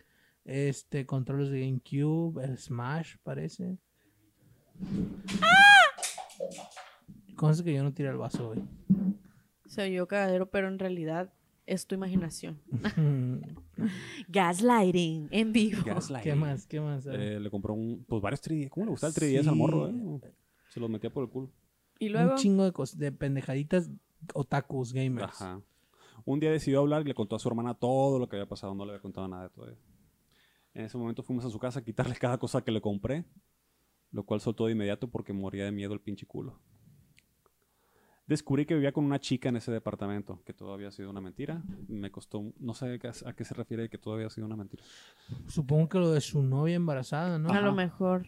este, 0.46 1.06
controles 1.06 1.50
de 1.50 1.62
GameCube, 1.62 2.44
el 2.44 2.58
Smash, 2.60 3.16
parece. 3.24 3.78
Cosa 7.36 7.64
que 7.64 7.74
yo 7.74 7.84
no 7.84 7.94
tiré 7.94 8.10
el 8.10 8.18
vaso 8.18 8.50
hoy. 8.50 8.64
Se 9.66 9.82
oyó 9.84 10.08
cagadero, 10.08 10.50
pero 10.52 10.68
en 10.68 10.78
realidad 10.80 11.34
es 11.66 11.88
tu 11.88 11.96
imaginación. 11.96 12.60
Gaslighting 14.28 15.28
en 15.32 15.52
vivo. 15.54 15.84
¿Qué 16.22 16.36
más? 16.36 16.68
¿Qué 16.68 16.80
más? 16.82 17.06
Eh, 17.08 17.40
le 17.40 17.50
compró 17.50 17.74
un, 17.74 18.04
pues 18.08 18.22
varios 18.22 18.42
3D. 18.44 18.70
¿Cómo 18.70 18.86
le 18.86 18.92
gusta 18.92 19.08
el 19.08 19.14
3DS 19.14 19.48
al 19.48 19.56
morro, 19.56 19.90
eh? 19.90 19.94
Se 20.70 20.80
los 20.80 20.90
metía 20.90 21.12
por 21.12 21.24
el 21.24 21.30
culo. 21.30 21.52
Y 22.00 22.10
luego, 22.10 22.32
Un 22.32 22.38
chingo 22.38 22.64
de, 22.64 22.74
cos- 22.74 22.96
de 22.96 23.12
pendejaditas 23.12 23.90
otakus 24.34 24.94
gamers. 24.94 25.42
Ajá. 25.42 25.62
Un 26.26 26.40
día 26.40 26.52
decidió 26.52 26.80
hablar 26.80 27.02
y 27.02 27.06
le 27.06 27.14
contó 27.14 27.36
a 27.36 27.40
su 27.40 27.48
hermana 27.48 27.74
todo 27.74 28.18
lo 28.20 28.28
que 28.28 28.36
había 28.38 28.48
pasado. 28.48 28.74
No 28.74 28.86
le 28.86 28.92
había 28.92 29.02
contado 29.02 29.28
nada 29.28 29.50
todavía. 29.50 29.78
En 30.74 30.86
ese 30.86 30.98
momento 30.98 31.22
fuimos 31.24 31.46
a 31.46 31.50
su 31.50 31.60
casa 31.60 31.80
a 31.80 31.84
quitarle 31.84 32.16
cada 32.20 32.38
cosa 32.38 32.62
que 32.64 32.72
le 32.72 32.82
compré. 32.82 33.26
Lo 34.12 34.24
cual 34.24 34.42
soltó 34.42 34.68
de 34.68 34.74
inmediato 34.74 35.10
porque 35.10 35.34
moría 35.34 35.66
de 35.66 35.72
miedo 35.72 35.94
el 35.94 36.00
pinche 36.02 36.26
culo. 36.28 36.60
Descubrí 38.26 38.66
que 38.66 38.74
vivía 38.74 38.94
con 38.94 39.04
una 39.04 39.20
chica 39.20 39.50
en 39.50 39.58
ese 39.58 39.72
departamento, 39.72 40.42
que 40.46 40.54
todo 40.54 40.74
había 40.74 40.92
sido 40.92 41.10
una 41.10 41.20
mentira. 41.20 41.62
Me 41.90 42.10
costó, 42.10 42.54
no 42.58 42.74
sé 42.74 42.94
a 42.94 42.98
qué- 43.00 43.12
a 43.26 43.34
qué 43.34 43.44
se 43.44 43.54
refiere 43.54 43.90
que 43.90 43.98
todo 43.98 44.14
había 44.14 44.30
sido 44.30 44.48
una 44.48 44.56
mentira. 44.56 44.84
Supongo 45.48 45.90
que 45.90 46.00
lo 46.00 46.12
de 46.12 46.22
su 46.22 46.42
novia 46.42 46.76
embarazada, 46.76 47.38
¿no? 47.38 47.50
a 47.50 47.60
lo 47.60 47.68
Ajá. 47.70 47.76
mejor. 47.76 48.28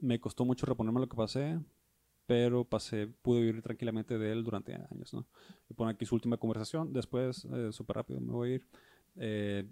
Me 0.00 0.18
costó 0.20 0.44
mucho 0.46 0.64
reponerme 0.64 1.00
lo 1.00 1.08
que 1.08 1.16
pasé, 1.16 1.58
pero 2.26 2.64
pasé, 2.64 3.08
pude 3.08 3.40
vivir 3.40 3.62
tranquilamente 3.62 4.16
de 4.16 4.32
él 4.32 4.42
durante 4.44 4.74
años, 4.74 5.12
¿no? 5.12 5.26
Y 5.68 5.74
pone 5.74 5.90
aquí 5.90 6.06
su 6.06 6.14
última 6.14 6.36
conversación, 6.38 6.92
después, 6.92 7.46
eh, 7.52 7.70
súper 7.72 7.96
rápido, 7.96 8.20
me 8.20 8.32
voy 8.32 8.52
a 8.52 8.54
ir. 8.54 8.66
Eh, 9.16 9.66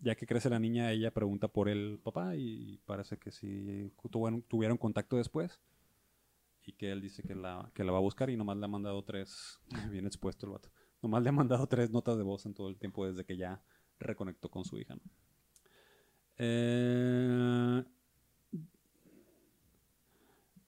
ya 0.00 0.14
que 0.14 0.26
crece 0.26 0.48
la 0.48 0.58
niña, 0.58 0.90
ella 0.90 1.12
pregunta 1.12 1.48
por 1.48 1.68
el 1.68 2.00
papá 2.02 2.34
y 2.36 2.78
parece 2.86 3.18
que 3.18 3.30
sí 3.30 3.92
tuvieron, 4.10 4.42
tuvieron 4.42 4.78
contacto 4.78 5.16
después. 5.16 5.60
Y 6.68 6.72
que 6.74 6.92
él 6.92 7.00
dice 7.00 7.22
que 7.22 7.34
la, 7.34 7.70
que 7.74 7.82
la 7.82 7.92
va 7.92 7.96
a 7.98 8.02
buscar 8.02 8.28
y 8.28 8.36
nomás 8.36 8.58
le 8.58 8.66
ha 8.66 8.68
mandado 8.68 9.02
tres, 9.02 9.58
bien 9.90 10.06
expuesto 10.06 10.44
el 10.44 10.52
vato, 10.52 10.68
nomás 11.00 11.22
le 11.22 11.30
ha 11.30 11.32
mandado 11.32 11.66
tres 11.66 11.90
notas 11.90 12.18
de 12.18 12.22
voz 12.22 12.44
en 12.44 12.52
todo 12.52 12.68
el 12.68 12.76
tiempo 12.76 13.06
desde 13.06 13.24
que 13.24 13.38
ya 13.38 13.62
reconectó 13.98 14.50
con 14.50 14.66
su 14.66 14.76
hija, 14.78 14.94
¿no? 14.94 15.00
Eh, 16.36 17.84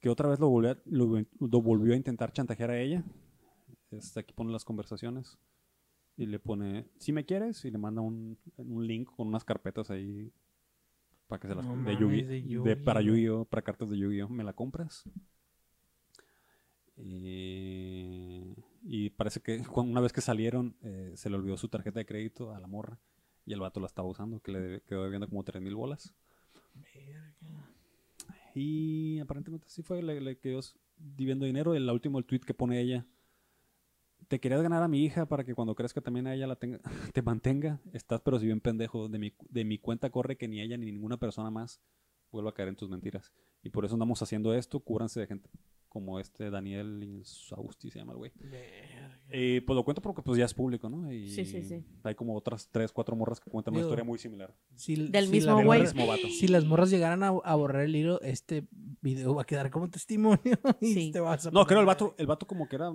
que 0.01 0.09
otra 0.09 0.28
vez 0.30 0.40
lo 0.40 0.48
volvió, 0.48 0.70
a, 0.70 0.78
lo, 0.86 1.22
lo 1.38 1.61
volvió 1.61 1.92
a 1.92 1.96
intentar 1.96 2.32
chantajear 2.32 2.70
a 2.70 2.80
ella. 2.80 3.05
Este, 3.90 4.20
aquí 4.20 4.32
pone 4.32 4.53
las 4.53 4.64
conversaciones 4.64 5.38
y 6.16 6.24
le 6.24 6.38
pone, 6.38 6.88
si 6.98 7.12
me 7.12 7.26
quieres, 7.26 7.62
y 7.66 7.70
le 7.70 7.76
manda 7.76 8.01
un, 8.01 8.38
un 8.57 8.86
link 8.86 9.11
con 9.14 9.28
unas 9.28 9.44
carpetas 9.44 9.90
ahí 9.90 10.32
para 11.26 11.40
que 11.40 11.48
se 11.48 11.55
las 11.55 11.66
No 11.66 11.76
de 11.84 11.96
Yugi, 11.96 12.22
de 12.22 12.62
de- 12.64 12.76
para. 12.76 13.01
Yu-Gi-Oh, 13.03 13.44
para 13.44 13.62
cartas 13.62 13.90
de 13.90 13.98
Yu-Gi-Oh, 13.98 14.28
¿me 14.30 14.42
la 14.44 14.55
compras? 14.55 15.05
Y, 17.03 18.55
y 18.82 19.11
parece 19.11 19.40
que 19.40 19.62
una 19.74 20.01
vez 20.01 20.12
que 20.12 20.20
salieron, 20.20 20.76
eh, 20.82 21.12
se 21.16 21.30
le 21.30 21.36
olvidó 21.36 21.57
su 21.57 21.68
tarjeta 21.68 21.98
de 21.98 22.07
crédito 22.07 22.55
a 22.55 22.61
la 22.61 22.66
morra 22.66 22.98
y 23.46 23.53
el 23.53 23.61
vato 23.61 23.80
la 23.80 23.86
estaba 23.86 24.09
usando, 24.09 24.40
que 24.40 24.53
le 24.53 24.80
quedó 24.82 25.05
debiendo 25.05 25.28
como 25.28 25.42
3 25.42 25.62
mil 25.62 25.74
bolas. 25.74 26.14
Y 28.55 29.18
aparentemente 29.20 29.66
así 29.66 29.82
fue, 29.82 30.03
le, 30.03 30.20
le 30.20 30.38
quedó 30.38 30.61
debiendo 30.96 31.46
dinero. 31.46 31.74
El 31.74 31.88
último 31.88 32.18
el 32.18 32.24
tweet 32.24 32.40
que 32.40 32.55
pone 32.55 32.80
ella. 32.80 33.07
Te 34.28 34.38
querías 34.38 34.62
ganar 34.62 34.82
a 34.82 34.88
mi 34.88 35.05
hija 35.05 35.26
para 35.26 35.44
que 35.44 35.55
cuando 35.55 35.74
crezca 35.74 36.01
también 36.01 36.26
a 36.26 36.34
ella 36.34 36.46
la 36.46 36.57
tenga, 36.57 36.80
te 37.14 37.22
mantenga. 37.22 37.80
Estás 37.92 38.20
pero 38.20 38.38
si 38.38 38.46
bien 38.46 38.61
pendejo. 38.61 39.09
De 39.09 39.18
mi, 39.18 39.32
de 39.48 39.64
mi 39.64 39.78
cuenta 39.78 40.11
corre 40.11 40.36
que 40.36 40.48
ni 40.48 40.61
ella 40.61 40.76
ni 40.76 40.86
ninguna 40.86 41.16
persona 41.16 41.51
más 41.51 41.80
vuelva 42.30 42.51
a 42.51 42.55
caer 42.55 42.68
en 42.68 42.76
tus 42.76 42.90
mentiras. 42.90 43.32
Y 43.62 43.70
por 43.70 43.84
eso 43.84 43.94
andamos 43.94 44.20
haciendo 44.22 44.55
esto. 44.55 44.80
Cúbranse 44.80 45.20
de 45.20 45.26
gente 45.26 45.51
como 45.91 46.18
este 46.20 46.49
Daniel 46.51 47.03
Insausti 47.03 47.91
se 47.91 47.99
llama 47.99 48.12
el 48.12 48.18
güey. 48.18 48.32
Y 49.32 49.61
pues 49.61 49.74
lo 49.76 49.84
cuento 49.84 50.01
porque 50.01 50.22
pues 50.22 50.38
ya 50.38 50.45
es 50.47 50.55
público, 50.55 50.88
¿no? 50.88 51.12
Y 51.12 51.28
Sí, 51.28 51.45
sí, 51.45 51.62
sí. 51.62 51.84
Hay 52.05 52.14
como 52.14 52.34
otras 52.34 52.68
tres, 52.70 52.93
cuatro 52.93 53.14
morras 53.16 53.38
que 53.41 53.51
cuentan 53.51 53.74
una 53.74 53.82
historia 53.82 54.05
muy 54.05 54.18
similar. 54.18 54.55
Si- 54.76 55.09
Del 55.09 55.26
si 55.26 55.30
mismo 55.32 55.57
las 55.57 55.64
güey. 55.66 55.80
morras- 55.80 55.95
Mismo 55.95 56.07
vato. 56.09 56.28
Si 56.28 56.49
las 56.49 56.64
morras 56.64 56.91
llegaran 56.91 57.22
a, 57.22 57.28
a 57.28 57.55
borrar 57.57 57.82
el 57.82 57.95
hilo, 57.95 58.20
este 58.22 58.66
video 59.03 59.34
va 59.34 59.43
a 59.43 59.47
quedar 59.47 59.70
como 59.70 59.91
testimonio. 59.91 60.41
y 60.80 60.95
Sí. 60.95 61.11
te 61.12 61.20
vas 61.20 61.47
a 61.47 61.51
No, 61.51 61.66
creo 61.66 61.80
el 61.80 61.86
vato, 61.86 62.14
el 62.18 62.26
vato 62.26 62.47
como 62.47 62.68
que 62.68 62.76
era, 62.76 62.91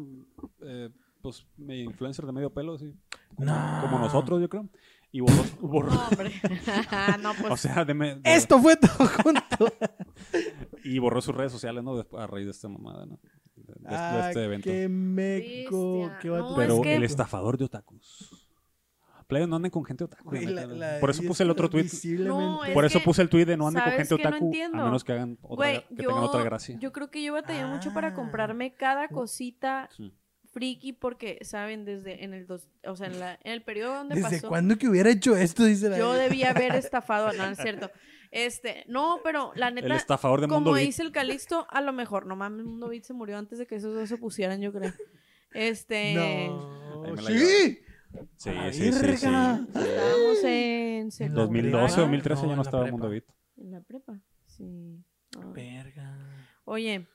eh, 0.63 0.89
pues, 1.21 1.45
medio 1.57 1.83
influencer 1.83 2.25
de 2.25 2.31
medio 2.31 2.51
pelo, 2.53 2.73
así. 2.75 2.93
Como, 3.35 3.45
No. 3.45 3.79
como 3.81 3.99
nosotros, 3.99 4.39
yo 4.41 4.47
creo. 4.49 4.69
Y 5.15 5.21
borró, 5.21 5.43
borró- 5.61 5.91
No, 5.93 6.07
hombre. 6.09 6.33
no, 7.23 7.33
pues. 7.39 7.51
o 7.53 7.55
sea, 7.55 7.85
de 7.85 7.93
me- 7.93 8.15
de- 8.15 8.21
Esto 8.35 8.59
fue 8.59 8.75
todo 8.75 9.07
junto. 9.23 9.73
y 10.83 10.99
borró 10.99 11.21
sus 11.21 11.33
redes 11.33 11.53
sociales, 11.53 11.81
¿no? 11.85 11.95
Después, 11.95 12.21
a 12.21 12.27
raíz 12.27 12.43
de 12.47 12.51
esta 12.51 12.67
mamada, 12.67 13.05
¿no? 13.05 13.17
De, 13.55 13.63
de- 13.75 13.79
de 13.79 13.95
Ah, 13.95 14.27
este 14.27 14.43
evento. 14.43 14.69
qué 14.69 14.89
meco. 14.89 16.11
Qué 16.21 16.27
No, 16.27 16.53
Pero 16.57 16.75
es 16.75 16.81
que- 16.81 16.95
el 16.95 17.03
estafador 17.03 17.57
de 17.57 17.63
otakus. 17.63 18.41
Play, 19.27 19.47
no 19.47 19.55
anden 19.55 19.71
con 19.71 19.85
gente 19.85 20.03
otaku. 20.03 20.31
Güey, 20.31 20.47
neta, 20.47 20.67
la- 20.67 20.95
la- 20.95 20.99
Por 20.99 21.09
eso 21.11 21.23
puse 21.23 21.43
el 21.43 21.49
otro 21.49 21.69
tweet. 21.69 21.87
No, 22.19 22.65
es 22.65 22.73
Por 22.73 22.83
eso 22.83 22.99
que, 22.99 23.05
puse 23.05 23.21
el 23.21 23.29
tweet 23.29 23.45
de 23.45 23.55
no 23.55 23.67
anden 23.69 23.83
con 23.83 23.91
¿sabes 23.93 24.09
gente 24.09 24.21
qué? 24.21 24.29
No 24.29 24.35
otaku. 24.35 24.81
a 24.81 24.85
menos 24.85 25.03
que 25.05 25.11
hagan 25.13 25.37
otra, 25.41 25.55
Güey, 25.55 25.87
que 25.95 26.03
yo, 26.03 26.09
tengan 26.09 26.23
otra 26.25 26.43
gracia. 26.43 26.77
yo 26.77 26.91
creo 26.91 27.09
que 27.09 27.23
yo 27.23 27.31
batallé 27.31 27.65
mucho 27.65 27.93
para 27.93 28.09
Ah. 28.09 28.13
comprarme 28.13 28.75
cada 28.75 29.07
cosita 29.07 29.87
Sí. 29.95 30.13
Friki 30.55 30.93
porque, 30.93 31.37
¿saben? 31.43 31.83
Desde 31.83 32.23
en 32.23 32.33
el 32.33 32.47
dos, 32.47 32.69
o 32.87 32.95
sea, 32.95 33.07
en, 33.07 33.19
la, 33.19 33.37
en 33.43 33.51
el 33.51 33.61
periodo 33.61 33.95
donde 33.95 34.15
¿Desde 34.15 34.37
pasó. 34.37 34.47
cuándo 34.47 34.77
que 34.77 34.87
hubiera 34.87 35.09
hecho 35.09 35.35
esto? 35.35 35.65
Dice 35.65 35.89
la 35.89 35.97
Yo 35.97 36.13
debía 36.13 36.51
haber 36.51 36.73
estafado, 36.75 37.33
no, 37.33 37.45
no 37.45 37.51
es 37.51 37.57
cierto. 37.59 37.91
Este, 38.31 38.85
no, 38.87 39.19
pero 39.23 39.51
la 39.55 39.67
El 39.67 39.75
neta, 39.75 39.95
estafador 39.95 40.39
de 40.41 40.47
Mundo 40.47 40.63
como 40.65 40.75
Beat. 40.75 40.85
dice 40.85 41.03
el 41.03 41.11
Calixto, 41.11 41.67
a 41.69 41.81
lo 41.81 41.91
mejor, 41.93 42.25
no 42.25 42.35
mames, 42.37 42.65
Mundo 42.65 42.87
Beat 42.87 43.03
se 43.03 43.13
murió 43.13 43.37
antes 43.37 43.59
de 43.59 43.67
que 43.67 43.75
esos 43.75 43.93
dos 43.93 44.07
se 44.07 44.17
pusieran, 44.17 44.61
yo 44.61 44.71
creo. 44.73 44.93
Este, 45.53 46.13
No. 46.15 47.15
Sí. 47.17 47.79
Sí, 48.37 48.49
sí, 48.71 48.93
sí, 48.93 49.05
estábamos 49.09 50.43
en, 50.43 51.11
sec- 51.11 51.25
En 51.25 51.35
la 51.35 51.41
2012, 51.41 51.85
prepa. 51.95 52.01
2013 52.01 52.41
No, 52.43 52.49
ya 52.49 52.55
no 52.55 52.61
estaba 52.61 52.83
prepa. 52.83 52.91
Mundo 52.97 53.09
Beat. 53.09 53.23
en 53.57 53.71
la 53.71 53.81
prepa. 53.81 54.19
Sí. 54.45 55.03
Verga. 55.53 56.17
Oye, 56.63 57.07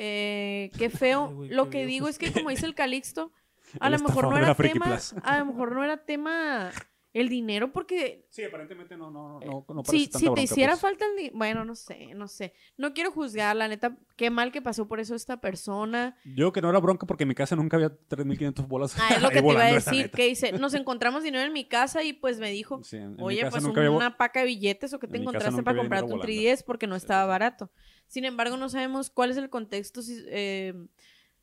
eh, 0.00 0.70
qué 0.78 0.90
feo. 0.90 1.28
Ay, 1.28 1.34
güey, 1.34 1.50
lo 1.50 1.70
qué 1.70 1.70
que 1.70 1.86
digo 1.86 2.08
es 2.08 2.18
que 2.18 2.32
como 2.32 2.50
dice 2.50 2.66
el 2.66 2.74
Calixto, 2.74 3.32
a 3.80 3.90
lo 3.90 3.98
mejor 3.98 4.28
no 4.28 4.36
era 4.36 4.54
tema, 4.54 4.98
a 5.22 5.38
lo 5.38 5.46
mejor 5.46 5.72
no 5.72 5.84
era 5.84 5.96
tema 5.98 6.70
el 7.14 7.28
dinero 7.28 7.72
porque 7.72 8.26
Sí, 8.28 8.44
aparentemente 8.44 8.96
no, 8.96 9.10
no, 9.10 9.40
no, 9.40 9.64
no 9.74 9.82
si, 9.84 10.06
si 10.06 10.32
te 10.34 10.42
hiciera 10.42 10.76
falta 10.76 11.06
el 11.06 11.16
dinero, 11.16 11.38
bueno, 11.38 11.64
no 11.64 11.74
sé, 11.74 12.14
no 12.14 12.28
sé. 12.28 12.52
No 12.76 12.92
quiero 12.92 13.10
juzgar, 13.10 13.56
la 13.56 13.66
neta, 13.66 13.96
qué 14.16 14.30
mal 14.30 14.52
que 14.52 14.60
pasó 14.62 14.86
por 14.88 15.00
eso 15.00 15.14
esta 15.14 15.40
persona. 15.40 16.16
Yo 16.24 16.52
que 16.52 16.60
no 16.60 16.68
era 16.68 16.78
bronca 16.80 17.06
porque 17.06 17.24
en 17.24 17.28
mi 17.28 17.34
casa 17.34 17.56
nunca 17.56 17.76
había 17.76 17.88
3.500 18.08 18.68
bolas. 18.68 18.94
Ah, 18.98 19.14
es 19.16 19.22
lo 19.22 19.30
que 19.30 19.40
te 19.42 19.48
iba 19.48 19.64
a 19.64 19.72
decir, 19.72 20.10
que 20.10 20.26
dice, 20.26 20.52
nos 20.52 20.74
encontramos 20.74 21.22
dinero 21.22 21.44
en 21.44 21.52
mi 21.52 21.66
casa 21.66 22.02
y 22.02 22.12
pues 22.12 22.38
me 22.38 22.50
dijo, 22.50 22.82
Sí, 22.84 22.96
en- 22.96 23.14
en 23.14 23.20
Oye, 23.20 23.40
pues 23.50 23.64
había 23.64 23.90
una 23.90 24.16
paca 24.16 24.40
de 24.40 24.46
billetes 24.46 24.92
o 24.92 24.98
que 24.98 25.06
te 25.08 25.16
en 25.16 25.22
encontraste 25.22 25.62
para 25.62 25.78
comprarte 25.78 26.12
un 26.12 26.18
volando. 26.18 26.32
3DS 26.32 26.62
porque 26.64 26.86
no 26.86 26.94
estaba 26.96 27.24
barato. 27.24 27.70
Sin 28.06 28.24
embargo, 28.24 28.56
no 28.56 28.68
sabemos 28.68 29.10
cuál 29.10 29.30
es 29.30 29.36
el 29.36 29.50
contexto 29.50 30.02
si- 30.02 30.24
eh, 30.28 30.74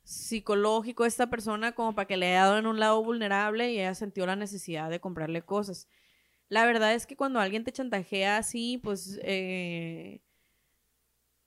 psicológico 0.06 1.04
esta 1.04 1.28
persona 1.28 1.72
como 1.72 1.96
para 1.96 2.06
que 2.06 2.16
le 2.16 2.28
haya 2.28 2.44
dado 2.44 2.58
en 2.58 2.66
un 2.66 2.78
lado 2.78 3.02
vulnerable 3.02 3.72
y 3.72 3.80
haya 3.80 3.94
sentido 3.94 4.24
la 4.24 4.36
necesidad 4.36 4.88
de 4.88 5.00
comprarle 5.00 5.42
cosas. 5.42 5.88
La 6.48 6.64
verdad 6.64 6.94
es 6.94 7.06
que 7.06 7.16
cuando 7.16 7.40
alguien 7.40 7.64
te 7.64 7.72
chantajea 7.72 8.36
así, 8.36 8.78
pues, 8.78 9.18
eh, 9.24 10.20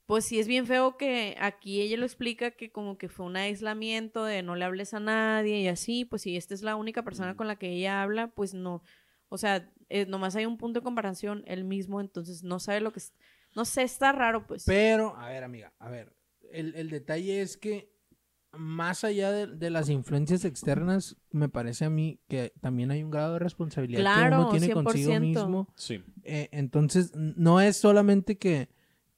pues 0.06 0.26
sí 0.26 0.42
es 0.42 0.48
bien 0.50 0.68
feo 0.68 0.98
que 0.98 1.38
aquí 1.40 1.80
ella 1.80 1.96
lo 1.96 2.06
explica 2.06 2.52
que 2.52 2.70
como 2.70 2.98
que 2.98 3.08
fue 3.08 3.26
un 3.26 3.38
aislamiento 3.38 4.26
de 4.26 4.44
no 4.44 4.56
le 4.56 4.66
hables 4.66 4.94
a 4.94 5.00
nadie 5.00 5.62
y 5.62 5.70
así, 5.70 6.04
pues 6.04 6.24
si 6.24 6.36
esta 6.36 6.54
es 6.54 6.62
la 6.62 6.76
única 6.76 7.02
persona 7.04 7.38
con 7.38 7.48
la 7.48 7.56
que 7.56 7.70
ella 7.70 8.04
habla, 8.04 8.28
pues 8.28 8.54
no, 8.54 8.84
o 9.30 9.38
sea, 9.38 9.72
eh, 9.88 10.06
nomás 10.06 10.36
hay 10.36 10.46
un 10.46 10.58
punto 10.58 10.82
de 10.82 10.84
comparación, 10.84 11.46
él 11.48 11.64
mismo, 11.64 12.02
entonces 12.02 12.44
no 12.44 12.60
sabe 12.60 12.82
lo 12.82 12.92
que 12.92 13.00
es, 13.00 13.14
no 13.56 13.64
sé, 13.64 13.84
está 13.84 14.12
raro, 14.12 14.46
pues. 14.46 14.66
Pero, 14.66 15.16
a 15.16 15.30
ver, 15.30 15.46
amiga, 15.46 15.72
a 15.80 15.90
ver. 15.90 16.14
El, 16.52 16.76
el 16.76 16.90
detalle 16.90 17.42
es 17.42 17.56
que, 17.56 17.99
más 18.58 19.04
allá 19.04 19.32
de, 19.32 19.48
de 19.48 19.70
las 19.70 19.90
influencias 19.90 20.44
externas, 20.46 21.16
me 21.32 21.50
parece 21.50 21.86
a 21.86 21.90
mí 21.90 22.20
que 22.28 22.52
también 22.62 22.92
hay 22.92 23.04
un 23.04 23.12
grado 23.12 23.34
de 23.34 23.40
responsabilidad 23.40 24.00
que 24.30 24.36
uno 24.36 24.50
tiene 24.50 24.70
consigo 24.72 25.12
100%. 25.14 25.20
mismo. 25.20 25.68
Sí. 25.76 26.04
Eh, 26.24 26.50
entonces, 26.52 27.12
no 27.16 27.62
es 27.62 27.78
solamente 27.78 28.38
que, 28.38 28.70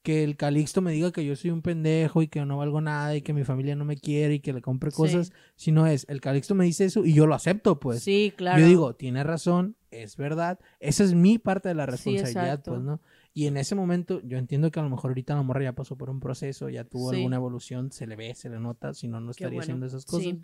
que 0.04 0.24
el 0.24 0.36
Calixto 0.36 0.82
me 0.82 0.92
diga 0.92 1.12
que 1.12 1.26
yo 1.26 1.36
soy 1.36 1.52
un 1.52 1.62
pendejo 1.62 2.22
y 2.22 2.28
que 2.28 2.44
no 2.46 2.58
valgo 2.58 2.82
nada 2.82 3.16
y 3.16 3.22
que 3.22 3.34
mi 3.34 3.44
familia 3.44 3.76
no 3.76 3.86
me 3.86 3.98
quiere 3.98 4.36
y 4.36 4.40
que 4.40 4.52
le 4.54 4.62
compre 4.62 4.92
Sí. 4.92 4.98
cosas, 4.98 5.32
sino 5.56 5.88
es, 5.88 6.06
el 6.10 6.22
Calixto 6.22 6.56
me 6.56 6.66
dice 6.66 6.86
eso 6.86 7.06
y 7.06 7.14
yo 7.14 7.26
lo 7.28 7.36
acepto, 7.36 7.80
pues. 7.80 8.04
sí, 8.04 8.34
claro. 8.36 8.60
Yo 8.60 8.68
digo, 8.68 8.96
tiene 8.96 9.24
razón, 9.24 9.76
es 9.92 10.18
verdad. 10.18 10.60
Esa 10.80 11.04
es 11.04 11.14
mi 11.14 11.38
parte 11.38 11.70
de 11.70 11.76
la 11.76 11.86
responsabilidad, 11.86 12.62
pues, 12.64 12.82
¿no? 12.82 13.00
Y 13.34 13.48
en 13.48 13.56
ese 13.58 13.76
momento, 13.76 14.20
yo 14.24 14.38
entiendo 14.38 14.72
que 14.72 14.80
a 14.80 14.84
lo 14.84 14.90
mejor 14.90 15.12
ahorita 15.12 15.36
la 15.36 15.42
morra 15.42 15.64
ya 15.64 15.74
pasó 15.74 15.98
por 15.98 16.10
un 16.10 16.20
proceso, 16.20 16.68
ya 16.70 16.84
tuvo 16.84 17.12
Sí. 17.12 17.18
alguna 17.18 17.38
evolución, 17.38 17.92
se 17.92 18.06
le 18.08 18.16
ve, 18.18 18.36
se 18.36 18.50
le 18.50 18.60
nota, 18.60 18.94
si 18.94 19.08
no, 19.08 19.22
no 19.22 19.32
estaría 19.32 19.50
bueno. 19.52 19.62
haciendo 19.62 19.86
esas 19.86 20.06
cosas. 20.06 20.24
Sí. 20.24 20.42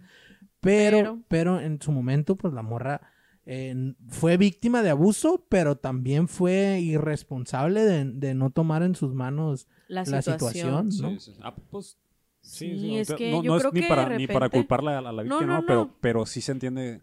Pero, 0.61 0.97
Pero- 0.97 1.19
pero 1.27 1.59
en 1.59 1.81
su 1.81 1.91
momento, 1.91 2.35
pues 2.37 2.53
la 2.53 2.61
morra 2.61 3.01
eh, 3.49 3.93
fue 4.09 4.35
víctima 4.35 4.83
de 4.83 4.89
abuso, 4.89 5.45
pero 5.47 5.77
también 5.77 6.27
fue 6.27 6.79
irresponsable 6.81 7.81
de, 7.85 8.03
de 8.05 8.33
no 8.33 8.49
tomar 8.49 8.83
en 8.83 8.93
sus 8.93 9.13
manos 9.13 9.67
La 9.87 10.03
la 10.03 10.21
situación. 10.21 10.91
situación, 10.91 11.13
¿no? 11.13 11.19
Sí, 11.19 11.31
sí. 11.31 11.39
Ah, 11.41 11.55
pues 11.71 11.97
Sí, 12.41 12.69
Sí, 12.71 12.79
sí, 12.79 12.97
es 12.97 13.07
o 13.07 13.09
sea, 13.09 13.17
que 13.17 13.31
no, 13.31 13.43
yo 13.43 13.51
no 13.53 13.57
creo 13.59 13.69
es 13.69 13.73
ni 13.73 13.81
que 13.81 13.87
para, 13.87 14.09
de 14.09 14.17
ni 14.17 14.27
para 14.27 14.49
culparla 14.49 14.97
a 14.99 15.01
la, 15.01 15.09
a 15.09 15.11
la 15.13 15.23
No, 15.23 15.35
víctima, 15.39 15.53
no, 15.55 15.59
¿no? 15.61 15.65
Pero, 15.65 15.79
no. 15.85 15.95
pero 15.99 16.25
sí 16.25 16.39
se 16.41 16.53
entiende, 16.53 17.01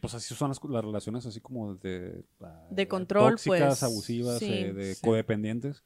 pues 0.00 0.14
así 0.14 0.34
son 0.34 0.48
las, 0.48 0.60
las 0.68 0.84
relaciones 0.84 1.26
así 1.26 1.40
como 1.40 1.74
de... 1.74 2.24
ah, 2.42 2.66
De 2.70 2.88
control, 2.88 3.32
tóxicas, 3.32 3.60
pues, 3.60 3.82
abusivas, 3.82 4.38
sí. 4.38 4.50
eh, 4.52 4.72
de 4.72 4.94
Sí. 4.94 5.00
codependientes. 5.04 5.82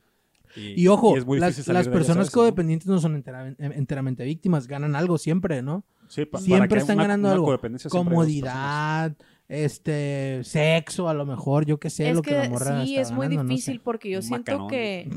Y 0.57 0.87
ojo, 0.89 1.17
es 1.17 1.27
muy 1.27 1.39
las, 1.39 1.67
las 1.69 1.89
personas 1.89 2.31
codependientes 2.31 2.89
no 2.89 2.99
son 3.01 3.23
entera- 3.23 3.55
enteramente 3.59 4.25
víctimas, 4.25 4.67
ganan 4.67 4.97
algo 4.97 5.19
siempre, 5.19 5.61
¿no? 5.63 5.85
Sí, 6.09 6.25
pa- 6.25 6.39
para 6.39 6.45
siempre 6.45 6.69
que 6.69 6.75
haya 6.77 6.81
están 6.81 6.97
una- 6.97 7.03
ganando 7.05 7.29
una 7.29 7.35
algo. 7.35 7.59
Comodidad, 7.91 9.15
este, 9.47 10.41
sexo, 10.45 11.09
a 11.09 11.15
lo 11.15 11.27
mejor, 11.27 11.67
yo 11.67 11.79
qué 11.79 11.91
sé, 11.91 12.09
es 12.09 12.17
lo 12.17 12.23
que, 12.23 12.31
que, 12.31 12.37
la 12.39 12.49
morra 12.49 12.85
sí, 12.85 12.97
está 12.97 13.03
es 13.03 13.13
muy 13.13 13.27
ganando, 13.27 13.43
no 13.45 13.49
sé. 13.49 13.55
difícil 13.55 13.81
porque 13.81 14.09
yo 14.11 14.19
Un 14.21 14.23
siento 14.23 14.53
macanón. 14.53 14.69
que, 14.71 15.11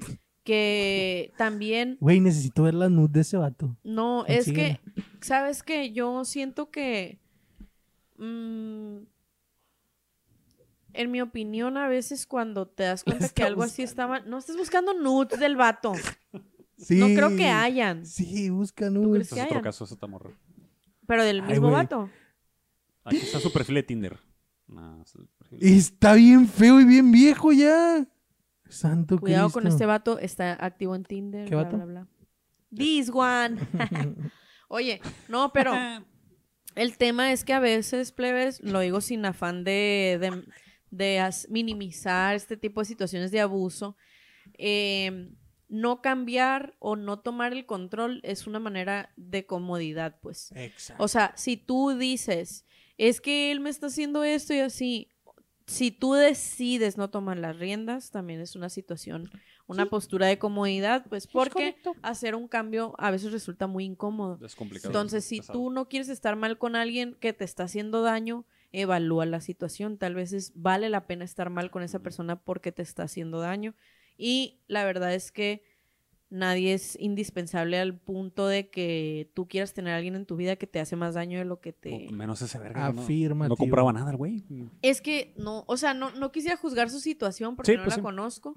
que 0.43 1.31
también 1.37 1.97
Güey, 2.01 2.19
necesito 2.19 2.63
ver 2.63 2.73
la 2.73 2.89
nude 2.89 3.13
de 3.13 3.21
ese 3.21 3.37
vato. 3.37 3.77
No, 3.85 4.25
es 4.25 4.51
que. 4.51 4.79
¿sabes 5.21 5.63
qué? 5.63 5.93
Yo 5.93 6.25
siento 6.25 6.71
que, 6.71 7.19
mm, 8.25 8.97
en 10.93 11.11
mi 11.11 11.21
opinión, 11.21 11.77
a 11.77 11.87
veces 11.87 12.25
cuando 12.27 12.67
te 12.67 12.83
das 12.83 13.03
cuenta 13.05 13.25
está 13.25 13.35
que 13.35 13.43
algo 13.43 13.63
así 13.63 13.81
está 13.83 14.07
mal, 14.07 14.29
no 14.29 14.37
estás 14.37 14.57
buscando 14.57 14.93
nudes 14.93 15.39
del 15.39 15.55
vato. 15.55 15.93
Sí. 15.95 16.03
No 16.99 17.05
creo 17.07 17.35
que 17.37 17.47
hayan, 17.47 18.07
Sí, 18.07 18.49
busca 18.49 18.89
nudes. 18.89 19.23
Este 19.23 19.35
que 19.35 19.41
es 19.41 19.45
otro 19.45 19.55
hayan? 19.57 19.63
caso, 19.63 19.83
esa 19.85 20.07
morra. 20.07 20.31
pero 21.05 21.23
del 21.23 21.41
Ay, 21.41 21.47
mismo 21.47 21.67
güey. 21.69 21.73
vato. 21.83 22.09
Aquí 23.03 23.17
está 23.17 23.39
su 23.39 23.53
perfil 23.53 23.75
de 23.75 23.83
Tinder. 23.83 24.19
Es. 25.51 25.61
Está 25.61 26.13
bien 26.15 26.47
feo 26.47 26.79
y 26.81 26.85
bien 26.85 27.11
viejo 27.11 27.51
ya. 27.51 28.07
Santo 28.67 29.19
Cuidado 29.19 29.51
con 29.51 29.67
este 29.67 29.85
vato, 29.85 30.17
está 30.17 30.53
activo 30.53 30.95
en 30.95 31.03
Tinder, 31.03 31.47
¿Qué 31.47 31.53
bla, 31.53 31.65
vato? 31.65 31.75
bla, 31.77 31.85
bla. 31.85 32.07
This 32.75 33.11
one. 33.13 33.59
Oye, 34.69 35.01
no, 35.27 35.51
pero 35.53 35.73
el 36.75 36.97
tema 36.97 37.31
es 37.31 37.43
que 37.43 37.53
a 37.53 37.59
veces, 37.59 38.11
plebes, 38.11 38.61
lo 38.61 38.79
digo 38.79 39.01
sin 39.01 39.25
afán 39.25 39.63
de, 39.63 40.43
de, 40.89 41.29
minimizar 41.49 42.35
este 42.35 42.57
tipo 42.57 42.81
de 42.81 42.85
situaciones 42.85 43.31
de 43.31 43.41
abuso, 43.41 43.95
eh, 44.57 45.29
no 45.69 46.01
cambiar 46.01 46.75
o 46.79 46.95
no 46.95 47.19
tomar 47.19 47.53
el 47.53 47.65
control 47.65 48.19
es 48.23 48.45
una 48.45 48.59
manera 48.59 49.13
de 49.15 49.45
comodidad, 49.45 50.19
pues. 50.21 50.51
Exacto. 50.55 51.03
O 51.03 51.07
sea, 51.07 51.33
si 51.37 51.55
tú 51.55 51.97
dices, 51.97 52.65
es 52.97 53.21
que 53.21 53.51
él 53.51 53.61
me 53.61 53.69
está 53.69 53.87
haciendo 53.87 54.23
esto 54.23 54.53
y 54.53 54.59
así, 54.59 55.10
si 55.71 55.91
tú 55.91 56.13
decides 56.13 56.97
no 56.97 57.09
tomar 57.09 57.37
las 57.37 57.57
riendas, 57.57 58.11
también 58.11 58.41
es 58.41 58.55
una 58.55 58.69
situación, 58.69 59.31
una 59.67 59.85
postura 59.85 60.27
de 60.27 60.37
comodidad, 60.37 61.05
pues 61.07 61.27
porque 61.27 61.75
hacer 62.01 62.35
un 62.35 62.47
cambio 62.47 62.93
a 62.97 63.09
veces 63.09 63.31
resulta 63.31 63.67
muy 63.67 63.85
incómodo. 63.85 64.37
Es 64.45 64.55
complicado. 64.55 64.89
Entonces, 64.89 65.23
si 65.23 65.39
pesado. 65.39 65.57
tú 65.57 65.69
no 65.71 65.87
quieres 65.87 66.09
estar 66.09 66.35
mal 66.35 66.57
con 66.57 66.75
alguien 66.75 67.15
que 67.19 67.31
te 67.31 67.45
está 67.45 67.63
haciendo 67.63 68.01
daño, 68.01 68.45
evalúa 68.73 69.25
la 69.25 69.39
situación. 69.39 69.97
Tal 69.97 70.13
vez 70.13 70.33
es, 70.33 70.51
vale 70.55 70.89
la 70.89 71.07
pena 71.07 71.23
estar 71.23 71.49
mal 71.49 71.71
con 71.71 71.83
esa 71.83 71.99
persona 71.99 72.35
porque 72.35 72.71
te 72.71 72.81
está 72.81 73.03
haciendo 73.03 73.39
daño. 73.39 73.73
Y 74.17 74.59
la 74.67 74.83
verdad 74.83 75.13
es 75.13 75.31
que 75.31 75.63
nadie 76.31 76.73
es 76.73 76.97
indispensable 76.99 77.77
al 77.77 77.95
punto 77.95 78.47
de 78.47 78.69
que 78.69 79.29
tú 79.35 79.47
quieras 79.47 79.73
tener 79.73 79.93
a 79.93 79.97
alguien 79.97 80.15
en 80.15 80.25
tu 80.25 80.35
vida 80.37 80.55
que 80.55 80.65
te 80.65 80.79
hace 80.79 80.95
más 80.95 81.13
daño 81.13 81.37
de 81.37 81.45
lo 81.45 81.59
que 81.59 81.73
te... 81.73 82.07
O 82.09 82.11
menos 82.13 82.41
ese 82.41 82.57
verga. 82.57 82.91
¿no? 82.91 83.01
Afirmativo. 83.01 83.53
No 83.53 83.57
compraba 83.57 83.93
nada 83.93 84.11
el 84.11 84.17
güey. 84.17 84.43
Es 84.81 85.01
que 85.01 85.33
no, 85.37 85.65
o 85.67 85.77
sea, 85.77 85.93
no, 85.93 86.09
no 86.11 86.31
quisiera 86.31 86.57
juzgar 86.57 86.89
su 86.89 86.99
situación 86.99 87.55
porque 87.55 87.73
Sí, 87.73 87.77
no 87.77 87.83
pues 87.83 87.93
la 87.93 87.95
sí. 87.97 88.01
conozco. 88.01 88.55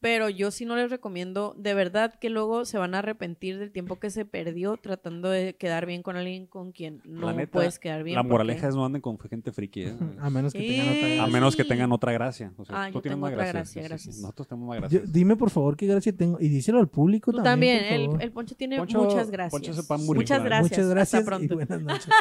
Pero 0.00 0.30
yo 0.30 0.50
sí 0.50 0.64
no 0.64 0.76
les 0.76 0.90
recomiendo, 0.90 1.54
de 1.58 1.74
verdad 1.74 2.14
que 2.18 2.30
luego 2.30 2.64
se 2.64 2.78
van 2.78 2.94
a 2.94 3.00
arrepentir 3.00 3.58
del 3.58 3.70
tiempo 3.70 3.96
que 3.96 4.08
se 4.08 4.24
perdió 4.24 4.78
tratando 4.78 5.28
de 5.28 5.56
quedar 5.56 5.84
bien 5.84 6.02
con 6.02 6.16
alguien 6.16 6.46
con 6.46 6.72
quien 6.72 7.02
no 7.04 7.30
neta, 7.34 7.52
puedes 7.52 7.78
quedar 7.78 8.02
bien. 8.02 8.14
La 8.16 8.22
porque- 8.22 8.32
moraleja 8.32 8.68
es 8.68 8.74
no 8.74 8.86
anden 8.86 9.02
con 9.02 9.18
gente 9.18 9.52
friki. 9.52 9.82
¿eh? 9.82 9.96
A 10.18 10.30
menos 10.30 10.54
que 10.54 10.60
tengan 10.62 10.72
otra 10.88 11.02
A 11.02 11.16
gracia. 11.18 11.26
menos 11.32 11.56
que 11.56 11.64
tengan 11.64 11.92
otra 11.92 12.12
gracia. 12.12 12.52
O 12.56 12.64
sea, 12.64 12.84
Ah, 12.84 12.86
tú 12.88 12.94
yo 12.94 13.02
tienes 13.02 13.16
tengo 13.16 13.26
otra 13.26 13.36
gracia. 13.36 13.52
gracia, 13.52 13.64
Sí, 13.66 13.72
sí, 13.72 13.82
sí. 13.82 13.88
gracias. 13.88 14.16
Nosotros 14.22 14.48
tenemos 14.48 14.68
más 14.80 14.90
Yo- 14.90 14.98
gracia. 15.00 15.12
dime 15.12 15.36
por 15.36 15.50
favor 15.50 15.76
qué 15.76 15.86
gracia 15.86 16.16
tengo. 16.16 16.38
Y 16.40 16.48
díselo 16.48 16.78
al 16.78 16.88
público 16.88 17.30
Tú 17.32 17.42
también. 17.42 17.80
también, 17.80 17.84
por 17.90 18.00
el, 18.00 18.06
favor. 18.06 18.22
el 18.22 18.32
Poncho 18.32 18.54
tiene 18.56 18.78
Poncho- 18.78 19.02
muchas 19.04 19.30
gracias. 19.30 19.50
Poncho 19.52 20.14
muchas 20.14 20.42
gracias. 20.42 20.70
Muchas 20.70 20.88
gracias 20.88 21.14
Hasta 21.20 21.24
pronto. 21.30 21.52
y 21.52 21.56
buenas 21.56 21.82
noches. 21.82 22.08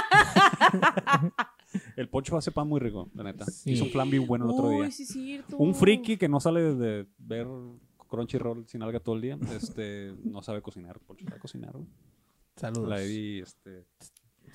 El 1.96 2.10
poncho 2.10 2.38
hace 2.38 2.52
pan 2.52 2.68
muy 2.68 2.80
rico, 2.80 3.10
la 3.14 3.24
neta. 3.24 3.46
Sí. 3.46 3.72
Hizo 3.72 3.86
un 3.86 3.92
flan 3.92 4.10
bien 4.10 4.26
bueno 4.26 4.46
el 4.46 4.52
otro 4.52 4.70
día. 4.70 4.80
Uy, 4.82 4.92
sí, 4.92 5.06
cierto. 5.06 5.58
Un 5.58 5.76
friki 5.76 6.18
que 6.18 6.28
no 6.28 6.40
sale 6.40 6.76
de 6.76 7.06
ver 7.18 7.48
Crunchyroll 8.10 8.68
sin 8.68 8.82
alga 8.82 9.00
todo 9.00 9.16
el 9.16 9.22
día, 9.22 9.38
este, 9.56 10.14
no 10.24 10.42
sabe 10.42 10.62
cocinar. 10.62 11.00
Poncho 11.00 11.26
sabe 11.26 11.40
cocinar, 11.40 11.74
güey. 11.74 11.88
Saludos. 12.56 12.90
La 12.90 13.02
Evi, 13.02 13.40
este, 13.40 13.86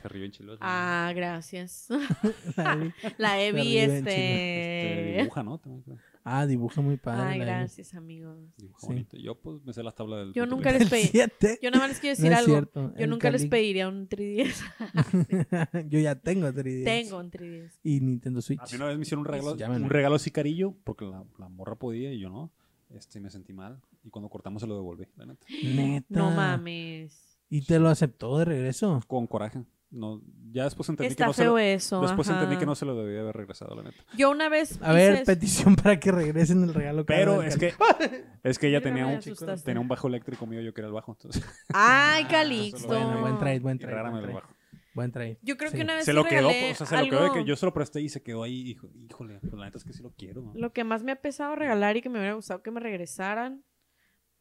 se 0.01 0.09
ríe 0.09 0.27
en 0.27 0.33
chilos. 0.33 0.59
Ah, 0.61 1.13
gracias. 1.15 1.89
La 3.19 3.41
Evi. 3.41 3.79
Este, 3.79 3.99
este... 3.99 5.23
dibuja, 5.23 5.43
¿no? 5.43 5.59
También, 5.59 5.83
creo. 5.83 5.99
Ah, 6.27 6.47
dibuja 6.47 6.81
muy 6.81 6.97
padre. 6.97 7.23
Ay, 7.35 7.39
gracias, 7.41 7.95
amigos. 7.95 8.39
Dibuja 8.57 8.81
Sí. 8.81 8.87
bonito. 8.87 9.17
Yo, 9.19 9.35
pues, 9.39 9.63
me 9.63 9.75
sé 9.75 9.83
las 9.83 9.95
tablas 9.95 10.21
del. 10.21 10.33
Yo 10.33 10.47
nunca 10.47 10.73
les 10.73 10.89
pedí. 10.89 11.03
Siete. 11.13 11.59
Yo 11.63 11.71
nada 11.71 11.83
más 11.85 11.91
les 11.91 12.01
quiero 12.01 12.17
decir 12.17 12.33
algo. 12.33 12.51
cierto, 12.51 12.95
Yo 12.97 13.05
el 13.05 13.11
nunca 13.11 13.31
les 13.31 13.47
pediría 13.47 13.89
un 13.89 14.09
3DS. 14.09 14.65
Yo 15.91 15.99
ya 15.99 16.15
tengo 16.15 16.49
3DS. 16.49 16.85
Tengo 16.85 17.19
un 17.19 17.31
3DS. 17.31 17.73
Y 17.83 18.01
Nintendo 18.01 18.41
Switch. 18.41 18.61
A 18.61 18.65
mí 18.65 18.77
una 18.77 18.87
vez 18.87 18.97
me 18.97 19.03
hicieron 19.03 19.21
un 19.21 19.27
regalo, 19.27 19.53
un 19.77 19.91
regalo 19.91 20.15
así 20.17 20.31
carillo, 20.31 20.75
porque 20.85 21.05
la, 21.05 21.25
la 21.39 21.49
morra 21.51 21.75
podía 21.75 22.11
y 22.13 22.21
yo 22.21 22.31
no. 22.31 22.51
Este, 22.91 23.21
me 23.21 23.29
sentí 23.31 23.53
mal. 23.53 23.81
Y 24.03 24.09
cuando 24.11 24.29
cortamos 24.31 24.63
se 24.63 24.69
lo 24.69 24.77
devolví, 24.77 25.07
la 25.17 25.27
neta. 25.27 25.47
Neta. 25.63 26.07
No 26.09 26.31
mames. 26.31 27.39
Y 27.51 27.63
te 27.67 27.79
lo 27.79 27.89
aceptó 27.91 28.39
de 28.39 28.47
regreso. 28.47 29.01
Con 29.07 29.27
coraje. 29.27 29.63
No, 29.95 30.21
ya 30.51 30.65
después 30.65 30.89
entendí 30.89 31.15
que 31.15 31.25
no 31.25 31.33
se 31.33 31.45
lo, 31.45 31.57
eso. 31.59 32.01
Después 32.01 32.29
ajá. 32.29 32.39
entendí 32.41 32.59
que 32.59 32.67
no 32.67 32.75
se 32.75 32.85
lo 32.85 32.97
debía 32.97 33.21
haber 33.21 33.37
regresado, 33.37 33.77
la 33.77 33.85
neta. 33.85 34.03
Yo 34.17 34.31
una 34.31 34.49
vez. 34.49 34.79
A 34.83 34.93
ver, 34.93 35.23
petición 35.25 35.77
para 35.77 36.01
que 36.01 36.11
regresen 36.11 36.65
el 36.65 36.75
regalo. 36.75 37.07
caro 37.07 37.19
Pero 37.39 37.43
es 37.43 37.57
que, 37.57 37.73
es 38.43 38.59
que 38.59 38.69
ella 38.69 38.81
tenía 38.83 39.07
me 39.07 39.13
un, 39.13 39.19
asustaste. 39.19 39.65
tenía 39.65 39.81
un 39.81 39.87
bajo 39.89 40.09
eléctrico 40.09 40.47
mío, 40.47 40.61
yo 40.61 40.75
quería 40.75 40.89
el 40.89 40.95
bajo. 40.95 41.13
Entonces, 41.13 41.43
Ay, 41.73 42.25
Ah, 42.25 42.29
Calixto. 42.31 42.89
Bueno, 42.89 43.21
buen 43.21 43.39
trade, 43.39 43.61
buen 43.61 43.79
trade. 43.79 43.95
rara 43.95 44.11
me 44.11 44.19
Buen 44.19 44.23
lo 44.23 44.27
trade. 44.33 44.41
bajo. 44.43 44.55
Buen 44.95 45.11
trade. 45.13 45.39
Yo 45.43 45.57
creo 45.57 45.71
Sí. 45.71 45.77
que 45.77 45.83
una 45.83 45.95
vez 45.95 46.05
Se 46.05 46.11
sí 46.13 46.15
lo 46.17 46.25
quedó, 46.25 46.49
regalé 46.49 46.73
o 46.73 46.75
sea, 46.75 46.87
se 46.87 46.97
lo 46.97 47.05
quedó 47.05 47.19
de 47.21 47.25
algo- 47.27 47.35
que 47.35 47.45
yo 47.45 47.57
se 47.57 47.67
lo 47.67 47.75
presté 47.75 48.01
y 48.01 48.09
se 48.09 48.23
quedó 48.23 48.43
ahí. 48.45 48.71
Hijo, 48.71 48.89
híjole, 48.95 49.39
pues 49.41 49.53
la 49.55 49.65
neta 49.67 49.79
es 49.79 49.85
que 49.85 49.93
sí 49.93 50.03
lo 50.03 50.11
quiero. 50.13 50.43
¿no? 50.43 50.53
Lo 50.55 50.73
que 50.73 50.85
más 50.85 51.03
me 51.03 51.11
ha 51.13 51.17
pesado 51.17 51.57
regalar 51.57 51.97
y 51.97 52.03
que 52.03 52.09
me 52.09 52.19
hubiera 52.19 52.35
gustado 52.35 52.63
que 52.63 52.71
me 52.71 52.79
regresaran, 52.81 53.65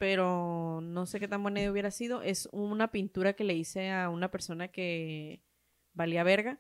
pero 0.04 0.82
no 0.84 1.06
sé 1.06 1.18
qué 1.22 1.30
tan 1.30 1.42
buena 1.44 1.62
idea 1.62 1.72
hubiera 1.72 1.90
sido, 1.90 2.22
es 2.22 2.50
una 2.52 2.92
pintura 2.92 3.32
que 3.34 3.46
le 3.46 3.54
hice 3.54 3.90
a 3.90 4.10
una 4.10 4.30
persona 4.32 4.68
que 4.68 5.42
valía 5.94 6.26
verga, 6.26 6.60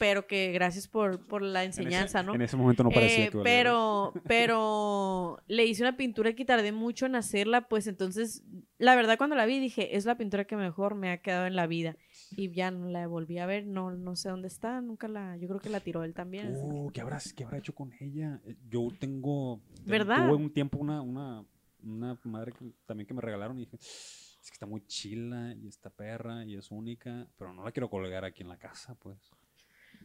pero 0.00 0.26
que 0.26 0.50
gracias 0.50 0.88
por, 0.88 1.24
por 1.28 1.40
la 1.42 1.62
En 1.62 1.68
ese- 1.70 1.82
enseñanza, 1.82 2.24
¿no? 2.24 2.34
En 2.34 2.42
ese 2.42 2.56
momento 2.56 2.82
no 2.82 2.90
parecía 2.90 3.26
Eh, 3.26 3.30
que 3.30 3.36
valía 3.36 3.52
pero, 3.54 4.12
pero 4.26 5.38
le 5.46 5.66
hice 5.66 5.84
una 5.84 5.96
pintura 5.96 6.32
que 6.32 6.44
tardé 6.44 6.72
mucho 6.72 7.06
en 7.06 7.14
hacerla, 7.14 7.68
pues 7.68 7.86
entonces, 7.86 8.42
la 8.76 8.96
verdad 8.96 9.18
cuando 9.18 9.36
la 9.36 9.46
vi 9.46 9.60
dije, 9.60 9.96
es 9.96 10.04
la 10.04 10.16
pintura 10.18 10.44
que 10.44 10.56
mejor 10.56 10.96
me 10.96 11.12
ha 11.12 11.18
quedado 11.18 11.46
en 11.46 11.54
la 11.54 11.68
vida. 11.68 11.96
Y 12.32 12.50
ya 12.50 12.72
no 12.72 12.88
la 12.88 13.06
volví 13.06 13.38
a 13.38 13.46
ver, 13.46 13.68
no, 13.68 13.92
no 13.92 14.16
sé 14.16 14.30
dónde 14.30 14.48
está, 14.48 14.80
nunca 14.80 15.06
la, 15.06 15.36
yo 15.36 15.46
creo 15.46 15.60
que 15.60 15.70
la 15.70 15.78
tiró 15.78 16.02
él 16.02 16.12
también. 16.12 16.56
Uh, 16.56 16.90
¿qué, 16.90 17.02
habrá, 17.02 17.20
¿Qué 17.36 17.44
habrá 17.44 17.58
hecho 17.58 17.72
con 17.72 17.92
ella? 18.00 18.40
Eh, 18.46 18.56
Yo 18.68 18.88
tengo. 18.98 19.60
te- 19.84 19.90
¿Verdad? 19.92 20.26
Tuve 20.26 20.34
un 20.34 20.50
tiempo 20.52 20.78
una, 20.78 21.00
una, 21.02 21.44
una 21.82 22.18
madre 22.24 22.52
que- 22.52 22.72
también 22.86 23.06
que 23.06 23.14
me 23.14 23.20
regalaron 23.20 23.56
y 23.58 23.64
dije. 23.64 23.76
Es 23.76 24.50
que 24.50 24.54
está 24.54 24.66
muy 24.66 24.86
chila 24.86 25.54
y 25.60 25.68
está 25.68 25.90
perra 25.90 26.44
y 26.44 26.54
es 26.56 26.70
única, 26.70 27.26
pero 27.36 27.52
no 27.52 27.64
la 27.64 27.72
quiero 27.72 27.90
colgar 27.90 28.24
aquí 28.24 28.42
en 28.42 28.48
la 28.48 28.56
casa, 28.58 28.94
pues. 28.94 29.18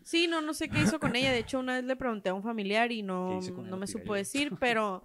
Sí, 0.04 0.28
no, 0.28 0.42
no 0.42 0.54
sé 0.54 0.70
qué 0.70 0.82
hizo 0.82 1.00
con 1.00 1.16
ella. 1.16 1.32
De 1.32 1.40
hecho, 1.40 1.60
una 1.60 1.76
vez 1.76 1.84
le 1.86 1.96
pregunté 1.96 2.30
a 2.30 2.34
un 2.34 2.44
familiar 2.44 2.92
y 2.92 2.98
¿Qué 2.98 3.04
no, 3.04 3.40
no 3.40 3.78
me 3.78 3.88
supo 3.88 4.14
decir, 4.14 4.52
pero, 4.60 5.04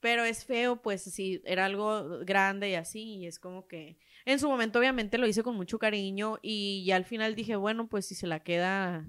pero 0.00 0.24
es 0.24 0.44
feo, 0.44 0.80
pues 0.80 1.02
sí, 1.02 1.42
era 1.44 1.66
algo 1.66 2.20
grande 2.24 2.70
y 2.70 2.74
así, 2.74 3.16
y 3.16 3.26
es 3.26 3.38
como 3.38 3.66
que 3.66 3.98
en 4.24 4.38
su 4.38 4.48
momento 4.48 4.78
obviamente 4.78 5.18
lo 5.18 5.26
hice 5.26 5.42
con 5.42 5.56
mucho 5.56 5.78
cariño 5.78 6.38
y 6.40 6.84
ya 6.86 6.96
al 6.96 7.04
final 7.04 7.34
dije, 7.34 7.56
bueno, 7.56 7.88
pues 7.88 8.06
si 8.06 8.14
se 8.14 8.26
la 8.26 8.40
queda, 8.42 9.06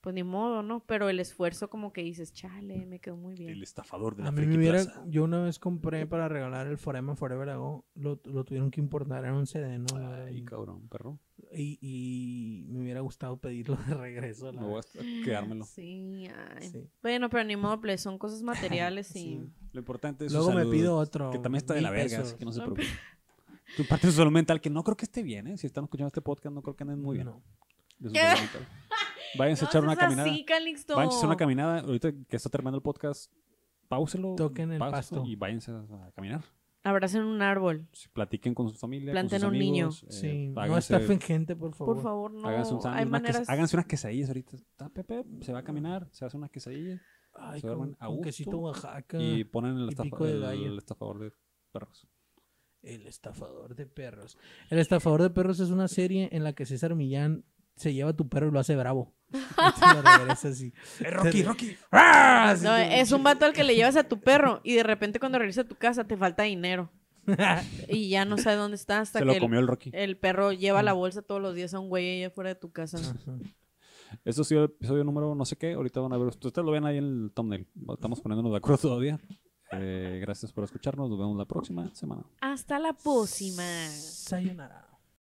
pues 0.00 0.14
ni 0.14 0.22
modo, 0.22 0.62
¿no? 0.62 0.80
Pero 0.86 1.08
el 1.08 1.20
esfuerzo 1.20 1.68
como 1.68 1.92
que 1.92 2.02
dices, 2.02 2.32
chale, 2.32 2.86
me 2.86 3.00
quedó 3.00 3.16
muy 3.16 3.34
El 3.34 3.38
bien. 3.38 3.62
estafador 3.62 4.16
de 4.16 4.22
la 4.22 4.28
A 4.30 4.32
mí 4.32 4.46
me 4.46 4.56
hubiera, 4.56 4.82
Plaza. 4.82 5.04
yo 5.06 5.24
una 5.24 5.42
vez 5.42 5.58
compré 5.58 6.06
para 6.06 6.28
regalar 6.28 6.66
el 6.66 6.78
Forever 6.78 7.16
Forever 7.16 7.50
Ago, 7.50 7.84
lo, 7.94 8.20
lo 8.24 8.44
tuvieron 8.44 8.70
que 8.70 8.80
importar 8.80 9.24
en 9.24 9.32
un 9.32 9.46
CD, 9.46 9.78
¿no? 9.78 9.86
Ay, 9.96 10.40
un- 10.40 10.46
cabrón, 10.46 10.88
perro. 10.88 11.18
y, 11.52 11.78
y 11.82 12.66
me 12.72 12.80
hubiera 12.80 13.00
gustado 13.00 13.36
pedirlo 13.38 13.76
de 13.86 13.94
regreso. 13.94 14.52
la 14.52 14.60
Me 14.60 14.66
voy 14.66 14.80
verdad. 14.94 15.20
a 15.20 15.24
quedármelo. 15.24 15.64
Sí, 15.64 16.28
ay. 16.58 16.68
Sí. 16.70 16.88
Bueno, 17.02 17.28
pero 17.28 17.44
ni 17.44 17.56
modo, 17.56 17.80
pues, 17.80 18.00
son 18.00 18.18
cosas 18.18 18.42
materiales 18.42 19.10
y... 19.16 19.18
Sí. 19.20 19.40
Lo 19.72 19.80
importante 19.80 20.26
es 20.26 20.32
Luego 20.32 20.50
su 20.50 20.56
me 20.56 20.66
pido 20.66 20.96
otro. 20.96 21.30
Que 21.30 21.38
también 21.38 21.58
está 21.58 21.74
de 21.74 21.80
la 21.82 21.90
verga, 21.90 22.20
así 22.20 22.36
que 22.36 22.44
no 22.44 22.52
se 22.52 22.58
No, 22.60 22.64
preocupe. 22.74 22.88
Tu 23.76 23.84
parte 23.86 24.06
de 24.08 24.12
su 24.12 24.18
salud 24.18 24.32
mental, 24.32 24.60
que 24.60 24.68
no 24.70 24.82
creo 24.82 24.96
que 24.96 25.04
esté 25.04 25.22
bien, 25.22 25.46
¿eh? 25.46 25.56
Si 25.58 25.66
están 25.66 25.84
escuchando 25.84 26.08
este 26.08 26.20
podcast, 26.22 26.52
no 26.54 26.60
creo 26.62 26.74
que 26.74 26.82
anden 26.82 27.00
muy 27.00 27.18
bien. 27.18 27.26
No. 27.28 27.40
de 28.00 28.08
su 28.08 28.14
salud 28.16 28.40
mental. 28.40 28.68
Váyanse 29.38 29.64
a 29.64 29.68
echar 29.68 29.82
una 29.84 29.96
caminada. 29.96 30.30
así, 30.30 30.44
Calixto. 30.44 30.96
Váyanse 30.96 31.16
a 31.16 31.18
echar 31.18 31.28
una 31.28 31.36
caminada. 31.36 31.80
Ahorita 31.80 32.12
que 32.12 32.36
está 32.36 32.48
terminando 32.48 32.76
el 32.76 32.82
podcast, 32.82 33.32
páuselo. 33.88 34.34
Toquen 34.36 34.72
el 34.72 34.78
pasto. 34.78 35.22
Y 35.26 35.36
váyanse 35.36 35.70
a 35.72 36.10
caminar. 36.14 36.42
Abracen 36.82 37.22
un 37.24 37.42
árbol. 37.42 37.86
Si 37.92 38.08
platiquen 38.08 38.54
con 38.54 38.70
su 38.70 38.74
familia, 38.74 39.12
Planten 39.12 39.40
con 39.42 39.50
sus 39.50 39.52
un 39.52 39.58
niño. 39.58 39.88
eh, 39.90 40.06
Sí, 40.12 40.48
no 40.48 40.78
estafen 40.78 41.20
gente, 41.20 41.54
por 41.54 41.74
favor. 41.74 41.94
Por 41.96 42.02
favor, 42.02 42.32
no. 42.32 42.48
háganse, 42.48 42.72
un 42.72 42.80
sándwich, 42.80 43.02
una 43.02 43.10
maneras... 43.10 43.48
háganse 43.50 43.76
unas 43.76 43.86
quesadillas 43.86 44.28
ahorita. 44.30 44.56
Está 44.56 44.88
Pepe, 44.88 45.24
se 45.42 45.52
va 45.52 45.58
a 45.58 45.62
caminar, 45.62 46.08
se 46.10 46.24
hace 46.24 46.36
unas 46.38 46.50
quesadillas 46.50 47.00
Ay, 47.34 47.60
Se 47.60 47.66
duermen 47.66 47.92
con, 47.94 47.96
a 48.02 48.06
gusto 48.08 48.22
quesito 48.22 48.56
Oaxaca. 48.58 49.20
y 49.20 49.44
ponen 49.44 49.76
el, 49.76 49.84
y 49.84 49.88
estafa- 49.90 50.02
pico 50.04 50.24
de 50.24 50.32
el- 50.32 50.40
gallo. 50.40 50.66
el 50.68 50.78
estafador 50.78 51.18
de 51.18 51.32
perros. 51.70 52.08
El 52.82 53.06
estafador 53.06 53.74
de 53.76 53.86
perros. 53.86 54.38
El 54.70 54.78
estafador 54.78 55.20
de 55.22 55.28
perros 55.30 55.60
es 55.60 55.68
una 55.68 55.86
serie 55.86 56.30
en 56.32 56.44
la 56.44 56.54
que 56.54 56.64
César 56.64 56.94
Millán 56.94 57.44
se 57.80 57.94
lleva 57.94 58.10
a 58.10 58.16
tu 58.16 58.28
perro 58.28 58.48
y 58.48 58.50
lo 58.50 58.60
hace 58.60 58.76
bravo. 58.76 59.14
Lo 59.32 60.32
así. 60.32 60.72
Rocky, 61.00 61.42
Rocky! 61.44 61.76
¡Ah! 61.92 62.50
Así 62.50 62.64
No, 62.64 62.76
es 62.76 63.12
un 63.12 63.22
vato 63.22 63.44
al 63.44 63.52
que 63.52 63.64
le 63.64 63.74
llevas 63.76 63.96
a 63.96 64.04
tu 64.04 64.20
perro 64.20 64.60
y 64.64 64.74
de 64.74 64.82
repente 64.82 65.20
cuando 65.20 65.38
regresa 65.38 65.62
a 65.62 65.68
tu 65.68 65.76
casa 65.76 66.04
te 66.04 66.16
falta 66.16 66.42
dinero 66.42 66.90
y 67.88 68.08
ya 68.08 68.24
no 68.24 68.38
sabe 68.38 68.56
dónde 68.56 68.74
está 68.74 68.98
hasta 68.98 69.20
Se 69.20 69.22
que 69.24 69.26
lo 69.26 69.32
el, 69.34 69.40
comió 69.40 69.60
el 69.60 69.68
Rocky. 69.68 69.90
el 69.94 70.16
perro 70.16 70.52
lleva 70.52 70.82
la 70.82 70.92
bolsa 70.94 71.22
todos 71.22 71.40
los 71.40 71.54
días 71.54 71.72
a 71.74 71.78
un 71.78 71.88
güey 71.88 72.08
ahí 72.08 72.24
afuera 72.24 72.50
de 72.50 72.56
tu 72.56 72.72
casa. 72.72 72.98
Esto 74.24 74.42
ha 74.42 74.44
sido 74.44 74.64
el 74.64 74.70
episodio 74.70 75.04
número 75.04 75.34
no 75.34 75.44
sé 75.44 75.56
qué. 75.56 75.74
Ahorita 75.74 76.00
van 76.00 76.12
a 76.12 76.18
ver. 76.18 76.26
Ustedes 76.26 76.56
lo 76.56 76.72
ven 76.72 76.84
ahí 76.84 76.98
en 76.98 77.04
el 77.04 77.32
thumbnail. 77.32 77.68
Estamos 77.92 78.20
poniéndonos 78.20 78.50
de 78.52 78.58
acuerdo 78.58 78.78
todavía. 78.78 79.20
Eh, 79.72 80.18
gracias 80.20 80.52
por 80.52 80.64
escucharnos. 80.64 81.08
Nos 81.08 81.18
vemos 81.18 81.36
la 81.36 81.44
próxima 81.44 81.94
semana. 81.94 82.24
Hasta 82.40 82.78
la 82.80 82.92
próxima. 82.92 83.62
Sayonara. 83.62 84.89